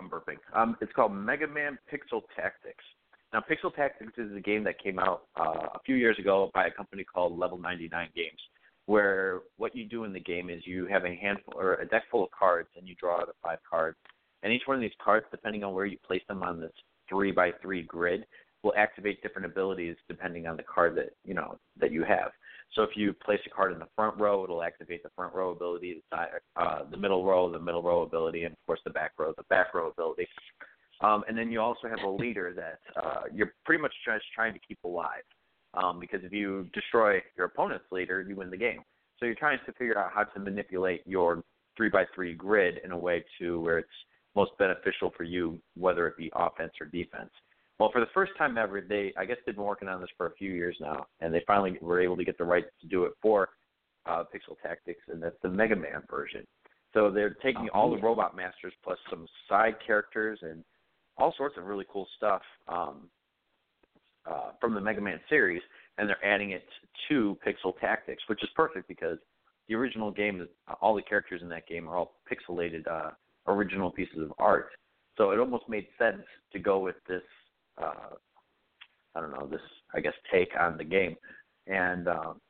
I'm 0.00 0.08
burping. 0.08 0.38
Um, 0.54 0.76
it's 0.80 0.92
called 0.92 1.12
Mega 1.12 1.46
Man 1.46 1.78
Pixel 1.92 2.22
Tactics. 2.34 2.84
Now, 3.32 3.40
Pixel 3.40 3.74
Tactics 3.74 4.12
is 4.16 4.34
a 4.34 4.40
game 4.40 4.64
that 4.64 4.82
came 4.82 4.98
out 4.98 5.24
uh, 5.38 5.68
a 5.74 5.80
few 5.84 5.96
years 5.96 6.18
ago 6.18 6.50
by 6.54 6.66
a 6.66 6.70
company 6.70 7.04
called 7.04 7.38
Level 7.38 7.58
99 7.58 8.08
Games, 8.14 8.40
where 8.86 9.40
what 9.56 9.74
you 9.74 9.84
do 9.84 10.04
in 10.04 10.12
the 10.12 10.20
game 10.20 10.48
is 10.48 10.62
you 10.64 10.86
have 10.86 11.04
a 11.04 11.14
handful 11.14 11.54
or 11.56 11.74
a 11.74 11.88
deck 11.88 12.04
full 12.10 12.24
of 12.24 12.30
cards, 12.30 12.68
and 12.76 12.88
you 12.88 12.94
draw 12.94 13.16
out 13.20 13.28
of 13.28 13.34
five 13.42 13.58
cards. 13.68 13.96
And 14.42 14.52
each 14.52 14.62
one 14.66 14.76
of 14.76 14.80
these 14.80 14.92
cards, 15.04 15.26
depending 15.30 15.64
on 15.64 15.74
where 15.74 15.86
you 15.86 15.98
place 16.06 16.22
them 16.28 16.42
on 16.42 16.60
this 16.60 16.72
three 17.08 17.32
by 17.32 17.50
three 17.60 17.82
grid, 17.82 18.24
will 18.66 18.74
activate 18.76 19.22
different 19.22 19.46
abilities 19.46 19.96
depending 20.08 20.48
on 20.48 20.56
the 20.56 20.62
card 20.64 20.96
that 20.96 21.10
you 21.24 21.34
know 21.34 21.56
that 21.78 21.92
you 21.92 22.02
have. 22.02 22.32
So 22.74 22.82
if 22.82 22.90
you 22.96 23.12
place 23.12 23.38
a 23.46 23.50
card 23.50 23.72
in 23.72 23.78
the 23.78 23.86
front 23.94 24.18
row, 24.18 24.42
it'll 24.42 24.62
activate 24.62 25.04
the 25.04 25.10
front 25.14 25.32
row 25.32 25.50
ability, 25.52 26.02
the 26.10 26.16
uh, 26.60 26.80
the 26.90 26.96
middle 26.96 27.24
row, 27.24 27.50
the 27.50 27.60
middle 27.60 27.82
row 27.82 28.02
ability, 28.02 28.42
and 28.42 28.52
of 28.52 28.66
course 28.66 28.80
the 28.84 28.90
back 28.90 29.12
row, 29.18 29.32
the 29.36 29.44
back 29.44 29.72
row 29.72 29.88
ability. 29.88 30.26
Um, 31.00 31.22
and 31.28 31.38
then 31.38 31.52
you 31.52 31.60
also 31.60 31.88
have 31.88 32.02
a 32.04 32.08
leader 32.08 32.52
that 32.56 33.00
uh, 33.00 33.22
you're 33.32 33.52
pretty 33.64 33.80
much 33.80 33.92
just 34.04 34.24
trying 34.34 34.52
to 34.52 34.58
keep 34.66 34.78
alive, 34.84 35.22
um, 35.74 36.00
because 36.00 36.20
if 36.24 36.32
you 36.32 36.68
destroy 36.72 37.22
your 37.36 37.46
opponent's 37.46 37.84
leader, 37.92 38.20
you 38.28 38.34
win 38.34 38.50
the 38.50 38.56
game. 38.56 38.80
So 39.20 39.26
you're 39.26 39.36
trying 39.36 39.60
to 39.66 39.72
figure 39.74 39.98
out 39.98 40.10
how 40.12 40.24
to 40.24 40.40
manipulate 40.40 41.02
your 41.06 41.44
three 41.76 41.88
by 41.88 42.04
three 42.14 42.34
grid 42.34 42.80
in 42.84 42.90
a 42.90 42.98
way 42.98 43.24
to 43.38 43.60
where 43.60 43.78
it's 43.78 43.88
most 44.34 44.50
beneficial 44.58 45.12
for 45.16 45.22
you, 45.22 45.58
whether 45.76 46.08
it 46.08 46.16
be 46.16 46.32
offense 46.34 46.72
or 46.80 46.86
defense. 46.86 47.30
Well, 47.78 47.90
for 47.92 48.00
the 48.00 48.10
first 48.14 48.32
time 48.38 48.56
ever, 48.56 48.80
they 48.80 49.12
I 49.18 49.24
guess 49.24 49.36
they've 49.44 49.54
been 49.54 49.64
working 49.64 49.88
on 49.88 50.00
this 50.00 50.10
for 50.16 50.26
a 50.26 50.34
few 50.34 50.50
years 50.50 50.76
now, 50.80 51.06
and 51.20 51.32
they 51.32 51.42
finally 51.46 51.78
were 51.80 52.00
able 52.00 52.16
to 52.16 52.24
get 52.24 52.38
the 52.38 52.44
rights 52.44 52.68
to 52.80 52.86
do 52.86 53.04
it 53.04 53.12
for 53.20 53.50
uh, 54.06 54.24
Pixel 54.34 54.56
Tactics, 54.62 55.02
and 55.08 55.22
that's 55.22 55.36
the 55.42 55.48
Mega 55.48 55.76
Man 55.76 56.02
version. 56.10 56.46
So 56.94 57.10
they're 57.10 57.36
taking 57.42 57.68
all 57.74 57.90
the 57.90 58.00
Robot 58.00 58.34
Masters 58.34 58.72
plus 58.82 58.98
some 59.10 59.26
side 59.48 59.74
characters 59.86 60.38
and 60.42 60.64
all 61.18 61.34
sorts 61.36 61.56
of 61.58 61.64
really 61.64 61.84
cool 61.92 62.06
stuff 62.16 62.40
um, 62.68 63.08
uh, 64.30 64.52
from 64.60 64.74
the 64.74 64.80
Mega 64.80 65.00
Man 65.00 65.20
series, 65.28 65.62
and 65.98 66.08
they're 66.08 66.24
adding 66.24 66.52
it 66.52 66.64
to 67.08 67.36
Pixel 67.46 67.78
Tactics, 67.78 68.22
which 68.28 68.42
is 68.42 68.48
perfect 68.56 68.88
because 68.88 69.18
the 69.68 69.74
original 69.74 70.10
game, 70.10 70.40
is 70.40 70.48
all 70.80 70.94
the 70.94 71.02
characters 71.02 71.42
in 71.42 71.48
that 71.48 71.66
game 71.66 71.88
are 71.88 71.96
all 71.96 72.14
pixelated 72.30 72.86
uh, 72.88 73.10
original 73.46 73.90
pieces 73.90 74.18
of 74.22 74.32
art. 74.38 74.70
So 75.18 75.30
it 75.30 75.38
almost 75.38 75.68
made 75.68 75.86
sense 75.98 76.22
to 76.52 76.58
go 76.58 76.78
with 76.78 76.96
this 77.08 77.22
uh, 77.82 78.14
I 79.14 79.20
don't 79.20 79.32
know 79.32 79.46
this 79.46 79.60
I 79.94 80.00
guess 80.00 80.12
take 80.32 80.50
on 80.58 80.76
the 80.76 80.84
game, 80.84 81.16
and 81.66 82.08
um, 82.08 82.40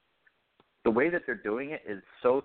the 0.84 0.90
way 0.90 1.10
that 1.10 1.22
they're 1.26 1.34
doing 1.36 1.70
it 1.70 1.82
is 1.88 2.02
so. 2.22 2.44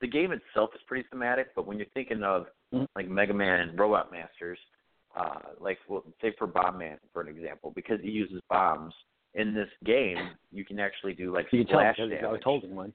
The 0.00 0.06
game 0.06 0.30
itself 0.30 0.70
is 0.76 0.80
pretty 0.86 1.08
thematic, 1.10 1.48
but 1.56 1.66
when 1.66 1.76
you're 1.76 1.88
thinking 1.92 2.22
of 2.22 2.46
like 2.94 3.08
Mega 3.08 3.34
Man 3.34 3.60
and 3.60 3.76
Robot 3.76 4.12
Masters, 4.12 4.58
uh, 5.18 5.40
like 5.60 5.78
well, 5.88 6.04
say 6.22 6.32
for 6.38 6.46
Bomb 6.46 6.78
Man 6.78 6.98
for 7.12 7.20
an 7.20 7.28
example, 7.28 7.72
because 7.74 7.98
he 8.00 8.10
uses 8.10 8.40
bombs 8.48 8.94
in 9.34 9.54
this 9.54 9.68
game, 9.84 10.16
you 10.52 10.64
can 10.64 10.78
actually 10.78 11.14
do 11.14 11.32
like 11.32 11.46
You 11.52 11.64
can 11.64 11.68
tell 11.68 11.80
splash 11.80 11.96
damage. 11.96 12.24
I 12.24 12.30
was 12.30 12.40
holding 12.44 12.74
one. 12.74 12.92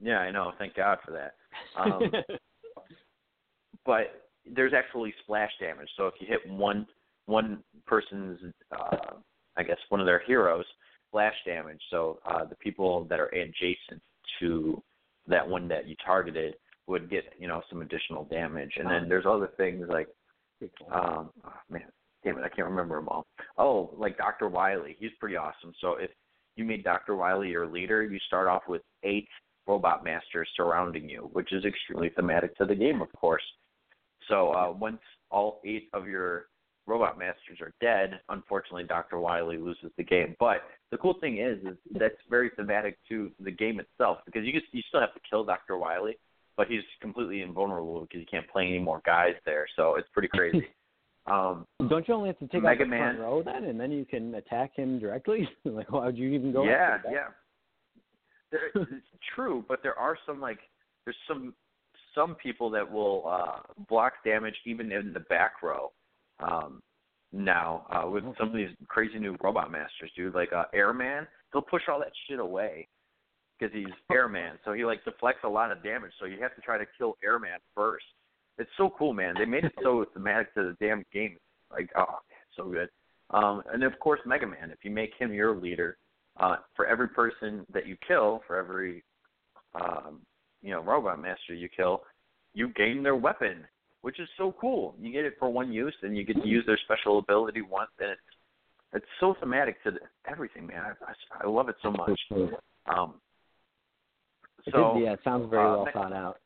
Yeah, 0.00 0.18
I 0.18 0.30
know. 0.30 0.52
Thank 0.58 0.76
God 0.76 0.98
for 1.04 1.10
that. 1.12 1.34
Um, 1.76 2.12
but 3.86 4.28
there's 4.54 4.72
actually 4.72 5.14
splash 5.22 5.50
damage. 5.60 5.88
So 5.96 6.06
if 6.06 6.14
you 6.20 6.26
hit 6.26 6.48
one 6.50 6.86
one 7.28 7.58
person's, 7.86 8.40
uh, 8.72 8.96
I 9.56 9.62
guess 9.62 9.76
one 9.90 10.00
of 10.00 10.06
their 10.06 10.22
heroes, 10.26 10.64
splash 11.08 11.34
damage. 11.46 11.80
So 11.90 12.18
uh, 12.26 12.44
the 12.44 12.56
people 12.56 13.06
that 13.10 13.20
are 13.20 13.26
adjacent 13.26 14.02
to 14.40 14.82
that 15.26 15.46
one 15.46 15.68
that 15.68 15.86
you 15.86 15.94
targeted 16.04 16.54
would 16.86 17.10
get 17.10 17.24
you 17.38 17.46
know 17.46 17.62
some 17.68 17.82
additional 17.82 18.24
damage. 18.24 18.72
And 18.76 18.88
then 18.90 19.08
there's 19.08 19.26
other 19.26 19.50
things 19.56 19.86
like, 19.90 20.08
um, 20.90 21.30
oh, 21.44 21.52
man, 21.70 21.82
damn 22.24 22.38
it, 22.38 22.44
I 22.44 22.48
can't 22.48 22.68
remember 22.68 22.96
them 22.96 23.08
all. 23.08 23.26
Oh, 23.58 23.90
like 23.96 24.16
Dr. 24.16 24.48
Wily, 24.48 24.96
he's 24.98 25.10
pretty 25.20 25.36
awesome. 25.36 25.74
So 25.80 25.96
if 26.00 26.10
you 26.56 26.64
made 26.64 26.82
Dr. 26.82 27.14
Wily 27.14 27.48
your 27.48 27.66
leader, 27.66 28.02
you 28.02 28.18
start 28.26 28.48
off 28.48 28.62
with 28.68 28.82
eight 29.02 29.28
robot 29.66 30.02
masters 30.02 30.48
surrounding 30.56 31.08
you, 31.08 31.28
which 31.34 31.52
is 31.52 31.64
extremely 31.66 32.08
thematic 32.16 32.56
to 32.56 32.64
the 32.64 32.74
game, 32.74 33.02
of 33.02 33.12
course. 33.12 33.42
So 34.28 34.52
uh, 34.52 34.72
once 34.72 35.00
all 35.30 35.60
eight 35.66 35.88
of 35.92 36.08
your 36.08 36.46
robot 36.88 37.18
masters 37.18 37.60
are 37.60 37.72
dead, 37.80 38.20
unfortunately, 38.30 38.84
Dr. 38.84 39.20
Wily 39.20 39.58
loses 39.58 39.90
the 39.96 40.02
game. 40.02 40.34
But 40.40 40.62
the 40.90 40.96
cool 40.96 41.14
thing 41.20 41.38
is, 41.38 41.58
is 41.58 41.76
that's 41.98 42.16
very 42.30 42.50
thematic 42.56 42.98
to 43.10 43.30
the 43.40 43.50
game 43.50 43.78
itself 43.78 44.18
because 44.24 44.44
you 44.44 44.52
just, 44.52 44.66
you 44.72 44.82
still 44.88 45.00
have 45.00 45.14
to 45.14 45.20
kill 45.28 45.44
Dr. 45.44 45.76
Wily, 45.76 46.18
but 46.56 46.66
he's 46.66 46.82
completely 47.00 47.42
invulnerable 47.42 48.00
because 48.00 48.20
you 48.20 48.26
can't 48.30 48.48
play 48.48 48.66
any 48.66 48.78
more 48.78 49.02
guys 49.04 49.34
there. 49.44 49.66
So 49.76 49.96
it's 49.96 50.08
pretty 50.12 50.28
crazy. 50.28 50.66
Um, 51.30 51.66
Don't 51.90 52.08
you 52.08 52.14
only 52.14 52.28
have 52.28 52.38
to 52.38 52.46
take 52.46 52.62
Mega 52.62 52.70
out 52.70 52.78
the 52.78 52.86
Man. 52.86 53.00
front 53.00 53.18
row 53.18 53.42
then, 53.42 53.64
and 53.64 53.78
then 53.78 53.92
you 53.92 54.06
can 54.06 54.34
attack 54.36 54.74
him 54.74 54.98
directly? 54.98 55.46
like, 55.66 55.92
why 55.92 56.06
would 56.06 56.16
you 56.16 56.30
even 56.30 56.52
go? 56.52 56.64
yeah, 56.64 56.96
yeah. 57.10 57.26
There, 58.50 58.70
it's 58.74 59.06
true, 59.34 59.62
but 59.68 59.80
there 59.82 59.98
are 59.98 60.16
some 60.24 60.40
like 60.40 60.58
there's 61.04 61.16
some 61.28 61.52
some 62.14 62.34
people 62.34 62.70
that 62.70 62.90
will 62.90 63.28
uh, 63.28 63.60
block 63.90 64.14
damage 64.24 64.54
even 64.64 64.90
in 64.90 65.12
the 65.12 65.20
back 65.20 65.62
row. 65.62 65.92
Um, 66.40 66.80
now 67.32 67.86
uh, 67.90 68.08
with 68.08 68.24
some 68.38 68.48
of 68.48 68.54
these 68.54 68.70
crazy 68.88 69.18
new 69.18 69.36
robot 69.42 69.70
masters, 69.70 70.10
dude, 70.16 70.34
like 70.34 70.52
uh, 70.52 70.64
Airman, 70.72 71.26
he'll 71.52 71.62
push 71.62 71.82
all 71.88 71.98
that 71.98 72.12
shit 72.28 72.40
away 72.40 72.88
because 73.58 73.74
he's 73.74 73.92
Airman, 74.12 74.58
so 74.64 74.72
he 74.72 74.84
like 74.84 75.04
deflects 75.04 75.40
a 75.44 75.48
lot 75.48 75.72
of 75.72 75.82
damage. 75.82 76.12
So 76.18 76.26
you 76.26 76.40
have 76.40 76.54
to 76.54 76.60
try 76.60 76.78
to 76.78 76.86
kill 76.96 77.16
Airman 77.22 77.58
first. 77.74 78.04
It's 78.58 78.70
so 78.76 78.90
cool, 78.98 79.12
man. 79.12 79.34
They 79.38 79.44
made 79.44 79.64
it 79.64 79.72
so 79.82 80.04
thematic 80.14 80.54
to 80.54 80.62
the 80.62 80.76
damn 80.84 81.04
game. 81.12 81.36
Like, 81.70 81.90
oh, 81.96 82.18
so 82.56 82.68
good. 82.68 82.88
Um, 83.30 83.62
and 83.72 83.82
of 83.82 83.98
course, 84.00 84.20
Mega 84.26 84.46
Man. 84.46 84.70
If 84.70 84.78
you 84.82 84.90
make 84.90 85.12
him 85.18 85.32
your 85.32 85.56
leader, 85.56 85.98
uh, 86.40 86.56
for 86.74 86.86
every 86.86 87.08
person 87.08 87.66
that 87.72 87.86
you 87.86 87.96
kill, 88.06 88.42
for 88.46 88.56
every 88.56 89.04
um, 89.74 90.20
you 90.62 90.70
know 90.70 90.80
robot 90.80 91.20
master 91.20 91.54
you 91.54 91.68
kill, 91.68 92.02
you 92.54 92.72
gain 92.74 93.02
their 93.02 93.16
weapon, 93.16 93.64
which 94.02 94.20
is 94.20 94.28
so 94.36 94.54
cool. 94.60 94.94
You 95.00 95.12
get 95.12 95.24
it 95.24 95.34
for 95.38 95.48
one 95.48 95.72
use, 95.72 95.94
and 96.02 96.16
you 96.16 96.24
get 96.24 96.40
to 96.40 96.48
use 96.48 96.64
their 96.66 96.78
special 96.84 97.18
ability 97.18 97.62
once, 97.62 97.90
and 98.00 98.10
it's 98.10 98.20
it's 98.94 99.06
so 99.20 99.34
thematic 99.38 99.82
to 99.84 99.90
the, 99.90 99.98
everything, 100.30 100.66
man. 100.66 100.82
I, 100.82 100.90
I, 101.10 101.44
I 101.44 101.46
love 101.46 101.68
it 101.68 101.76
so 101.82 101.90
much. 101.90 102.18
Um, 102.86 103.14
It 104.66 104.72
so 104.72 104.94
did, 104.94 105.04
yeah, 105.04 105.12
it 105.12 105.20
sounds 105.24 105.48
very 105.50 105.64
uh, 105.64 105.76
well 105.76 105.88
thought 105.92 106.12
out. 106.12 106.38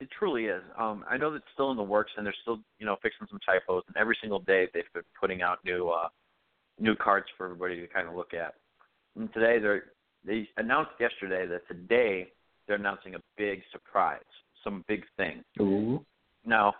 It 0.00 0.08
truly 0.18 0.46
is. 0.46 0.62
Um, 0.78 1.04
I 1.10 1.16
know 1.16 1.32
that's 1.32 1.44
still 1.52 1.70
in 1.72 1.76
the 1.76 1.82
works, 1.82 2.12
and 2.16 2.24
they're 2.24 2.34
still, 2.42 2.58
you 2.78 2.86
know, 2.86 2.96
fixing 3.02 3.26
some 3.28 3.40
typos. 3.44 3.82
And 3.88 3.96
every 3.96 4.16
single 4.20 4.38
day, 4.38 4.68
they've 4.72 4.84
been 4.94 5.02
putting 5.20 5.42
out 5.42 5.58
new, 5.64 5.88
uh, 5.88 6.08
new 6.78 6.94
cards 6.96 7.26
for 7.36 7.46
everybody 7.46 7.80
to 7.80 7.86
kind 7.88 8.08
of 8.08 8.14
look 8.14 8.32
at. 8.34 8.54
And 9.16 9.32
today, 9.34 9.58
they're 9.58 9.84
they 10.24 10.48
announced 10.58 10.92
yesterday 11.00 11.46
that 11.46 11.66
today 11.66 12.28
they're 12.66 12.76
announcing 12.76 13.14
a 13.14 13.20
big 13.36 13.62
surprise, 13.72 14.20
some 14.62 14.84
big 14.86 15.02
thing. 15.16 15.42
Ooh. 15.60 16.04
Now, 16.44 16.74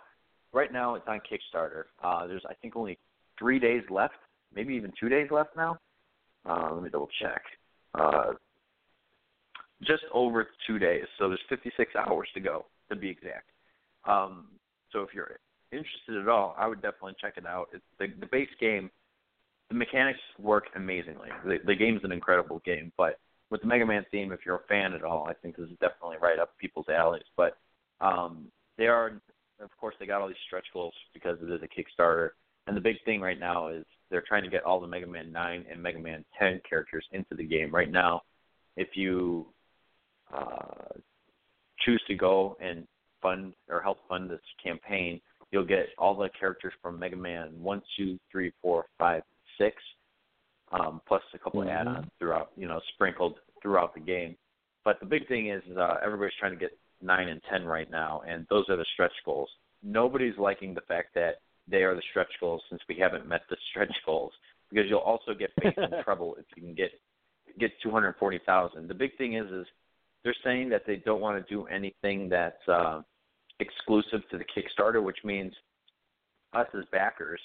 right 0.53 0.71
now, 0.71 0.95
it's 0.95 1.07
on 1.07 1.19
Kickstarter. 1.19 1.85
Uh, 2.03 2.27
there's, 2.27 2.43
I 2.49 2.53
think, 2.55 2.75
only 2.75 2.97
three 3.37 3.59
days 3.59 3.83
left, 3.89 4.15
maybe 4.53 4.73
even 4.75 4.91
two 4.99 5.09
days 5.09 5.27
left 5.31 5.55
now. 5.55 5.77
Uh, 6.45 6.69
let 6.73 6.83
me 6.83 6.89
double 6.89 7.09
check. 7.21 7.41
Uh, 7.95 8.33
just 9.83 10.03
over 10.13 10.47
two 10.67 10.79
days, 10.79 11.05
so 11.17 11.27
there's 11.27 11.41
56 11.49 11.91
hours 11.95 12.27
to 12.33 12.39
go 12.39 12.65
to 12.89 12.95
be 12.95 13.09
exact. 13.09 13.49
Um, 14.05 14.45
so 14.91 15.01
if 15.01 15.09
you're 15.13 15.39
interested 15.71 16.21
at 16.21 16.27
all, 16.27 16.55
I 16.57 16.67
would 16.67 16.81
definitely 16.81 17.15
check 17.19 17.33
it 17.37 17.45
out. 17.45 17.69
It's 17.73 17.83
the, 17.99 18.07
the 18.19 18.27
base 18.31 18.49
game, 18.59 18.89
the 19.69 19.75
mechanics 19.75 20.19
work 20.39 20.65
amazingly. 20.75 21.29
The, 21.45 21.57
the 21.65 21.75
game's 21.75 22.01
an 22.03 22.11
incredible 22.11 22.61
game, 22.65 22.91
but 22.97 23.19
with 23.49 23.61
the 23.61 23.67
Mega 23.67 23.85
Man 23.85 24.05
theme, 24.11 24.31
if 24.31 24.39
you're 24.45 24.57
a 24.57 24.67
fan 24.67 24.93
at 24.93 25.03
all, 25.03 25.27
I 25.27 25.33
think 25.33 25.57
this 25.57 25.69
is 25.69 25.77
definitely 25.81 26.17
right 26.21 26.39
up 26.39 26.57
people's 26.57 26.87
alleys. 26.89 27.23
But 27.35 27.57
um, 27.99 28.47
they 28.77 28.87
are, 28.87 29.21
of 29.61 29.69
course, 29.79 29.95
they 29.99 30.05
got 30.05 30.21
all 30.21 30.27
these 30.27 30.37
stretch 30.47 30.65
goals 30.73 30.93
because 31.13 31.37
it 31.41 31.49
is 31.51 31.61
a 31.61 31.67
Kickstarter. 31.67 32.29
And 32.67 32.77
the 32.77 32.81
big 32.81 32.97
thing 33.05 33.21
right 33.21 33.39
now 33.39 33.69
is 33.69 33.85
they're 34.09 34.23
trying 34.27 34.43
to 34.43 34.49
get 34.49 34.63
all 34.63 34.79
the 34.79 34.87
Mega 34.87 35.07
Man 35.07 35.31
9 35.31 35.65
and 35.71 35.81
Mega 35.81 35.99
Man 35.99 36.23
10 36.39 36.61
characters 36.67 37.05
into 37.11 37.35
the 37.35 37.43
game. 37.43 37.73
Right 37.73 37.91
now, 37.91 38.21
if 38.77 38.89
you 38.95 39.47
uh, 40.33 40.93
choose 41.79 42.01
to 42.07 42.15
go 42.15 42.55
and 42.61 42.87
fund 43.21 43.53
or 43.69 43.81
help 43.81 43.97
fund 44.07 44.29
this 44.29 44.39
campaign, 44.63 45.19
you'll 45.51 45.65
get 45.65 45.87
all 45.97 46.15
the 46.15 46.29
characters 46.39 46.73
from 46.81 46.99
Mega 46.99 47.15
Man 47.15 47.49
1, 47.61 47.81
2, 47.97 48.19
3, 48.31 48.51
4, 48.61 48.85
5, 48.97 49.23
6, 49.57 49.75
um, 50.71 51.01
plus 51.07 51.21
a 51.33 51.39
couple 51.39 51.61
Mhm. 51.61 51.65
of 51.65 51.69
add-ons 51.69 52.11
throughout, 52.19 52.51
you 52.55 52.67
know, 52.67 52.79
sprinkled 52.93 53.39
throughout 53.61 53.93
the 53.93 53.99
game. 53.99 54.37
But 54.83 54.99
the 54.99 55.05
big 55.05 55.27
thing 55.27 55.47
is 55.47 55.63
uh, 55.77 55.99
everybody's 56.01 56.33
trying 56.35 56.53
to 56.53 56.57
get 56.57 56.77
9 57.01 57.27
and 57.27 57.41
10 57.49 57.65
right 57.65 57.89
now, 57.89 58.21
and 58.27 58.45
those 58.49 58.65
are 58.69 58.77
the 58.77 58.85
stretch 58.93 59.13
goals. 59.25 59.49
Nobody's 59.83 60.37
liking 60.37 60.73
the 60.73 60.81
fact 60.81 61.13
that 61.15 61.41
they 61.67 61.83
are 61.83 61.95
the 61.95 62.01
stretch 62.09 62.31
goals 62.39 62.61
since 62.69 62.81
we 62.87 62.95
haven't 62.95 63.27
met 63.27 63.41
the 63.49 63.57
stretch 63.71 63.93
goals 64.05 64.31
because 64.69 64.89
you'll 64.89 64.99
also 64.99 65.33
get 65.33 65.51
faced 65.61 65.77
in 65.77 65.89
trouble 66.03 66.35
if 66.39 66.45
you 66.55 66.63
can 66.63 66.73
get 66.73 66.91
get 67.59 67.71
240,000. 67.83 68.87
The 68.87 68.93
big 68.93 69.17
thing 69.17 69.33
is 69.33 69.49
is 69.51 69.65
they're 70.23 70.35
saying 70.43 70.69
that 70.69 70.83
they 70.85 70.97
don't 70.97 71.21
want 71.21 71.45
to 71.45 71.53
do 71.53 71.65
anything 71.65 72.29
that's 72.29 72.67
uh, 72.67 73.01
exclusive 73.59 74.21
to 74.29 74.37
the 74.37 74.45
Kickstarter, 74.45 75.03
which 75.03 75.17
means 75.23 75.53
us 76.53 76.67
as 76.77 76.83
backers, 76.91 77.39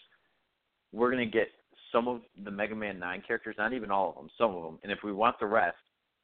we're 0.92 1.10
going 1.10 1.24
to 1.24 1.30
get 1.30 1.48
some 1.92 2.08
of 2.08 2.20
the 2.44 2.50
Mega 2.50 2.74
Man 2.74 2.98
9 2.98 3.22
characters, 3.26 3.54
not 3.58 3.72
even 3.72 3.90
all 3.90 4.10
of 4.10 4.16
them, 4.16 4.28
some 4.36 4.54
of 4.54 4.62
them. 4.62 4.78
And 4.82 4.90
if 4.90 4.98
we 5.04 5.12
want 5.12 5.38
the 5.38 5.46
rest, 5.46 5.76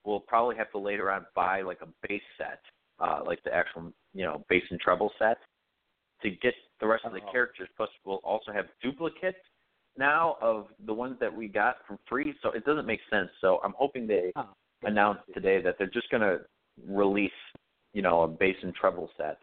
we'll 0.04 0.20
probably 0.20 0.56
have 0.56 0.70
to 0.72 0.78
later 0.78 1.10
on 1.10 1.26
buy 1.34 1.62
like 1.62 1.80
a 1.82 2.08
base 2.08 2.22
set, 2.36 2.60
uh, 3.00 3.20
like 3.24 3.42
the 3.44 3.54
actual, 3.54 3.92
you 4.14 4.24
know, 4.24 4.44
Bass 4.48 4.62
and 4.70 4.80
treble 4.80 5.10
set 5.18 5.38
to 6.22 6.30
get 6.30 6.54
the 6.80 6.86
rest 6.86 7.04
of 7.04 7.12
the 7.12 7.20
Oh. 7.20 7.30
characters. 7.30 7.68
Plus, 7.76 7.90
we'll 8.04 8.20
also 8.24 8.52
have 8.52 8.66
duplicates 8.80 9.38
now 9.96 10.36
of 10.40 10.68
the 10.86 10.94
ones 10.94 11.18
that 11.18 11.32
we 11.34 11.48
got 11.48 11.84
from 11.86 11.98
free. 12.08 12.34
So 12.42 12.50
it 12.50 12.64
doesn't 12.64 12.86
make 12.86 13.00
sense. 13.10 13.30
So 13.40 13.60
I'm 13.62 13.74
hoping 13.74 14.06
they 14.06 14.32
Oh, 14.36 14.48
announced 14.82 15.24
today 15.34 15.60
that 15.62 15.76
they're 15.78 15.86
just 15.88 16.10
going 16.10 16.22
to 16.22 16.44
release, 16.86 17.30
you 17.92 18.02
know, 18.02 18.22
a 18.22 18.28
bass 18.28 18.56
and 18.62 18.74
treble 18.74 19.10
set 19.16 19.38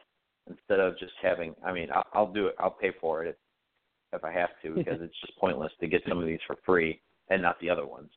instead 0.48 0.80
of 0.80 0.98
just 0.98 1.14
having. 1.22 1.56
I 1.64 1.72
mean, 1.72 1.90
I'll, 1.92 2.08
I'll 2.14 2.34
do 2.34 2.48
it. 2.48 2.56
I'll 2.60 2.72
pay 2.72 2.92
for 3.00 3.24
it 3.24 3.38
if, 4.14 4.24
I 4.24 4.32
have 4.32 4.50
to 4.64 4.74
because 4.76 5.02
it's 5.02 5.20
just 5.22 5.38
pointless 5.38 5.72
to 5.80 5.88
get 5.88 6.02
some 6.08 6.20
of 6.20 6.26
these 6.26 6.40
for 6.48 6.56
free 6.66 7.02
and 7.30 7.42
not 7.42 7.60
the 7.60 7.70
other 7.70 7.86
ones. 7.86 8.10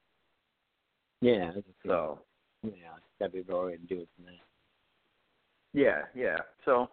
Yeah, 1.20 1.50
I 1.50 1.52
can 1.52 1.62
see 1.64 1.88
So 1.88 2.20
Yeah, 2.62 2.94
that'd 3.18 3.32
be 3.32 3.40
way 3.52 3.76
to 3.76 3.78
do 3.78 4.00
it 4.00 4.09
than 4.16 4.26
that. 4.26 4.51
Yeah, 5.73 6.03
yeah. 6.15 6.39
So 6.65 6.89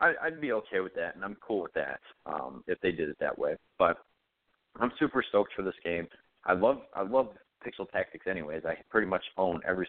I, 0.00 0.12
I'd 0.22 0.40
be 0.40 0.52
okay 0.52 0.80
with 0.80 0.94
that, 0.94 1.14
and 1.14 1.24
I'm 1.24 1.36
cool 1.46 1.62
with 1.62 1.74
that 1.74 2.00
um, 2.26 2.64
if 2.66 2.80
they 2.80 2.92
did 2.92 3.08
it 3.08 3.16
that 3.20 3.38
way. 3.38 3.56
But 3.78 3.98
I'm 4.78 4.92
super 4.98 5.24
stoked 5.28 5.52
for 5.54 5.62
this 5.62 5.74
game. 5.84 6.06
I 6.44 6.54
love 6.54 6.78
I 6.94 7.02
love 7.02 7.28
Pixel 7.64 7.90
Tactics 7.90 8.26
anyways. 8.28 8.62
I 8.64 8.76
pretty 8.90 9.06
much 9.06 9.24
own 9.36 9.60
every 9.66 9.88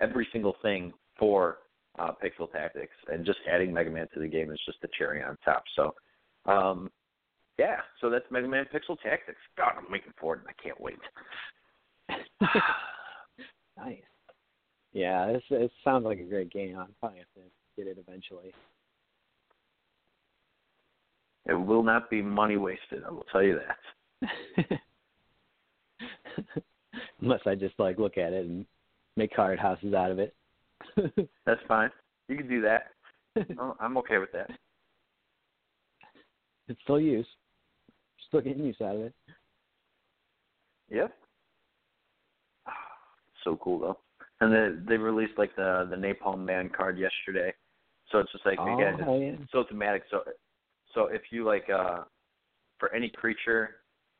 every 0.00 0.28
single 0.32 0.56
thing 0.62 0.92
for 1.18 1.58
uh, 1.98 2.12
Pixel 2.22 2.50
Tactics, 2.50 2.94
and 3.12 3.26
just 3.26 3.38
adding 3.50 3.72
Mega 3.72 3.90
Man 3.90 4.06
to 4.14 4.20
the 4.20 4.28
game 4.28 4.50
is 4.50 4.60
just 4.64 4.80
the 4.80 4.88
cherry 4.96 5.22
on 5.22 5.36
top. 5.44 5.64
So, 5.76 5.94
um, 6.50 6.90
yeah, 7.58 7.76
so 8.00 8.10
that's 8.10 8.24
Mega 8.30 8.48
Man 8.48 8.64
Pixel 8.72 8.96
Tactics. 9.02 9.40
God, 9.56 9.72
I'm 9.76 9.90
waiting 9.90 10.12
for 10.20 10.36
it. 10.36 10.40
and 10.40 10.48
I 10.48 10.62
can't 10.62 10.80
wait. 10.80 10.98
nice. 13.76 14.02
Yeah, 14.92 15.32
this 15.32 15.42
it 15.50 15.70
sounds 15.84 16.04
like 16.04 16.18
a 16.18 16.24
great 16.24 16.50
game. 16.50 16.76
I'll 16.78 16.88
probably 16.98 17.18
have 17.18 17.28
to 17.34 17.40
get 17.76 17.86
it 17.86 17.98
eventually. 17.98 18.52
It 21.46 21.54
will 21.54 21.82
not 21.82 22.10
be 22.10 22.22
money 22.22 22.56
wasted. 22.56 23.02
I 23.06 23.10
will 23.10 23.26
tell 23.32 23.42
you 23.42 23.58
that. 24.20 24.80
Unless 27.20 27.40
I 27.46 27.54
just 27.54 27.78
like 27.78 27.98
look 27.98 28.18
at 28.18 28.32
it 28.32 28.46
and 28.46 28.66
make 29.16 29.34
card 29.34 29.58
houses 29.58 29.94
out 29.94 30.10
of 30.10 30.18
it. 30.18 30.34
That's 31.46 31.60
fine. 31.68 31.90
You 32.28 32.36
can 32.36 32.48
do 32.48 32.60
that. 32.62 32.88
Oh, 33.60 33.76
I'm 33.78 33.96
okay 33.96 34.18
with 34.18 34.32
that. 34.32 34.50
it's 36.66 36.80
still 36.82 37.00
use. 37.00 37.26
Still 38.26 38.40
getting 38.40 38.64
use 38.64 38.76
out 38.82 38.96
of 38.96 39.02
it. 39.02 39.14
Yep. 40.90 41.14
Ah, 42.66 42.72
so 43.44 43.56
cool 43.62 43.78
though. 43.78 43.98
And 44.40 44.52
then 44.52 44.86
they 44.88 44.96
released 44.96 45.36
like 45.36 45.54
the 45.56 45.86
the 45.90 45.96
Napalm 45.96 46.44
Man 46.44 46.70
card 46.70 46.98
yesterday. 46.98 47.52
So 48.10 48.18
it's 48.18 48.32
just 48.32 48.46
like 48.46 48.58
oh, 48.58 48.74
again, 48.74 48.98
hell 48.98 49.18
yeah. 49.18 49.32
it's 49.40 49.52
so 49.52 49.64
thematic. 49.68 50.02
So 50.10 50.22
so 50.94 51.06
if 51.06 51.22
you 51.30 51.44
like 51.44 51.68
uh 51.70 52.02
for 52.78 52.92
any 52.94 53.10
creature 53.10 53.76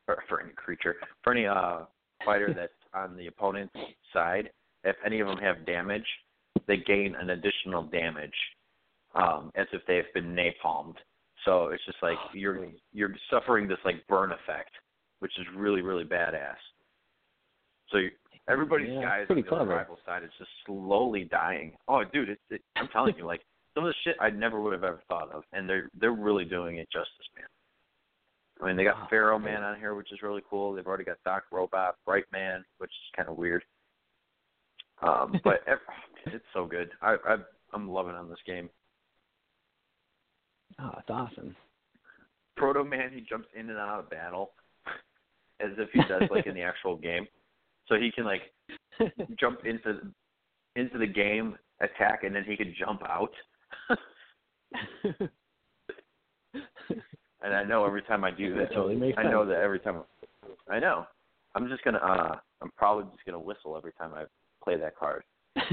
or 0.07 0.23
for 0.29 0.41
any 0.41 0.53
creature 0.53 0.95
for 1.23 1.33
any 1.33 1.45
uh 1.45 1.79
fighter 2.23 2.53
that's 2.55 2.71
on 2.93 3.17
the 3.17 3.27
opponent's 3.27 3.73
side, 4.13 4.51
if 4.83 4.95
any 5.05 5.19
of 5.19 5.27
them 5.27 5.37
have 5.37 5.65
damage, 5.65 6.05
they 6.67 6.77
gain 6.77 7.15
an 7.19 7.31
additional 7.31 7.83
damage 7.83 8.35
um 9.15 9.51
as 9.55 9.67
if 9.73 9.81
they've 9.87 10.13
been 10.13 10.35
napalmed. 10.35 10.95
So 11.45 11.69
it's 11.69 11.83
just 11.85 11.97
like 12.01 12.17
you're 12.33 12.67
you're 12.93 13.15
suffering 13.29 13.67
this 13.67 13.79
like 13.83 14.05
burn 14.07 14.31
effect, 14.31 14.71
which 15.19 15.31
is 15.39 15.45
really 15.55 15.81
really 15.81 16.05
badass. 16.05 16.55
So 17.89 17.97
you, 17.97 18.11
everybody's 18.51 18.89
Yeah, 18.89 19.01
guys 19.01 19.25
on 19.29 19.35
the 19.37 19.43
clever. 19.43 19.75
rival 19.75 19.97
side 20.05 20.23
is 20.23 20.29
just 20.37 20.49
slowly 20.65 21.23
dying. 21.25 21.73
Oh, 21.87 22.03
dude, 22.03 22.29
it's 22.29 22.41
it, 22.49 22.61
I'm 22.75 22.87
telling 22.89 23.15
you, 23.17 23.25
like 23.25 23.41
some 23.73 23.85
of 23.85 23.89
the 23.89 23.95
shit 24.03 24.15
I 24.19 24.29
never 24.29 24.59
would 24.61 24.73
have 24.73 24.83
ever 24.83 25.01
thought 25.07 25.31
of, 25.31 25.43
and 25.53 25.67
they're 25.69 25.89
they're 25.99 26.11
really 26.11 26.45
doing 26.45 26.77
it 26.77 26.87
justice, 26.91 27.27
man. 27.35 27.45
I 28.61 28.67
mean, 28.67 28.75
they 28.77 28.83
got 28.83 28.97
Oh, 29.03 29.07
Pharaoh. 29.09 29.39
Man 29.39 29.63
on 29.63 29.79
here, 29.79 29.95
which 29.95 30.11
is 30.11 30.21
really 30.21 30.43
cool. 30.49 30.73
They've 30.73 30.85
already 30.85 31.03
got 31.03 31.17
Doc 31.25 31.43
Robot, 31.51 31.95
Bright 32.05 32.25
Man, 32.31 32.63
which 32.77 32.91
is 32.91 33.15
kind 33.15 33.27
of 33.29 33.37
weird. 33.37 33.63
Um, 35.01 35.39
but 35.43 35.61
ev- 35.67 35.79
it's 36.27 36.45
so 36.53 36.65
good. 36.67 36.91
I, 37.01 37.15
I 37.27 37.35
I'm 37.73 37.89
loving 37.89 38.13
on 38.15 38.29
this 38.29 38.37
game. 38.45 38.69
Oh, 40.79 40.91
it's 40.99 41.09
awesome. 41.09 41.55
Proto 42.57 42.83
Man, 42.83 43.11
he 43.13 43.21
jumps 43.21 43.47
in 43.57 43.69
and 43.69 43.79
out 43.79 43.99
of 43.99 44.09
battle 44.09 44.51
as 45.59 45.71
if 45.77 45.89
he 45.91 46.01
does 46.07 46.23
like 46.29 46.45
in 46.47 46.53
the 46.53 46.61
actual 46.71 46.97
game. 46.97 47.25
So 47.91 47.97
he 47.99 48.09
can 48.09 48.23
like 48.23 48.43
jump 49.39 49.65
into 49.65 49.99
into 50.77 50.97
the 50.97 51.05
game, 51.05 51.57
attack, 51.81 52.23
and 52.23 52.33
then 52.33 52.45
he 52.45 52.55
could 52.55 52.73
jump 52.79 53.01
out. 53.03 53.31
and 57.43 57.53
I 57.53 57.65
know 57.65 57.85
every 57.85 58.01
time 58.03 58.23
I 58.23 58.31
do 58.31 58.55
That 58.55 58.69
that, 58.69 58.73
totally 58.73 58.95
makes 58.95 59.17
I 59.17 59.23
know 59.23 59.41
sense. 59.41 59.49
that 59.49 59.59
every 59.61 59.79
time. 59.81 60.03
I 60.69 60.79
know. 60.79 61.05
I'm 61.53 61.67
just 61.67 61.83
gonna. 61.83 61.97
uh 61.97 62.37
I'm 62.61 62.71
probably 62.77 63.11
just 63.11 63.25
gonna 63.25 63.39
whistle 63.39 63.75
every 63.75 63.91
time 63.93 64.11
I 64.15 64.23
play 64.63 64.77
that 64.77 64.95
card. 64.95 65.23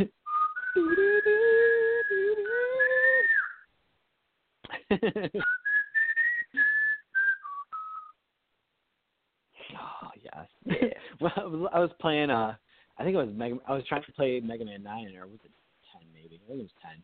yes. 10.66 10.92
well, 11.20 11.32
I 11.36 11.44
was, 11.44 11.70
I 11.74 11.78
was 11.80 11.90
playing. 12.00 12.30
Uh, 12.30 12.54
I 12.98 13.04
think 13.04 13.14
it 13.14 13.18
was 13.18 13.28
Mega. 13.32 13.56
I 13.66 13.74
was 13.74 13.84
trying 13.88 14.02
to 14.02 14.12
play 14.12 14.40
Mega 14.40 14.64
Man 14.64 14.82
Nine, 14.82 15.14
or 15.16 15.26
was 15.26 15.38
it 15.44 15.50
Ten? 15.92 16.06
Maybe 16.12 16.40
I 16.44 16.48
think 16.48 16.60
it 16.60 16.62
was 16.62 16.70
Ten. 16.82 17.02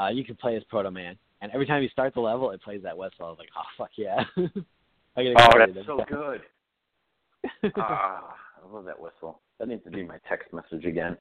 Uh, 0.00 0.08
you 0.08 0.24
could 0.24 0.38
play 0.38 0.56
as 0.56 0.64
Proto 0.64 0.90
Man, 0.90 1.16
and 1.40 1.52
every 1.52 1.66
time 1.66 1.82
you 1.82 1.88
start 1.88 2.14
the 2.14 2.20
level, 2.20 2.50
it 2.50 2.62
plays 2.62 2.82
that 2.82 2.96
whistle. 2.96 3.26
I 3.26 3.30
was 3.30 3.38
like, 3.38 3.48
oh 3.56 3.62
fuck 3.76 3.90
yeah. 3.96 4.24
I 5.16 5.22
get 5.22 5.34
Oh, 5.36 5.58
that's 5.58 5.86
so 5.86 6.04
good. 6.08 6.42
ah, 7.76 8.34
I 8.62 8.72
love 8.72 8.84
that 8.84 9.00
whistle. 9.00 9.40
That 9.58 9.68
needs 9.68 9.82
to 9.84 9.90
be 9.90 10.04
my 10.04 10.18
text 10.28 10.52
message 10.52 10.84
again. 10.84 11.16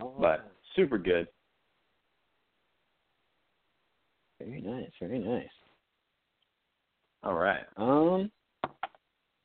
All 0.00 0.16
but 0.18 0.50
super 0.74 0.98
good. 0.98 1.28
very 4.38 4.60
nice, 4.60 4.90
very 5.00 5.18
nice. 5.18 5.48
All 7.22 7.34
right. 7.34 7.64
Um, 7.76 8.30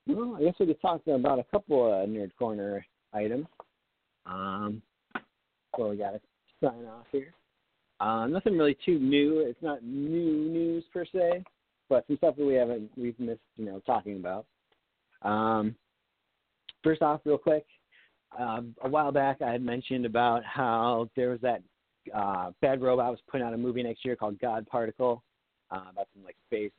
well, 0.07 0.35
I 0.37 0.43
guess 0.43 0.55
we 0.59 0.67
could 0.67 0.81
talk 0.81 1.01
about 1.07 1.39
a 1.39 1.45
couple 1.45 1.91
of 1.91 2.07
nerd 2.09 2.31
corner 2.37 2.85
items. 3.13 3.47
Um, 4.25 4.81
so 5.75 5.89
we 5.89 5.97
got 5.97 6.11
to 6.11 6.21
sign 6.61 6.85
off 6.85 7.05
here. 7.11 7.33
Uh, 7.99 8.27
nothing 8.27 8.57
really 8.57 8.77
too 8.85 8.99
new. 8.99 9.39
It's 9.39 9.61
not 9.61 9.83
new 9.83 10.49
news 10.49 10.83
per 10.93 11.05
se, 11.05 11.43
but 11.89 12.05
some 12.07 12.17
stuff 12.17 12.35
that 12.35 12.45
we 12.45 12.53
haven't 12.55 12.91
we've 12.97 13.19
missed, 13.19 13.39
you 13.55 13.65
know, 13.65 13.81
talking 13.85 14.17
about. 14.17 14.45
Um, 15.21 15.75
first 16.83 17.01
off, 17.01 17.21
real 17.23 17.37
quick, 17.37 17.65
um, 18.37 18.75
a 18.83 18.89
while 18.89 19.11
back 19.11 19.41
I 19.41 19.51
had 19.51 19.61
mentioned 19.61 20.05
about 20.05 20.43
how 20.43 21.09
there 21.15 21.29
was 21.29 21.39
that 21.41 21.61
uh, 22.13 22.51
Bad 22.61 22.81
Robot 22.81 23.11
was 23.11 23.19
putting 23.29 23.45
out 23.45 23.53
a 23.53 23.57
movie 23.57 23.83
next 23.83 24.03
year 24.03 24.15
called 24.15 24.39
God 24.39 24.67
Particle 24.67 25.23
uh, 25.71 25.83
about 25.91 26.07
some 26.13 26.23
like 26.25 26.35
space 26.47 26.71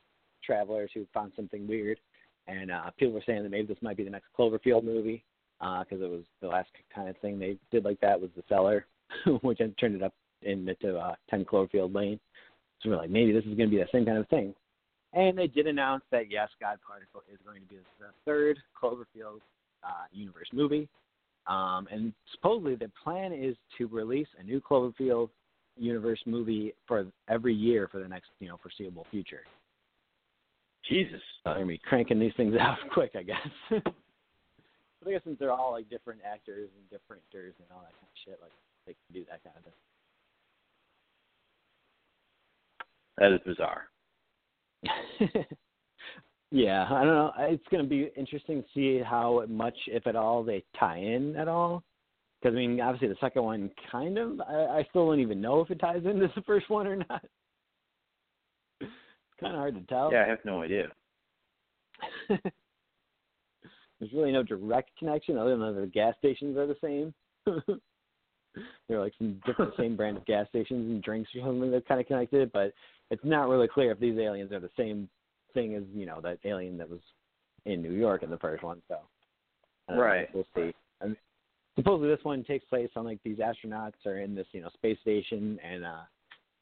travelers 0.45 0.91
who 0.93 1.05
found 1.13 1.31
something 1.35 1.67
weird, 1.67 1.99
and 2.47 2.71
uh, 2.71 2.91
people 2.97 3.13
were 3.13 3.23
saying 3.25 3.43
that 3.43 3.49
maybe 3.49 3.67
this 3.67 3.81
might 3.81 3.97
be 3.97 4.03
the 4.03 4.09
next 4.09 4.27
Cloverfield 4.37 4.83
movie 4.83 5.23
because 5.59 6.01
it 6.01 6.09
was 6.09 6.23
the 6.41 6.47
last 6.47 6.69
kind 6.93 7.09
of 7.09 7.17
thing 7.17 7.39
they 7.39 7.57
did 7.71 7.85
like 7.85 7.99
that 8.01 8.19
was 8.19 8.29
the 8.35 8.43
Cellar, 8.47 8.85
which 9.41 9.59
turned 9.79 9.95
it 9.95 10.03
up 10.03 10.13
into 10.41 10.97
uh, 10.97 11.15
10 11.29 11.45
Cloverfield 11.45 11.93
Lane. 11.95 12.19
So 12.81 12.89
we're 12.89 12.97
like, 12.97 13.09
maybe 13.09 13.31
this 13.31 13.43
is 13.45 13.55
going 13.55 13.69
to 13.69 13.75
be 13.75 13.81
the 13.81 13.87
same 13.91 14.05
kind 14.05 14.17
of 14.17 14.27
thing. 14.29 14.53
And 15.13 15.37
they 15.37 15.47
did 15.47 15.65
announce 15.65 16.03
that 16.11 16.29
yes, 16.29 16.49
God 16.59 16.77
Particle 16.85 17.23
is 17.31 17.39
going 17.45 17.61
to 17.61 17.67
be 17.67 17.77
the 17.99 18.07
third 18.25 18.57
Cloverfield 18.81 19.39
uh, 19.83 20.05
universe 20.11 20.49
movie. 20.53 20.89
Um, 21.47 21.87
and 21.91 22.13
supposedly 22.33 22.75
the 22.75 22.91
plan 23.03 23.31
is 23.31 23.55
to 23.77 23.87
release 23.87 24.27
a 24.39 24.43
new 24.43 24.59
Cloverfield 24.59 25.29
universe 25.77 26.19
movie 26.25 26.73
for 26.87 27.05
every 27.29 27.53
year 27.53 27.87
for 27.91 27.99
the 27.99 28.07
next, 28.07 28.27
you 28.39 28.47
know, 28.47 28.57
foreseeable 28.61 29.05
future. 29.09 29.41
Jesus. 30.89 31.21
They're 31.43 31.55
gonna 31.55 31.65
be 31.65 31.77
cranking 31.77 32.19
these 32.19 32.33
things 32.37 32.55
out 32.59 32.77
quick, 32.91 33.11
I 33.15 33.23
guess. 33.23 33.47
but 33.69 33.93
I 35.07 35.11
guess 35.11 35.21
since 35.23 35.37
they're 35.39 35.51
all 35.51 35.71
like 35.71 35.89
different 35.89 36.21
actors 36.25 36.69
and 36.75 36.89
different 36.89 37.21
actors 37.27 37.53
and 37.59 37.67
all 37.71 37.81
that 37.81 37.93
kind 37.93 38.07
of 38.07 38.17
shit, 38.25 38.39
like 38.41 38.51
they 38.85 38.93
can 38.93 39.13
do 39.13 39.25
that 39.29 39.43
kind 39.43 39.55
of 39.57 39.63
thing. 39.63 39.73
That 43.17 43.31
is 43.31 43.39
bizarre. 43.45 43.87
yeah, 46.51 46.85
I 46.89 47.03
don't 47.03 47.15
know. 47.15 47.31
It's 47.39 47.67
going 47.71 47.83
to 47.83 47.89
be 47.89 48.11
interesting 48.17 48.61
to 48.61 48.67
see 48.73 49.01
how 49.01 49.45
much, 49.47 49.75
if 49.87 50.05
at 50.05 50.15
all, 50.15 50.43
they 50.43 50.63
tie 50.77 50.97
in 50.97 51.35
at 51.37 51.47
all. 51.47 51.83
Because 52.41 52.55
I 52.55 52.59
mean, 52.59 52.81
obviously 52.81 53.07
the 53.07 53.15
second 53.21 53.43
one 53.43 53.71
kind 53.91 54.17
of. 54.17 54.41
I, 54.41 54.79
I 54.79 54.87
still 54.89 55.07
don't 55.07 55.21
even 55.21 55.41
know 55.41 55.61
if 55.61 55.71
it 55.71 55.79
ties 55.79 56.03
into 56.05 56.29
the 56.35 56.41
first 56.41 56.69
one 56.69 56.87
or 56.87 56.97
not. 56.97 57.23
Kind 59.39 59.53
of 59.53 59.59
hard 59.59 59.75
to 59.75 59.81
tell. 59.81 60.11
Yeah, 60.11 60.23
I 60.25 60.29
have 60.29 60.43
no 60.45 60.61
idea. 60.61 60.87
There's 63.99 64.11
really 64.13 64.31
no 64.31 64.43
direct 64.43 64.91
connection 64.97 65.37
other 65.37 65.57
than 65.57 65.81
the 65.81 65.87
gas 65.87 66.15
stations 66.19 66.57
are 66.57 66.67
the 66.67 66.77
same. 66.81 67.13
They're 68.87 68.99
like 68.99 69.13
some 69.17 69.41
different 69.45 69.73
same 69.77 69.95
brand 69.95 70.17
of 70.17 70.25
gas 70.25 70.47
stations 70.49 70.89
and 70.89 71.01
drinks 71.01 71.29
or 71.35 71.45
something 71.45 71.71
that's 71.71 71.87
kind 71.87 71.99
of 72.01 72.07
connected, 72.07 72.51
but 72.51 72.73
it's 73.11 73.23
not 73.23 73.49
really 73.49 73.67
clear 73.67 73.91
if 73.91 73.99
these 73.99 74.17
aliens 74.17 74.51
are 74.51 74.59
the 74.59 74.69
same 74.77 75.09
thing 75.53 75.75
as 75.75 75.83
you 75.93 76.05
know 76.05 76.19
that 76.21 76.39
alien 76.43 76.77
that 76.77 76.89
was 76.89 76.99
in 77.65 77.81
New 77.81 77.93
York 77.93 78.23
in 78.23 78.29
the 78.29 78.37
first 78.37 78.63
one. 78.63 78.81
So 78.87 78.97
don't 79.87 79.97
know, 79.97 80.03
Right. 80.03 80.29
we'll 80.33 80.47
see. 80.55 80.73
I 81.01 81.05
mean, 81.05 81.17
supposedly 81.75 82.09
this 82.09 82.23
one 82.23 82.43
takes 82.43 82.65
place 82.65 82.89
on 82.95 83.05
like 83.05 83.19
these 83.23 83.37
astronauts 83.37 84.05
are 84.05 84.19
in 84.19 84.35
this 84.35 84.47
you 84.51 84.61
know 84.61 84.69
space 84.73 84.99
station 85.01 85.59
and 85.63 85.85
uh 85.85 86.03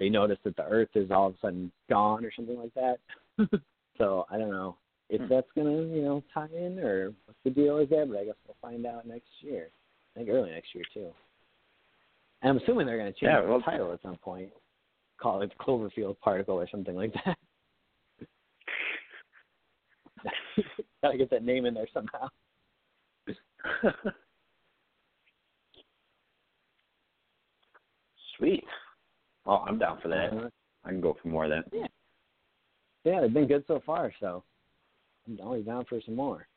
they 0.04 0.10
notice 0.10 0.40
that 0.44 0.58
the 0.58 0.66
Earth 0.66 0.90
is 0.96 1.12
all 1.12 1.28
of 1.28 1.36
a 1.36 1.38
sudden 1.40 1.72
gone 1.90 2.26
or 2.26 2.32
something 2.36 2.58
like 2.58 2.74
that. 2.74 2.98
so 3.98 4.26
I 4.30 4.38
don't 4.38 4.52
know 4.52 4.76
if 5.10 5.22
Hmm. 5.22 5.28
that's 5.30 5.48
gonna 5.56 5.82
you 5.84 6.02
know 6.02 6.22
tie 6.34 6.50
in 6.54 6.78
or 6.80 7.14
what 7.26 7.38
the 7.46 7.50
deal 7.50 7.78
is 7.78 7.90
there, 7.90 8.06
but 8.06 8.18
I 8.18 8.26
guess 8.26 8.36
we'll 8.46 8.58
find 8.62 8.86
out 8.86 9.08
next 9.08 9.30
year. 9.40 9.70
I 10.16 10.20
think 10.20 10.30
early 10.30 10.52
next 10.52 10.76
year 10.76 10.84
too. 10.94 11.14
And 12.42 12.50
I'm 12.50 12.58
assuming 12.58 12.86
they're 12.86 12.98
gonna 12.98 13.12
change 13.12 13.22
Yeah, 13.24 13.42
the 13.42 13.62
title 13.64 13.94
at 13.94 14.02
some 14.02 14.18
point, 14.18 14.50
call 15.22 15.42
it 15.42 15.54
Cloverfield 15.58 16.20
Particle 16.20 16.56
or 16.56 16.68
something 16.70 16.96
like 16.96 17.14
that. 17.26 17.38
Gotta 21.02 21.18
get 21.18 21.30
that 21.30 21.46
name 21.46 21.66
in 21.66 21.74
there 21.74 21.88
somehow. 21.94 22.28
Sweet. 28.38 28.66
Oh, 29.46 29.64
I'm 29.68 29.78
down 29.78 30.00
for 30.02 30.08
that. 30.10 30.34
Uh, 30.34 30.50
I 30.86 30.90
can 30.90 31.02
go 31.02 31.18
for 31.22 31.28
more 31.28 31.46
of 31.46 31.52
that. 31.52 31.66
Yeah. 31.72 31.88
Yeah, 33.04 33.22
they've 33.22 33.34
been 33.34 33.48
good 33.48 33.66
so 33.68 33.82
far, 33.86 34.14
so 34.20 34.44
I'm 35.28 35.40
always 35.42 35.66
down 35.66 35.86
for 35.86 36.00
some 36.06 36.16
more. 36.16 36.48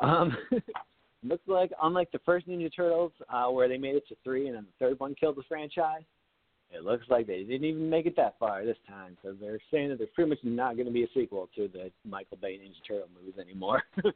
Um, 0.00 0.36
looks 1.22 1.46
like 1.46 1.70
unlike 1.82 2.10
the 2.10 2.18
first 2.26 2.48
Ninja 2.48 2.70
Turtles, 2.74 3.12
uh, 3.32 3.46
where 3.46 3.68
they 3.68 3.78
made 3.78 3.94
it 3.94 4.08
to 4.08 4.16
three 4.24 4.48
and 4.48 4.56
then 4.56 4.66
the 4.66 4.84
third 4.84 4.98
one 4.98 5.14
killed 5.14 5.36
the 5.36 5.44
franchise, 5.48 6.02
it 6.72 6.82
looks 6.82 7.06
like 7.08 7.28
they 7.28 7.44
didn't 7.44 7.64
even 7.64 7.88
make 7.88 8.06
it 8.06 8.16
that 8.16 8.34
far 8.40 8.64
this 8.64 8.76
time. 8.88 9.16
So 9.22 9.36
they're 9.40 9.60
saying 9.70 9.90
that 9.90 9.98
there's 9.98 10.10
pretty 10.14 10.30
much 10.30 10.40
not 10.42 10.74
going 10.74 10.86
to 10.86 10.92
be 10.92 11.04
a 11.04 11.08
sequel 11.14 11.48
to 11.54 11.68
the 11.68 11.92
Michael 12.04 12.38
Bay 12.42 12.58
Ninja 12.58 12.86
Turtle 12.86 13.08
movies 13.14 13.38
anymore. 13.40 13.82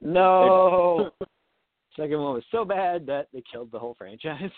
No. 0.00 1.10
Second 1.96 2.20
one 2.20 2.34
was 2.34 2.44
so 2.50 2.64
bad 2.64 3.06
that 3.06 3.28
they 3.32 3.42
killed 3.50 3.70
the 3.72 3.78
whole 3.78 3.94
franchise. 3.98 4.50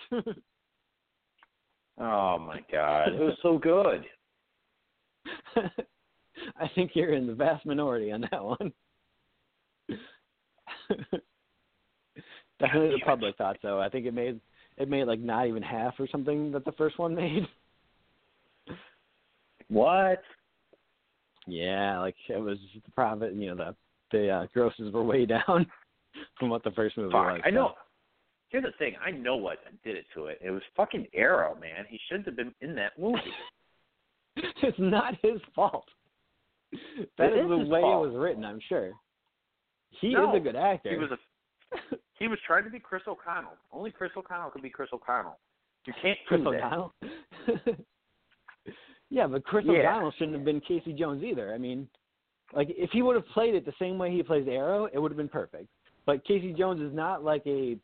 Oh 1.98 2.38
my 2.38 2.60
God, 2.70 3.08
it 3.08 3.20
was 3.20 3.36
so 3.42 3.58
good. 3.58 4.04
I 6.56 6.68
think 6.74 6.92
you're 6.94 7.14
in 7.14 7.26
the 7.26 7.34
vast 7.34 7.64
minority 7.66 8.10
on 8.12 8.22
that 8.30 8.42
one. 8.42 8.72
Definitely 12.60 12.90
the 12.90 13.04
public 13.04 13.36
thought 13.36 13.58
so. 13.62 13.80
I 13.80 13.88
think 13.88 14.06
it 14.06 14.14
made 14.14 14.40
it 14.78 14.88
made 14.88 15.04
like 15.04 15.20
not 15.20 15.46
even 15.46 15.62
half 15.62 15.94
or 15.98 16.08
something 16.08 16.50
that 16.52 16.64
the 16.64 16.72
first 16.72 16.98
one 16.98 17.14
made. 17.14 17.46
What? 19.68 20.22
Yeah, 21.46 22.00
like 22.00 22.14
it 22.28 22.40
was 22.40 22.58
the 22.74 22.90
profit. 22.92 23.34
You 23.34 23.54
know, 23.54 23.56
the 23.56 23.74
the 24.16 24.28
uh, 24.28 24.46
grosses 24.52 24.92
were 24.92 25.02
way 25.02 25.26
down 25.26 25.66
from 26.38 26.50
what 26.50 26.62
the 26.62 26.70
first 26.72 26.96
movie 26.96 27.12
Fuck, 27.12 27.32
was. 27.32 27.40
I 27.44 27.50
so. 27.50 27.72
Here's 28.52 28.64
the 28.64 28.72
thing. 28.78 28.94
I 29.04 29.10
know 29.10 29.36
what 29.36 29.58
did 29.82 29.96
it 29.96 30.04
to 30.14 30.26
it. 30.26 30.38
It 30.44 30.50
was 30.50 30.62
fucking 30.76 31.06
Arrow, 31.14 31.54
man. 31.58 31.86
He 31.88 31.98
shouldn't 32.08 32.26
have 32.26 32.36
been 32.36 32.54
in 32.60 32.74
that 32.76 32.92
movie. 32.98 33.18
it's 34.36 34.78
not 34.78 35.14
his 35.22 35.40
fault. 35.54 35.88
That 37.18 37.32
It 37.32 37.38
is 37.38 37.44
is 37.44 37.48
the 37.48 37.64
way 37.66 37.80
fault. 37.80 38.06
it 38.06 38.10
was 38.10 38.16
written. 38.18 38.44
I'm 38.44 38.60
sure. 38.68 38.92
He 40.00 40.12
No, 40.12 40.30
is 40.34 40.36
a 40.36 40.40
good 40.44 40.56
actor. 40.56 40.90
He 40.90 40.96
was 40.96 41.10
a. 41.10 41.96
He 42.18 42.28
was 42.28 42.38
trying 42.46 42.62
to 42.62 42.70
be 42.70 42.78
Chris 42.78 43.02
O'Connell. 43.08 43.56
Only 43.72 43.90
Chris 43.90 44.12
O'Connell 44.16 44.50
could 44.50 44.62
be 44.62 44.70
Chris 44.70 44.88
O'Connell. 44.92 45.40
You 45.86 45.92
can't 46.00 46.16
Chris. 46.28 46.40
O'Donnell. 46.46 46.94
yeah, 49.10 49.26
but 49.26 49.44
Chris 49.44 49.64
Yeah. 49.66 49.80
O'Donnell 49.80 50.12
shouldn't 50.12 50.36
have 50.36 50.44
been 50.44 50.60
Casey 50.60 50.92
Jones 50.92 51.24
either. 51.24 51.52
I 51.52 51.58
mean, 51.58 51.88
like 52.54 52.68
if 52.70 52.90
he 52.92 53.02
would 53.02 53.16
have 53.16 53.26
played 53.28 53.54
it 53.56 53.66
the 53.66 53.72
same 53.78 53.98
way 53.98 54.12
he 54.12 54.22
plays 54.22 54.46
Arrow, 54.48 54.86
it 54.92 54.98
would 54.98 55.10
have 55.10 55.16
been 55.16 55.28
perfect. 55.28 55.66
But 56.04 56.24
Casey 56.24 56.52
Jones 56.52 56.80
is 56.80 56.94
not 56.94 57.22
like 57.22 57.42
a 57.46 57.76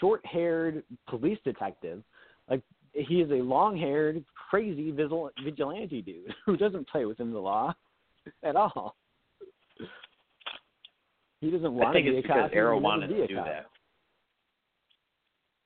short-haired 0.00 0.84
police 1.08 1.38
detective. 1.44 2.02
Like 2.48 2.62
he 2.92 3.20
is 3.20 3.30
a 3.30 3.42
long-haired, 3.42 4.24
crazy 4.50 4.90
vigil- 4.92 5.30
vigilante 5.42 6.02
dude 6.02 6.32
who 6.46 6.56
doesn't 6.56 6.88
play 6.88 7.04
within 7.04 7.32
the 7.32 7.38
law 7.38 7.74
at 8.42 8.56
all. 8.56 8.96
He 11.40 11.50
doesn't 11.50 11.74
want 11.74 11.96
to 11.96 12.02
be 12.02 12.18
a 12.18 12.22
cop. 12.22 12.50
Arrow 12.54 12.78
wanted 12.78 13.08
to 13.08 13.22
a 13.22 13.26
do 13.26 13.36
cop. 13.36 13.46
that. 13.46 13.66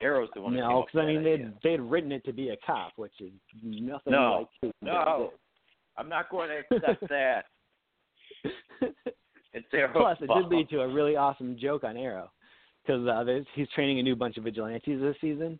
Arrow's 0.01 0.29
the 0.35 0.41
one. 0.41 0.55
No, 0.55 0.85
because 0.87 1.05
I 1.05 1.07
mean 1.07 1.23
they 1.23 1.45
they 1.63 1.73
had 1.73 1.81
written 1.81 2.13
it 2.13 2.25
to 2.25 2.33
be 2.33 2.51
a 2.51 2.57
cop, 2.65 2.93
which 2.97 3.13
is 3.21 3.33
nothing 3.63 4.13
No, 4.13 4.39
like 4.39 4.49
Casey 4.63 4.75
no, 4.83 5.33
I'm 5.97 6.09
not 6.09 6.31
going 6.31 6.49
to 6.71 6.77
accept 6.77 7.09
that. 7.09 7.45
It's 9.53 9.67
Arrow's 9.73 9.93
Plus, 9.93 10.19
it 10.21 10.31
did 10.35 10.47
lead 10.49 10.69
to 10.71 10.81
a 10.81 10.89
really 10.89 11.17
awesome 11.17 11.57
joke 11.59 11.85
on 11.85 11.97
Arrow, 11.97 12.31
because 12.83 13.07
uh, 13.07 13.25
he's 13.55 13.69
training 13.75 13.99
a 13.99 14.03
new 14.03 14.15
bunch 14.15 14.37
of 14.37 14.45
vigilantes 14.45 15.01
this 15.01 15.17
season, 15.21 15.59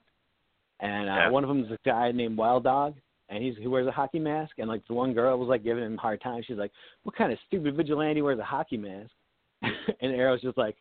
and 0.81 1.09
uh, 1.09 1.15
Yeah. 1.15 1.31
one 1.31 1.45
of 1.45 1.49
them 1.49 1.65
is 1.65 1.71
a 1.71 1.79
guy 1.85 2.13
named 2.13 2.37
Wild 2.37 2.65
Dog, 2.65 2.97
and 3.29 3.43
he's 3.43 3.57
he 3.59 3.67
wears 3.67 3.87
a 3.87 3.93
hockey 3.93 4.19
mask, 4.19 4.53
and 4.59 4.69
like 4.69 4.87
the 4.87 4.95
one 4.95 5.13
girl 5.15 5.39
was 5.39 5.49
like 5.49 5.65
giving 5.65 5.85
him 5.85 5.95
a 5.95 6.01
hard 6.01 6.21
time. 6.21 6.43
She's 6.47 6.59
like, 6.59 6.73
"What 7.03 7.17
kind 7.17 7.33
of 7.33 7.39
stupid 7.47 7.77
vigilante 7.77 8.23
wears 8.23 8.39
a 8.39 8.45
hockey 8.45 8.77
mask?" 8.77 9.11
and 9.63 10.13
Arrow's 10.15 10.43
just 10.43 10.59
like, 10.59 10.77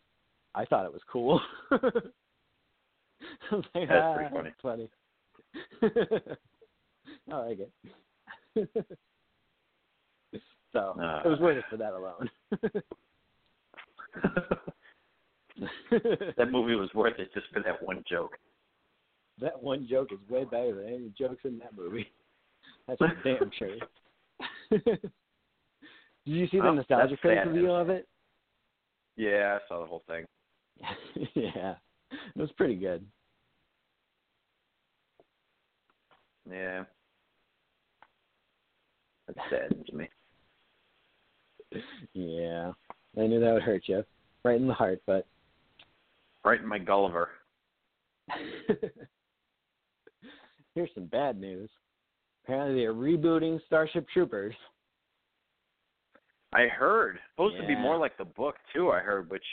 "I 0.54 0.66
thought 0.66 0.86
it 0.86 0.94
was 0.94 1.02
cool." 1.12 1.42
Was 3.52 3.64
like, 3.74 3.90
That's 3.90 4.04
ah, 4.04 4.14
pretty 4.14 4.30
funny. 4.62 4.90
That's 5.82 6.00
funny. 6.22 6.38
I 7.32 7.38
like 7.38 7.60
it. 8.56 8.98
So 10.74 10.96
Uh. 11.02 11.22
it 11.26 11.30
was 11.30 11.40
worth 11.40 11.58
it 11.58 11.66
for 11.70 11.78
that 11.78 11.94
alone. 11.94 12.30
that 16.38 16.52
movie 16.52 16.76
was 16.76 16.94
worth 16.94 17.18
it 17.20 17.34
just 17.34 17.48
for 17.54 17.62
that 17.62 17.82
one 17.82 18.04
joke. 18.10 18.38
that 19.40 19.62
one 19.62 19.88
joke 19.90 20.12
is 20.12 20.20
way 20.30 20.44
better 20.46 20.76
than 20.76 20.88
any 20.88 21.12
jokes 21.18 21.42
in 21.46 21.58
that 21.60 21.76
movie. 21.76 22.12
That's 22.88 23.00
for 23.00 23.12
damn 23.24 23.52
sure. 23.58 23.76
Did 24.72 25.12
you 26.26 26.48
see 26.48 26.58
the 26.60 26.68
Oh, 26.68 26.74
nostalgia 26.74 27.10
that's 27.12 27.22
critic 27.22 27.46
review 27.46 27.72
of 27.72 27.90
it? 27.90 28.08
Yeah, 29.16 29.58
I 29.58 29.68
saw 29.68 29.80
the 29.82 29.86
whole 29.88 30.04
thing. 30.08 30.26
yeah, 31.34 31.76
it 32.12 32.40
was 32.40 32.52
pretty 32.58 32.76
good. 32.76 33.06
Yeah. 36.50 36.84
That 39.28 39.36
saddens 39.50 39.92
me. 39.92 40.08
Yeah, 42.14 42.72
I 43.18 43.28
knew 43.28 43.40
that 43.40 43.54
would 43.54 43.64
hurt 43.64 43.84
you, 43.88 44.04
right 44.44 44.60
in 44.60 44.68
the 44.68 44.74
heart. 44.74 45.02
But 45.06 45.26
Right 46.46 46.60
in 46.62 46.68
my 46.68 46.80
Gulliver. 46.80 47.30
here's 50.76 50.90
some 50.94 51.06
bad 51.06 51.40
news. 51.40 51.70
Apparently, 52.44 52.82
they're 52.82 52.94
rebooting 52.94 53.60
Starship 53.66 54.08
Troopers. 54.10 54.56
I 56.54 56.68
heard. 56.68 57.20
Supposed 57.36 57.58
to 57.60 57.68
be 57.68 57.76
more 57.76 57.98
like 57.98 58.18
the 58.18 58.26
book 58.26 58.56
too, 58.74 58.92
I 58.92 59.00
heard, 59.00 59.30
which 59.30 59.44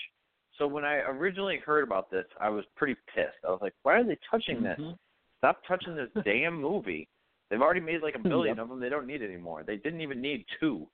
so 0.58 0.68
when 0.68 0.84
I 0.84 0.98
originally 0.98 1.58
heard 1.64 1.82
about 1.82 2.10
this, 2.10 2.24
I 2.40 2.48
was 2.48 2.64
pretty 2.76 2.94
pissed. 3.12 3.34
I 3.46 3.50
was 3.50 3.58
like, 3.60 3.74
Why 3.82 3.94
are 3.98 4.04
they 4.04 4.18
touching 4.30 4.62
this? 4.62 4.78
Mhm. 4.78 4.96
Stop 5.38 5.60
touching 5.66 5.96
this 5.96 6.10
damn 6.24 6.60
movie. 6.60 7.08
They've 7.50 7.60
already 7.60 7.80
made 7.80 8.02
like 8.02 8.14
a 8.14 8.20
billion 8.20 8.56
Yep. 8.58 8.62
of 8.62 8.68
them. 8.68 8.80
They 8.80 8.88
don't 8.88 9.06
need 9.06 9.22
it 9.22 9.28
anymore. 9.28 9.64
They 9.66 9.76
didn't 9.76 10.00
even 10.00 10.20
need 10.20 10.46
two. 10.60 10.86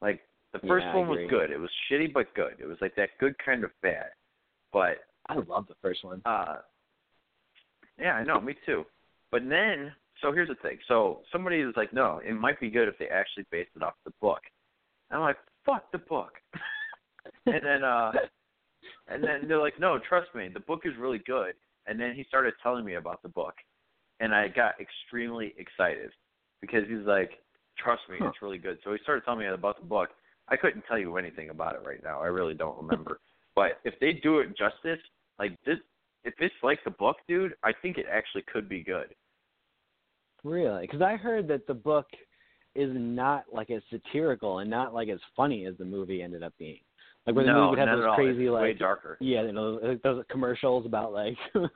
Like 0.00 0.20
the 0.52 0.60
first 0.60 0.84
Yeah, 0.86 0.96
one 0.96 1.08
was 1.08 1.20
good. 1.28 1.50
It 1.50 1.58
was 1.58 1.70
shitty 1.90 2.12
but 2.12 2.32
good. 2.34 2.54
It 2.60 2.66
was 2.66 2.78
like 2.80 2.94
that 2.96 3.10
good 3.18 3.34
kind 3.44 3.64
of 3.64 3.70
bad. 3.82 4.10
But 4.72 4.98
I 5.28 5.34
love 5.34 5.66
the 5.68 5.74
first 5.82 6.04
one. 6.04 6.22
uh 6.24 6.56
yeah, 7.98 8.14
I 8.14 8.24
know, 8.24 8.40
me 8.40 8.54
too. 8.66 8.84
But 9.30 9.48
then 9.48 9.92
so 10.20 10.32
here's 10.32 10.48
the 10.48 10.54
thing. 10.56 10.78
So 10.88 11.20
somebody 11.32 11.64
was 11.64 11.74
like, 11.76 11.92
No, 11.92 12.20
it 12.24 12.34
might 12.34 12.60
be 12.60 12.70
good 12.70 12.88
if 12.88 12.98
they 12.98 13.08
actually 13.08 13.46
based 13.50 13.70
it 13.76 13.82
off 13.82 13.94
the 14.04 14.12
book. 14.20 14.40
And 15.10 15.18
I'm 15.18 15.24
like, 15.24 15.38
Fuck 15.66 15.90
the 15.92 15.98
book 15.98 16.32
and 17.46 17.64
then 17.64 17.84
uh 17.84 18.12
and 19.08 19.22
then 19.22 19.48
they're 19.48 19.58
like, 19.58 19.78
No, 19.80 19.98
trust 19.98 20.34
me, 20.34 20.48
the 20.52 20.60
book 20.60 20.82
is 20.84 20.92
really 20.98 21.20
good 21.26 21.54
and 21.86 22.00
then 22.00 22.14
he 22.14 22.24
started 22.24 22.54
telling 22.62 22.84
me 22.84 22.94
about 22.94 23.22
the 23.22 23.28
book 23.28 23.54
and 24.20 24.34
I 24.34 24.48
got 24.48 24.74
extremely 24.80 25.54
excited 25.58 26.10
because 26.60 26.84
he's 26.88 27.06
like, 27.06 27.32
Trust 27.84 28.02
me, 28.08 28.16
Huh. 28.18 28.28
it's 28.28 28.40
really 28.42 28.58
good. 28.58 28.78
So 28.82 28.92
he 28.92 28.98
started 29.02 29.24
telling 29.24 29.40
me 29.40 29.46
about 29.46 29.78
the 29.78 29.86
book. 29.86 30.08
I 30.48 30.56
couldn't 30.56 30.82
tell 30.88 30.98
you 30.98 31.16
anything 31.18 31.50
about 31.50 31.74
it 31.74 31.82
right 31.86 32.02
now. 32.02 32.20
I 32.20 32.26
really 32.26 32.54
don't 32.54 32.76
remember. 32.78 33.20
but 33.54 33.78
if 33.84 33.94
they 34.00 34.14
do 34.14 34.38
it 34.40 34.56
justice, 34.56 34.98
like 35.38 35.52
this 35.64 35.78
if 36.24 36.34
it's 36.38 36.54
like 36.62 36.82
the 36.84 36.90
book, 36.90 37.18
dude, 37.28 37.54
I 37.62 37.72
think 37.82 37.98
it 37.98 38.06
actually 38.10 38.42
could 38.50 38.66
be 38.68 38.82
good. 38.82 39.14
Really? 40.42 40.82
Because 40.82 41.02
I 41.02 41.16
heard 41.16 41.46
that 41.48 41.66
the 41.66 41.74
book 41.74 42.06
is 42.74 42.90
not 42.94 43.44
like 43.52 43.70
as 43.70 43.82
satirical 43.90 44.58
and 44.60 44.70
not 44.70 44.94
like 44.94 45.08
as 45.08 45.20
funny 45.36 45.66
as 45.66 45.76
the 45.78 45.84
movie 45.84 46.22
ended 46.22 46.42
up 46.42 46.54
being. 46.58 46.80
Like 47.26 47.36
where 47.36 47.44
the 47.44 47.52
movie 47.52 47.70
would 47.70 47.78
have 47.78 47.98
those 47.98 48.14
crazy 48.14 48.50
like 48.50 48.62
way 48.62 48.72
darker. 48.74 49.16
yeah, 49.20 49.42
you 49.42 49.52
know, 49.52 49.98
those 50.02 50.24
commercials 50.30 50.84
about 50.86 51.12
like 51.12 51.36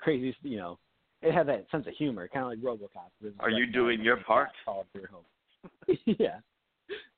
crazy, 0.00 0.36
you 0.42 0.56
know, 0.56 0.78
it 1.22 1.32
had 1.32 1.46
that 1.48 1.66
sense 1.70 1.86
of 1.86 1.94
humor, 1.94 2.28
kind 2.28 2.44
of 2.44 2.50
like 2.50 2.58
RoboCop. 2.58 3.38
Are 3.40 3.50
like 3.50 3.58
you 3.58 3.66
doing 3.66 4.00
your 4.00 4.18
part? 4.18 4.48
Through. 4.92 5.06
yeah, 6.06 6.38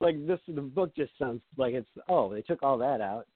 like 0.01 0.27
this. 0.27 0.41
The 0.47 0.61
book 0.61 0.95
just 0.97 1.12
sounds 1.19 1.43
like 1.57 1.75
it's 1.75 1.89
oh 2.09 2.33
they 2.33 2.43
took 2.43 2.62
all 2.62 2.79
that 2.79 3.01
out, 3.01 3.27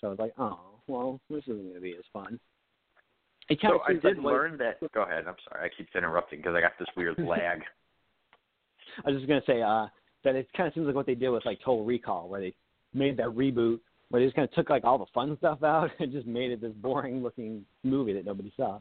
so 0.00 0.08
I 0.08 0.10
was 0.10 0.18
like 0.18 0.32
oh 0.38 0.60
well 0.86 1.20
this 1.30 1.42
isn't 1.44 1.62
going 1.62 1.74
to 1.74 1.80
be 1.80 1.94
as 1.98 2.04
fun. 2.12 2.38
So 3.60 3.80
I 3.84 3.92
seems 3.92 4.04
like 4.04 4.14
did 4.14 4.22
learn 4.22 4.56
that. 4.58 4.78
Go 4.94 5.02
ahead. 5.02 5.24
I'm 5.26 5.34
sorry. 5.48 5.66
I 5.68 5.76
keep 5.76 5.88
interrupting 5.96 6.38
because 6.38 6.54
I 6.54 6.60
got 6.60 6.72
this 6.78 6.88
weird 6.96 7.18
lag. 7.18 7.62
I 9.04 9.10
was 9.10 9.18
just 9.18 9.28
gonna 9.28 9.40
say 9.46 9.62
uh, 9.62 9.86
that 10.24 10.36
it 10.36 10.48
kind 10.56 10.68
of 10.68 10.74
seems 10.74 10.86
like 10.86 10.94
what 10.94 11.06
they 11.06 11.14
did 11.14 11.30
with 11.30 11.44
like 11.44 11.58
Total 11.64 11.84
Recall, 11.84 12.28
where 12.28 12.40
they 12.40 12.54
made 12.94 13.16
that 13.16 13.26
reboot, 13.26 13.80
where 14.08 14.20
they 14.20 14.26
just 14.26 14.36
kind 14.36 14.48
of 14.48 14.54
took 14.54 14.70
like 14.70 14.84
all 14.84 14.98
the 14.98 15.06
fun 15.14 15.36
stuff 15.38 15.62
out 15.62 15.90
and 15.98 16.12
just 16.12 16.26
made 16.26 16.50
it 16.50 16.60
this 16.60 16.72
boring 16.72 17.22
looking 17.22 17.64
movie 17.82 18.12
that 18.12 18.24
nobody 18.24 18.52
saw. 18.56 18.80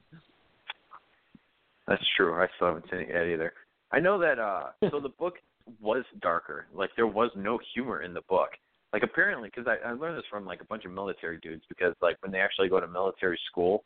That's 1.88 2.04
true. 2.16 2.36
I 2.36 2.48
still 2.56 2.68
haven't 2.68 2.86
seen 2.92 3.00
it 3.00 3.10
yet 3.10 3.26
either. 3.28 3.54
I 3.92 4.00
know 4.00 4.20
that. 4.20 4.40
uh 4.40 4.68
So 4.92 5.00
the 5.00 5.10
book 5.10 5.36
was 5.80 6.04
darker. 6.22 6.68
Like 6.74 6.90
there 6.96 7.08
was 7.08 7.32
no 7.36 7.60
humor 7.74 8.02
in 8.02 8.14
the 8.14 8.22
book. 8.30 8.50
Like 8.94 9.04
apparently, 9.04 9.50
because 9.54 9.68
I, 9.68 9.90
I 9.90 9.94
learned 9.94 10.18
this 10.18 10.26
from 10.30 10.46
like 10.46 10.62
a 10.62 10.66
bunch 10.66 10.86
of 10.86 10.92
military 10.92 11.38
dudes. 11.42 11.64
Because 11.70 11.94
like 12.02 12.18
when 12.22 12.32
they 12.32 12.40
actually 12.40 12.70
go 12.70 12.80
to 12.80 12.88
military 12.88 13.40
school, 13.50 13.84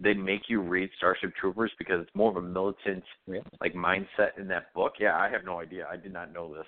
they 0.00 0.14
make 0.14 0.42
you 0.48 0.60
read 0.60 0.90
Starship 0.96 1.34
Troopers 1.38 1.72
because 1.78 2.00
it's 2.00 2.14
more 2.14 2.30
of 2.30 2.36
a 2.36 2.42
militant 2.42 3.04
Really? 3.26 3.44
like 3.60 3.74
mindset 3.74 4.38
in 4.38 4.48
that 4.48 4.72
book. 4.74 4.94
Yeah, 4.98 5.16
I 5.16 5.28
have 5.30 5.44
no 5.44 5.60
idea. 5.60 5.86
I 5.90 5.96
did 5.96 6.12
not 6.12 6.32
know 6.32 6.54
this. 6.54 6.66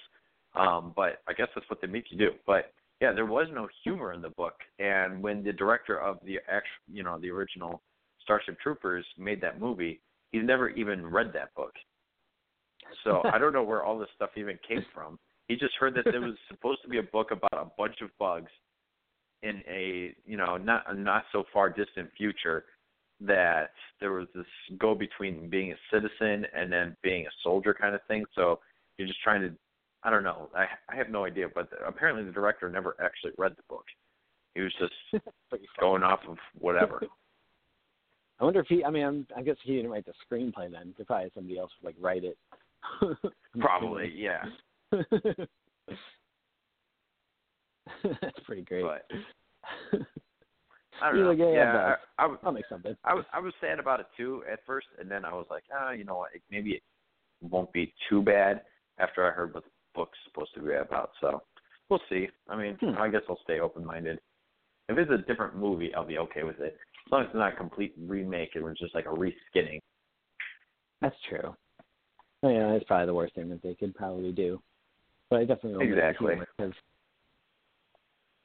Um, 0.55 0.93
but 0.95 1.21
I 1.27 1.33
guess 1.33 1.49
that's 1.55 1.69
what 1.69 1.81
they 1.81 1.89
make 1.89 2.05
you 2.11 2.19
do. 2.19 2.31
But 2.47 2.73
yeah, 3.01 3.13
there 3.13 3.27
was 3.27 3.49
no 3.53 3.69
humor 3.83 4.13
in 4.13 4.23
the 4.23 4.31
book. 4.31 4.55
And 4.79 5.23
when 5.23 5.43
the 5.43 5.53
director 5.53 5.99
of 6.01 6.19
the 6.25 6.37
actual, 6.49 6.93
you 6.93 7.03
know, 7.03 7.19
the 7.19 7.31
original 7.31 7.83
Starship 8.23 8.59
Troopers 8.61 9.05
made 9.19 9.41
that 9.41 9.61
movie, 9.61 10.01
he's 10.33 10.45
never 10.45 10.69
even 10.71 11.05
read 11.07 11.33
that 11.35 11.53
book. 11.55 11.73
So 13.05 13.23
I 13.33 13.39
don't 13.39 13.53
know 13.53 13.63
where 13.63 13.85
all 13.85 13.99
this 13.99 14.09
stuff 14.17 14.31
even 14.37 14.59
came 14.67 14.85
from. 14.95 15.19
He 15.49 15.57
just 15.57 15.75
heard 15.79 15.95
that 15.95 16.05
there 16.05 16.23
was 16.23 16.37
supposed 16.49 16.83
to 16.83 16.89
be 16.89 16.99
a 16.99 17.03
book 17.03 17.31
about 17.31 17.53
a 17.53 17.71
bunch 17.77 18.01
of 18.01 18.09
bugs 18.19 18.51
in 19.43 19.63
a, 19.69 20.15
you 20.27 20.37
know, 20.39 20.57
not 20.57 20.85
a 20.89 20.95
not 20.95 21.25
so 21.33 21.45
far 21.53 21.69
distant 21.69 22.11
future 22.17 22.65
that 23.21 23.71
there 24.01 24.13
was 24.13 24.27
this 24.35 24.47
go 24.79 24.95
between 24.95 25.49
being 25.51 25.73
a 25.73 25.77
citizen 25.93 26.47
and 26.57 26.73
then 26.73 26.97
being 27.03 27.27
a 27.27 27.31
soldier 27.43 27.75
kind 27.79 27.95
of 27.95 28.01
thing. 28.09 28.25
So 28.35 28.59
you're 28.97 29.07
just 29.07 29.23
trying 29.23 29.43
to, 29.43 29.53
I 30.03 30.11
don't 30.11 30.25
know. 30.25 30.49
I 30.57 30.65
I 30.89 30.97
have 30.97 31.11
no 31.11 31.25
idea, 31.25 31.47
but 31.55 31.69
apparently 31.87 32.25
the 32.25 32.33
director 32.33 32.69
never 32.71 32.97
actually 33.03 33.33
read 33.37 33.53
the 33.53 33.63
book. 33.69 33.85
He 34.55 34.63
was 34.63 34.73
just 34.79 35.25
going 35.79 36.03
off 36.03 36.21
of 36.29 36.39
whatever. 36.59 37.03
I 38.41 38.45
wonder 38.45 38.61
if 38.61 38.67
he. 38.67 38.85
I 38.85 38.91
mean, 38.91 39.05
I'm, 39.05 39.27
I 39.37 39.43
guess 39.43 39.57
he 39.63 39.77
didn't 39.77 39.91
write 39.91 40.07
the 40.07 40.13
screenplay 40.29 40.71
then. 40.71 40.95
He 40.97 41.05
probably 41.05 41.25
had 41.25 41.35
somebody 41.35 41.59
else 41.59 41.71
like 41.83 41.97
write 42.01 42.25
it. 42.25 42.37
Probably, 43.61 44.13
yeah. 44.17 44.45
That's 48.03 48.39
pretty 48.45 48.63
great. 48.63 48.83
But 48.85 49.07
I 51.03 51.11
don't 51.11 51.21
know. 51.21 51.29
like, 51.31 51.39
yeah, 51.39 51.53
yeah. 51.53 51.95
I, 52.19 52.25
I, 52.25 52.37
I'll 52.45 52.53
make 52.53 52.65
something. 52.69 52.95
I 53.05 53.15
was 53.15 53.25
I 53.33 53.41
was 53.41 53.53
sad 53.61 53.79
about 53.79 54.01
it 54.01 54.07
too 54.17 54.43
at 54.51 54.61
first, 54.67 54.87
and 55.01 55.11
then 55.11 55.25
I 55.25 55.33
was 55.35 55.47
like, 55.51 55.65
ah, 55.75 55.91
you 55.93 56.05
know 56.05 56.17
what? 56.19 56.31
it- 56.35 56.43
Maybe 56.51 56.71
it 56.73 56.83
won't 57.43 57.73
be 57.73 57.93
too 58.09 58.23
bad 58.23 58.63
after 58.99 59.27
I 59.27 59.31
heard 59.33 59.55
what 59.55 59.65
the 59.65 59.71
book's 59.95 60.19
supposed 60.25 60.55
to 60.55 60.61
be 60.61 60.73
about. 60.75 61.11
So 61.21 61.43
we'll 61.89 62.01
see. 62.09 62.29
I 62.49 62.57
mean, 62.57 62.77
Hmm. 62.81 62.97
I 62.99 63.09
guess 63.09 63.23
I'll 63.29 63.41
stay 63.43 63.61
open 63.61 63.85
minded. 63.85 64.21
If 64.89 64.99
it's 64.99 65.11
a 65.11 65.19
different 65.27 65.57
movie, 65.57 65.95
I'll 65.95 66.07
be 66.07 66.19
okay 66.19 66.43
with 66.43 66.61
it. 66.61 66.77
As 67.07 67.13
long 67.13 67.23
as 67.23 67.27
it's 67.29 67.35
not 67.37 67.53
a 67.55 67.57
complete 67.57 67.95
remake, 67.99 68.51
it 68.55 68.63
was 68.63 68.77
just 68.79 68.95
like 68.95 69.07
a 69.07 69.09
reskinning. 69.09 69.81
That's 71.01 71.17
true. 71.29 71.55
Oh, 72.45 72.51
yeah, 72.51 72.73
that's 72.73 72.85
probably 72.85 73.07
the 73.07 73.15
worst 73.15 73.35
thing 73.35 73.49
that 73.49 73.63
they 73.63 73.75
could 73.75 73.95
probably 73.95 74.31
do. 74.31 74.61
But 75.31 75.41
I 75.41 75.45
definitely 75.47 75.79
will 75.87 75.95
Exactly. 75.95 76.35
because 76.35 76.75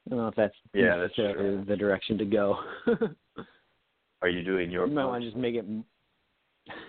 I 0.08 0.10
don't 0.10 0.20
know 0.20 0.28
if 0.30 0.36
that's 0.36 0.56
Yeah, 0.74 0.96
that's 0.96 1.14
true. 1.16 1.66
the 1.68 1.76
direction 1.76 2.18
to 2.18 2.26
go. 2.26 2.58
Are 4.22 4.30
you 4.30 4.42
doing 4.44 4.72
your 4.72 4.88
you 4.88 4.94
might 4.94 5.06
want 5.06 5.24
to 5.24 5.30
just 5.30 5.38
make 5.38 5.56
it 5.56 5.66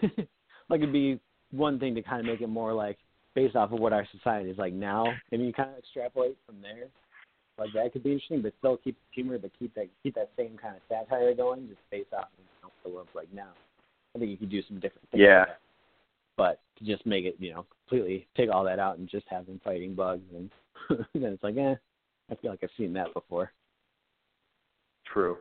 like 0.68 0.80
it'd 0.80 0.92
be 0.92 1.18
one 1.50 1.78
thing 1.80 1.94
to 1.96 2.02
kind 2.02 2.20
of 2.20 2.26
make 2.26 2.40
it 2.40 2.48
more 2.48 2.72
like 2.72 2.98
based 3.34 3.56
off 3.56 3.72
of 3.72 3.80
what 3.80 3.92
our 3.92 4.06
society 4.16 4.50
is 4.50 4.58
like 4.58 4.72
now, 4.72 5.12
and 5.32 5.44
you 5.44 5.52
kind 5.52 5.70
of 5.70 5.78
extrapolate 5.78 6.36
from 6.46 6.60
there. 6.60 6.88
Like 7.58 7.70
that 7.74 7.92
could 7.92 8.02
be 8.02 8.12
interesting, 8.12 8.42
but 8.42 8.52
still 8.58 8.76
keep 8.76 8.96
humor, 9.12 9.38
but 9.38 9.50
keep 9.58 9.74
that 9.74 9.88
keep 10.02 10.14
that 10.14 10.30
same 10.36 10.56
kind 10.60 10.76
of 10.76 10.82
satire 10.88 11.34
going, 11.34 11.68
just 11.68 11.80
based 11.90 12.12
off 12.12 12.28
of 12.62 12.68
know, 12.68 12.72
the 12.84 12.90
world's 12.90 13.10
like 13.14 13.32
now. 13.32 13.50
I 14.14 14.18
think 14.18 14.30
you 14.30 14.36
could 14.36 14.50
do 14.50 14.62
some 14.66 14.80
different 14.80 15.08
things. 15.10 15.22
Yeah. 15.22 15.44
that. 15.46 15.60
But 16.36 16.60
to 16.78 16.84
just 16.84 17.04
make 17.06 17.24
it, 17.24 17.36
you 17.38 17.52
know, 17.52 17.66
completely 17.88 18.26
take 18.36 18.50
all 18.50 18.64
that 18.64 18.78
out 18.78 18.98
and 18.98 19.08
just 19.08 19.26
have 19.28 19.46
them 19.46 19.60
fighting 19.62 19.94
bugs, 19.94 20.24
and 20.34 20.50
then 21.14 21.32
it's 21.32 21.42
like, 21.42 21.56
eh, 21.56 21.74
I 22.30 22.34
feel 22.36 22.50
like 22.50 22.60
I've 22.62 22.70
seen 22.76 22.92
that 22.94 23.12
before. 23.14 23.52
True. 25.12 25.38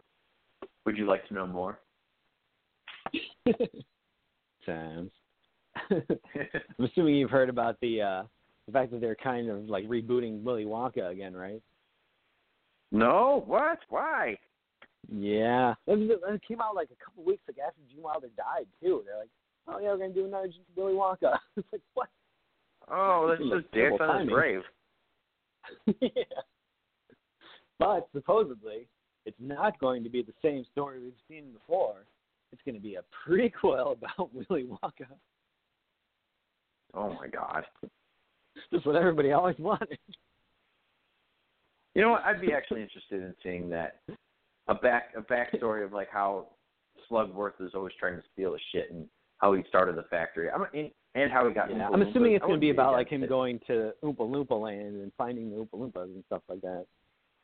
Would 0.85 0.97
you 0.97 1.05
like 1.05 1.27
to 1.27 1.33
know 1.33 1.47
more? 1.47 1.79
Sounds. 4.65 5.11
I'm 5.91 6.85
assuming 6.85 7.15
you've 7.15 7.29
heard 7.29 7.49
about 7.49 7.79
the 7.81 8.01
uh 8.01 8.23
the 8.65 8.71
fact 8.71 8.91
that 8.91 9.01
they're 9.01 9.15
kind 9.15 9.49
of 9.49 9.69
like 9.69 9.87
rebooting 9.87 10.43
Willy 10.43 10.65
Wonka 10.65 11.11
again, 11.11 11.35
right? 11.35 11.61
no. 12.91 13.43
What? 13.45 13.79
Why? 13.89 14.37
Yeah, 15.11 15.73
it, 15.87 16.21
it 16.27 16.41
came 16.47 16.61
out 16.61 16.75
like 16.75 16.89
a 16.91 17.03
couple 17.03 17.23
weeks 17.23 17.43
ago 17.47 17.61
after 17.65 17.81
Gene 17.91 18.03
Wilder 18.03 18.27
died 18.35 18.67
too. 18.81 19.01
They're 19.05 19.17
like, 19.17 19.29
oh 19.67 19.79
yeah, 19.79 19.89
we're 19.89 19.97
gonna 19.97 20.13
do 20.13 20.25
another 20.25 20.49
Willy 20.75 20.93
Wonka. 20.93 21.37
it's 21.57 21.67
like 21.71 21.81
what? 21.93 22.09
Oh, 22.91 23.27
let's 23.29 23.41
like 23.41 23.61
just 23.63 23.73
dance 23.73 23.95
on 23.99 24.21
his 24.21 24.29
grave. 24.29 24.61
yeah. 26.01 26.23
But 27.77 28.09
supposedly, 28.13 28.87
it's 29.25 29.37
not 29.39 29.79
going 29.79 30.03
to 30.03 30.09
be 30.09 30.21
the 30.21 30.33
same 30.43 30.65
story 30.71 30.99
we've 30.99 31.13
seen 31.29 31.53
before. 31.53 32.05
it's 32.51 32.61
going 32.65 32.75
to 32.75 32.81
be 32.81 32.95
a 32.95 33.03
prequel 33.27 33.93
about 33.93 34.33
Willy 34.33 34.65
Wonka. 34.65 35.07
Oh 36.93 37.13
my 37.13 37.27
god. 37.27 37.63
Just 38.73 38.85
what 38.85 38.95
everybody 38.95 39.31
always 39.31 39.57
wanted. 39.59 39.97
You 41.95 42.01
know 42.01 42.11
what? 42.11 42.23
I'd 42.23 42.41
be 42.41 42.53
actually 42.53 42.81
interested 42.81 43.21
in 43.21 43.33
seeing 43.43 43.69
that 43.69 44.01
a 44.67 44.75
back 44.75 45.11
a 45.17 45.21
backstory 45.21 45.83
of 45.83 45.93
like 45.93 46.09
how 46.11 46.47
Slugworth 47.09 47.59
is 47.59 47.71
always 47.73 47.93
trying 47.99 48.15
to 48.15 48.23
steal 48.33 48.53
his 48.53 48.61
shit 48.71 48.91
and 48.91 49.07
how 49.39 49.53
he 49.53 49.63
started 49.67 49.95
the 49.95 50.03
factory. 50.03 50.49
I'm 50.49 50.65
and, 50.73 50.91
and 51.15 51.31
how 51.31 51.47
he 51.47 51.53
got. 51.53 51.69
Yeah, 51.69 51.87
Oompa 51.89 51.93
I'm 51.93 52.01
assuming 52.03 52.31
Loompas. 52.31 52.35
it's 52.35 52.41
going 52.45 52.53
to 52.55 52.59
be 52.59 52.69
about 52.69 52.93
like 52.93 53.09
him 53.09 53.23
it. 53.23 53.29
going 53.29 53.59
to 53.67 53.91
Oompa 54.03 54.19
Loompa 54.19 54.61
Land 54.61 55.01
and 55.01 55.11
finding 55.17 55.49
the 55.49 55.57
Oompa 55.57 55.73
Loompas 55.73 56.03
and 56.05 56.23
stuff 56.27 56.41
like 56.47 56.61
that. 56.61 56.85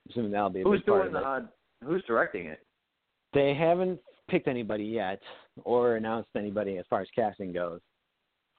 I'm 0.05 0.11
assuming 0.11 0.31
that'll 0.31 0.49
be 0.49 0.61
a 0.61 0.63
Who's 0.63 0.79
big 0.81 0.85
part 0.87 1.11
doing 1.11 1.15
of 1.15 1.43
it. 1.43 1.47
uh, 1.83 1.87
Who's 1.87 2.03
directing 2.05 2.45
it? 2.47 2.59
They 3.33 3.53
haven't 3.53 3.99
picked 4.29 4.47
anybody 4.47 4.85
yet 4.85 5.21
or 5.63 5.95
announced 5.97 6.29
anybody 6.37 6.77
as 6.77 6.85
far 6.89 7.01
as 7.01 7.07
casting 7.15 7.51
goes. 7.51 7.79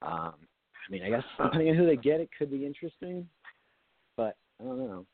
Um, 0.01 0.33
I 0.87 0.91
mean, 0.91 1.03
I 1.03 1.09
guess 1.09 1.23
depending 1.41 1.69
on 1.69 1.75
who 1.75 1.85
they 1.85 1.95
get, 1.95 2.19
it 2.21 2.29
could 2.37 2.51
be 2.51 2.65
interesting, 2.65 3.27
but 4.15 4.35
I 4.61 4.65
don't 4.65 4.77
know. 4.77 5.05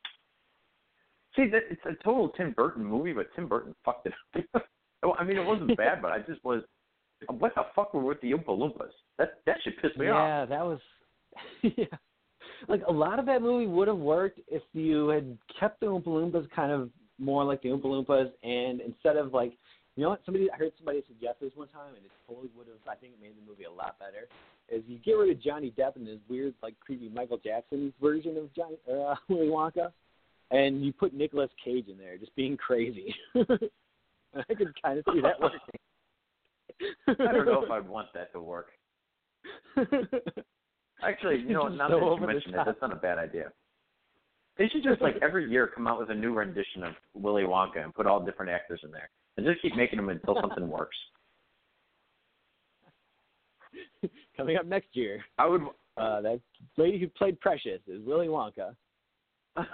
See, 1.35 1.47
that 1.49 1.63
it's 1.71 1.81
a 1.85 1.95
total 2.03 2.29
Tim 2.29 2.51
Burton 2.51 2.83
movie, 2.85 3.13
but 3.13 3.27
Tim 3.35 3.47
Burton 3.47 3.73
fucked 3.85 4.07
it 4.07 4.13
up. 4.55 4.63
Well, 5.01 5.17
I 5.19 5.25
mean, 5.25 5.35
it 5.37 5.45
wasn't 5.45 5.75
bad, 5.75 6.01
but 6.01 6.13
I 6.13 6.19
just 6.19 6.41
was. 6.45 6.63
What 7.29 7.55
the 7.55 7.63
fuck 7.75 7.93
were 7.93 8.03
with 8.03 8.21
the 8.21 8.31
Oompa 8.31 8.47
Loompas? 8.47 8.91
That 9.17 9.39
that 9.45 9.57
should 9.63 9.77
piss 9.81 9.91
me 9.97 10.09
off. 10.09 10.17
yeah, 10.17 10.45
that 10.45 10.65
was. 10.65 10.79
yeah. 11.77 11.85
Like 12.67 12.81
a 12.87 12.91
lot 12.91 13.19
of 13.19 13.25
that 13.25 13.41
movie 13.41 13.67
would 13.67 13.87
have 13.87 13.97
worked 13.97 14.39
if 14.47 14.61
you 14.73 15.09
had 15.09 15.37
kept 15.59 15.79
the 15.79 15.87
Oompa 15.87 16.07
Loompas 16.07 16.49
kind 16.51 16.71
of 16.71 16.89
more 17.19 17.43
like 17.43 17.61
the 17.61 17.69
Oompa 17.69 17.85
Loompas, 17.85 18.31
and 18.43 18.81
instead 18.81 19.17
of 19.17 19.33
like, 19.33 19.53
you 19.95 20.03
know 20.03 20.09
what? 20.09 20.21
Somebody 20.25 20.49
I 20.51 20.57
heard 20.57 20.71
somebody 20.77 21.03
suggest 21.07 21.39
this 21.41 21.51
one 21.55 21.67
time, 21.67 21.95
and 21.95 22.05
it 22.05 22.11
totally 22.27 22.49
would 22.57 22.67
have. 22.67 22.77
I 22.89 22.95
think 22.95 23.13
it 23.13 23.21
made 23.21 23.35
the 23.37 23.49
movie 23.49 23.65
a 23.65 23.71
lot 23.71 23.97
better. 23.99 24.27
Is 24.69 24.83
you 24.87 24.97
get 24.99 25.13
rid 25.13 25.29
of 25.35 25.41
Johnny 25.41 25.71
Depp 25.77 25.95
and 25.95 26.07
his 26.07 26.19
weird, 26.29 26.53
like 26.63 26.79
creepy 26.79 27.09
Michael 27.09 27.39
Jackson 27.43 27.93
version 28.01 28.37
of 28.37 28.53
Johnny 28.55 28.77
uh, 28.91 29.15
Willy 29.29 29.47
Wonka, 29.47 29.91
and 30.51 30.83
you 30.83 30.93
put 30.93 31.13
Nicolas 31.13 31.51
Cage 31.63 31.87
in 31.89 31.97
there, 31.97 32.17
just 32.17 32.35
being 32.35 32.57
crazy. 32.57 33.13
I 33.35 34.53
could 34.55 34.73
kind 34.81 34.97
of 34.99 35.05
see 35.13 35.21
that 35.21 35.39
working. 35.39 35.59
I 37.07 37.31
don't 37.31 37.45
know 37.45 37.63
if 37.63 37.71
I'd 37.71 37.87
want 37.97 38.07
that 38.13 38.31
to 38.33 38.39
work. 38.41 38.67
Actually, 41.03 41.39
you 41.39 41.53
know, 41.53 41.67
now 41.67 41.89
so 41.89 41.95
that 41.95 41.99
you 42.01 42.09
over 42.09 42.21
the 42.21 42.33
mention 42.33 42.53
it, 42.53 42.59
that's 42.65 42.81
not 42.81 42.91
a 42.93 42.95
bad 42.95 43.17
idea. 43.17 43.51
They 44.57 44.67
should 44.69 44.83
just 44.83 45.01
like 45.01 45.15
every 45.21 45.49
year 45.49 45.67
come 45.67 45.87
out 45.87 45.99
with 45.99 46.11
a 46.11 46.13
new 46.13 46.33
rendition 46.33 46.83
of 46.83 46.93
Willy 47.13 47.43
Wonka 47.43 47.83
and 47.83 47.93
put 47.93 48.05
all 48.05 48.23
different 48.23 48.51
actors 48.51 48.79
in 48.83 48.91
there, 48.91 49.09
and 49.37 49.45
just 49.45 49.61
keep 49.61 49.75
making 49.75 49.97
them 49.97 50.09
until 50.09 50.37
something 50.39 50.67
works. 50.69 50.95
Coming 54.37 54.57
up 54.57 54.65
next 54.65 54.89
year, 54.93 55.23
I 55.37 55.47
would. 55.47 55.61
uh, 55.97 56.21
that 56.21 56.39
lady 56.77 56.99
who 56.99 57.07
played 57.07 57.39
Precious 57.39 57.81
is 57.87 58.05
Willy 58.05 58.27
Wonka. 58.27 58.75
Are 59.55 59.65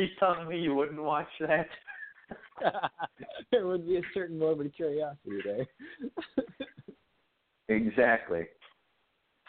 you 0.00 0.08
telling 0.18 0.48
me 0.48 0.58
you 0.58 0.74
wouldn't 0.74 1.02
watch 1.02 1.28
that? 1.40 1.68
there 3.50 3.66
would 3.66 3.86
be 3.86 3.96
a 3.96 4.02
certain 4.12 4.38
morbid 4.38 4.74
curiosity 4.74 5.38
there. 5.44 5.66
Exactly. 7.68 8.46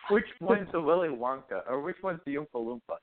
Which 0.10 0.26
one's 0.40 0.72
the 0.72 0.82
Willy 0.82 1.10
Wonka, 1.10 1.62
or 1.68 1.82
which 1.82 1.98
one's 2.02 2.22
the 2.26 2.36
Oompa 2.36 2.56
Loompa? 2.56 2.98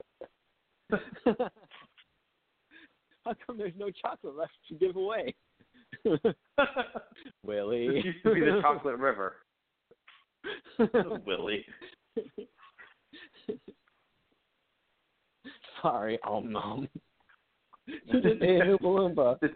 How 3.24 3.35
come 3.47 3.59
there's 3.59 3.74
no 3.77 3.90
chocolate 3.90 4.36
left 4.36 4.53
to 4.69 4.74
give 4.74 4.97
away? 4.97 5.35
Willie. 7.44 7.89
This 7.89 8.05
used 8.05 8.23
to 8.24 8.35
be 8.35 8.40
the 8.40 8.61
Chocolate 8.61 8.99
River. 8.99 9.36
Willy. 11.27 11.65
Sorry, 15.81 16.19
oh 16.27 16.40
no. 16.40 16.86
You 17.86 18.20
just 18.22 18.42
ate 18.42 18.60
an 18.60 18.78
This, 19.40 19.50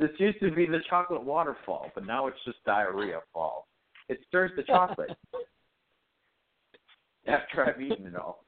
this 0.00 0.10
used 0.18 0.40
to 0.40 0.50
be 0.50 0.66
the 0.66 0.80
chocolate 0.88 1.22
waterfall, 1.22 1.90
but 1.94 2.06
now 2.06 2.26
it's 2.26 2.38
just 2.44 2.64
diarrhea 2.64 3.20
fall. 3.32 3.66
It 4.08 4.20
stirs 4.28 4.52
the 4.56 4.62
chocolate 4.62 5.10
after 7.26 7.66
I've 7.66 7.80
eaten 7.80 8.06
it 8.06 8.16
all. 8.16 8.44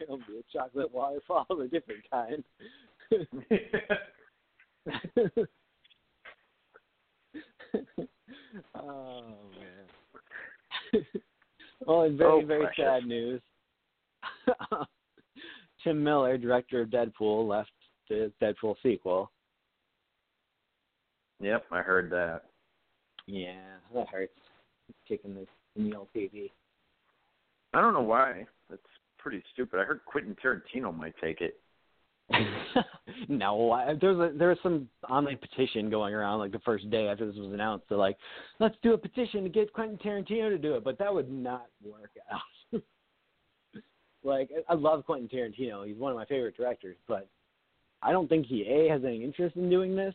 It'll 0.00 0.18
be 0.18 0.38
a 0.38 0.44
chocolate 0.52 0.92
waterfall 0.92 1.46
of 1.50 1.60
a 1.60 1.68
different 1.68 2.04
kind. 2.10 2.44
oh 8.74 9.20
man. 9.58 9.86
well, 11.86 12.02
in 12.02 12.16
very 12.16 12.44
very 12.44 12.68
sad 12.76 13.06
news, 13.06 13.40
Tim 15.84 16.02
Miller, 16.02 16.38
director 16.38 16.82
of 16.82 16.88
Deadpool, 16.88 17.48
left 17.48 17.70
the 18.08 18.32
Deadpool 18.42 18.74
sequel. 18.82 19.30
Yep, 21.40 21.64
I 21.70 21.82
heard 21.82 22.10
that. 22.10 22.42
Yeah, 23.26 23.60
that 23.94 24.08
hurts. 24.08 24.32
Kicking 25.06 25.34
the 25.34 25.46
in 25.76 25.90
the 25.90 25.96
old 25.96 26.08
TV. 26.16 26.50
I 27.74 27.80
don't 27.80 27.92
know 27.92 28.00
why. 28.00 28.46
That's 28.70 28.82
pretty 29.18 29.42
stupid. 29.52 29.78
I 29.78 29.84
heard 29.84 30.00
Quentin 30.06 30.36
Tarantino 30.42 30.96
might 30.96 31.14
take 31.22 31.40
it. 31.40 31.60
no, 33.28 33.70
I, 33.72 33.94
there's 33.98 34.18
a 34.18 34.36
there 34.36 34.48
was 34.48 34.58
some 34.62 34.88
online 35.08 35.38
petition 35.38 35.88
going 35.88 36.12
around 36.12 36.40
like 36.40 36.52
the 36.52 36.58
first 36.60 36.90
day 36.90 37.08
after 37.08 37.26
this 37.26 37.36
was 37.36 37.52
announced. 37.52 37.86
They're 37.88 37.96
like, 37.96 38.18
let's 38.60 38.76
do 38.82 38.92
a 38.92 38.98
petition 38.98 39.44
to 39.44 39.48
get 39.48 39.72
Quentin 39.72 39.98
Tarantino 39.98 40.50
to 40.50 40.58
do 40.58 40.74
it, 40.74 40.84
but 40.84 40.98
that 40.98 41.12
would 41.12 41.30
not 41.30 41.66
work 41.82 42.10
out. 42.30 42.82
like, 44.24 44.50
I 44.68 44.72
I 44.72 44.76
love 44.76 45.04
Quentin 45.06 45.28
Tarantino; 45.28 45.86
he's 45.86 45.96
one 45.96 46.12
of 46.12 46.18
my 46.18 46.24
favorite 46.26 46.56
directors, 46.56 46.96
but 47.06 47.28
I 48.02 48.12
don't 48.12 48.28
think 48.28 48.46
he 48.46 48.62
a 48.62 48.88
has 48.88 49.04
any 49.04 49.22
interest 49.24 49.56
in 49.56 49.68
doing 49.70 49.96
this, 49.96 50.14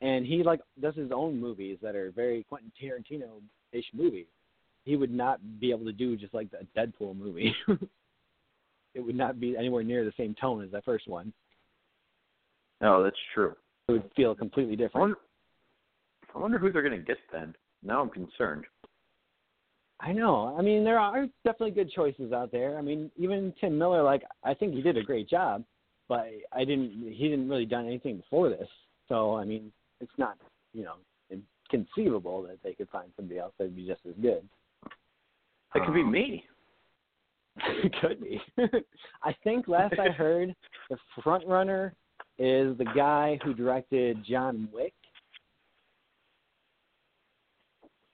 and 0.00 0.26
he 0.26 0.42
like 0.42 0.60
does 0.80 0.94
his 0.94 1.10
own 1.12 1.40
movies 1.40 1.78
that 1.82 1.94
are 1.94 2.10
very 2.10 2.44
Quentin 2.44 2.72
Tarantino 2.80 3.40
ish 3.72 3.86
movies. 3.92 4.26
He 4.84 4.96
would 4.96 5.12
not 5.12 5.60
be 5.60 5.70
able 5.70 5.84
to 5.84 5.92
do 5.92 6.16
just 6.16 6.32
like 6.32 6.48
a 6.58 6.78
Deadpool 6.78 7.16
movie. 7.16 7.54
it 8.94 9.00
would 9.00 9.16
not 9.16 9.38
be 9.38 9.56
anywhere 9.56 9.82
near 9.82 10.04
the 10.04 10.12
same 10.16 10.34
tone 10.40 10.64
as 10.64 10.70
that 10.70 10.84
first 10.84 11.06
one. 11.06 11.32
Oh, 12.80 13.02
that's 13.02 13.16
true. 13.34 13.54
It 13.88 13.92
would 13.92 14.10
feel 14.16 14.34
completely 14.34 14.74
I 14.74 14.76
different. 14.76 14.94
wonder, 15.00 15.18
I 16.34 16.38
wonder 16.38 16.58
who 16.58 16.72
they're 16.72 16.82
going 16.82 16.98
to 16.98 17.04
get 17.04 17.18
then. 17.32 17.54
Now 17.82 18.00
I'm 18.00 18.10
concerned. 18.10 18.64
I 20.00 20.12
know. 20.12 20.54
I 20.56 20.62
mean, 20.62 20.84
there 20.84 20.98
are 20.98 21.26
definitely 21.44 21.72
good 21.72 21.90
choices 21.90 22.32
out 22.32 22.52
there. 22.52 22.78
I 22.78 22.82
mean, 22.82 23.10
even 23.16 23.52
Tim 23.60 23.76
Miller, 23.76 24.02
like 24.02 24.22
I 24.44 24.54
think 24.54 24.74
he 24.74 24.82
did 24.82 24.96
a 24.96 25.02
great 25.02 25.28
job, 25.28 25.64
but 26.08 26.28
I 26.52 26.64
didn't. 26.64 26.92
He 27.12 27.28
didn't 27.28 27.48
really 27.48 27.66
done 27.66 27.86
anything 27.86 28.18
before 28.18 28.48
this. 28.48 28.68
So 29.08 29.36
I 29.36 29.44
mean, 29.44 29.72
it's 30.00 30.12
not 30.16 30.36
you 30.72 30.84
know 30.84 30.94
conceivable 31.70 32.42
that 32.42 32.58
they 32.62 32.72
could 32.72 32.88
find 32.90 33.10
somebody 33.16 33.38
else 33.38 33.52
that'd 33.58 33.76
be 33.76 33.86
just 33.86 34.00
as 34.06 34.14
good. 34.20 34.42
That 35.74 35.84
could 35.84 35.94
be 35.94 36.00
Um, 36.00 36.10
me. 36.10 36.44
it 37.56 37.92
could 38.00 38.20
be. 38.20 38.40
I 39.22 39.34
think 39.44 39.68
last 39.68 39.94
I 39.98 40.08
heard, 40.16 40.54
the 40.90 40.96
front 41.22 41.46
runner 41.46 41.94
is 42.38 42.76
the 42.78 42.86
guy 42.94 43.38
who 43.44 43.52
directed 43.52 44.24
John 44.24 44.68
Wick. 44.72 44.94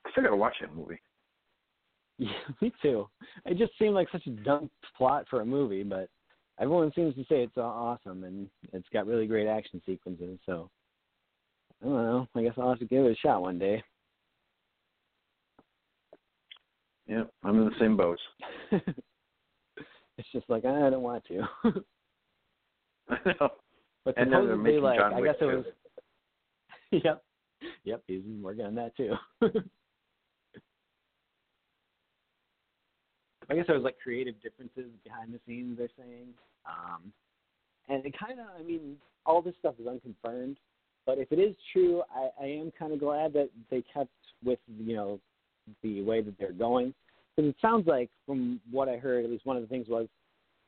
I 0.06 0.10
still 0.10 0.24
got 0.24 0.30
to 0.30 0.36
watch 0.36 0.54
that 0.60 0.74
movie. 0.74 1.00
Yeah, 2.18 2.30
me 2.60 2.72
too. 2.80 3.08
It 3.44 3.58
just 3.58 3.72
seemed 3.76 3.94
like 3.94 4.08
such 4.12 4.26
a 4.28 4.30
dumb 4.30 4.70
plot 4.96 5.26
for 5.28 5.40
a 5.40 5.44
movie, 5.46 5.82
but 5.82 6.08
everyone 6.60 6.92
seems 6.94 7.14
to 7.16 7.22
say 7.22 7.42
it's 7.42 7.56
awesome 7.56 8.22
and 8.22 8.48
it's 8.72 8.86
got 8.92 9.06
really 9.06 9.26
great 9.26 9.48
action 9.48 9.82
sequences. 9.84 10.38
So 10.46 10.70
I 11.82 11.86
don't 11.86 11.94
know. 11.96 12.28
I 12.36 12.42
guess 12.42 12.54
I'll 12.56 12.68
have 12.70 12.78
to 12.78 12.84
give 12.84 13.04
it 13.04 13.12
a 13.12 13.16
shot 13.16 13.42
one 13.42 13.58
day. 13.58 13.82
Yeah, 17.06 17.24
I'm 17.42 17.60
in 17.60 17.66
the 17.66 17.78
same 17.78 17.96
boat. 17.96 18.18
it's 18.70 20.28
just 20.32 20.48
like 20.48 20.64
I 20.64 20.90
don't 20.90 21.02
want 21.02 21.24
to. 21.26 21.42
I 23.10 23.16
know. 23.26 23.48
but 24.04 24.14
And 24.16 24.30
now 24.30 24.46
they're 24.46 24.56
making 24.56 24.82
like 24.82 24.98
John 24.98 25.14
I 25.14 25.20
guess 25.20 25.34
it 25.40 25.44
was. 25.44 25.64
yep, 26.92 27.22
yep. 27.84 28.02
He's 28.06 28.22
working 28.40 28.64
on 28.64 28.74
that 28.76 28.96
too. 28.96 29.14
I 33.50 33.54
guess 33.54 33.66
there 33.66 33.76
was 33.76 33.84
like 33.84 33.98
creative 34.02 34.34
differences 34.42 34.90
behind 35.04 35.32
the 35.32 35.40
scenes. 35.46 35.78
They're 35.78 35.88
saying, 35.98 36.28
um, 36.66 37.12
and 37.88 38.04
it 38.04 38.14
kind 38.18 38.40
of, 38.40 38.46
I 38.58 38.62
mean, 38.62 38.96
all 39.26 39.42
this 39.42 39.54
stuff 39.60 39.74
is 39.80 39.86
unconfirmed. 39.86 40.56
But 41.06 41.18
if 41.18 41.30
it 41.32 41.38
is 41.38 41.54
true, 41.72 42.02
I, 42.14 42.30
I 42.42 42.46
am 42.46 42.72
kind 42.78 42.92
of 42.92 43.00
glad 43.00 43.32
that 43.34 43.50
they 43.70 43.82
kept 43.92 44.10
with 44.44 44.58
you 44.78 44.96
know 44.96 45.20
the 45.82 46.02
way 46.02 46.22
that 46.22 46.34
they're 46.38 46.52
going. 46.52 46.94
Because 47.36 47.50
it 47.50 47.56
sounds 47.60 47.86
like, 47.86 48.10
from 48.26 48.60
what 48.70 48.88
I 48.88 48.96
heard, 48.96 49.24
at 49.24 49.30
least 49.30 49.44
one 49.44 49.56
of 49.56 49.62
the 49.62 49.68
things 49.68 49.88
was 49.88 50.06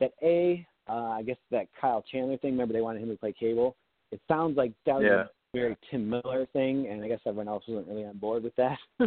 that 0.01 0.13
a, 0.23 0.67
uh, 0.89 1.11
I 1.11 1.23
guess 1.23 1.37
that 1.51 1.69
Kyle 1.81 2.05
Chandler 2.11 2.37
thing. 2.39 2.53
Remember, 2.53 2.75
they 2.75 2.81
wanted 2.81 3.03
him 3.03 3.09
to 3.09 3.17
play 3.17 3.33
Cable. 3.39 3.77
it 4.13 4.21
sounds 4.29 4.57
like 4.57 4.73
that 4.85 4.97
was 4.97 5.05
Yeah. 5.05 5.23
a 5.23 5.27
very 5.55 5.77
Tim 5.91 6.11
Miller 6.11 6.47
thing, 6.53 6.89
and 6.89 7.03
I 7.03 7.09
guess 7.09 7.21
everyone 7.25 7.49
else 7.49 7.65
wasn't 7.67 7.89
really 7.89 8.05
on 8.05 8.19
board 8.19 8.43
with 8.43 8.55
that. 8.57 8.79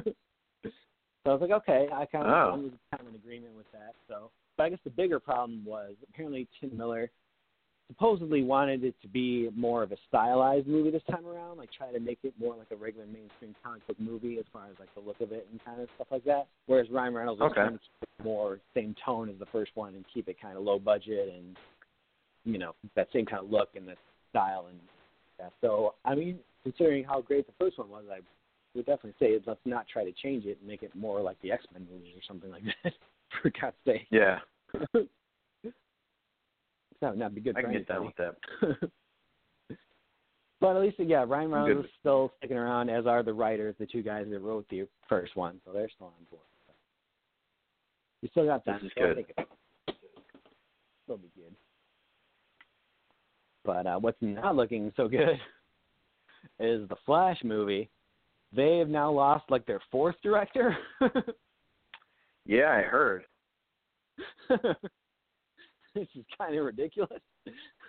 so 1.23 1.31
I 1.31 1.33
was 1.33 1.41
like, 1.41 1.51
okay, 1.51 1.87
I 1.93 2.05
kind 2.05 2.27
of 2.27 2.31
Oh. 2.31 2.53
I 2.53 2.57
was 2.57 2.71
kind 2.91 3.01
of 3.01 3.07
in 3.07 3.15
agreement 3.15 3.55
with 3.55 3.71
that. 3.73 3.93
So, 4.07 4.31
but 4.57 4.63
I 4.63 4.69
guess 4.69 4.79
the 4.83 4.89
bigger 4.89 5.19
problem 5.19 5.63
was 5.65 5.93
apparently 6.09 6.47
Tim 6.59 6.75
Miller 6.77 7.09
supposedly 7.87 8.43
wanted 8.43 8.83
it 8.83 8.93
to 9.01 9.07
be 9.07 9.49
more 9.55 9.81
of 9.81 9.91
a 9.91 9.97
stylized 10.07 10.67
movie 10.67 10.91
this 10.91 11.01
time 11.09 11.25
around, 11.25 11.57
like 11.57 11.71
try 11.71 11.91
to 11.91 11.99
make 11.99 12.19
it 12.23 12.33
more 12.39 12.55
like 12.55 12.67
a 12.71 12.75
regular 12.75 13.07
mainstream 13.07 13.55
comic 13.63 13.85
book 13.87 13.99
movie 13.99 14.37
as 14.37 14.45
far 14.53 14.65
as 14.65 14.77
like 14.79 14.93
the 14.93 15.01
look 15.01 15.19
of 15.21 15.31
it 15.31 15.47
and 15.51 15.59
kind 15.65 15.81
of 15.81 15.89
stuff 15.95 16.07
like 16.11 16.23
that. 16.23 16.47
Whereas 16.67 16.87
Ryan 16.91 17.15
Reynolds 17.15 17.41
was 17.41 17.51
Okay. 17.51 17.61
trying 17.61 17.73
to 17.73 17.79
keep 17.79 18.09
it 18.19 18.23
more 18.23 18.59
same 18.75 18.95
tone 19.03 19.27
as 19.27 19.39
the 19.39 19.47
first 19.47 19.71
one 19.73 19.95
and 19.95 20.05
keep 20.13 20.29
it 20.29 20.39
kind 20.39 20.55
of 20.55 20.63
low 20.63 20.77
budget 20.77 21.33
and 21.35 21.57
you 22.45 22.57
know 22.59 22.73
that 22.95 23.07
same 23.11 23.25
kind 23.25 23.43
of 23.43 23.51
look 23.51 23.69
and 23.75 23.87
the 23.87 23.95
style 24.29 24.67
and 24.69 24.79
yeah. 25.39 25.49
So 25.61 25.95
I 26.05 26.13
mean, 26.13 26.37
considering 26.63 27.03
how 27.03 27.21
great 27.21 27.47
the 27.47 27.53
first 27.59 27.79
one 27.79 27.89
was, 27.89 28.03
I 28.11 28.19
would 28.79 28.85
definitely 28.85 29.15
say 29.19 29.37
let's 29.45 29.59
not 29.65 29.87
try 29.87 30.03
to 30.05 30.11
change 30.11 30.45
it 30.45 30.57
and 30.59 30.67
make 30.67 30.83
it 30.83 30.95
more 30.95 31.21
like 31.21 31.39
the 31.41 31.51
X 31.51 31.65
Men 31.73 31.85
movies 31.91 32.13
or 32.15 32.21
something 32.27 32.49
like 32.49 32.63
that. 32.83 32.93
For 33.41 33.51
God's 33.61 33.75
sake. 33.85 34.07
Yeah, 34.09 34.39
that 37.01 37.09
would 37.11 37.19
not 37.19 37.35
be 37.35 37.41
good 37.41 37.55
I 37.57 37.61
can 37.61 37.71
get 37.71 37.87
down 37.87 38.05
with 38.05 38.15
that. 38.17 38.35
but 40.59 40.75
at 40.75 40.81
least, 40.81 40.95
yeah, 40.99 41.25
Ryan 41.27 41.51
Reynolds 41.51 41.85
is 41.85 41.91
still 41.99 42.31
sticking 42.39 42.57
around, 42.57 42.89
as 42.89 43.05
are 43.05 43.21
the 43.23 43.33
writers, 43.33 43.75
the 43.79 43.85
two 43.85 44.01
guys 44.01 44.25
that 44.29 44.39
wrote 44.39 44.65
the 44.69 44.87
first 45.07 45.35
one, 45.35 45.59
so 45.65 45.71
they're 45.71 45.89
still 45.89 46.07
on 46.07 46.25
board. 46.31 46.43
You 48.21 48.29
still 48.31 48.45
got 48.45 48.65
time, 48.65 48.79
This 48.81 48.87
is 48.87 48.91
so 48.97 49.01
good. 49.13 49.17
it- 49.37 49.47
it'll 51.07 51.17
be 51.17 51.29
good. 51.35 51.55
But 53.63 53.87
uh, 53.87 53.99
what's 53.99 54.17
not 54.21 54.55
looking 54.55 54.91
so 54.97 55.07
good 55.07 55.39
is 56.59 56.87
the 56.89 56.95
Flash 57.05 57.37
movie. 57.43 57.89
They 58.51 58.77
have 58.79 58.89
now 58.89 59.11
lost 59.11 59.45
like 59.49 59.65
their 59.65 59.81
fourth 59.91 60.15
director. 60.23 60.77
Yeah, 62.49 62.71
I 62.71 62.81
heard. 62.81 63.25
this 64.49 66.07
is 66.15 66.25
kind 66.35 66.57
of 66.57 66.65
ridiculous. 66.65 67.21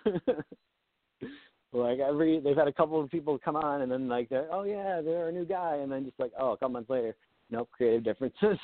like 1.73 1.97
every, 1.97 2.39
they've 2.39 2.55
had 2.55 2.67
a 2.67 2.73
couple 2.73 3.01
of 3.01 3.09
people 3.09 3.39
come 3.43 3.55
on, 3.55 3.81
and 3.81 3.91
then 3.91 4.07
like 4.07 4.29
they're, 4.29 4.47
oh 4.51 4.61
yeah, 4.61 5.01
they're 5.01 5.29
a 5.29 5.31
new 5.31 5.45
guy, 5.45 5.77
and 5.77 5.91
then 5.91 6.05
just 6.05 6.19
like, 6.19 6.31
oh, 6.39 6.51
a 6.51 6.57
couple 6.57 6.73
months 6.73 6.91
later, 6.91 7.15
nope, 7.49 7.69
creative 7.71 8.03
differences. 8.03 8.59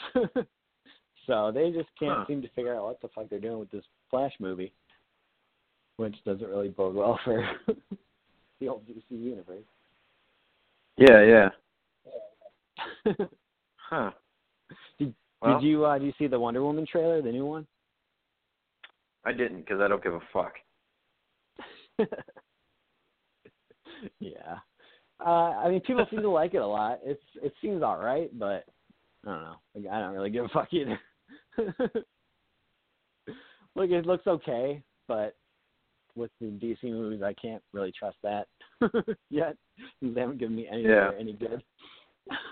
so 1.25 1.51
they 1.51 1.71
just 1.71 1.89
can't 1.99 2.19
Huh. 2.19 2.25
seem 2.27 2.43
to 2.43 2.49
figure 2.49 2.75
out 2.75 2.83
what 2.83 3.01
the 3.01 3.07
fuck 3.15 3.27
they're 3.29 3.39
doing 3.39 3.57
with 3.57 3.71
this 3.71 3.85
Flash 4.11 4.33
movie, 4.39 4.71
which 5.95 6.15
doesn't 6.25 6.47
really 6.47 6.69
bode 6.69 6.93
well 6.93 7.19
for 7.23 7.49
the 8.59 8.67
old 8.67 8.85
DC 8.87 9.01
universe. 9.09 9.63
Yeah, 10.97 11.23
yeah. 11.23 11.49
Huh. 13.89 14.11
Did, 14.99 15.13
Well, 15.41 15.61
did 15.61 15.65
you 15.65 15.85
uh, 15.85 15.97
did 15.97 16.07
you 16.07 16.13
see 16.19 16.27
the 16.27 16.37
Wonder 16.39 16.61
Woman 16.61 16.85
trailer, 16.85 17.21
the 17.21 17.31
new 17.31 17.45
one? 17.45 17.65
I 19.25 19.31
didn't 19.31 19.59
because 19.61 19.79
I 19.79 19.87
don't 19.87 20.03
give 20.03 20.13
a 20.13 20.19
fuck. 20.33 20.53
yeah. 24.19 24.57
Uh, 25.25 25.29
I 25.29 25.69
mean, 25.69 25.79
people 25.81 26.05
seem 26.11 26.21
to 26.21 26.29
like 26.29 26.53
it 26.53 26.57
a 26.57 26.67
lot. 26.67 26.99
It's 27.03 27.23
it 27.41 27.53
seems 27.61 27.81
all 27.81 27.97
right, 27.97 28.29
but 28.37 28.65
I 29.25 29.29
don't 29.31 29.41
know. 29.41 29.55
Like, 29.73 29.87
I 29.91 29.99
don't 29.99 30.13
really 30.13 30.29
give 30.29 30.45
a 30.45 30.49
fuck 30.49 30.67
either. 30.73 30.99
Look, 33.75 33.89
it 33.89 34.05
looks 34.05 34.27
okay, 34.27 34.83
but 35.07 35.35
with 36.15 36.31
the 36.41 36.47
DC 36.47 36.83
movies, 36.83 37.21
I 37.23 37.33
can't 37.33 37.63
really 37.73 37.91
trust 37.97 38.17
that 38.23 38.47
yet. 39.29 39.55
They 40.01 40.19
haven't 40.19 40.39
given 40.39 40.55
me 40.55 40.67
anything 40.67 40.91
Yeah. 40.91 41.11
any 41.17 41.33
good. 41.33 41.63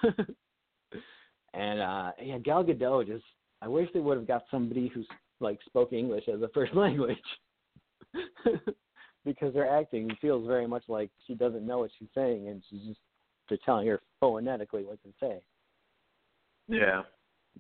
and 1.54 1.82
uh 1.82 2.12
yeah, 2.22 2.38
Gal 2.40 2.64
Gadot 2.64 3.08
just. 3.08 3.24
I 3.62 3.68
wish 3.68 3.90
they 3.94 4.00
would 4.00 4.18
have 4.18 4.28
got 4.28 4.44
somebody 4.52 4.92
who's 4.94 5.08
like 5.40 5.60
spoke 5.66 5.94
English 5.94 6.26
as 6.28 6.42
a 6.42 6.50
first 6.50 6.76
language. 6.76 7.18
because 9.26 9.56
her 9.56 9.68
acting 9.68 10.10
feels 10.22 10.48
very 10.48 10.68
much 10.68 10.84
like 10.88 11.10
she 11.26 11.34
doesn't 11.34 11.66
know 11.66 11.80
what 11.80 11.92
she's 11.98 12.10
saying 12.14 12.48
and 12.48 12.62
she's 12.70 12.82
just 12.88 13.00
they're 13.50 13.58
telling 13.66 13.88
her 13.88 14.02
phonetically 14.20 14.84
what 14.84 15.02
to 15.04 15.10
say. 15.20 15.40
Yeah. 16.68 17.02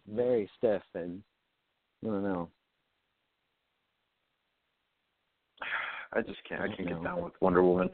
Very 0.08 0.50
stiff 0.58 0.82
and 0.94 1.22
I 2.04 2.08
don't 2.08 2.24
know. 2.24 2.50
I 6.14 6.22
just 6.22 6.40
can't. 6.48 6.62
I 6.62 6.68
can't 6.68 6.88
get 6.88 7.04
down 7.04 7.24
with 7.24 7.34
Wonder 7.42 7.64
Woman. 7.64 7.90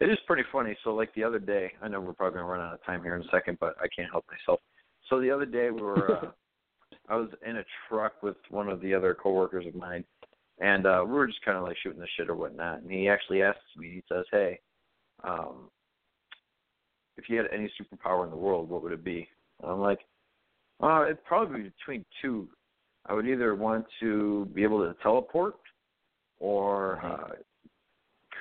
It 0.00 0.10
is 0.10 0.18
pretty 0.26 0.42
funny. 0.52 0.76
So, 0.84 0.94
like 0.94 1.14
the 1.14 1.24
other 1.24 1.38
day, 1.38 1.72
I 1.80 1.88
know 1.88 2.00
we're 2.00 2.12
probably 2.12 2.38
gonna 2.38 2.50
run 2.50 2.60
out 2.60 2.74
of 2.74 2.84
time 2.84 3.02
here 3.02 3.16
in 3.16 3.22
a 3.22 3.30
second, 3.30 3.58
but 3.60 3.74
I 3.80 3.86
can't 3.94 4.10
help 4.10 4.26
myself. 4.30 4.60
So 5.08 5.20
the 5.20 5.30
other 5.30 5.46
day 5.46 5.70
we 5.70 5.80
were, 5.80 6.16
uh, 6.16 6.30
I 7.08 7.16
was 7.16 7.30
in 7.46 7.58
a 7.58 7.64
truck 7.88 8.22
with 8.22 8.36
one 8.50 8.68
of 8.68 8.80
the 8.80 8.92
other 8.92 9.14
coworkers 9.14 9.66
of 9.66 9.74
mine, 9.74 10.04
and 10.60 10.86
uh 10.86 11.02
we 11.06 11.12
were 11.12 11.26
just 11.26 11.44
kind 11.44 11.56
of 11.56 11.64
like 11.64 11.76
shooting 11.82 12.00
the 12.00 12.06
shit 12.16 12.28
or 12.28 12.34
whatnot. 12.34 12.82
And 12.82 12.90
he 12.90 13.08
actually 13.08 13.42
asks 13.42 13.60
me. 13.76 13.90
He 13.94 14.02
says, 14.12 14.24
"Hey, 14.30 14.60
um, 15.24 15.70
if 17.16 17.28
you 17.30 17.38
had 17.38 17.46
any 17.52 17.72
superpower 17.80 18.24
in 18.24 18.30
the 18.30 18.36
world, 18.36 18.68
what 18.68 18.82
would 18.82 18.92
it 18.92 19.04
be?" 19.04 19.26
And 19.62 19.70
I'm 19.70 19.80
like, 19.80 20.00
"Uh, 20.82 21.04
it'd 21.04 21.24
probably 21.24 21.62
be 21.62 21.72
between 21.78 22.04
two. 22.20 22.48
I 23.06 23.14
would 23.14 23.26
either 23.26 23.54
want 23.54 23.86
to 24.00 24.46
be 24.52 24.62
able 24.62 24.80
to 24.80 24.94
teleport, 25.02 25.54
or 26.38 27.00
uh, 27.04 27.36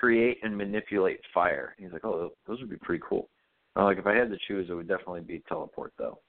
create 0.06 0.38
and 0.44 0.56
manipulate 0.56 1.20
fire. 1.34 1.76
He's 1.80 1.92
like, 1.92 2.06
oh, 2.06 2.32
those 2.48 2.60
would 2.60 2.70
be 2.70 2.78
pretty 2.78 3.04
cool. 3.08 3.28
I'm 3.76 3.86
like, 3.86 3.98
if 3.98 4.06
I 4.06 4.14
had 4.14 4.30
to 4.30 4.38
choose, 4.48 4.68
it 4.70 4.74
would 4.74 4.88
definitely 4.88 5.22
be 5.22 5.42
teleport, 5.50 5.94
though. 5.98 6.20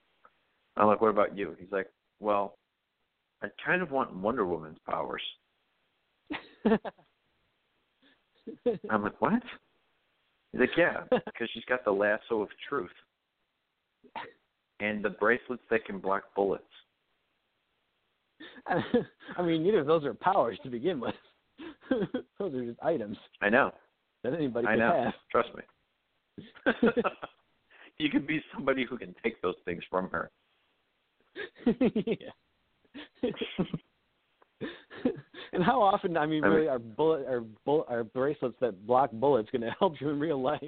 I'm 0.79 0.87
like, 0.87 1.03
what 1.03 1.11
about 1.11 1.37
you? 1.37 1.55
He's 1.59 1.71
like, 1.71 1.89
well, 2.19 2.57
I 3.43 3.49
kind 3.65 3.83
of 3.83 3.91
want 3.91 4.17
Wonder 4.17 4.47
Woman's 4.47 4.79
powers. 4.89 5.21
I'm 8.91 9.03
like, 9.03 9.21
what? 9.21 9.43
He's 10.53 10.61
like, 10.63 10.71
yeah, 10.79 11.03
because 11.11 11.51
she's 11.53 11.65
got 11.69 11.85
the 11.85 11.91
lasso 11.91 12.41
of 12.41 12.49
truth 12.67 12.89
and 14.81 15.05
the 15.05 15.11
bracelets 15.11 15.63
that 15.71 15.85
can 15.85 15.99
block 15.99 16.23
bullets. 16.35 16.65
I 19.37 19.43
mean, 19.43 19.63
neither 19.63 19.81
of 19.81 19.87
those 19.87 20.05
are 20.05 20.15
powers 20.15 20.59
to 20.63 20.71
begin 20.71 20.99
with. 20.99 21.15
those 22.39 22.55
are 22.55 22.65
just 22.65 22.79
items 22.83 23.17
I 23.41 23.49
know. 23.49 23.73
that 24.25 24.35
anybody 24.35 24.67
I 24.67 24.71
can 24.73 24.79
know. 24.81 25.05
have. 25.05 25.15
Trust 25.31 25.49
me. 25.55 25.63
you 27.99 28.11
could 28.11 28.27
be 28.27 28.43
somebody 28.55 28.85
who 28.89 28.99
can 28.99 29.15
take 29.23 29.41
those 29.43 29.55
things 29.65 29.83
from 29.91 30.11
her. 30.11 30.31
yeah. 31.67 32.31
and 35.53 35.63
how 35.65 35.81
often? 35.83 36.17
I 36.17 36.27
mean, 36.27 36.45
I 36.45 36.49
mean- 36.49 36.57
really, 36.57 36.69
are 36.69 36.79
bullet 36.79 37.27
are 37.27 37.43
bull 37.65 37.85
are 37.89 38.05
bracelets 38.05 38.57
that 38.61 38.87
block 38.87 39.11
bullets 39.13 39.51
going 39.51 39.63
to 39.63 39.75
help 39.79 40.01
you 40.01 40.11
in 40.11 40.19
real 40.19 40.41
life? 40.43 40.63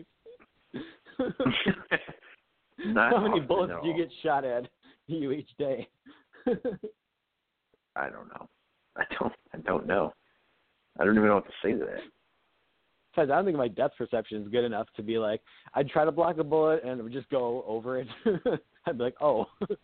How 2.95 3.21
many 3.21 3.41
bullets 3.41 3.73
do 3.83 3.89
you 3.89 3.97
get 3.97 4.11
shot 4.23 4.45
at 4.45 4.69
you 5.07 5.33
each 5.33 5.51
day? 5.59 5.89
I 7.97 8.09
don't 8.11 8.29
know. 8.29 8.49
I 8.97 9.05
don't. 9.19 9.33
I 9.55 9.59
don't 9.59 9.87
know. 9.87 10.13
I 10.99 11.05
don't 11.05 11.17
even 11.17 11.29
know 11.29 11.37
what 11.37 11.47
to 11.47 11.53
say 11.63 11.73
to 11.73 11.79
that. 11.79 12.01
Besides, 13.15 13.31
I 13.31 13.37
don't 13.37 13.45
think 13.45 13.57
my 13.57 13.69
depth 13.69 13.97
perception 13.97 14.43
is 14.43 14.49
good 14.49 14.65
enough 14.65 14.89
to 14.97 15.03
be 15.03 15.19
like, 15.19 15.41
I'd 15.75 15.89
try 15.89 16.05
to 16.05 16.13
block 16.13 16.39
a 16.39 16.45
bullet 16.45 16.83
and 16.85 17.01
it 17.01 17.03
would 17.03 17.13
just 17.13 17.31
go 17.31 17.65
over 17.67 18.01
it. 18.01 18.09
I'd 18.87 18.99
be 18.99 19.05
like, 19.05 19.15
oh, 19.21 19.47
that 19.61 19.79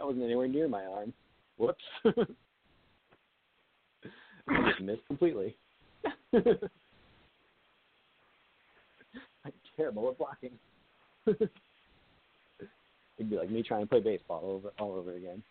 wasn't 0.00 0.24
anywhere 0.24 0.48
near 0.48 0.68
my 0.68 0.84
arm. 0.84 1.12
Whoops. 1.56 1.82
I 4.48 4.70
just 4.70 4.80
missed 4.80 5.06
completely. 5.06 5.56
I'm 6.32 6.42
terrible 9.76 10.10
at 10.10 10.18
blocking. 10.18 10.52
It'd 11.26 11.50
be 13.30 13.36
like 13.36 13.50
me 13.50 13.62
trying 13.62 13.82
to 13.82 13.86
play 13.86 14.00
baseball 14.00 14.42
over 14.44 14.72
all 14.78 14.94
over 14.94 15.14
again. 15.14 15.42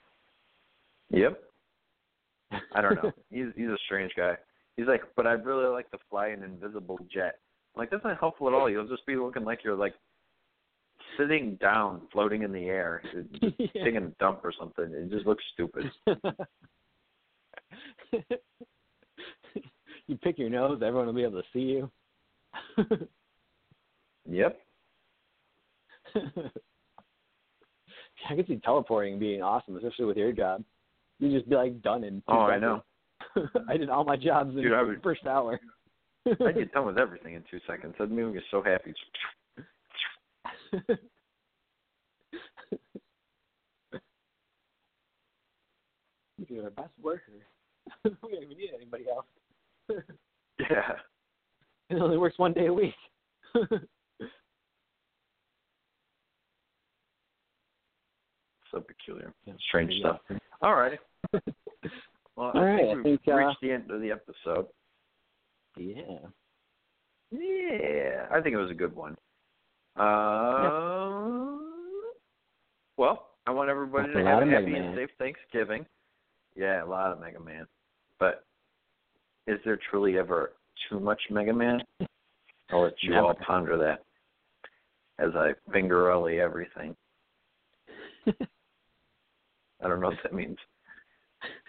Yep. 1.09 1.41
I 2.73 2.81
don't 2.81 2.95
know. 2.95 3.11
he's 3.29 3.47
he's 3.55 3.67
a 3.67 3.77
strange 3.85 4.11
guy. 4.15 4.35
He's 4.77 4.87
like, 4.87 5.01
but 5.15 5.25
I'd 5.27 5.45
really 5.45 5.67
like 5.67 5.89
to 5.91 5.97
fly 6.09 6.27
an 6.27 6.43
invisible 6.43 6.99
jet. 7.11 7.39
I'm 7.75 7.79
like, 7.79 7.89
that's 7.91 8.03
not 8.03 8.19
helpful 8.19 8.47
at 8.47 8.53
all. 8.53 8.69
You'll 8.69 8.87
just 8.87 9.05
be 9.05 9.15
looking 9.15 9.43
like 9.45 9.63
you're 9.63 9.75
like 9.75 9.93
sitting 11.17 11.55
down, 11.55 12.01
floating 12.11 12.43
in 12.43 12.51
the 12.51 12.65
air, 12.65 13.01
just 13.13 13.29
Yeah. 13.59 13.83
taking 13.85 13.97
a 13.97 14.07
dump 14.19 14.41
or 14.43 14.51
something. 14.57 14.85
It 14.93 15.09
just 15.09 15.25
looks 15.25 15.43
stupid. 15.53 15.85
you 20.07 20.17
pick 20.21 20.37
your 20.37 20.49
nose, 20.49 20.81
everyone 20.83 21.07
will 21.07 21.13
be 21.13 21.23
able 21.23 21.41
to 21.41 21.47
see 21.53 21.59
you. 21.59 21.89
Yep. 24.27 24.59
I 28.27 28.35
could 28.35 28.47
see 28.47 28.59
teleporting 28.63 29.19
being 29.19 29.43
awesome, 29.43 29.75
especially 29.77 30.05
with 30.05 30.17
your 30.17 30.31
job. 30.31 30.63
You'd 31.19 31.37
just 31.37 31.47
be 31.47 31.55
like 31.55 31.79
done 31.83 32.03
in. 32.03 32.15
Two 32.21 32.23
Oh, 32.29 32.39
I 32.39 32.55
seconds. 32.55 32.81
I 33.69 33.77
did 33.77 33.89
all 33.89 34.03
my 34.03 34.15
jobs 34.15 34.55
in 34.55 34.61
Dude, 34.61 34.73
I 34.73 34.83
the 34.83 34.99
first 35.03 35.25
hour. 35.25 35.59
I 36.27 36.51
get 36.53 36.71
done 36.73 36.85
with 36.85 36.97
everything 36.97 37.35
in 37.35 37.43
two 37.49 37.59
seconds. 37.67 37.95
That 37.99 38.09
made 38.11 38.25
me 38.25 38.39
so 38.51 38.61
happy. 38.63 38.93
You're 46.49 46.63
the 46.65 46.69
best 46.69 46.91
worker. 47.01 47.21
we 48.03 48.11
don't 48.21 48.33
even 48.43 48.57
need 48.57 48.71
anybody 48.75 49.05
else. 49.09 49.25
Yeah. 50.59 50.93
it 51.89 51.95
only 52.01 52.17
works 52.17 52.37
one 52.37 52.53
day 52.53 52.67
a 52.67 52.73
week. 52.73 52.93
So 58.71 58.81
peculiar. 58.81 59.33
Yeah, 59.45 59.53
Strange 59.69 59.93
stuff. 59.99 60.19
All 60.61 60.75
right. 60.75 60.99
Well, 62.35 62.51
All 62.53 62.61
I 62.61 62.65
right, 62.65 62.79
think 62.85 62.95
we've 63.03 63.03
think, 63.03 63.21
uh, 63.27 63.33
reached 63.37 63.61
the 63.61 63.71
end 63.71 63.89
of 63.91 64.01
the 64.01 64.11
episode. 64.11 64.67
Yeah. 65.77 66.17
Yeah, 67.31 68.27
I 68.31 68.41
think 68.41 68.53
it 68.53 68.57
was 68.57 68.71
a 68.71 68.75
good 68.75 68.95
one. 68.95 69.15
Uh, 69.95 71.57
Well, 72.97 73.29
I 73.47 73.51
want 73.51 73.69
everybody 73.69 74.07
That's 74.13 74.19
to 74.19 74.25
have 74.25 74.39
a 74.39 74.41
of 74.43 74.47
Mega 74.47 74.59
happy 74.61 74.75
and 74.75 74.87
Man. 74.87 74.95
safe 74.95 75.09
Thanksgiving. 75.17 75.85
Yeah, 76.55 76.83
a 76.83 76.85
lot 76.87 77.11
of 77.11 77.19
Mega 77.19 77.39
Man. 77.39 77.67
But 78.19 78.45
is 79.47 79.59
there 79.65 79.79
truly 79.89 80.17
ever 80.17 80.53
too 80.89 80.99
much 80.99 81.21
Mega 81.29 81.53
Man? 81.53 81.79
I'll 82.71 82.81
let 82.83 83.01
you 83.01 83.15
all 83.15 83.33
ponder 83.45 83.77
that 83.77 84.03
as 85.23 85.35
I 85.35 85.53
fingerelly 85.71 86.39
everything. 86.39 86.95
I 88.27 89.87
don't 89.87 89.99
know 89.99 90.07
what 90.07 90.17
that 90.23 90.33
means. 90.33 90.57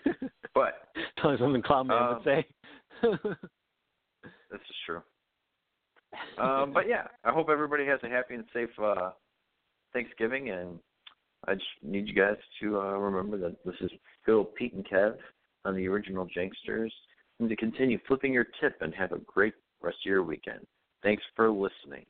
But 0.57 0.89
Tell 1.21 1.33
me 1.33 1.37
something 1.39 1.63
Cloudman 1.63 2.01
Um, 2.01 2.15
would 2.15 2.25
say. 2.25 2.47
This 4.51 4.61
is 4.61 4.77
true. 4.87 5.03
Um, 6.39 6.73
but 6.73 6.89
yeah, 6.89 7.09
I 7.25 7.31
hope 7.31 7.51
everybody 7.51 7.85
has 7.85 8.01
a 8.03 8.09
happy 8.09 8.37
and 8.37 8.45
safe 8.55 8.71
uh, 8.83 9.11
Thanksgiving, 9.93 10.49
and 10.51 10.79
I 11.47 11.55
just 11.55 11.67
need 11.83 12.09
you 12.09 12.15
guys 12.15 12.37
to 12.63 12.81
uh, 12.81 12.97
remember 12.97 13.37
that 13.37 13.57
this 13.67 13.75
is 13.83 13.91
Phil, 14.25 14.45
Pete, 14.45 14.73
and 14.73 14.87
Kev 14.89 15.17
on 15.67 15.77
the 15.77 15.87
original 15.89 16.27
Janksters, 16.27 16.91
and 17.39 17.51
to 17.51 17.57
continue 17.57 17.99
flipping 18.09 18.33
your 18.33 18.47
tip 18.59 18.79
and 18.81 18.95
have 18.95 19.13
a 19.13 19.19
great 19.27 19.55
rest 19.83 19.99
of 20.07 20.09
your 20.09 20.23
weekend. 20.23 20.67
Thanks 21.03 21.23
for 21.35 21.51
listening 21.51 22.07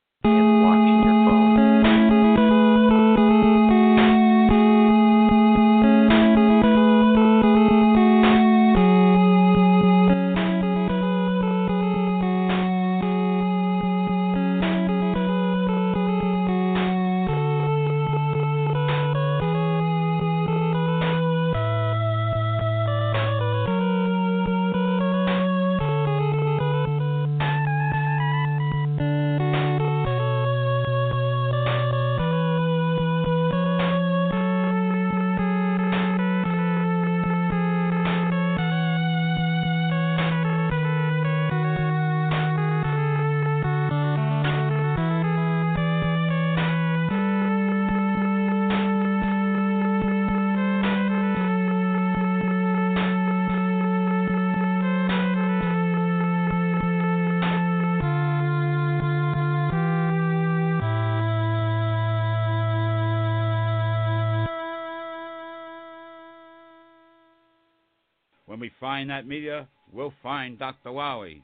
Dr. 70.54 70.92
Wowie. 70.92 71.42